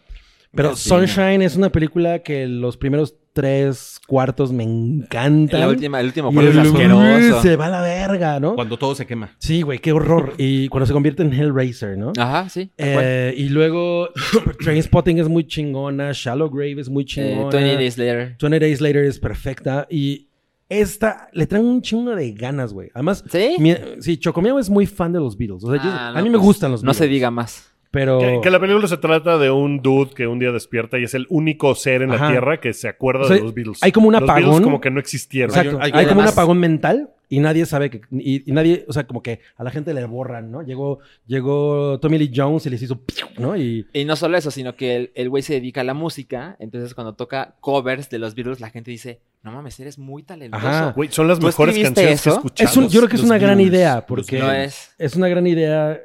Pero. 0.57 0.74
Sunshine 0.76 1.42
es 1.42 1.57
una 1.57 1.70
película 1.70 2.20
que 2.20 2.46
los 2.46 2.76
primeros 2.76 3.14
tres 3.32 4.00
cuartos 4.07 4.50
me 4.50 4.64
encantan. 4.64 5.61
La 5.61 5.68
última, 5.68 6.00
el 6.00 6.07
último 6.07 6.32
cuarto 6.32 6.50
es 6.50 6.57
asqueroso. 6.57 7.42
Se 7.42 7.57
va 7.57 7.66
a 7.66 7.70
la 7.70 7.82
verga, 7.82 8.40
¿no? 8.40 8.54
Cuando 8.54 8.78
todo 8.78 8.94
se 8.94 9.07
quema. 9.07 9.36
Sí, 9.38 9.61
güey, 9.62 9.78
qué 9.78 9.92
horror. 9.92 10.32
Y 10.38 10.68
cuando 10.68 10.86
se 10.86 10.92
convierte 10.94 11.22
en 11.22 11.32
Hellraiser, 11.34 11.98
¿no? 11.98 12.12
Ajá, 12.18 12.48
sí. 12.48 12.70
Eh, 12.78 13.34
y 13.36 13.50
luego 13.50 14.09
Trainspotting 14.64 15.18
es 15.18 15.28
muy 15.28 15.46
chingona, 15.46 16.12
Shallow 16.12 16.48
Grave 16.50 16.80
es 16.80 16.88
muy 16.88 17.02
Eh, 17.02 17.07
chingona. 17.07 17.50
20 17.50 17.74
Days 17.74 17.98
Later. 17.98 18.36
20 18.40 18.59
Days 18.61 18.80
Later 18.80 19.04
es 19.04 19.18
perfecta. 19.18 19.86
Y 19.90 20.28
esta 20.68 21.28
le 21.32 21.46
traen 21.46 21.64
un 21.66 21.82
chingo 21.82 22.14
de 22.16 22.32
ganas, 22.32 22.72
güey. 22.72 22.88
Además, 22.94 23.22
¿Sí? 23.30 23.57
mi- 23.59 23.74
sí, 24.00 24.16
Chocomiao 24.16 24.59
es 24.59 24.70
muy 24.70 24.86
fan 24.86 25.12
de 25.12 25.20
los 25.20 25.36
Beatles. 25.36 25.62
O 25.62 25.70
sea, 25.72 25.82
yo- 25.82 25.90
Ah, 25.90 26.09
a 26.09 26.12
no, 26.12 26.22
mí 26.22 26.30
me 26.30 26.38
pues, 26.38 26.46
gustan 26.46 26.70
los 26.72 26.82
No 26.82 26.88
Beatles. 26.92 26.98
se 27.07 27.09
diga 27.12 27.30
más. 27.30 27.72
Pero. 27.91 28.18
Que, 28.18 28.41
que 28.43 28.51
la 28.51 28.61
película 28.61 28.87
se 28.89 28.97
trata 28.97 29.39
de 29.39 29.51
un 29.51 29.80
dude 29.82 30.11
que 30.14 30.26
un 30.26 30.39
día 30.39 30.53
despierta 30.53 30.99
y 30.99 31.05
es 31.05 31.14
el 31.14 31.26
único 31.30 31.74
ser 31.74 32.03
en 32.03 32.12
Ajá. 32.12 32.24
la 32.26 32.30
Tierra 32.30 32.61
que 32.61 32.72
se 32.72 32.89
acuerda 32.89 33.22
O 33.24 33.26
sea, 33.28 33.37
de 33.37 33.43
los 33.43 33.55
Beatles. 33.55 33.78
hay 33.82 33.93
como 33.93 34.09
un 34.09 34.12
Los 34.14 34.22
Beatles 34.22 34.45
apagón. 34.47 34.62
como 34.62 34.80
que 34.80 34.91
no 34.91 35.01
existieron. 35.01 35.51
Exacto. 35.57 35.78
Hay- 35.80 35.93
Hay, 35.95 36.01
hay- 36.01 36.07
como 36.07 36.20
un 36.20 36.26
apagón 36.28 36.59
mental 36.59 37.11
y 37.28 37.41
nadie 37.41 37.66
sabe 37.66 37.91
que. 37.91 38.03
Y, 38.12 38.49
y 38.49 38.53
nadie. 38.53 38.84
O 38.89 38.93
sea, 38.93 39.05
como 39.07 39.20
que 39.22 39.41
a 39.57 39.64
la 39.64 39.70
gente 39.70 39.93
le 39.95 40.05
borran, 40.05 40.51
¿no? 40.53 40.62
Llegó, 40.62 41.01
llegó 41.26 41.99
Tommy 42.01 42.18
Lee 42.18 42.30
Jones 42.34 42.66
y 42.66 42.70
les 42.70 42.82
hizo. 42.82 43.01
¿No? 43.39 43.57
Y. 43.57 43.87
Y 43.93 44.05
no 44.05 44.14
solo 44.16 44.37
eso, 44.37 44.51
sino 44.51 44.76
que 44.76 44.97
el- 44.97 45.11
el 45.14 45.28
güey 45.28 45.43
se 45.43 45.55
dedica 45.55 45.80
a 45.80 45.84
la 45.84 45.95
música. 45.95 46.57
Entonces, 46.61 46.95
cuando 46.95 47.14
toca 47.14 47.57
covers 47.61 48.09
de 48.11 48.18
los 48.18 48.34
Beatles, 48.34 48.61
la 48.61 48.70
gente 48.70 48.91
dice: 48.93 49.20
No 49.43 49.51
mames, 49.53 49.78
eres 49.80 49.99
muy 49.99 50.22
talentoso. 50.22 50.93
Güey, 50.95 51.11
son 51.11 51.26
las 51.28 51.39
¿Tú 51.41 51.47
mejores 51.47 51.74
canciones 51.78 52.22
que 52.22 52.30
escuchado. 52.30 52.70
Es 52.70 52.76
un- 52.76 52.89
yo 52.89 53.01
creo 53.01 53.09
que 53.11 53.16
es 53.16 53.22
una 53.24 53.39
gran 53.39 53.61
idea 53.61 53.97
los 53.97 54.05
porque 54.07 54.39
No 54.39 54.53
es. 54.53 54.95
es 54.99 55.16
una 55.16 55.28
gran 55.28 55.47
idea 55.49 56.01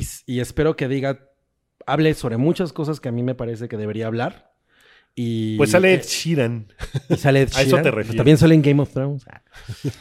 y, 0.00 0.06
y 0.26 0.40
espero 0.40 0.76
que 0.76 0.88
diga, 0.88 1.20
hable 1.86 2.14
sobre 2.14 2.36
muchas 2.36 2.72
cosas 2.72 3.00
que 3.00 3.08
a 3.08 3.12
mí 3.12 3.22
me 3.22 3.34
parece 3.34 3.68
que 3.68 3.76
debería 3.76 4.06
hablar. 4.06 4.52
Y, 5.16 5.56
Pues 5.58 5.70
sale 5.70 5.92
eh, 5.92 5.94
Ed 5.94 6.02
Sheeran. 6.02 6.66
y 7.08 7.14
sale 7.16 7.42
Ed 7.42 7.50
a 7.54 7.60
eso 7.62 7.68
Sheeran. 7.76 7.82
te 7.84 7.90
refieres. 7.92 8.16
también 8.16 8.36
sale 8.36 8.54
en 8.56 8.62
Game 8.62 8.82
of 8.82 8.90
Thrones. 8.92 9.24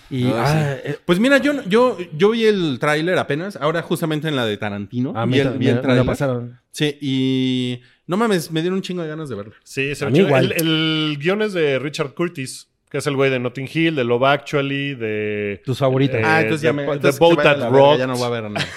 Y 0.09 0.25
Ah, 0.25 0.43
ah, 0.45 0.75
eh, 0.83 0.97
Pues 1.05 1.19
mira, 1.19 1.37
yo, 1.37 1.61
yo, 1.65 1.97
yo 2.17 2.31
vi 2.31 2.45
el 2.45 2.77
tráiler 2.79 3.17
apenas, 3.19 3.55
ahora 3.57 3.83
justamente 3.83 4.27
en 4.27 4.35
la 4.35 4.45
de 4.47 4.57
Tarantino. 4.57 5.13
a 5.15 5.25
mí 5.27 5.33
vi 5.33 5.39
el, 5.39 5.47
ta- 5.47 5.53
vi 5.57 5.67
el 5.67 5.75
me- 5.81 5.87
me 5.87 5.95
lo 5.97 6.05
pasaron. 6.05 6.59
Sí, 6.71 6.97
y 6.99 7.81
no 8.07 8.17
mames, 8.17 8.49
me 8.49 8.61
dieron 8.61 8.77
un 8.77 8.81
chingo 8.81 9.03
de 9.03 9.09
ganas 9.09 9.29
de 9.29 9.35
verlo. 9.35 9.53
Sí, 9.63 9.93
se 9.93 10.03
A 10.03 10.07
ve 10.07 10.11
mí 10.13 10.17
chido. 10.17 10.27
igual. 10.29 10.51
El, 10.53 10.67
el 11.11 11.17
guion 11.19 11.43
es 11.43 11.53
de 11.53 11.77
Richard 11.77 12.15
Curtis, 12.15 12.69
que 12.93 12.99
es 12.99 13.07
el 13.07 13.15
güey 13.15 13.31
de 13.31 13.39
Notting 13.39 13.67
Hill, 13.73 13.95
de 13.95 14.03
Love 14.03 14.23
Actually, 14.25 14.93
de... 14.93 15.63
Tus 15.65 15.79
favoritos. 15.79 16.15
Eh, 16.19 16.21
ah, 16.23 16.41
entonces 16.41 16.61
ya 16.61 16.71
me... 16.73 16.85
The 16.85 16.91
entonces 16.91 17.19
Boat 17.19 17.41
That 17.41 17.71
Rocked. 17.71 17.97
Ya 17.97 18.05
no 18.05 18.19
va 18.19 18.27
a 18.27 18.29
ver 18.29 18.43
nada. 18.51 18.67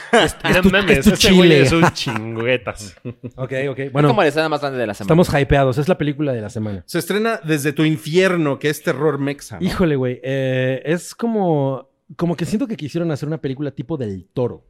Tu- 0.62 0.70
mames, 0.70 0.98
es 1.00 1.04
tu 1.04 1.10
ese 1.10 1.28
chile. 1.28 1.60
es 1.60 1.70
un 1.72 1.84
chinguetas. 1.92 2.96
Ok, 3.36 3.52
ok. 3.68 3.78
Es 3.78 3.92
Bueno, 3.92 4.08
como 4.08 4.22
la 4.22 4.28
escena 4.28 4.48
más 4.48 4.62
grande 4.62 4.78
de 4.78 4.86
la 4.86 4.94
semana. 4.94 5.22
estamos 5.22 5.28
hypeados. 5.42 5.76
Es 5.76 5.86
la 5.86 5.98
película 5.98 6.32
de 6.32 6.40
la 6.40 6.48
semana. 6.48 6.82
Se 6.86 6.98
estrena 6.98 7.40
Desde 7.44 7.74
tu 7.74 7.84
infierno, 7.84 8.58
que 8.58 8.70
es 8.70 8.82
terror 8.82 9.18
mexa. 9.18 9.60
¿no? 9.60 9.66
Híjole, 9.66 9.96
güey. 9.96 10.18
eh, 10.24 10.80
es 10.86 11.14
como. 11.14 11.90
Como 12.16 12.36
que 12.36 12.46
siento 12.46 12.66
que 12.66 12.76
quisieron 12.78 13.10
hacer 13.10 13.28
una 13.28 13.42
película 13.42 13.70
tipo 13.72 13.98
del 13.98 14.26
toro. 14.32 14.64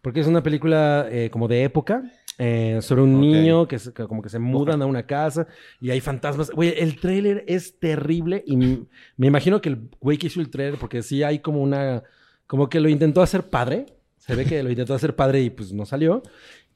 Porque 0.00 0.18
es 0.18 0.26
una 0.26 0.42
película 0.42 1.06
eh, 1.12 1.30
como 1.30 1.46
de 1.46 1.62
época. 1.62 2.02
Eh, 2.44 2.78
sobre 2.82 3.02
un 3.02 3.14
Ok. 3.14 3.20
niño 3.20 3.68
que, 3.68 3.78
se- 3.78 3.92
que 3.92 4.04
como 4.08 4.20
que 4.20 4.28
se 4.28 4.38
mudan 4.40 4.82
a 4.82 4.86
una 4.86 5.04
casa 5.06 5.46
y 5.80 5.90
hay 5.90 6.00
fantasmas. 6.00 6.50
Güey, 6.50 6.74
el 6.76 6.98
tráiler 6.98 7.44
es 7.46 7.78
terrible 7.78 8.42
y 8.46 8.56
me 8.56 9.26
imagino 9.28 9.60
que 9.60 9.68
el 9.68 9.88
güey 10.00 10.18
que 10.18 10.26
hizo 10.26 10.40
el 10.40 10.50
tráiler, 10.50 10.78
porque 10.78 11.02
sí 11.02 11.22
hay 11.22 11.38
como 11.38 11.62
una... 11.62 12.02
Como 12.48 12.68
que 12.68 12.80
lo 12.80 12.88
intentó 12.88 13.22
hacer 13.22 13.48
padre. 13.48 13.86
Se 14.18 14.34
ve 14.34 14.44
que 14.44 14.62
lo 14.62 14.70
intentó 14.70 14.94
hacer 14.94 15.14
padre 15.14 15.40
y 15.42 15.50
pues 15.50 15.72
no 15.72 15.86
salió. 15.86 16.22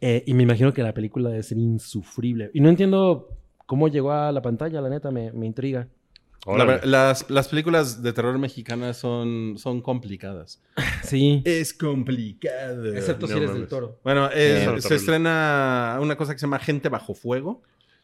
Eh, 0.00 0.22
y 0.26 0.34
me 0.34 0.42
imagino 0.44 0.72
que 0.72 0.82
la 0.82 0.94
película 0.94 1.30
debe 1.30 1.42
ser 1.42 1.58
insufrible. 1.58 2.50
Y 2.54 2.60
no 2.60 2.68
entiendo 2.68 3.28
cómo 3.66 3.88
llegó 3.88 4.12
a 4.12 4.30
la 4.32 4.40
pantalla, 4.42 4.80
la 4.80 4.88
neta, 4.88 5.10
me, 5.10 5.32
me 5.32 5.46
intriga. 5.46 5.88
La 6.47 6.80
las, 6.84 7.28
las 7.30 7.49
películas 7.49 8.03
de 8.03 8.12
terror 8.12 8.38
mexicanas 8.38 8.97
son, 8.99 9.55
son 9.59 9.80
complicadas. 9.80 10.62
Sí. 11.03 11.42
Es 11.44 11.72
complicado. 11.72 12.94
Excepto 12.94 13.26
no 13.26 13.32
si 13.32 13.38
eres 13.38 13.53
del 13.55 13.68
toro. 13.68 14.01
Bueno, 14.05 14.28
eh, 14.32 14.68
Sí, 14.76 14.88
se 14.88 14.94
estrena 14.97 15.99
una 16.01 16.16
cosa 16.16 16.32
que 16.32 16.38
se 16.38 16.47
llama 16.47 16.59
Gente 16.59 16.88
Bajo 16.88 17.14
Fuego. 17.14 17.62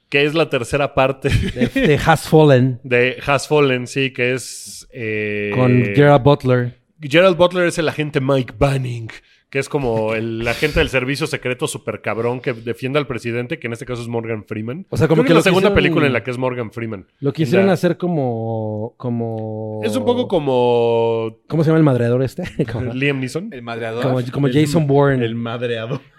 Que 0.08 0.24
es 0.24 0.34
la 0.34 0.48
tercera 0.50 0.94
parte 0.94 1.28
De, 1.54 1.68
de 1.68 2.00
Has 2.04 2.28
Fallen. 2.28 2.78
de 2.84 3.16
Has 3.26 3.48
Fallen, 3.48 3.86
sí, 3.86 4.12
que 4.12 4.34
es... 4.34 4.86
eh, 4.92 5.52
Con 5.54 5.82
Gerard 5.94 6.22
Butler. 6.22 6.78
Gerald 7.00 7.36
Butler 7.36 7.66
es 7.66 7.78
el 7.78 7.88
agente 7.88 8.20
Mike 8.20 8.54
Banning, 8.58 9.08
que 9.52 9.58
es 9.58 9.68
como 9.68 10.14
el 10.14 10.48
agente 10.48 10.78
del 10.80 10.88
servicio 10.88 11.26
secreto 11.26 11.68
super 11.68 12.00
cabrón 12.00 12.40
que 12.40 12.54
defiende 12.54 12.98
al 12.98 13.06
presidente, 13.06 13.58
que 13.58 13.66
en 13.66 13.74
este 13.74 13.84
caso 13.84 14.00
es 14.00 14.08
Morgan 14.08 14.44
Freeman. 14.46 14.86
O 14.88 14.96
sea, 14.96 15.08
como 15.08 15.22
Creo 15.22 15.26
que 15.34 15.38
es 15.38 15.44
la 15.44 15.50
segunda 15.50 15.74
película 15.74 16.06
en 16.06 16.14
la 16.14 16.24
que 16.24 16.30
es 16.30 16.38
Morgan 16.38 16.72
Freeman. 16.72 17.04
Lo 17.20 17.34
quisieron 17.34 17.66
La- 17.66 17.74
hacer 17.74 17.98
como. 17.98 18.94
como. 18.96 19.82
Es 19.84 19.94
un 19.94 20.06
poco 20.06 20.26
como 20.26 21.36
¿Cómo 21.48 21.62
se 21.64 21.68
llama 21.68 21.78
el 21.78 21.84
madreador 21.84 22.22
este? 22.22 22.44
como, 22.72 22.94
Liam 22.94 23.20
Neeson. 23.20 23.50
El 23.52 23.60
madreador. 23.60 24.02
como, 24.02 24.20
como 24.32 24.48
Jason 24.50 24.86
Bourne. 24.86 25.22
El 25.24 25.34
madreado. 25.34 26.00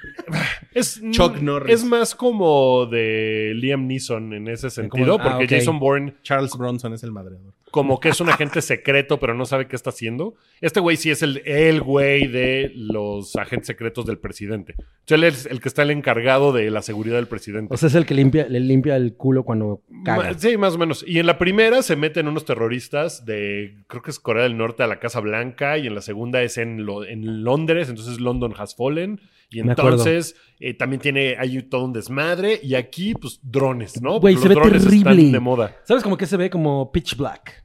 Es, 0.75 1.01
Chuck 1.11 1.39
Norris. 1.39 1.73
Es 1.73 1.83
más 1.83 2.13
como 2.15 2.85
de 2.87 3.53
Liam 3.55 3.87
Neeson 3.87 4.33
en 4.33 4.47
ese 4.47 4.69
sentido, 4.69 5.17
Como- 5.17 5.27
ah, 5.27 5.31
porque 5.37 5.45
ok. 5.45 5.51
Jason 5.59 5.79
Bourne 5.79 6.13
Charles 6.23 6.51
Bronson 6.57 6.93
es 6.93 7.03
el 7.03 7.11
madreador. 7.11 7.53
Como 7.73 7.99
que 7.99 8.09
es 8.09 8.21
un 8.21 8.29
agente 8.29 8.61
secreto, 8.61 9.19
pero 9.19 9.33
no 9.33 9.45
sabe 9.47 9.67
qué 9.67 9.75
está 9.75 9.89
haciendo. 9.89 10.35
Este 10.61 10.79
güey 10.79 10.95
sí 10.95 11.09
es 11.09 11.23
el, 11.23 11.41
el 11.43 11.81
güey 11.81 12.27
de 12.27 12.71
los 12.75 13.35
agentes 13.35 13.65
secretos 13.65 14.05
del 14.05 14.19
presidente. 14.19 14.75
Entonces, 14.77 15.11
él 15.15 15.23
es 15.23 15.45
el 15.47 15.59
que 15.59 15.69
está 15.69 15.81
el 15.81 15.89
encargado 15.89 16.53
de 16.53 16.69
la 16.69 16.83
seguridad 16.83 17.15
del 17.15 17.25
presidente. 17.25 17.73
O 17.73 17.77
sea, 17.77 17.87
es 17.87 17.95
el 17.95 18.05
que 18.05 18.13
limpia, 18.13 18.45
le 18.47 18.59
limpia 18.59 18.95
el 18.95 19.15
culo 19.15 19.43
cuando 19.43 19.81
caga. 20.05 20.37
Sí, 20.37 20.55
más 20.55 20.75
o 20.75 20.77
menos. 20.77 21.03
Y 21.07 21.17
en 21.17 21.25
la 21.25 21.39
primera 21.39 21.81
se 21.81 21.95
meten 21.95 22.27
unos 22.27 22.45
terroristas 22.45 23.25
de, 23.25 23.75
creo 23.87 24.03
que 24.03 24.11
es 24.11 24.19
Corea 24.19 24.43
del 24.43 24.55
Norte 24.55 24.83
a 24.83 24.87
la 24.87 24.99
Casa 24.99 25.19
Blanca, 25.19 25.79
y 25.79 25.87
en 25.87 25.95
la 25.95 26.01
segunda 26.01 26.43
es 26.43 26.59
en, 26.59 26.85
lo- 26.85 27.03
en 27.03 27.43
Londres, 27.43 27.89
entonces 27.89 28.19
London 28.19 28.53
has 28.55 28.75
fallen. 28.75 29.19
Y 29.49 29.59
entonces 29.59 30.35
eh, 30.59 30.73
también 30.75 30.99
tiene, 31.01 31.37
hay 31.39 31.61
todo 31.63 31.85
un 31.85 31.93
desmadre, 31.93 32.59
y 32.61 32.75
aquí, 32.75 33.13
pues, 33.15 33.39
drones, 33.41 33.99
¿no? 33.99 34.19
Güey, 34.19 34.35
se 34.35 34.41
los 34.47 34.49
ve 34.49 34.55
drones 34.55 34.83
terrible. 34.83 35.09
están 35.11 35.31
de 35.31 35.39
moda. 35.39 35.75
¿Sabes 35.85 36.03
cómo 36.03 36.17
que 36.17 36.27
se 36.27 36.37
ve 36.37 36.49
como 36.51 36.91
Pitch 36.91 37.17
Black? 37.17 37.62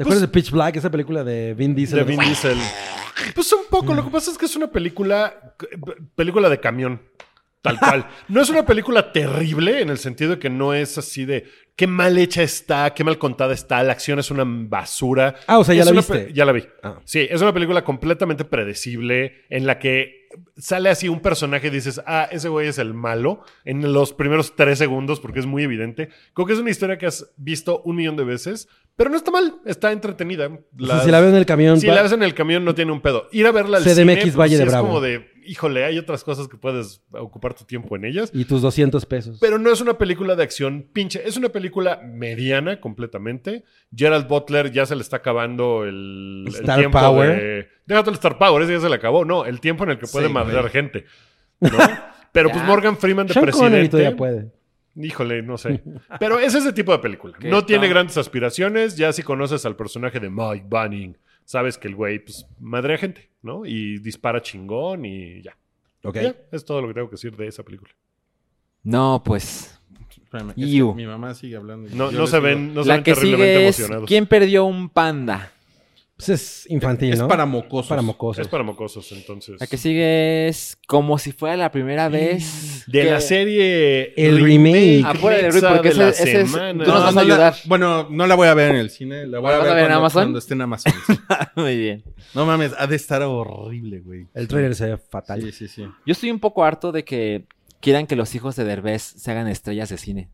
¿Te 0.00 0.04
Pues- 0.04 0.14
acuerdas 0.16 0.30
de 0.32 0.40
Pitch 0.40 0.50
Black? 0.50 0.76
Esa 0.76 0.90
película 0.90 1.22
de 1.22 1.52
Vin 1.52 1.74
Diesel. 1.74 1.98
De 1.98 2.04
Vin 2.04 2.20
Diesel. 2.20 2.56
Pues 3.34 3.52
un 3.52 3.64
poco, 3.68 3.92
lo 3.92 4.02
que 4.02 4.10
pasa 4.10 4.30
es 4.30 4.38
que 4.38 4.46
es 4.46 4.56
una 4.56 4.68
película, 4.68 5.54
película 6.14 6.48
de 6.48 6.58
camión, 6.58 7.02
tal 7.60 7.78
cual. 7.78 8.06
No 8.28 8.40
es 8.40 8.48
una 8.48 8.64
película 8.64 9.12
terrible 9.12 9.82
en 9.82 9.90
el 9.90 9.98
sentido 9.98 10.30
de 10.30 10.38
que 10.38 10.48
no 10.48 10.72
es 10.72 10.96
así 10.96 11.26
de 11.26 11.44
qué 11.76 11.86
mal 11.86 12.16
hecha 12.16 12.42
está, 12.42 12.94
qué 12.94 13.04
mal 13.04 13.18
contada 13.18 13.52
está, 13.52 13.82
la 13.82 13.92
acción 13.92 14.18
es 14.18 14.30
una 14.30 14.44
basura. 14.46 15.34
Ah, 15.46 15.58
o 15.58 15.64
sea, 15.64 15.74
ya 15.74 15.82
Es 15.82 15.86
la 15.88 15.92
viste. 15.92 16.32
Ya 16.32 16.46
la 16.46 16.52
vi. 16.52 16.64
Ah. 16.82 16.98
Sí, 17.04 17.26
es 17.30 17.42
una 17.42 17.52
película 17.52 17.84
completamente 17.84 18.46
predecible 18.46 19.42
en 19.50 19.66
la 19.66 19.78
que 19.78 20.28
sale 20.56 20.88
así 20.88 21.08
un 21.08 21.20
personaje 21.20 21.66
y 21.66 21.70
dices, 21.70 22.00
ah, 22.06 22.26
ese 22.30 22.48
güey 22.48 22.68
es 22.68 22.78
el 22.78 22.94
malo 22.94 23.42
en 23.66 23.92
los 23.92 24.14
primeros 24.14 24.56
tres 24.56 24.78
segundos 24.78 25.20
porque 25.20 25.40
es 25.40 25.46
muy 25.46 25.62
evidente. 25.64 26.08
Creo 26.32 26.46
que 26.46 26.54
es 26.54 26.58
una 26.58 26.70
historia 26.70 26.96
que 26.96 27.06
has 27.06 27.32
visto 27.36 27.82
un 27.82 27.96
millón 27.96 28.16
de 28.16 28.24
veces, 28.24 28.68
pero 29.00 29.08
no 29.08 29.16
está 29.16 29.30
mal, 29.30 29.54
está 29.64 29.92
entretenida. 29.92 30.48
O 30.48 30.50
sea, 30.50 30.58
Las- 30.96 31.04
si 31.06 31.10
la 31.10 31.20
veo 31.20 31.30
en 31.30 31.36
el 31.36 31.46
camión. 31.46 31.80
si 31.80 31.86
pa- 31.86 31.94
la 31.94 32.02
ves 32.02 32.12
en 32.12 32.22
el 32.22 32.34
camión 32.34 32.66
no 32.66 32.74
tiene 32.74 32.92
un 32.92 33.00
pedo. 33.00 33.28
Ir 33.32 33.46
a 33.46 33.50
verla 33.50 33.78
al 33.78 33.82
CDMX 33.82 33.94
cine, 33.96 34.16
pues, 34.24 34.36
Valle 34.36 34.50
sí 34.50 34.56
de 34.58 34.64
es 34.64 34.68
Bravo. 34.70 34.86
como 34.88 35.00
de, 35.00 35.24
híjole, 35.46 35.86
hay 35.86 35.96
otras 35.98 36.22
cosas 36.22 36.48
que 36.48 36.58
puedes 36.58 37.02
ocupar 37.12 37.54
tu 37.54 37.64
tiempo 37.64 37.96
en 37.96 38.04
ellas. 38.04 38.30
Y 38.34 38.44
tus 38.44 38.60
200 38.60 39.06
pesos. 39.06 39.38
Pero 39.40 39.58
no 39.58 39.72
es 39.72 39.80
una 39.80 39.96
película 39.96 40.36
de 40.36 40.42
acción 40.42 40.86
pinche. 40.92 41.22
Es 41.26 41.38
una 41.38 41.48
película 41.48 42.02
mediana 42.04 42.78
completamente. 42.78 43.64
Gerald 43.96 44.28
Butler 44.28 44.70
ya 44.70 44.84
se 44.84 44.94
le 44.96 45.00
está 45.00 45.16
acabando 45.16 45.84
el, 45.84 46.44
el 46.48 46.54
Star 46.56 46.78
tiempo 46.78 47.00
Power. 47.00 47.30
de... 47.40 47.68
Déjate 47.86 48.10
el 48.10 48.14
Star 48.16 48.36
Power, 48.36 48.62
ese 48.64 48.74
ya 48.74 48.80
se 48.80 48.88
le 48.90 48.96
acabó. 48.96 49.24
No, 49.24 49.46
el 49.46 49.60
tiempo 49.60 49.84
en 49.84 49.92
el 49.92 49.98
que 49.98 50.08
puede 50.08 50.26
Sí, 50.26 50.32
madrear 50.34 50.68
gente. 50.68 51.06
¿no? 51.58 51.70
Pero 52.32 52.50
pues. 52.50 52.62
Morgan 52.64 52.98
Freeman 52.98 53.26
de 53.26 53.32
Sean 53.32 53.44
Connery 53.50 53.88
presidente... 53.88 53.88
todavía 53.88 54.16
puede. 54.16 54.59
Híjole, 54.96 55.42
no 55.42 55.56
sé. 55.58 55.82
Pero 56.20 56.38
es 56.38 56.54
ese 56.54 56.72
tipo 56.72 56.92
de 56.92 56.98
película. 56.98 57.36
¿Qué 57.38 57.48
No 57.48 57.64
tiene 57.64 57.88
grandes 57.88 58.16
aspiraciones. 58.16 58.96
Ya 58.96 59.12
si 59.12 59.22
conoces 59.22 59.64
al 59.66 59.76
personaje 59.76 60.20
de 60.20 60.30
Mike 60.30 60.66
Banning, 60.68 61.16
sabes 61.44 61.78
que 61.78 61.88
el 61.88 61.94
güey, 61.94 62.18
pues, 62.18 62.46
madrea 62.58 62.98
gente, 62.98 63.30
¿no? 63.42 63.64
Y 63.64 63.98
dispara 63.98 64.42
chingón 64.42 65.04
y 65.04 65.42
ya. 65.42 65.56
Ok. 66.02 66.14
Ya, 66.16 66.34
es 66.50 66.64
todo 66.64 66.82
lo 66.82 66.88
que 66.88 66.94
tengo 66.94 67.08
que 67.08 67.14
decir 67.14 67.36
de 67.36 67.46
esa 67.46 67.62
película. 67.62 67.90
No, 68.82 69.22
pues. 69.24 69.78
Espérame, 70.10 70.50
es 70.50 70.54
que 70.54 70.60
Iu. 70.60 70.94
mi 70.94 71.06
mamá 71.06 71.34
sigue 71.34 71.56
hablando. 71.56 71.88
y 71.88 71.94
No, 71.94 72.10
no 72.10 72.26
se 72.26 72.40
ven, 72.40 72.72
no 72.72 72.82
se 72.82 72.88
la 72.88 72.94
ven 72.94 73.04
que 73.04 73.14
terriblemente 73.14 73.54
sigue 73.54 73.68
es 73.68 73.78
emocionados. 73.78 74.08
¿Quién 74.08 74.26
perdió 74.26 74.64
un 74.64 74.88
panda? 74.88 75.52
Pues 76.26 76.28
es 76.40 76.70
infantil, 76.70 77.12
Es 77.14 77.18
¿no? 77.18 77.28
para 77.28 77.46
mocosos. 77.46 77.88
Para 77.88 78.02
mocosos. 78.02 78.42
Es 78.42 78.48
para 78.48 78.62
mocosos, 78.62 79.10
entonces. 79.12 79.56
La 79.60 79.66
que 79.66 79.76
sigue 79.76 80.48
es 80.48 80.76
como 80.86 81.18
si 81.18 81.32
fuera 81.32 81.56
la 81.56 81.70
primera 81.72 82.08
vez. 82.08 82.84
De 82.86 83.02
que- 83.02 83.10
la 83.10 83.20
serie. 83.20 84.12
El 84.16 84.40
remake. 84.42 85.02
Ah, 85.04 85.14
fuera 85.14 85.38
del 85.38 85.52
remake, 85.52 85.74
porque 85.74 85.88
de 85.90 85.94
la 85.94 86.08
ese- 86.10 86.22
ese 86.24 86.40
es- 86.42 86.52
tú 86.52 86.58
nos 86.58 86.86
vas 86.88 87.02
a 87.04 87.10
no 87.10 87.12
la- 87.12 87.20
ayudar. 87.22 87.54
bueno, 87.66 88.06
no 88.10 88.26
la 88.26 88.34
voy 88.34 88.48
a 88.48 88.54
ver 88.54 88.70
en 88.72 88.76
el 88.76 88.90
cine. 88.90 89.26
La 89.26 89.38
voy 89.38 89.48
a 89.48 89.52
¿La 89.52 89.58
vas 89.58 89.64
ver, 89.66 89.72
a 89.72 89.74
ver 89.76 89.82
en 89.84 89.88
cuando, 89.88 89.98
Amazon? 89.98 90.22
cuando 90.24 90.38
esté 90.38 90.54
en 90.54 90.60
Amazon. 90.62 90.92
sí. 91.06 91.12
Muy 91.56 91.78
bien. 91.78 92.04
no 92.34 92.46
mames, 92.46 92.72
ha 92.78 92.86
de 92.86 92.96
estar 92.96 93.22
horrible, 93.22 94.00
güey. 94.00 94.26
El 94.34 94.46
trailer 94.48 94.74
se 94.74 94.86
ve 94.90 94.98
fatal. 94.98 95.40
Sí, 95.42 95.52
sí, 95.52 95.68
sí. 95.68 95.82
Yo 96.06 96.12
estoy 96.12 96.30
un 96.30 96.38
poco 96.40 96.64
harto 96.64 96.92
de 96.92 97.04
que 97.04 97.44
quieran 97.80 98.06
que 98.06 98.14
los 98.16 98.34
hijos 98.34 98.56
de 98.56 98.64
Derbez 98.64 99.02
se 99.02 99.30
hagan 99.30 99.48
estrellas 99.48 99.88
de 99.88 99.96
cine. 99.98 100.28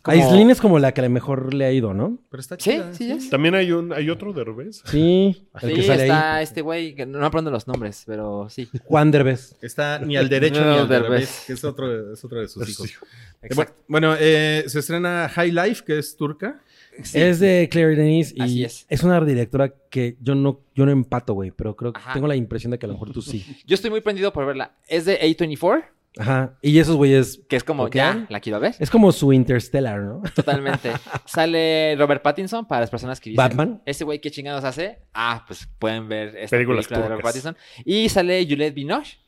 Como- 0.00 0.16
Aislinn 0.16 0.50
es 0.50 0.60
como 0.60 0.78
la 0.78 0.92
que 0.92 1.00
a 1.00 1.04
lo 1.04 1.10
mejor 1.10 1.52
le 1.54 1.64
ha 1.66 1.70
ido, 1.72 1.92
¿no? 1.94 2.18
Pero 2.30 2.40
está 2.40 2.56
Sí, 2.58 2.70
chida. 2.70 2.92
sí, 2.94 3.10
es. 3.12 3.30
También 3.30 3.54
hay 3.54 3.72
un, 3.72 3.92
hay 3.92 4.08
otro 4.10 4.32
de 4.32 4.42
revés. 4.42 4.82
Sí, 4.86 5.46
el 5.60 5.68
Sí, 5.68 5.74
que 5.76 5.82
sale 5.82 6.02
está 6.04 6.36
ahí. 6.36 6.44
este 6.44 6.62
güey, 6.62 6.94
que 6.94 7.04
no 7.06 7.24
aprendo 7.24 7.50
los 7.50 7.68
nombres, 7.68 8.02
pero 8.06 8.48
sí. 8.48 8.68
Juan 8.84 9.10
Derbez. 9.10 9.54
Está 9.62 9.98
ni 10.00 10.16
al 10.16 10.28
derecho 10.28 10.60
No, 10.64 10.72
ni 10.72 10.78
al 10.78 10.88
Derbez. 10.88 11.08
revés, 11.10 11.44
que 11.46 11.52
es 11.52 11.64
otro, 11.64 12.12
es 12.14 12.24
otro 12.24 12.40
de 12.40 12.48
sus 12.48 12.68
hijos. 12.68 12.88
Sí. 12.88 12.94
Eh, 13.42 13.48
bu- 13.54 13.68
Bueno, 13.86 14.14
eh, 14.18 14.64
se 14.66 14.78
estrena 14.80 15.28
High 15.28 15.52
Life, 15.52 15.84
que 15.84 15.98
es 15.98 16.16
turca. 16.16 16.60
Sí. 17.04 17.20
Es 17.20 17.40
de 17.40 17.68
Claire 17.70 17.94
Denis 17.96 18.34
y 18.36 18.42
Así 18.42 18.64
es. 18.64 18.86
es. 18.88 19.02
una 19.02 19.20
directora 19.24 19.72
que 19.90 20.16
yo 20.20 20.34
no, 20.34 20.60
yo 20.74 20.84
no 20.84 20.92
empato, 20.92 21.32
güey, 21.32 21.50
pero 21.50 21.74
creo 21.76 21.92
que 21.92 22.00
Ajá. 22.00 22.12
tengo 22.12 22.26
la 22.28 22.36
impresión 22.36 22.70
de 22.70 22.78
que 22.78 22.84
a 22.86 22.88
lo 22.88 22.94
mejor 22.94 23.12
tú 23.12 23.22
sí. 23.22 23.44
Yo 23.66 23.74
estoy 23.74 23.90
muy 23.90 24.00
prendido 24.02 24.32
por 24.32 24.44
verla. 24.46 24.74
Es 24.88 25.04
de 25.06 25.18
A24, 25.20 25.84
Ajá. 26.18 26.58
Y 26.60 26.78
esos 26.78 26.96
güeyes. 26.96 27.40
que 27.48 27.56
es 27.56 27.64
como, 27.64 27.88
ya, 27.88 28.26
la 28.28 28.40
quiero 28.40 28.60
ver. 28.60 28.74
Es 28.78 28.90
como 28.90 29.12
su 29.12 29.32
Interstellar, 29.32 29.98
¿no? 30.00 30.22
Totalmente. 30.34 30.92
Sale 31.24 31.94
Robert 31.98 32.22
Pattinson 32.22 32.66
para 32.66 32.82
las 32.82 32.90
personas 32.90 33.18
que 33.20 33.30
dicen... 33.30 33.36
Batman. 33.42 33.82
Ese 33.86 34.04
güey, 34.04 34.20
¿qué 34.20 34.30
chingados 34.30 34.64
hace? 34.64 34.98
Ah, 35.14 35.44
pues 35.46 35.66
pueden 35.78 36.08
ver 36.08 36.36
esta 36.36 36.56
Películas 36.56 36.86
película 36.86 37.08
de 37.08 37.14
Robert 37.14 37.22
turcas. 37.22 37.42
Pattinson. 37.42 37.84
Y 37.86 38.08
sale 38.10 38.44
Juliette 38.48 38.74
Binoche. 38.74 39.18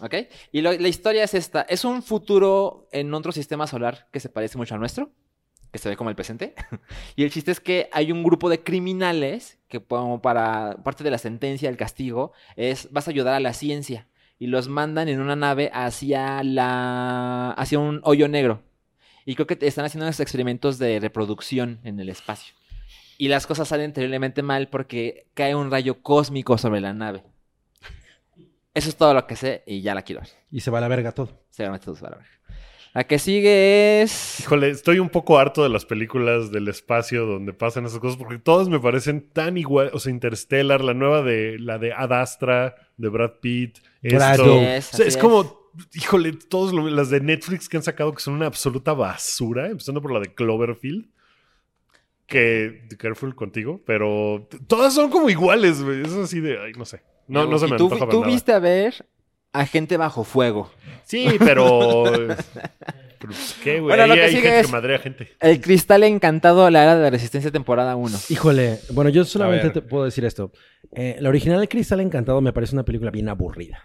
¿Ok? 0.00 0.14
Y 0.52 0.62
lo- 0.62 0.72
la 0.72 0.88
historia 0.88 1.22
es 1.24 1.34
esta. 1.34 1.62
Es 1.62 1.84
un 1.84 2.02
futuro 2.02 2.88
en 2.92 3.12
otro 3.12 3.30
sistema 3.30 3.66
solar 3.66 4.08
que 4.10 4.20
se 4.20 4.30
parece 4.30 4.56
mucho 4.56 4.72
al 4.74 4.80
nuestro. 4.80 5.10
Que 5.70 5.78
se 5.78 5.88
ve 5.90 5.96
como 5.96 6.08
el 6.10 6.16
presente. 6.16 6.54
y 7.16 7.24
el 7.24 7.30
chiste 7.30 7.50
es 7.50 7.60
que 7.60 7.90
hay 7.92 8.10
un 8.10 8.22
grupo 8.22 8.48
de 8.48 8.62
criminales 8.62 9.58
que 9.68 9.80
como 9.84 10.22
para 10.22 10.78
parte 10.82 11.04
de 11.04 11.10
la 11.10 11.18
sentencia, 11.18 11.68
el 11.68 11.76
castigo, 11.76 12.32
es 12.56 12.90
vas 12.90 13.06
a 13.06 13.10
ayudar 13.10 13.34
a 13.34 13.40
la 13.40 13.52
ciencia. 13.52 14.08
Y 14.42 14.48
los 14.48 14.66
mandan 14.66 15.08
en 15.08 15.20
una 15.20 15.36
nave 15.36 15.70
hacia 15.72 16.42
la... 16.42 17.52
hacia 17.52 17.78
un 17.78 18.00
hoyo 18.02 18.26
negro. 18.26 18.64
Y 19.24 19.36
creo 19.36 19.46
que 19.46 19.56
están 19.60 19.84
haciendo 19.84 20.04
unos 20.04 20.18
experimentos 20.18 20.80
de 20.80 20.98
reproducción 20.98 21.78
en 21.84 22.00
el 22.00 22.08
espacio. 22.08 22.52
Y 23.18 23.28
las 23.28 23.46
cosas 23.46 23.68
salen 23.68 23.92
terriblemente 23.92 24.42
mal 24.42 24.66
porque 24.66 25.28
cae 25.34 25.54
un 25.54 25.70
rayo 25.70 26.02
cósmico 26.02 26.58
sobre 26.58 26.80
la 26.80 26.92
nave. 26.92 27.22
Eso 28.74 28.88
es 28.88 28.96
todo 28.96 29.14
lo 29.14 29.28
que 29.28 29.36
sé 29.36 29.62
y 29.64 29.80
ya 29.80 29.94
la 29.94 30.02
quiero 30.02 30.22
ver. 30.22 30.30
Y 30.50 30.58
se 30.58 30.72
va 30.72 30.78
a 30.78 30.80
la 30.80 30.88
verga 30.88 31.12
todo. 31.12 31.44
Seguramente 31.48 31.84
todos 31.84 32.00
van 32.00 32.14
a 32.14 32.16
ver. 32.16 32.26
La 32.94 33.04
que 33.04 33.18
sigue 33.18 34.02
es... 34.02 34.40
Híjole, 34.40 34.68
estoy 34.68 34.98
un 34.98 35.08
poco 35.08 35.38
harto 35.38 35.62
de 35.62 35.70
las 35.70 35.86
películas 35.86 36.52
del 36.52 36.68
espacio 36.68 37.24
donde 37.24 37.54
pasan 37.54 37.86
esas 37.86 38.00
cosas 38.00 38.18
porque 38.18 38.38
todas 38.38 38.68
me 38.68 38.78
parecen 38.78 39.30
tan 39.30 39.56
igual. 39.56 39.90
O 39.94 39.98
sea, 39.98 40.12
Interstellar, 40.12 40.84
la 40.84 40.92
nueva 40.92 41.22
de 41.22 41.58
la 41.58 41.78
de 41.78 41.94
Ad 41.94 42.12
Astra, 42.12 42.74
de 42.98 43.08
Brad 43.08 43.40
Pitt. 43.40 43.78
Esto. 44.02 44.44
Pitt. 44.44 44.52
O 44.52 44.60
es, 44.60 44.84
sea, 44.84 45.06
es 45.06 45.16
como, 45.16 45.70
híjole, 45.94 46.32
todas 46.32 46.74
las 46.74 47.08
de 47.08 47.20
Netflix 47.20 47.66
que 47.66 47.78
han 47.78 47.82
sacado 47.82 48.12
que 48.12 48.20
son 48.20 48.34
una 48.34 48.46
absoluta 48.46 48.92
basura, 48.92 49.70
empezando 49.70 50.02
por 50.02 50.12
la 50.12 50.20
de 50.20 50.34
Cloverfield. 50.34 51.06
Que, 52.26 52.88
careful 52.98 53.34
contigo, 53.34 53.82
pero 53.84 54.48
todas 54.66 54.94
son 54.94 55.10
como 55.10 55.28
iguales, 55.28 55.82
güey. 55.82 56.02
Es 56.02 56.12
así 56.12 56.40
de, 56.40 56.58
ay, 56.58 56.72
no 56.72 56.84
sé. 56.84 57.02
No, 57.26 57.46
no 57.46 57.58
se 57.58 57.68
me 57.68 57.76
tú, 57.76 57.84
antoja 57.84 58.00
para 58.00 58.10
tú 58.10 58.20
nada. 58.20 58.32
viste 58.32 58.52
a 58.52 58.58
ver 58.58 59.06
a 59.52 59.66
gente 59.66 59.96
bajo 59.96 60.24
fuego. 60.24 60.70
Sí, 61.04 61.28
pero. 61.38 62.04
pero 62.06 62.36
pues, 63.20 63.56
¿Qué, 63.62 63.80
güey? 63.80 63.96
Bueno, 63.96 64.06
lo 64.06 64.12
Ahí 64.14 64.18
que 64.18 64.24
hay 64.24 64.30
sigue 64.30 64.42
gente 64.42 64.60
es- 64.60 64.66
que 64.66 64.72
madrea 64.72 64.98
gente. 64.98 65.28
El 65.40 65.60
cristal 65.60 66.02
encantado 66.04 66.64
a 66.66 66.70
la 66.70 66.82
era 66.82 66.96
de 66.96 67.02
la 67.02 67.10
resistencia 67.10 67.50
temporada 67.50 67.94
1. 67.96 68.18
Híjole, 68.30 68.80
bueno, 68.92 69.10
yo 69.10 69.24
solamente 69.24 69.70
te 69.70 69.82
puedo 69.82 70.04
decir 70.04 70.24
esto. 70.24 70.50
Eh, 70.92 71.16
la 71.20 71.28
original 71.28 71.60
de 71.60 71.68
Cristal 71.68 72.00
Encantado 72.00 72.40
me 72.40 72.52
parece 72.52 72.74
una 72.74 72.84
película 72.84 73.10
bien 73.10 73.28
aburrida. 73.28 73.78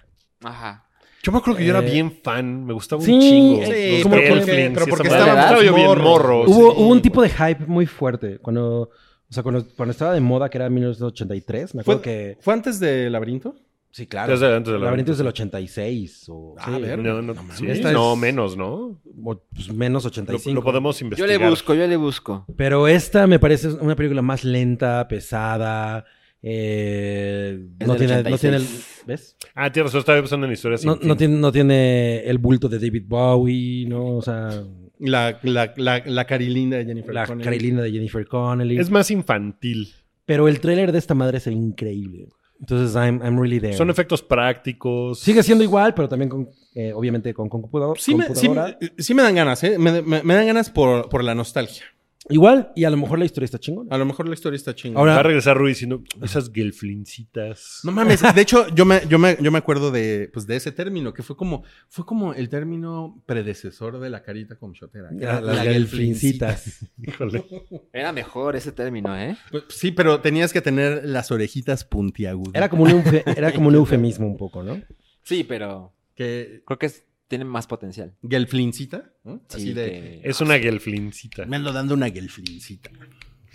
Ajá. 0.44 0.86
Yo 1.24 1.32
me 1.32 1.40
acuerdo 1.40 1.58
que 1.58 1.66
yo 1.66 1.72
era 1.78 1.86
Eh, 1.88 1.92
bien 1.92 2.20
fan, 2.24 2.66
me 2.66 2.74
gustaba 2.74 3.02
sí, 3.02 3.12
un 3.14 3.20
chingo. 3.22 3.66
sí, 3.66 3.92
Los 3.94 4.04
como 4.04 4.16
que- 4.16 4.22
pero 4.22 4.36
y 4.36 4.62
esa 4.62 4.86
porque 4.86 5.10
madre. 5.10 5.20
estábamos 5.20 5.44
Estaba 5.46 5.64
yo 5.64 5.74
bien 5.76 5.88
morros. 5.88 6.04
morro. 6.06 6.42
Hubo, 6.44 6.72
sí. 6.72 6.78
hubo 6.82 6.88
un 6.90 7.02
tipo 7.02 7.22
de 7.22 7.30
hype 7.30 7.66
muy 7.68 7.86
fuerte. 7.86 8.40
Cuando, 8.40 8.82
o 8.84 8.90
sea, 9.30 9.44
cuando, 9.44 9.66
cuando 9.76 9.92
estaba 9.92 10.14
de 10.14 10.22
moda, 10.22 10.50
que 10.50 10.58
era 10.58 10.70
1983, 10.70 11.76
me 11.76 11.82
acuerdo 11.82 12.02
¿Fue, 12.02 12.12
que... 12.12 12.38
¿Fue 12.42 12.54
antes 12.54 12.80
de 12.80 13.10
Laberinto? 13.10 13.56
Sí, 13.92 14.06
claro. 14.06 14.32
Desde 14.32 14.54
antes 14.56 14.68
del 14.72 14.76
El 14.76 14.84
laberinto 14.86 15.12
es 15.14 15.18
del 15.18 15.26
laberinto. 15.26 15.58
86 15.58 16.26
o... 16.30 16.56
Ah, 16.60 16.66
sí, 16.68 16.74
a 16.76 16.78
ver. 16.78 17.00
No, 17.00 17.22
no, 17.22 17.34
No 17.34 17.42
sí, 17.54 17.66
Esta 17.68 17.92
no, 17.92 18.14
es- 18.14 18.20
menos, 18.20 18.56
¿no? 18.56 19.00
o, 19.24 19.42
pues, 19.54 19.74
menos 19.74 20.04
Lo, 20.04 20.10
85. 20.10 20.54
lo 20.56 20.64
podemos 20.64 21.00
Yo 21.00 21.06
investigar. 21.06 21.30
le 21.42 21.50
busco, 21.50 21.74
yo 21.74 21.88
le 21.88 21.96
busco. 21.98 22.46
Pero 22.56 22.88
esta 22.88 23.26
me 23.28 23.40
parece 23.40 23.70
una 23.70 23.96
película 23.96 24.22
más 24.22 24.44
lenta, 24.44 25.08
pesada. 25.08 26.06
eh, 26.44 27.60
no, 27.86 27.96
tiene, 27.96 28.24
no 28.24 28.38
tiene 28.38 28.58
el. 28.58 28.64
86. 28.64 29.04
¿Ves? 29.08 29.36
Ah, 29.56 29.72
tienes 29.72 29.88
razón, 29.92 30.00
estaba 30.00 30.20
pensando 30.20 30.46
en 30.46 30.54
historias 30.54 30.86
No, 30.86 31.00
no 31.02 31.16
tiene, 31.18 31.36
no 31.38 31.52
tiene 31.52 32.20
el 32.26 32.38
bulto 32.38 32.68
de 32.70 32.78
David 32.80 33.04
Bowie, 33.08 33.88
¿no? 33.88 34.18
O 34.18 34.22
sea, 34.22 34.64
La, 35.00 35.40
la, 35.44 35.74
la, 35.78 36.04
la 36.06 36.26
carilinda 36.26 36.78
de 36.78 36.86
Jennifer 36.86 37.14
la 37.14 37.26
Connelly. 37.26 37.44
Carilina 37.46 37.82
de 37.82 37.92
Jennifer 37.92 38.26
Connelly. 38.28 38.78
Es 38.78 38.90
más 38.92 39.10
infantil. 39.12 39.90
Pero 40.26 40.48
el 40.48 40.60
tráiler 40.60 40.92
de 40.92 40.98
esta 41.00 41.16
madre 41.16 41.38
es 41.38 41.48
increíble. 41.48 42.28
Entonces, 42.60 42.96
I'm, 42.96 43.22
I'm 43.24 43.40
really 43.40 43.60
there. 43.60 43.74
Son 43.76 43.90
efectos 43.90 44.22
prácticos. 44.24 45.20
Sigue 45.20 45.44
siendo 45.44 45.64
igual, 45.64 45.94
pero 45.94 46.10
también 46.10 46.30
con, 46.30 46.50
eh, 46.74 46.92
obviamente 46.94 47.34
con 47.34 47.50
computador, 47.50 48.00
Sí 48.00 48.16
me, 48.16 48.24
sí, 48.34 48.48
computadora. 48.48 48.78
sí 48.98 49.14
me 49.14 49.22
dan 49.24 49.36
ganas, 49.36 49.64
¿eh? 49.64 49.78
Me, 49.78 50.02
me- 50.02 50.24
me 50.24 50.34
dan 50.34 50.48
ganas 50.48 50.70
por, 50.70 51.08
por 51.10 51.24
la 51.24 51.36
nostalgia. 51.36 51.84
Igual, 52.30 52.72
y 52.76 52.84
a 52.84 52.90
lo 52.90 52.98
mejor 52.98 53.20
la 53.20 53.26
historia 53.26 53.46
está 53.46 53.58
chingona. 53.60 53.96
A 53.96 53.98
lo 53.98 54.06
mejor 54.06 54.28
la 54.28 54.34
historia 54.34 54.58
está 54.58 54.76
chingona. 54.76 55.00
Ahora- 55.00 55.14
Va 55.14 55.20
a 55.22 55.24
regresar 55.24 55.58
Rui 55.58 55.70
diciendo 55.70 56.04
esas 56.22 56.52
gelflincitas. 56.54 57.80
No 57.84 57.92
mames, 57.92 58.22
de 58.22 58.42
hecho, 58.42 58.68
yo 58.76 58.86
me, 58.86 59.02
yo 59.08 59.18
me, 59.20 59.38
yo 59.42 59.52
me 59.52 59.58
acuerdo 59.58 59.92
de, 59.92 60.30
pues, 60.34 60.46
de 60.48 60.56
ese 60.56 60.72
término, 60.72 61.14
que 61.14 61.24
fue 61.24 61.36
como, 61.38 61.64
fue 61.90 62.06
como 62.06 62.34
el 62.34 62.50
término 62.50 63.22
predecesor 63.26 64.00
de 64.00 64.10
la 64.10 64.24
carita 64.24 64.56
con 64.58 64.74
shotera. 64.74 65.10
La- 65.12 65.42
las 65.42 65.64
gelflincitas. 65.64 66.86
Híjole. 67.02 67.46
Era 67.94 68.12
mejor 68.12 68.56
ese 68.56 68.72
término, 68.72 69.18
¿eh? 69.18 69.38
Pues, 69.52 69.64
sí, 69.70 69.92
pero 69.92 70.20
tenías 70.22 70.52
que 70.54 70.62
tener 70.62 71.06
las 71.06 71.32
orejitas 71.32 71.84
puntiagudas. 71.84 72.56
Era 72.56 72.70
como 72.70 72.84
un, 72.84 73.04
era 73.36 73.52
como 73.54 73.70
un 73.70 73.76
eufemismo 73.82 74.28
un 74.28 74.38
poco, 74.38 74.64
¿no? 74.64 74.82
Sí, 75.24 75.44
pero 75.44 75.94
que 76.16 76.62
creo 76.66 76.80
que 76.80 76.86
es- 76.88 77.04
tiene 77.28 77.46
más 77.46 77.68
potencial. 77.68 78.14
gelflincita, 78.28 79.12
¿no? 79.24 79.42
Sí, 79.50 79.58
Así 79.58 79.74
de 79.74 79.86
que- 79.86 80.22
Es 80.24 80.42
una 80.42 80.58
gelflincita. 80.60 81.46
me 81.46 81.56
ando 81.58 81.72
dando 81.74 81.94
una 81.94 82.10
gelflincita. 82.10 82.90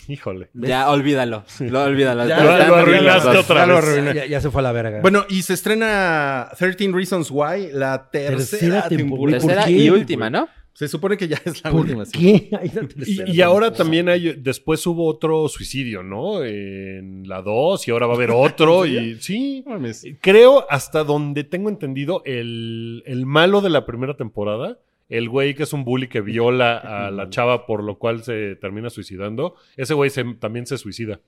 Híjole. 0.09 0.51
Ya, 0.55 0.91
olvídalo. 0.91 1.45
Lo 1.61 1.85
olvídalo. 1.85 2.27
Ya, 2.27 2.39
Te 2.39 2.45
lo- 2.45 2.75
arruinaste 2.75 3.29
otra 3.39 3.61
Ya 3.61 3.66
lo 3.66 3.77
vez. 3.77 3.85
arruiné. 3.85 4.14
Ya, 4.14 4.27
ya 4.27 4.41
se 4.41 4.51
fue 4.51 4.61
a 4.61 4.64
la 4.64 4.73
verga. 4.73 5.01
Bueno, 5.01 5.25
y 5.29 5.43
se 5.43 5.55
estrena 5.55 6.49
13 6.59 6.93
Reasons 6.93 7.31
Why, 7.31 7.70
la 7.73 8.11
tercera, 8.11 8.37
Tercera 8.37 8.89
temporada. 8.89 8.89
temporada. 8.89 9.39
¿Por 9.39 9.55
Tercera 9.55 9.70
y 9.70 9.91
última, 9.91 10.29
¿no? 10.29 10.49
Se 10.75 10.89
supone 10.89 11.16
que 11.18 11.29
ya 11.29 11.39
es 11.45 11.62
la 11.62 11.70
¿Por 11.70 11.81
última. 11.83 12.05
sí. 12.07 12.49
Hay 12.59 12.68
Y, 12.68 12.70
tercera 12.70 13.31
y 13.31 13.41
ahora 13.43 13.73
también 13.73 14.09
hay, 14.09 14.33
después 14.39 14.87
hubo 14.87 15.07
otro 15.07 15.47
suicidio, 15.49 16.03
¿no? 16.03 16.43
En 16.45 17.29
la 17.29 17.43
2 17.43 17.87
y 17.89 17.91
ahora 17.91 18.07
va 18.07 18.14
a 18.14 18.16
haber 18.16 18.31
otro. 18.31 18.87
y 18.87 19.16
sí, 19.20 19.62
mames. 19.66 20.07
creo 20.20 20.64
hasta 20.70 21.05
donde 21.05 21.45
tengo 21.45 21.68
entendido 21.68 22.23
el, 22.25 23.03
el 23.07 23.27
malo 23.27 23.61
de 23.61 23.70
la 23.70 23.85
primera 23.85 24.16
temporada, 24.16 24.79
el 25.11 25.29
güey 25.29 25.55
que 25.55 25.64
es 25.64 25.73
un 25.75 25.85
bully 25.85 26.09
que 26.09 26.23
viola 26.23 26.79
a 26.79 27.11
la 27.11 27.29
chava 27.31 27.66
por 27.66 27.85
lo 27.85 27.99
cual 27.99 28.23
se 28.25 28.57
termina 28.57 28.89
suicidando, 28.89 29.57
ese 29.77 29.93
güey 29.95 30.09
se- 30.09 30.25
también 30.41 30.66
se 30.66 30.79
suicida. 30.79 31.20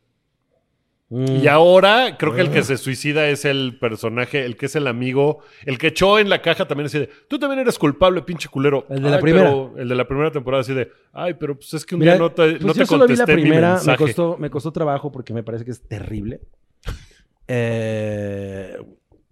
Mm. 1.17 1.37
Y 1.45 1.47
ahora 1.47 2.17
creo 2.19 2.35
que 2.35 2.41
el 2.41 2.51
que 2.51 2.65
se 2.65 2.77
suicida 2.77 3.29
es 3.29 3.45
el 3.45 3.79
personaje, 3.79 4.45
el 4.45 4.57
que 4.57 4.67
es 4.67 4.75
el 4.75 4.89
amigo, 4.89 5.39
el 5.65 5.79
que 5.79 5.89
echó 5.89 6.19
en 6.19 6.29
la 6.29 6.43
caja 6.43 6.67
también 6.67 6.87
así 6.87 6.99
de, 6.99 7.09
tú 7.29 7.39
también 7.39 7.61
eres 7.61 7.79
culpable, 7.79 8.23
pinche 8.23 8.49
culero. 8.49 8.85
El 8.91 9.03
de 9.03 9.11
la 9.11 9.17
"Ay, 9.17 9.23
primera. 9.23 9.45
pero- 9.51 9.75
el 9.77 9.89
de 9.89 9.95
la 9.95 10.09
primera 10.09 10.33
temporada 10.33 10.63
así 10.63 10.75
de, 10.75 10.91
ay, 11.13 11.35
pero 11.35 11.55
pues 11.55 11.73
es 11.75 11.87
que 11.87 11.95
un 11.95 12.01
Mira, 12.01 12.15
día 12.15 12.21
no 12.21 12.31
te, 12.33 12.51
pues 12.53 12.61
no 12.63 12.67
yo 12.69 12.75
te 12.75 12.87
solo 12.87 13.07
vi 13.07 13.15
la 13.15 13.19
contesté 13.27 13.37
mi 13.37 13.43
primera, 13.43 13.69
me 13.69 13.75
mensaje. 13.75 13.99
costó, 13.99 14.37
me 14.39 14.51
costó 14.51 14.73
trabajo 14.73 15.13
porque 15.13 15.33
me 15.33 15.43
parece 15.45 15.65
que 15.65 15.71
es 15.71 15.83
terrible. 15.87 16.41
Eh, 17.47 18.77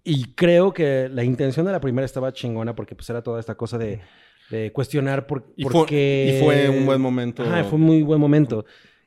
y 0.03 0.25
creo 0.35 0.73
que 0.73 1.09
la 1.11 1.23
intención 1.23 1.65
de 1.65 1.71
la 1.71 1.79
primera 1.81 2.05
estaba 2.05 2.31
chingona 2.33 2.75
porque 2.75 2.95
pues 2.95 3.09
era 3.09 3.21
toda 3.23 3.39
esta 3.39 3.55
cosa 3.55 3.77
de, 3.77 4.01
de 4.49 4.71
cuestionar 4.71 5.25
por, 5.25 5.45
Y 5.55 5.63
por 5.63 5.71
fue- 5.71 5.85
qué... 5.87 6.35
y 6.39 6.43
fue 6.43 6.69
un 6.69 6.85
buen 6.85 7.01
momento. 7.01 7.43
Ajá, 7.43 7.63
fue 7.63 7.75
un 7.79 7.81
muy 7.85 8.01
buen 8.03 8.19
momento. 8.19 8.65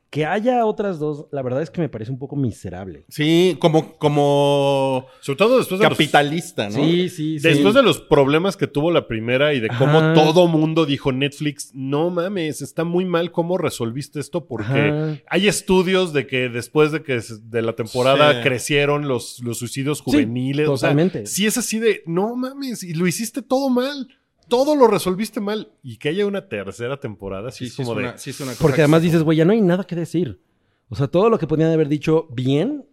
Que 0.09 0.25
haya 0.25 0.65
otras 0.65 0.99
dos, 0.99 1.25
la 1.33 1.41
verdad 1.41 1.61
es 1.61 1.69
que 1.69 1.81
me 1.81 1.89
parece 1.89 2.11
un 2.11 2.17
poco 2.17 2.37
miserable. 2.37 3.03
Sí, 3.09 3.57
como, 3.59 3.97
como 3.97 5.05
Sobre 5.19 5.35
todo 5.37 5.57
después 5.57 5.79
de 5.79 5.85
los, 5.89 5.97
capitalista, 5.97 6.69
¿no? 6.69 6.75
Sí, 6.75 7.09
sí, 7.09 7.39
sí. 7.39 7.47
después 7.47 7.73
de 7.73 7.83
los 7.83 7.99
problemas 7.99 8.55
que 8.55 8.67
tuvo 8.67 8.89
la 8.91 9.07
primera 9.07 9.53
y 9.53 9.59
de 9.59 9.67
cómo 9.67 9.97
Ajá. 9.99 10.13
todo 10.13 10.47
mundo 10.47 10.85
dijo 10.85 11.11
Netflix, 11.11 11.71
no 11.73 12.09
mames, 12.09 12.61
está 12.61 12.85
muy 12.85 13.03
mal 13.03 13.31
cómo 13.33 13.57
resolviste 13.57 14.21
esto 14.21 14.45
porque 14.45 14.71
Ajá. 14.71 15.17
hay 15.29 15.47
estudios 15.49 16.13
de 16.13 16.25
que 16.25 16.47
después 16.47 16.93
de 16.93 17.03
que 17.03 17.19
de 17.43 17.61
la 17.61 17.73
temporada 17.73 18.33
Sí. 18.37 18.43
crecieron 18.43 19.07
los, 19.09 19.39
los 19.43 19.57
suicidios 19.57 19.99
juveniles. 20.01 20.69
o 20.69 20.77
sea, 20.77 20.89
totalmente. 20.89 21.25
sí 21.25 21.45
es 21.45 21.57
así 21.57 21.79
de, 21.79 22.03
no 22.05 22.35
mames, 22.35 22.81
y 22.83 22.93
lo 22.93 23.07
hiciste 23.07 23.41
todo 23.41 23.69
mal. 23.69 24.07
Todo 24.47 24.75
lo 24.75 24.87
resolviste 24.87 25.39
mal. 25.39 25.71
Y 25.83 25.97
que 25.97 26.09
haya 26.09 26.25
una 26.25 26.47
tercera 26.47 26.99
temporada, 26.99 27.51
sí, 27.51 27.65
Sí, 27.65 27.65
es 27.65 27.73
sí, 27.75 27.81
es 27.81 27.87
como 27.87 27.99
de... 27.99 28.07
una, 28.07 28.17
sí 28.17 28.29
es 28.29 28.39
una 28.39 28.51
cosa 28.51 28.61
Porque 28.61 28.75
que 28.77 28.81
además 28.81 29.01
dices, 29.01 29.23
güey, 29.23 29.37
ya 29.37 29.45
no 29.45 29.51
hay 29.53 29.61
nada 29.61 29.83
que 29.85 29.95
decir. 29.95 30.41
O 30.89 30.95
sea, 30.95 31.07
todo 31.07 31.29
lo 31.29 31.37
que 31.37 31.47
podían 31.47 31.71
haber 31.71 31.89
dicho 31.89 32.27
bien 32.31 32.85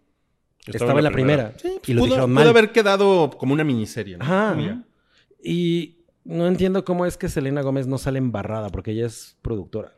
estaba, 0.65 0.97
en 0.99 1.03
la 1.03 1.11
primera. 1.11 1.53
Sí, 1.57 1.69
pues 1.77 1.89
y 1.89 1.93
lo 1.93 1.99
pudo, 2.01 2.05
dijeron 2.07 2.29
pudo 2.31 2.35
mal. 2.35 2.47
haber 2.47 2.71
quedado 2.71 3.29
como 3.37 3.53
una 3.53 3.63
miniserie, 3.63 4.17
¿no? 4.17 4.25
Ajá. 4.25 4.83
Y 5.43 5.99
no 6.23 6.47
entiendo 6.47 6.83
cómo 6.83 7.05
es 7.05 7.17
que 7.17 7.29
Selena 7.29 7.61
Gómez 7.61 7.87
no 7.87 7.97
sale 7.97 8.17
embarrada, 8.17 8.69
porque 8.69 8.91
ella 8.91 9.05
es 9.05 9.37
productora. 9.41 9.95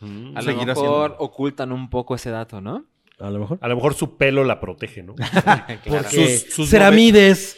Mm. 0.00 0.36
A 0.36 0.42
lo 0.42 0.64
mejor 0.64 1.16
ocultan 1.18 1.72
un 1.72 1.88
poco 1.90 2.14
ese 2.14 2.30
dato, 2.30 2.60
¿no? 2.60 2.86
A 3.20 3.30
lo 3.30 3.40
mejor. 3.40 3.58
A 3.60 3.68
lo 3.68 3.74
mejor 3.76 3.94
su 3.94 4.16
pelo 4.16 4.44
la 4.44 4.60
protege, 4.60 5.02
¿no? 5.02 5.14
Porque 5.84 6.38
Sus- 6.40 6.54
sus 6.54 6.70
Ceramides. 6.70 7.56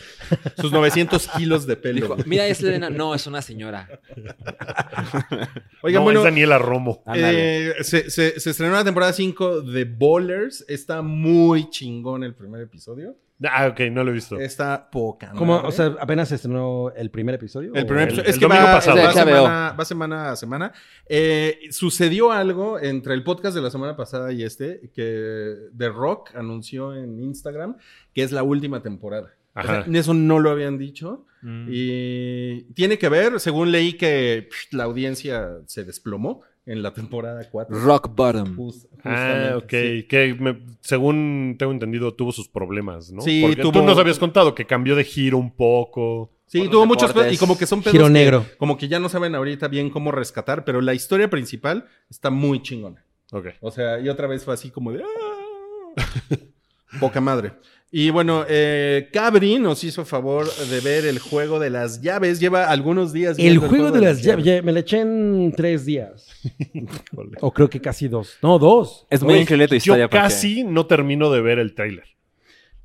Sus 0.61 0.71
900 0.73 1.27
kilos 1.37 1.67
de 1.67 1.77
pelo. 1.77 2.01
Dijo, 2.15 2.17
mira, 2.27 2.47
es 2.47 2.63
Elena. 2.63 2.89
No, 2.89 3.15
es 3.15 3.27
una 3.27 3.43
señora. 3.43 3.89
Oigan, 5.83 6.01
no, 6.01 6.05
bueno, 6.05 6.21
es 6.21 6.25
Daniela 6.25 6.59
Romo. 6.59 7.03
Eh, 7.15 7.75
se, 7.83 8.11
se- 8.11 8.39
se 8.39 8.51
estrenó 8.51 8.75
la 8.75 8.85
temporada 8.85 9.13
5 9.13 9.63
de 9.63 9.85
Bowlers. 9.85 10.65
Está 10.69 11.03
muy 11.03 11.69
chingón 11.71 12.23
el 12.25 12.35
primer 12.35 12.61
episodio. 12.63 13.17
Ah, 13.43 13.69
ok, 13.69 13.81
no 13.91 14.05
lo 14.05 14.11
he 14.11 14.15
visto. 14.15 14.39
Está 14.39 14.91
poca. 14.91 15.33
¿Cómo? 15.37 15.57
O 15.63 15.73
sea, 15.73 15.97
apenas 15.99 16.29
se 16.29 16.35
estrenó 16.35 16.91
el 16.95 17.11
primer 17.11 17.37
episodio. 17.37 17.73
El 17.75 17.85
¿O- 17.85 17.87
primer 17.87 18.03
el- 18.03 18.09
episodio. 18.09 18.29
es 18.29 18.35
el 18.35 18.41
que 18.41 18.47
domingo 18.47 18.65
va, 18.67 18.73
pasado. 18.75 18.97
va 18.99 19.09
Es 19.09 19.15
semana, 19.15 19.73
va 19.79 19.85
semana 19.85 20.31
a 20.33 20.37
semana. 20.37 20.73
Eh, 21.09 21.59
sucedió 21.71 22.33
algo 22.33 22.79
entre 22.79 23.15
el 23.15 23.23
podcast 23.25 23.55
de 23.55 23.63
la 23.63 23.71
semana 23.71 23.97
pasada 23.97 24.31
y 24.33 24.43
este, 24.43 24.91
que 24.95 25.55
The 25.77 25.89
Rock 25.89 26.35
anunció 26.35 26.95
en 26.95 27.19
Instagram 27.21 27.77
que 28.15 28.23
es 28.23 28.33
la 28.33 28.43
última 28.43 28.83
temporada. 28.83 29.31
O 29.55 29.63
sea, 29.63 29.79
Ajá. 29.81 29.91
eso 29.93 30.15
no 30.15 30.39
lo 30.39 30.51
habían 30.51 30.79
dicho. 30.79 31.27
Mm. 31.43 31.67
Y 31.71 32.63
tiene 32.75 32.99
que 32.99 33.09
ver, 33.09 33.41
según 33.41 33.73
leí 33.73 33.95
que 33.95 34.49
la 34.73 34.85
audiencia 34.85 35.59
se 35.67 35.85
desplomó 35.85 36.43
en 36.67 36.83
la 36.83 36.93
temporada 36.93 37.49
4. 37.51 37.79
Rock 37.81 38.15
bottom. 38.15 38.55
Just- 38.57 38.87
Ah, 39.05 39.55
ok. 39.57 39.71
sí. 39.71 40.03
Que 40.09 40.35
me- 40.39 40.61
según 40.81 41.57
tengo 41.59 41.73
entendido, 41.73 42.15
tuvo 42.15 42.33
sus 42.33 42.49
problemas, 42.49 43.11
¿no? 43.13 43.23
Sí, 43.23 43.41
Porque 43.43 43.63
tú 43.63 43.73
tuvo- 43.73 43.83
nos 43.85 43.99
habías 43.99 44.19
contado 44.19 44.55
que 44.55 44.67
cambió 44.67 44.95
de 44.97 45.05
giro 45.05 45.39
un 45.39 45.51
poco. 45.55 46.31
Sí, 46.47 46.69
tuvo 46.69 46.85
muchas 46.87 47.11
deportes. 47.11 47.29
cosas 47.31 47.35
y 47.35 47.39
como 47.39 47.57
que 47.59 47.67
son 47.67 47.81
pedos 47.81 47.93
Giro 47.93 48.07
que- 48.07 48.11
negro. 48.13 48.45
como 48.59 48.77
que 48.77 48.89
ya 48.89 48.99
no 48.99 49.09
saben 49.09 49.35
ahorita 49.35 49.69
bien 49.69 49.89
cómo 49.91 50.11
rescatar, 50.13 50.65
pero 50.65 50.81
la 50.81 50.95
historia 50.95 51.31
principal 51.31 51.87
está 52.11 52.31
muy 52.31 52.61
chingona. 52.63 53.05
Ok. 53.33 53.47
O 53.61 53.71
sea, 53.71 54.01
y 54.01 54.09
otra 54.09 54.27
vez 54.27 54.45
fue 54.45 54.55
así 54.55 54.71
como 54.71 54.93
de... 54.93 55.03
"Ah". 55.05 55.97
Poca 57.01 57.21
madre. 57.21 57.53
Y 57.93 58.11
bueno, 58.11 58.45
eh, 58.49 59.09
Cabri 59.13 59.59
nos 59.59 59.83
hizo 59.83 60.05
favor 60.05 60.47
de 60.71 60.81
ver 60.81 61.05
el 61.07 61.19
juego 61.19 61.59
de 61.59 61.71
las 61.71 62.01
llaves. 62.01 62.39
Lleva 62.39 62.67
algunos 62.71 63.13
días. 63.13 63.37
El 63.37 63.59
viendo 63.59 63.69
juego 63.69 63.91
de 63.91 64.01
las 64.01 64.23
llaves. 64.23 64.63
Me 64.63 64.73
lo 64.73 64.79
eché 64.79 65.01
en 65.01 65.53
tres 65.57 65.85
días. 65.87 66.27
O 67.41 67.53
creo 67.53 67.69
que 67.69 67.81
casi 67.81 68.07
dos. 68.09 68.37
No, 68.43 68.59
dos. 68.59 69.07
Es 69.11 69.23
muy 69.23 69.35
increíble 69.39 69.67
tu 69.69 69.75
historia. 69.75 70.05
Yo 70.05 70.11
porque- 70.11 70.23
casi 70.23 70.63
no 70.65 70.87
termino 70.87 71.31
de 71.31 71.41
ver 71.41 71.59
el 71.59 71.75
tráiler. 71.75 72.05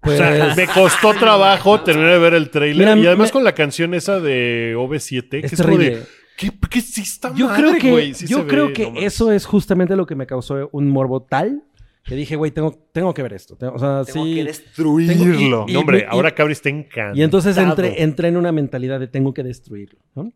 Pues, 0.01 0.19
O 0.19 0.23
sea, 0.23 0.53
me 0.55 0.67
costó 0.67 1.13
trabajo 1.13 1.79
terminar 1.83 2.11
de 2.13 2.19
ver 2.19 2.33
el 2.33 2.49
tráiler. 2.49 2.77
Mira, 2.87 2.97
y 2.97 3.05
además 3.07 3.29
me- 3.29 3.33
con 3.33 3.43
la 3.43 3.53
canción 3.53 3.93
esa 3.93 4.19
de 4.19 4.73
OV7, 4.75 5.29
que 5.29 5.45
es 5.45 5.53
es, 5.53 5.61
como 5.61 5.77
de... 5.77 6.01
¿Qué, 6.37 6.51
qué 6.69 6.81
sí 6.81 7.01
está 7.01 7.33
Yo 7.33 7.47
madre, 7.47 7.77
creo 7.79 7.95
que? 7.95 8.13
Sí 8.13 8.27
yo 8.27 8.45
creo 8.45 8.67
ve, 8.67 8.73
que 8.73 8.91
no 8.91 8.99
eso 8.99 9.31
es 9.31 9.45
justamente 9.45 9.95
lo 9.95 10.05
que 10.05 10.15
me 10.15 10.25
causó 10.27 10.67
un 10.73 10.89
morbo 10.89 11.21
tal 11.23 11.63
que 12.05 12.15
dije, 12.15 12.35
güey, 12.35 12.51
tengo, 12.51 12.87
tengo 12.93 13.13
que 13.13 13.23
ver 13.23 13.33
esto. 13.33 13.57
Tengo- 13.57 13.73
o 13.73 13.79
sea, 13.79 14.03
Tengo 14.05 14.25
sí. 14.25 14.35
que 14.35 14.43
destruirlo. 14.45 15.13
Tengo- 15.65 15.69
y- 15.69 15.73
No, 15.73 15.79
hombre, 15.81 15.99
y- 15.99 16.03
ahora 16.07 16.33
Cabri 16.35 16.53
está 16.53 16.69
encantado. 16.69 17.15
Y 17.17 17.23
entonces 17.23 17.57
entré, 17.57 18.03
entré 18.03 18.27
en 18.29 18.37
una 18.37 18.51
mentalidad 18.51 18.99
de 18.99 19.07
tengo 19.07 19.33
que 19.33 19.43
destruirlo. 19.43 19.99
¿no? 20.15 20.31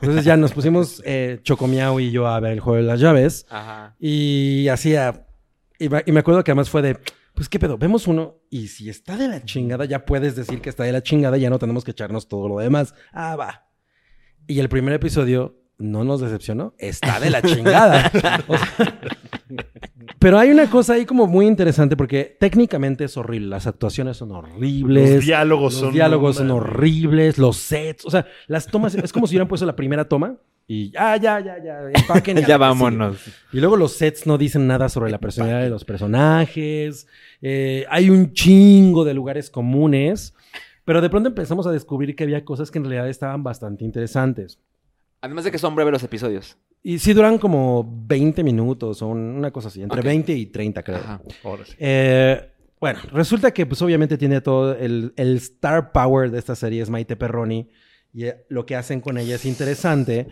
Entonces 0.00 0.24
ya 0.24 0.36
nos 0.36 0.52
pusimos 0.52 1.02
eh, 1.04 1.40
Chocomiao 1.42 2.00
y 2.00 2.10
yo 2.10 2.26
a 2.28 2.38
ver 2.40 2.52
el 2.52 2.60
juego 2.60 2.76
de 2.76 2.84
las 2.84 3.00
llaves. 3.00 3.44
Ajá. 3.50 3.96
Y 3.98 4.68
hacía. 4.68 5.26
Y, 5.78 5.88
me- 5.88 6.02
y 6.06 6.12
me 6.12 6.20
acuerdo 6.20 6.42
que 6.44 6.52
además 6.52 6.70
fue 6.70 6.80
de. 6.82 6.96
pues 7.34 7.48
qué 7.48 7.58
pedo, 7.58 7.76
vemos 7.76 8.06
uno 8.06 8.36
y 8.50 8.68
si 8.68 8.88
está 8.88 9.16
de 9.16 9.26
la 9.28 9.42
chingada, 9.44 9.86
ya 9.86 10.04
puedes 10.04 10.36
decir 10.36 10.60
que 10.60 10.68
está 10.70 10.84
de 10.84 10.92
la 10.92 11.02
chingada, 11.02 11.38
ya 11.38 11.50
no 11.50 11.58
tenemos 11.58 11.84
que 11.84 11.90
echarnos 11.90 12.28
todo 12.28 12.48
lo 12.48 12.58
demás. 12.58 12.94
Ah, 13.12 13.34
va. 13.36 13.66
Y 14.46 14.60
el 14.60 14.68
primer 14.68 14.94
episodio 14.94 15.56
no 15.78 16.04
nos 16.04 16.20
decepcionó, 16.20 16.74
está 16.78 17.18
de 17.18 17.30
la 17.30 17.40
chingada. 17.42 18.10
O 18.46 18.56
sea, 18.76 19.00
pero 20.20 20.38
hay 20.38 20.50
una 20.50 20.70
cosa 20.70 20.92
ahí 20.92 21.04
como 21.04 21.26
muy 21.26 21.46
interesante 21.46 21.96
porque 21.96 22.36
técnicamente 22.38 23.02
es 23.04 23.16
horrible, 23.16 23.48
las 23.48 23.66
actuaciones 23.66 24.18
son 24.18 24.30
horribles. 24.30 25.16
Los 25.16 25.24
diálogos 25.24 25.72
Los 25.72 25.80
son. 25.80 25.92
diálogos 25.92 26.36
son 26.36 26.50
horribles, 26.52 27.38
los 27.38 27.56
sets, 27.56 28.04
o 28.04 28.10
sea, 28.10 28.26
las 28.46 28.68
tomas, 28.68 28.94
es 28.94 29.12
como 29.12 29.26
si 29.26 29.32
hubieran 29.32 29.48
puesto 29.48 29.66
la 29.66 29.74
primera 29.74 30.08
toma 30.08 30.36
y 30.68 30.92
ya, 30.92 31.16
ya, 31.16 31.40
ya, 31.40 31.60
ya, 31.60 31.80
empaquen 31.92 32.36
ya 32.46 32.56
vámonos. 32.56 33.16
Y 33.52 33.58
luego 33.58 33.76
los 33.76 33.94
sets 33.94 34.28
no 34.28 34.38
dicen 34.38 34.68
nada 34.68 34.88
sobre 34.88 35.10
la 35.10 35.18
personalidad 35.18 35.62
de 35.62 35.68
los 35.68 35.84
personajes. 35.84 37.08
Eh, 37.42 37.86
hay 37.90 38.08
un 38.08 38.32
chingo 38.34 39.04
de 39.04 39.12
lugares 39.12 39.50
comunes. 39.50 40.32
Pero 40.84 41.00
de 41.00 41.10
pronto 41.10 41.28
empezamos 41.28 41.66
a 41.66 41.72
descubrir 41.72 42.14
que 42.14 42.22
había 42.22 42.44
cosas 42.44 42.70
que 42.70 42.78
en 42.78 42.84
realidad 42.84 43.08
estaban 43.08 43.42
bastante 43.42 43.84
interesantes. 43.84 44.60
Además 45.20 45.44
de 45.44 45.50
que 45.50 45.58
son 45.58 45.74
breves 45.74 45.92
los 45.92 46.04
episodios. 46.04 46.56
Y 46.82 46.98
sí 46.98 47.12
duran 47.12 47.36
como 47.38 47.86
20 48.06 48.42
minutos 48.42 49.02
o 49.02 49.08
un- 49.08 49.18
una 49.36 49.50
cosa 49.50 49.68
así, 49.68 49.82
entre 49.82 50.00
Ok. 50.00 50.06
20 50.06 50.32
y 50.32 50.46
30 50.46 50.82
creo. 50.82 50.96
Ajá. 50.98 51.20
Eh, 51.78 52.50
bueno, 52.80 53.00
resulta 53.12 53.52
que 53.52 53.66
pues 53.66 53.82
obviamente 53.82 54.16
tiene 54.16 54.40
todo 54.40 54.74
el, 54.74 55.12
el 55.16 55.36
star 55.36 55.92
power 55.92 56.30
de 56.30 56.38
esta 56.38 56.54
serie 56.56 56.80
es 56.82 56.88
Maite 56.88 57.16
Perroni 57.16 57.68
y 58.14 58.24
eh, 58.24 58.46
lo 58.48 58.64
que 58.64 58.76
hacen 58.76 59.02
con 59.02 59.18
ella 59.18 59.34
es 59.34 59.44
interesante 59.44 60.28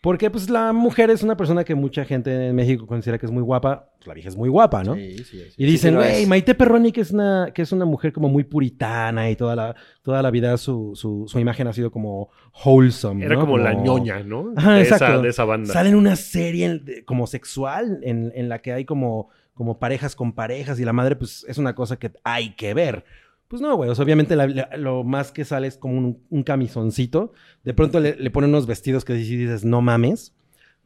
porque 0.00 0.30
pues 0.30 0.48
la 0.48 0.72
mujer 0.72 1.10
es 1.10 1.24
una 1.24 1.36
persona 1.36 1.64
que 1.64 1.74
mucha 1.74 2.04
gente 2.04 2.48
en 2.48 2.54
México 2.54 2.86
considera 2.86 3.18
que 3.18 3.26
es 3.26 3.32
muy 3.32 3.42
guapa, 3.42 3.90
pues 3.96 4.06
la 4.06 4.14
vieja 4.14 4.28
es 4.28 4.36
muy 4.36 4.48
guapa, 4.48 4.84
¿no? 4.84 4.94
Sí, 4.94 5.18
sí, 5.18 5.24
sí. 5.24 5.54
Y 5.56 5.66
dicen, 5.66 5.96
güey. 5.96 6.24
Maite 6.26 6.54
Perroni 6.54 6.92
que 6.92 7.00
es 7.00 7.10
una 7.10 7.50
que 7.52 7.62
es 7.62 7.72
una 7.72 7.84
mujer 7.84 8.12
como 8.12 8.28
muy 8.28 8.44
puritana 8.44 9.28
y 9.28 9.34
toda 9.34 9.56
la 9.56 9.74
toda 10.02 10.22
la 10.22 10.30
vida 10.30 10.56
su, 10.56 10.92
su, 10.94 11.24
su 11.26 11.40
imagen 11.40 11.66
ha 11.66 11.72
sido 11.72 11.90
como 11.90 12.30
wholesome, 12.64 13.24
Era 13.24 13.34
¿no? 13.34 13.40
como 13.40 13.58
la 13.58 13.74
ñoña, 13.74 14.22
¿no? 14.22 14.52
Ajá, 14.56 14.74
de, 14.74 14.82
esa, 14.82 14.94
exacto. 14.96 15.22
de 15.22 15.28
esa 15.30 15.44
banda. 15.44 15.72
Sale 15.72 15.88
en 15.88 15.96
una 15.96 16.14
serie 16.14 17.04
como 17.04 17.26
sexual 17.26 17.98
en, 18.02 18.30
en 18.36 18.48
la 18.48 18.60
que 18.60 18.72
hay 18.72 18.84
como, 18.84 19.30
como 19.52 19.80
parejas 19.80 20.14
con 20.14 20.32
parejas 20.32 20.78
y 20.78 20.84
la 20.84 20.92
madre 20.92 21.16
pues 21.16 21.44
es 21.48 21.58
una 21.58 21.74
cosa 21.74 21.98
que 21.98 22.12
hay 22.22 22.54
que 22.54 22.72
ver. 22.72 23.04
Pues 23.48 23.62
no, 23.62 23.74
güey. 23.76 23.88
o 23.90 23.94
sea, 23.94 24.04
obviamente 24.04 24.36
la- 24.36 24.46
la- 24.46 24.70
lo 24.76 25.04
más 25.04 25.32
que 25.32 25.44
sale 25.44 25.66
es 25.66 25.76
como 25.78 25.96
un, 25.96 26.22
un 26.28 26.42
camisoncito. 26.42 27.32
De 27.64 27.72
pronto 27.74 27.98
le, 28.00 28.14
le 28.16 28.30
ponen 28.30 28.50
unos 28.50 28.66
vestidos 28.66 29.04
que 29.04 29.14
sí 29.16 29.36
dices, 29.36 29.64
no 29.64 29.80
mames. 29.80 30.34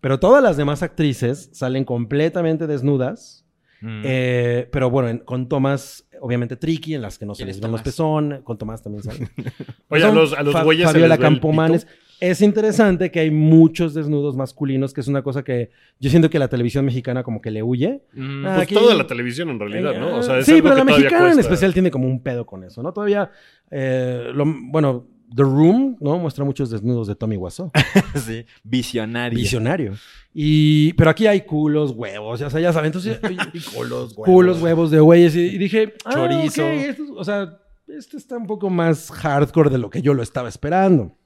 Pero 0.01 0.19
todas 0.21 0.43
las 0.43 0.57
demás 0.57 0.83
actrices 0.83 1.51
salen 1.53 1.85
completamente 1.85 2.67
desnudas. 2.67 3.41
Mm. 3.85 4.03
eh, 4.05 4.69
pero 4.71 4.91
bueno, 4.91 5.09
en- 5.09 5.19
con 5.19 5.49
tomas 5.49 6.07
obviamente 6.21 6.55
tricky, 6.55 6.95
en 6.95 7.03
las 7.03 7.19
que 7.19 7.27
no 7.27 7.35
se 7.35 7.39
¿Quién 7.41 7.49
les 7.49 7.57
es 7.57 7.63
ven 7.63 7.73
los 7.73 7.83
pezones. 7.83 8.43
Con 8.43 8.57
Tomás 8.57 8.81
también 8.81 9.03
salen. 9.03 9.29
Oye, 9.89 10.05
a 10.05 10.13
los, 10.13 10.33
a 10.35 10.45
los 10.45 10.63
güeyes 10.63 10.87
Fabiola 10.87 11.19
Campomanes. 11.19 11.89
Es 12.31 12.41
interesante 12.41 13.11
que 13.11 13.19
hay 13.19 13.31
muchos 13.33 13.95
desnudos 13.95 14.37
masculinos, 14.37 14.93
que 14.95 15.01
es 15.01 15.09
una 15.09 15.23
cosa 15.23 15.43
que 15.43 15.71
yo 15.99 16.09
siento 16.09 16.31
que 16.31 16.39
la 16.39 16.47
televisión 16.49 16.85
mexicana 16.85 17.25
como 17.25 17.41
que 17.41 17.51
le 17.51 17.63
huye. 17.65 18.03
Mm. 18.15 18.47
Ah, 18.47 18.53
Pues 18.55 18.63
aquí- 18.63 18.75
toda 18.75 18.95
la 18.95 19.07
televisión 19.09 19.51
en 19.51 19.59
realidad, 19.59 19.99
¿no? 19.99 20.19
O 20.19 20.23
sea, 20.23 20.39
es 20.39 20.47
sí, 20.47 20.53
algo 20.53 20.63
pero 20.63 20.75
que 20.75 20.79
la 20.79 20.85
mexicana 20.85 21.33
en 21.33 21.39
especial 21.41 21.73
tiene 21.73 21.91
como 21.91 22.07
un 22.07 22.23
pedo 22.23 22.47
con 22.47 22.63
eso, 22.63 22.81
¿no? 22.83 22.93
Todavía, 22.93 23.31
eh, 23.73 24.31
lo- 24.33 24.45
bueno, 24.47 25.09
The 25.35 25.43
Room, 25.43 25.97
¿no? 26.01 26.19
Muestra 26.19 26.45
muchos 26.45 26.71
desnudos 26.71 27.09
de 27.09 27.15
Tommy 27.17 27.37
Wiseau. 27.37 27.73
sí. 28.15 28.45
Visionario. 28.63 29.37
Visionario. 29.39 29.95
Y, 30.33 30.93
pero 30.93 31.11
aquí 31.11 31.27
hay 31.27 31.41
culos, 31.41 31.91
huevos, 31.91 32.41
o 32.41 32.51
sea, 32.51 32.61
ya 32.61 32.73
saben. 32.73 32.87
Entonces, 32.87 33.19
Culos, 33.75 34.13
huevos. 34.13 34.25
culos, 34.27 34.63
huevos 34.63 34.91
de 34.93 35.01
güeyes. 35.01 35.35
Y, 35.35 35.41
y 35.41 35.59
dije, 35.59 35.95
ah, 36.05 36.13
Chorizo. 36.13 36.63
ok, 36.63 36.69
esto, 36.71 37.03
o 37.17 37.25
sea, 37.25 37.59
esto 37.89 38.17
está 38.17 38.37
un 38.37 38.47
poco 38.47 38.71
más 38.71 39.11
hardcore 39.11 39.71
de 39.71 39.79
lo 39.79 39.91
que 39.91 40.03
yo 40.03 40.15
lo 40.15 40.23
estaba 40.23 40.49
esperando. 40.49 41.17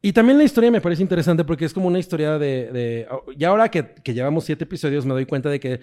Y 0.00 0.12
también 0.12 0.38
la 0.38 0.44
historia 0.44 0.70
me 0.70 0.80
parece 0.80 1.02
interesante 1.02 1.44
porque 1.44 1.64
es 1.64 1.74
como 1.74 1.88
una 1.88 1.98
historia 1.98 2.38
de... 2.38 2.70
de 2.72 3.08
y 3.36 3.44
ahora 3.44 3.68
que, 3.68 3.94
que 3.94 4.14
llevamos 4.14 4.44
siete 4.44 4.64
episodios 4.64 5.04
me 5.04 5.14
doy 5.14 5.26
cuenta 5.26 5.50
de 5.50 5.58
que 5.58 5.80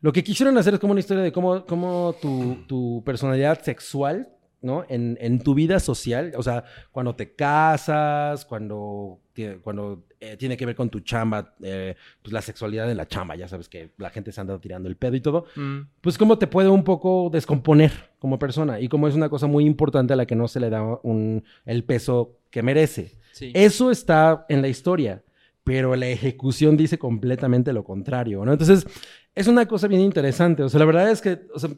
lo 0.00 0.12
que 0.12 0.22
quisieron 0.24 0.56
hacer 0.58 0.74
es 0.74 0.80
como 0.80 0.92
una 0.92 1.00
historia 1.00 1.22
de 1.22 1.32
cómo, 1.32 1.64
cómo 1.66 2.14
tu, 2.20 2.58
tu 2.66 3.02
personalidad 3.04 3.62
sexual, 3.62 4.28
¿no? 4.60 4.84
En, 4.88 5.16
en 5.20 5.38
tu 5.40 5.54
vida 5.54 5.78
social, 5.80 6.32
o 6.36 6.42
sea, 6.42 6.64
cuando 6.90 7.14
te 7.14 7.34
casas, 7.34 8.44
cuando, 8.44 9.20
cuando 9.62 10.04
eh, 10.20 10.36
tiene 10.36 10.56
que 10.56 10.66
ver 10.66 10.74
con 10.74 10.90
tu 10.90 11.00
chamba, 11.00 11.54
eh, 11.62 11.94
pues 12.22 12.32
la 12.32 12.42
sexualidad 12.42 12.88
de 12.88 12.94
la 12.94 13.06
chamba, 13.06 13.36
ya 13.36 13.46
sabes 13.48 13.68
que 13.68 13.90
la 13.98 14.10
gente 14.10 14.32
se 14.32 14.40
anda 14.40 14.58
tirando 14.58 14.88
el 14.88 14.96
pedo 14.96 15.14
y 15.16 15.20
todo 15.20 15.44
Mm. 15.54 15.82
pues 16.00 16.18
cómo 16.18 16.38
te 16.38 16.46
puede 16.48 16.68
un 16.68 16.82
poco 16.84 17.30
descomponer 17.32 17.92
como 18.18 18.38
persona 18.38 18.80
y 18.80 18.88
como 18.88 19.06
es 19.06 19.14
una 19.14 19.28
cosa 19.28 19.46
muy 19.46 19.64
importante 19.64 20.12
a 20.12 20.16
la 20.16 20.26
que 20.26 20.34
no 20.34 20.48
se 20.48 20.58
le 20.60 20.70
da 20.70 20.82
un, 21.02 21.44
el 21.64 21.84
peso 21.84 22.36
que 22.50 22.62
merece. 22.62 23.16
Sí. 23.32 23.52
Eso 23.54 23.90
está 23.92 24.44
en 24.48 24.60
la 24.62 24.68
historia, 24.68 25.22
pero 25.68 25.94
la 25.96 26.06
ejecución 26.08 26.78
dice 26.78 26.98
completamente 26.98 27.74
lo 27.74 27.84
contrario, 27.84 28.42
¿no? 28.42 28.52
Entonces, 28.52 28.86
es 29.34 29.46
una 29.48 29.66
cosa 29.66 29.86
bien 29.86 30.00
interesante. 30.00 30.62
O 30.62 30.68
sea, 30.70 30.80
la 30.80 30.86
verdad 30.86 31.10
es 31.10 31.20
que, 31.20 31.40
o 31.54 31.58
sea, 31.58 31.68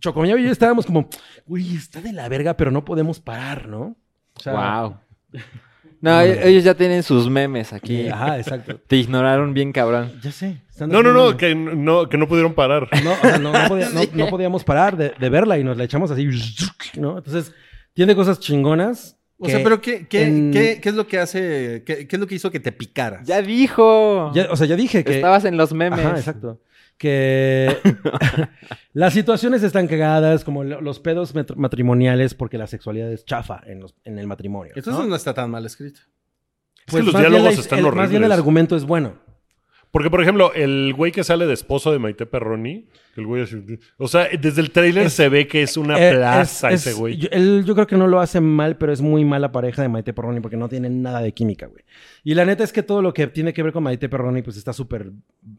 Chocomiao 0.00 0.38
y 0.38 0.44
yo 0.44 0.50
estábamos 0.50 0.86
como, 0.86 1.10
güey, 1.46 1.76
está 1.76 2.00
de 2.00 2.14
la 2.14 2.26
verga, 2.30 2.56
pero 2.56 2.70
no 2.70 2.86
podemos 2.86 3.20
parar, 3.20 3.68
¿no? 3.68 3.98
O 4.34 4.40
sea, 4.40 4.80
wow. 4.80 4.96
No, 6.00 6.20
ellos 6.20 6.62
ya 6.64 6.74
tienen 6.74 7.02
sus 7.02 7.28
memes 7.28 7.72
aquí. 7.72 8.02
eh, 8.02 8.10
Ajá, 8.12 8.38
exacto. 8.38 8.78
Te 8.86 8.96
ignoraron 8.96 9.52
bien 9.52 9.72
cabrón. 9.72 10.12
Ya 10.22 10.30
sé. 10.30 10.62
No, 10.80 11.02
no, 11.02 11.12
no 11.12 11.36
que, 11.36 11.54
no, 11.56 12.08
que 12.08 12.16
no 12.16 12.28
pudieron 12.28 12.54
parar. 12.54 12.88
No, 13.04 13.12
o 13.12 13.16
sea, 13.16 13.38
no, 13.38 13.52
no 13.52 13.68
podía- 13.68 13.90
no- 13.90 14.00
no 14.14 14.26
podíamos 14.28 14.62
parar 14.64 14.96
de, 14.96 15.12
de 15.18 15.28
verla 15.28 15.58
y 15.58 15.64
nos 15.64 15.76
la 15.76 15.84
echamos 15.84 16.10
así, 16.12 16.26
¿no? 16.96 17.18
Entonces, 17.18 17.52
tiene 17.92 18.14
cosas 18.14 18.38
chingonas. 18.40 19.17
O 19.40 19.48
sea, 19.48 19.62
pero 19.62 19.80
¿qué, 19.80 20.06
qué, 20.08 20.22
en- 20.24 20.50
qué, 20.50 20.80
qué 20.82 20.88
es 20.88 20.94
lo 20.96 21.06
que 21.06 21.18
hace, 21.18 21.82
qué, 21.86 22.08
qué 22.08 22.16
es 22.16 22.20
lo 22.20 22.26
que 22.26 22.34
hizo 22.34 22.50
que 22.50 22.58
te 22.60 22.72
picaras? 22.72 23.26
Ya 23.26 23.40
dijo. 23.40 24.32
ya- 24.34 24.48
o 24.50 24.56
sea, 24.56 24.66
ya 24.66 24.74
dije 24.76 25.04
que... 25.04 25.16
Estabas 25.16 25.44
en 25.44 25.56
los 25.56 25.72
memes. 25.72 26.00
Ajá, 26.00 26.16
exacto. 26.18 26.60
Que 26.96 27.76
las 28.92 29.12
situaciones 29.12 29.62
están 29.62 29.86
cagadas, 29.86 30.42
como 30.44 30.64
lo- 30.64 30.80
los 30.80 30.98
pedos 30.98 31.32
matrimoniales, 31.56 32.34
porque 32.34 32.58
la 32.58 32.66
sexualidad 32.66 33.12
es 33.12 33.24
chafa 33.24 33.60
en, 33.66 33.80
los- 33.80 33.94
en 34.04 34.18
el 34.18 34.26
matrimonio. 34.26 34.72
Entonces 34.74 35.00
¿no? 35.02 35.08
no 35.08 35.14
está 35.16 35.32
tan 35.34 35.50
mal 35.50 35.64
escrito. 35.64 36.00
Es 36.86 36.94
que 36.94 37.02
los 37.02 37.12
más 37.12 37.22
bien 37.22 37.32
diálogos 37.32 37.54
la- 37.54 37.60
están 37.60 37.78
el- 37.78 37.84
Más 37.84 37.92
bien 37.94 38.04
el 38.04 38.16
horribles. 38.24 38.38
argumento 38.38 38.76
es 38.76 38.84
bueno. 38.84 39.14
Porque, 39.90 40.10
por 40.10 40.20
ejemplo, 40.20 40.52
el 40.54 40.92
güey 40.94 41.12
que 41.12 41.24
sale 41.24 41.46
de 41.46 41.54
esposo 41.54 41.90
de 41.90 41.98
Maite 41.98 42.26
Perroni, 42.26 42.84
el 43.16 43.26
güey 43.26 43.42
así- 43.42 43.56
O 43.96 44.06
sea, 44.06 44.28
desde 44.38 44.60
el 44.60 44.70
tráiler 44.70 45.06
Es- 45.06 45.14
se 45.14 45.28
ve 45.30 45.46
que 45.48 45.62
es 45.62 45.76
una 45.78 45.98
Eh, 45.98 46.12
plaza 46.14 46.68
es- 46.70 46.82
ese 46.82 46.90
es- 46.90 46.96
güey. 46.96 47.16
Yo, 47.16 47.28
él- 47.32 47.64
yo 47.66 47.74
creo 47.74 47.86
que 47.86 47.96
no 47.96 48.06
lo 48.06 48.20
hace 48.20 48.40
mal, 48.40 48.76
pero 48.76 48.92
es 48.92 49.00
muy 49.00 49.24
mala 49.24 49.50
pareja 49.50 49.80
de 49.82 49.88
Maite 49.88 50.12
Perroni 50.12 50.40
porque 50.40 50.56
no 50.58 50.68
tienen 50.68 51.00
nada 51.02 51.20
de 51.20 51.32
química, 51.32 51.66
güey. 51.66 51.84
Y 52.22 52.34
la 52.34 52.44
neta 52.44 52.64
es 52.64 52.72
que 52.72 52.82
todo 52.82 53.00
lo 53.00 53.14
que 53.14 53.26
tiene 53.28 53.52
que 53.54 53.62
ver 53.62 53.72
con 53.72 53.82
Maite 53.82 54.08
Perroni, 54.10 54.42
pues 54.42 54.56
está 54.58 54.72
súper, 54.74 55.10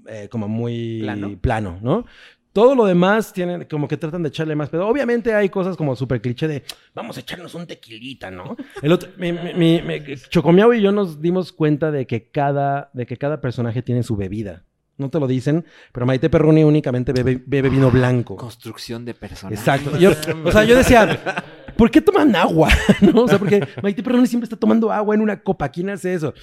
eh, 0.08 0.28
como 0.30 0.48
muy 0.48 1.00
¿Plano? 1.02 1.38
plano, 1.42 1.80
¿no? 1.82 2.06
Todo 2.52 2.74
lo 2.76 2.86
demás 2.86 3.32
tienen 3.32 3.66
como 3.66 3.88
que 3.88 3.96
tratan 3.96 4.24
de 4.24 4.30
echarle 4.30 4.56
más 4.56 4.70
pedo. 4.70 4.88
Obviamente 4.88 5.34
hay 5.36 5.50
cosas 5.50 5.78
como 5.78 5.96
súper 5.96 6.20
cliché 6.20 6.48
de 6.48 6.64
vamos 6.96 7.16
a 7.18 7.20
echarnos 7.20 7.54
un 7.56 7.68
tequilita, 7.68 8.32
¿no? 8.32 8.58
El 8.82 8.92
otro, 8.92 9.10
mi, 9.18 9.32
mi- 9.32 9.54
mi- 9.54 9.82
mi- 9.84 10.02
Chocomiao 10.30 10.74
y 10.74 10.82
yo 10.82 10.92
nos 10.92 11.22
dimos 11.22 11.52
cuenta 11.52 11.92
de 11.92 12.08
que 12.08 12.30
cada, 12.30 12.90
de 12.94 13.06
que 13.06 13.18
cada 13.18 13.40
personaje 13.40 13.82
tiene 13.84 14.02
su 14.04 14.16
bebida. 14.16 14.64
No 14.98 15.10
te 15.10 15.20
lo 15.20 15.28
dicen, 15.28 15.64
pero 15.94 16.06
Maite 16.06 16.30
Perroni 16.30 16.64
únicamente 16.66 17.14
bebe, 17.14 17.42
bebe 17.46 17.70
vino 17.70 17.90
blanco. 17.92 18.36
Construcción 18.36 19.06
de 19.06 19.14
personajes. 19.14 19.60
Exacto. 19.60 19.98
Yo- 19.98 20.12
o 20.44 20.52
sea, 20.52 20.66
yo 20.66 20.76
decía, 20.76 21.44
¿por 21.78 21.90
qué 21.90 22.02
toman 22.02 22.36
agua? 22.36 22.68
¿No? 23.02 23.22
O 23.24 23.28
sea, 23.30 23.38
porque 23.40 23.66
Maite 23.82 24.04
Perroni 24.04 24.28
siempre 24.28 24.46
está 24.46 24.58
tomando 24.58 24.92
agua 24.92 25.16
en 25.16 25.22
una 25.22 25.42
copa. 25.42 25.70
¿Quién 25.70 25.90
hace 25.92 26.14
eso? 26.16 26.34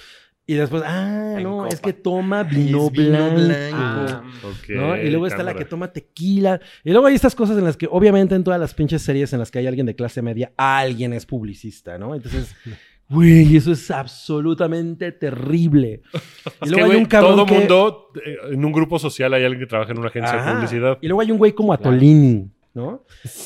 Y 0.49 0.55
después, 0.55 0.82
ah, 0.86 1.34
En 1.38 1.42
no, 1.42 1.57
copa. 1.59 1.68
es 1.68 1.80
que 1.80 1.92
toma 1.92 2.42
vino, 2.44 2.86
Es 2.86 2.92
vino 2.92 3.31
blanco. 3.31 3.36
blanco. 3.36 3.73
Ah, 3.74 4.23
¿no? 4.68 4.97
Y 4.97 5.10
luego 5.10 5.27
está 5.27 5.43
la 5.43 5.55
que 5.55 5.64
toma 5.64 5.93
tequila. 5.93 6.60
Y 6.85 6.93
luego 6.93 7.06
hay 7.09 7.14
estas 7.16 7.35
cosas 7.35 7.59
en 7.59 7.64
las 7.64 7.77
que, 7.77 7.89
obviamente, 7.90 8.35
en 8.36 8.44
todas 8.44 8.60
las 8.60 8.73
pinches 8.73 9.02
series 9.02 9.32
en 9.32 9.40
las 9.40 9.51
que 9.51 9.59
hay 9.59 9.66
alguien 9.66 9.86
de 9.86 9.97
clase 9.97 10.23
media, 10.23 10.52
alguien 10.56 11.12
es 11.12 11.27
publicista, 11.27 11.98
¿no? 11.98 12.14
Entonces, 12.14 12.55
güey, 13.09 13.56
eso 13.56 13.73
es 13.73 13.90
absolutamente 13.90 15.10
terrible. 15.12 16.02
Y 16.62 16.64
Es 16.66 16.70
luego 16.70 16.89
que, 16.89 16.93
hay 16.94 16.98
un 17.02 17.06
cabrón 17.06 17.35
todo 17.36 17.47
que- 17.47 17.55
mundo, 17.59 18.09
eh, 18.24 18.36
en 18.52 18.64
un 18.64 18.73
grupo 18.73 18.98
social 19.01 19.35
hay 19.35 19.43
alguien 19.44 19.60
que 19.60 19.66
trabaja 19.66 19.90
en 19.93 19.98
una 19.98 20.09
agencia 20.09 20.35
Ajá. 20.35 20.48
de 20.51 20.55
publicidad. 20.56 20.98
Y 21.02 21.09
luego 21.09 21.20
hay 21.23 21.32
un 21.32 21.39
güey 21.39 21.52
como 21.52 21.77
Claro. 21.77 21.90
¿No? 22.77 23.05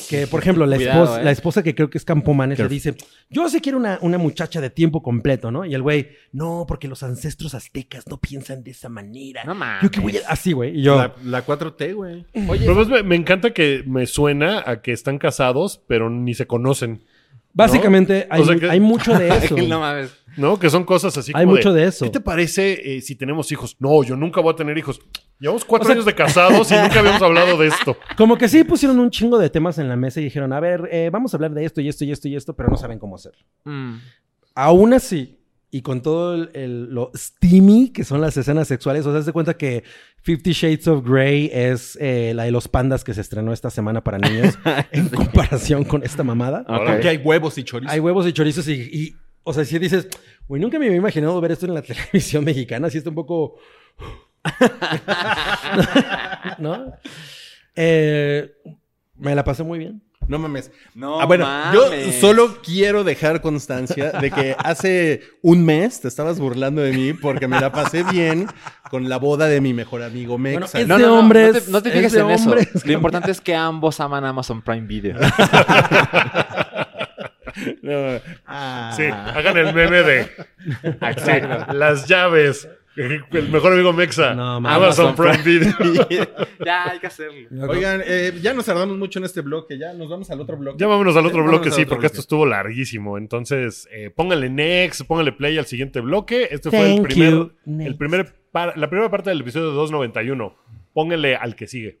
Que, 0.09 0.27
por 0.27 0.41
ejemplo, 0.41 0.65
la, 0.65 0.75
Cuidado, 0.75 1.03
esposa, 1.03 1.21
¿eh? 1.21 1.23
la 1.23 1.31
esposa 1.31 1.63
que 1.63 1.73
creo 1.73 1.89
que 1.89 1.97
es 1.97 2.03
Campomanes 2.03 2.59
le 2.59 2.67
dice, 2.67 2.95
yo 3.29 3.47
sí 3.47 3.61
quiero 3.61 3.77
una, 3.77 3.97
una 4.01 4.17
muchacha 4.17 4.59
de 4.59 4.69
tiempo 4.69 5.01
completo, 5.01 5.51
¿no? 5.51 5.65
Y 5.65 5.73
el 5.73 5.81
güey, 5.81 6.09
no, 6.33 6.65
porque 6.67 6.89
los 6.89 7.01
ancestros 7.01 7.55
aztecas 7.55 8.05
no 8.07 8.17
piensan 8.17 8.61
de 8.61 8.71
esa 8.71 8.89
manera. 8.89 9.45
No 9.45 9.55
mames. 9.55 9.83
Yo 9.83 9.89
que 9.89 10.01
voy 10.01 10.17
a... 10.17 10.27
Así, 10.27 10.51
güey. 10.51 10.77
Y 10.77 10.83
yo... 10.83 10.97
La, 10.97 11.15
la 11.23 11.45
4T, 11.45 11.95
güey. 11.95 12.25
Oye, 12.49 12.65
Pero 12.65 12.75
pues, 12.75 12.89
me, 12.89 13.03
me 13.03 13.15
encanta 13.15 13.51
que 13.53 13.83
me 13.87 14.05
suena 14.05 14.61
a 14.65 14.81
que 14.81 14.91
están 14.91 15.17
casados, 15.17 15.81
pero 15.87 16.09
ni 16.09 16.33
se 16.33 16.45
conocen. 16.45 17.05
Básicamente 17.53 18.27
hay, 18.29 18.41
O 18.41 18.45
sea 18.45 18.53
mu- 18.53 18.59
que- 18.59 18.69
hay 18.69 18.79
mucho 18.79 19.17
de 19.17 19.27
eso. 19.37 19.55
no 19.67 19.79
mames. 19.79 20.13
¿No? 20.37 20.57
Que 20.57 20.69
son 20.69 20.85
cosas 20.85 21.17
así 21.17 21.33
hay 21.35 21.43
como 21.43 21.57
mucho 21.57 21.73
de 21.73 21.85
eso. 21.85 22.05
¿Qué 22.05 22.11
te 22.11 22.21
parece 22.21 22.95
eh, 22.97 23.01
si 23.01 23.15
tenemos 23.15 23.51
hijos? 23.51 23.75
No, 23.79 24.01
yo 24.03 24.15
nunca 24.15 24.39
voy 24.39 24.53
a 24.53 24.55
tener 24.55 24.77
hijos. 24.77 25.01
Llevamos 25.39 25.65
cuatro 25.65 25.83
O 25.83 25.87
sea- 25.87 25.93
años 25.95 26.05
de 26.05 26.15
casados 26.15 26.71
y 26.71 26.75
nunca 26.75 26.99
habíamos 26.99 27.21
hablado 27.21 27.57
de 27.57 27.67
esto. 27.67 27.97
Como 28.17 28.37
que 28.37 28.47
sí 28.47 28.63
pusieron 28.63 28.97
un 28.99 29.09
chingo 29.09 29.37
de 29.37 29.49
temas 29.49 29.77
en 29.77 29.89
la 29.89 29.97
mesa 29.97 30.21
y 30.21 30.23
dijeron, 30.23 30.53
a 30.53 30.59
ver, 30.61 30.87
eh, 30.91 31.09
vamos 31.11 31.33
a 31.33 31.37
hablar 31.37 31.51
de 31.53 31.65
esto 31.65 31.81
y 31.81 31.89
esto 31.89 32.05
y 32.05 32.11
esto 32.13 32.27
y 32.29 32.35
esto, 32.37 32.55
pero 32.55 32.69
no 32.69 32.77
saben 32.77 32.97
cómo 32.97 33.15
hacer. 33.15 33.33
Mm. 33.65 33.95
Aún 34.55 34.93
así, 34.93 35.37
y 35.71 35.81
con 35.83 36.01
todo 36.01 36.35
el, 36.35 36.49
el- 36.53 36.93
lo 36.93 37.11
steamy 37.15 37.91
que 37.93 38.03
son 38.03 38.19
las 38.21 38.35
escenas 38.37 38.67
sexuales, 38.67 39.05
o 39.05 39.13
sea, 39.13 39.21
se 39.21 39.31
cuenta 39.31 39.55
que 39.55 39.83
Fifty 40.21 40.51
Shades 40.51 40.87
of 40.87 41.07
Grey 41.07 41.49
es 41.53 41.97
eh, 42.01 42.33
la 42.35 42.43
de 42.43 42.51
los 42.51 42.67
pandas 42.67 43.03
que 43.03 43.13
se 43.13 43.21
estrenó 43.21 43.53
esta 43.53 43.69
semana 43.69 44.03
para 44.03 44.17
niños 44.19 44.57
en 44.91 45.07
comparación 45.09 45.83
con 45.85 46.03
esta 46.03 46.23
mamada. 46.23 46.65
Ok. 46.67 46.85
Porque 46.85 47.09
hay 47.09 47.17
huevos 47.17 47.57
y 47.57 47.63
chorizos. 47.63 47.93
Hay 47.93 47.99
huevos 48.01 48.27
y 48.27 48.33
chorizos 48.33 48.67
y, 48.67 48.73
y, 48.73 49.15
o 49.43 49.53
sea, 49.53 49.65
si 49.65 49.79
dices, 49.79 50.07
güey, 50.47 50.61
nunca 50.61 50.77
me 50.77 50.85
había 50.85 50.97
imaginado 50.97 51.39
ver 51.41 51.53
esto 51.53 51.65
en 51.65 51.73
la 51.73 51.81
televisión 51.83 52.43
mexicana, 52.43 52.87
así 52.87 52.97
está 52.99 53.09
un 53.09 53.15
poco... 53.15 53.55
¿No? 56.59 56.93
Eh, 57.75 58.51
me 59.15 59.35
la 59.35 59.43
pasé 59.43 59.63
muy 59.63 59.79
bien. 59.79 60.01
No 60.27 60.39
mames. 60.39 60.71
No 60.95 61.19
Ah, 61.19 61.25
bueno, 61.25 61.45
mames. 61.45 61.73
yo 61.73 62.11
solo 62.21 62.57
quiero 62.63 63.03
dejar 63.03 63.41
constancia 63.41 64.11
de 64.11 64.31
que 64.31 64.55
hace 64.57 65.21
un 65.41 65.65
mes 65.65 65.99
te 66.01 66.07
estabas 66.07 66.39
burlando 66.39 66.81
de 66.81 66.93
mí 66.93 67.13
porque 67.13 67.47
me 67.47 67.59
la 67.59 67.71
pasé 67.71 68.03
bien 68.03 68.47
con 68.89 69.09
la 69.09 69.17
boda 69.17 69.47
de 69.47 69.59
mi 69.59 69.73
mejor 69.73 70.03
amigo 70.03 70.37
Mexa. 70.37 70.79
es- 70.79 70.87
No, 70.87 70.97
no, 70.97 71.07
no, 71.07 71.19
hombre 71.19 71.47
no 71.47 71.53
te, 71.59 71.71
no 71.71 71.83
te 71.83 71.91
fijes 71.91 72.13
en 72.13 72.29
eso. 72.31 72.55
Lo 72.85 72.91
importante 72.93 73.31
es 73.31 73.41
que 73.41 73.55
ambos 73.55 73.99
aman 73.99 74.23
Amazon 74.23 74.61
Prime 74.61 74.87
Video. 74.87 75.17
No. 77.81 78.19
Ah. 78.47 78.93
Sí, 78.95 79.03
hagan 79.03 79.57
el 79.57 79.73
meme 79.73 80.03
de 80.03 80.23
sí, 80.23 81.31
las 81.73 82.07
llaves. 82.07 82.67
El 83.31 83.49
mejor 83.49 83.73
amigo 83.73 83.93
Mexa. 83.93 84.33
No. 84.33 84.57
Amazon 84.57 85.15
Prime 85.15 85.41
Video. 85.43 85.73
ya, 86.65 86.89
hay 86.89 86.99
que 86.99 87.07
hacerlo. 87.07 87.47
Oigan, 87.69 88.01
eh, 88.05 88.33
ya 88.41 88.53
nos 88.53 88.65
tardamos 88.65 88.97
mucho 88.97 89.19
en 89.19 89.25
este 89.25 89.41
bloque, 89.41 89.77
ya 89.79 89.93
nos 89.93 90.09
vamos 90.09 90.29
al 90.29 90.41
otro 90.41 90.57
bloque. 90.57 90.77
Ya 90.79 90.87
vámonos 90.87 91.15
al 91.15 91.25
otro 91.25 91.43
bloque, 91.43 91.71
sí, 91.71 91.81
otro 91.83 91.89
porque 91.89 92.01
bloque. 92.01 92.05
esto 92.07 92.19
estuvo 92.19 92.45
larguísimo. 92.45 93.17
Entonces, 93.17 93.87
eh, 93.91 94.09
pónganle 94.09 94.49
next, 94.49 95.03
pónganle 95.07 95.31
play 95.31 95.57
al 95.57 95.65
siguiente 95.65 96.01
bloque. 96.01 96.49
Este 96.51 96.69
fue 96.69 96.95
el 96.95 97.01
primer, 97.01 97.29
you. 97.31 97.51
el 97.65 97.95
primer 97.95 98.33
par- 98.51 98.77
la 98.77 98.89
primera 98.89 99.09
parte 99.09 99.29
del 99.29 99.39
episodio 99.41 99.67
291. 99.71 100.55
Pónganle 100.93 101.37
al 101.37 101.55
que 101.55 101.67
sigue. 101.67 102.00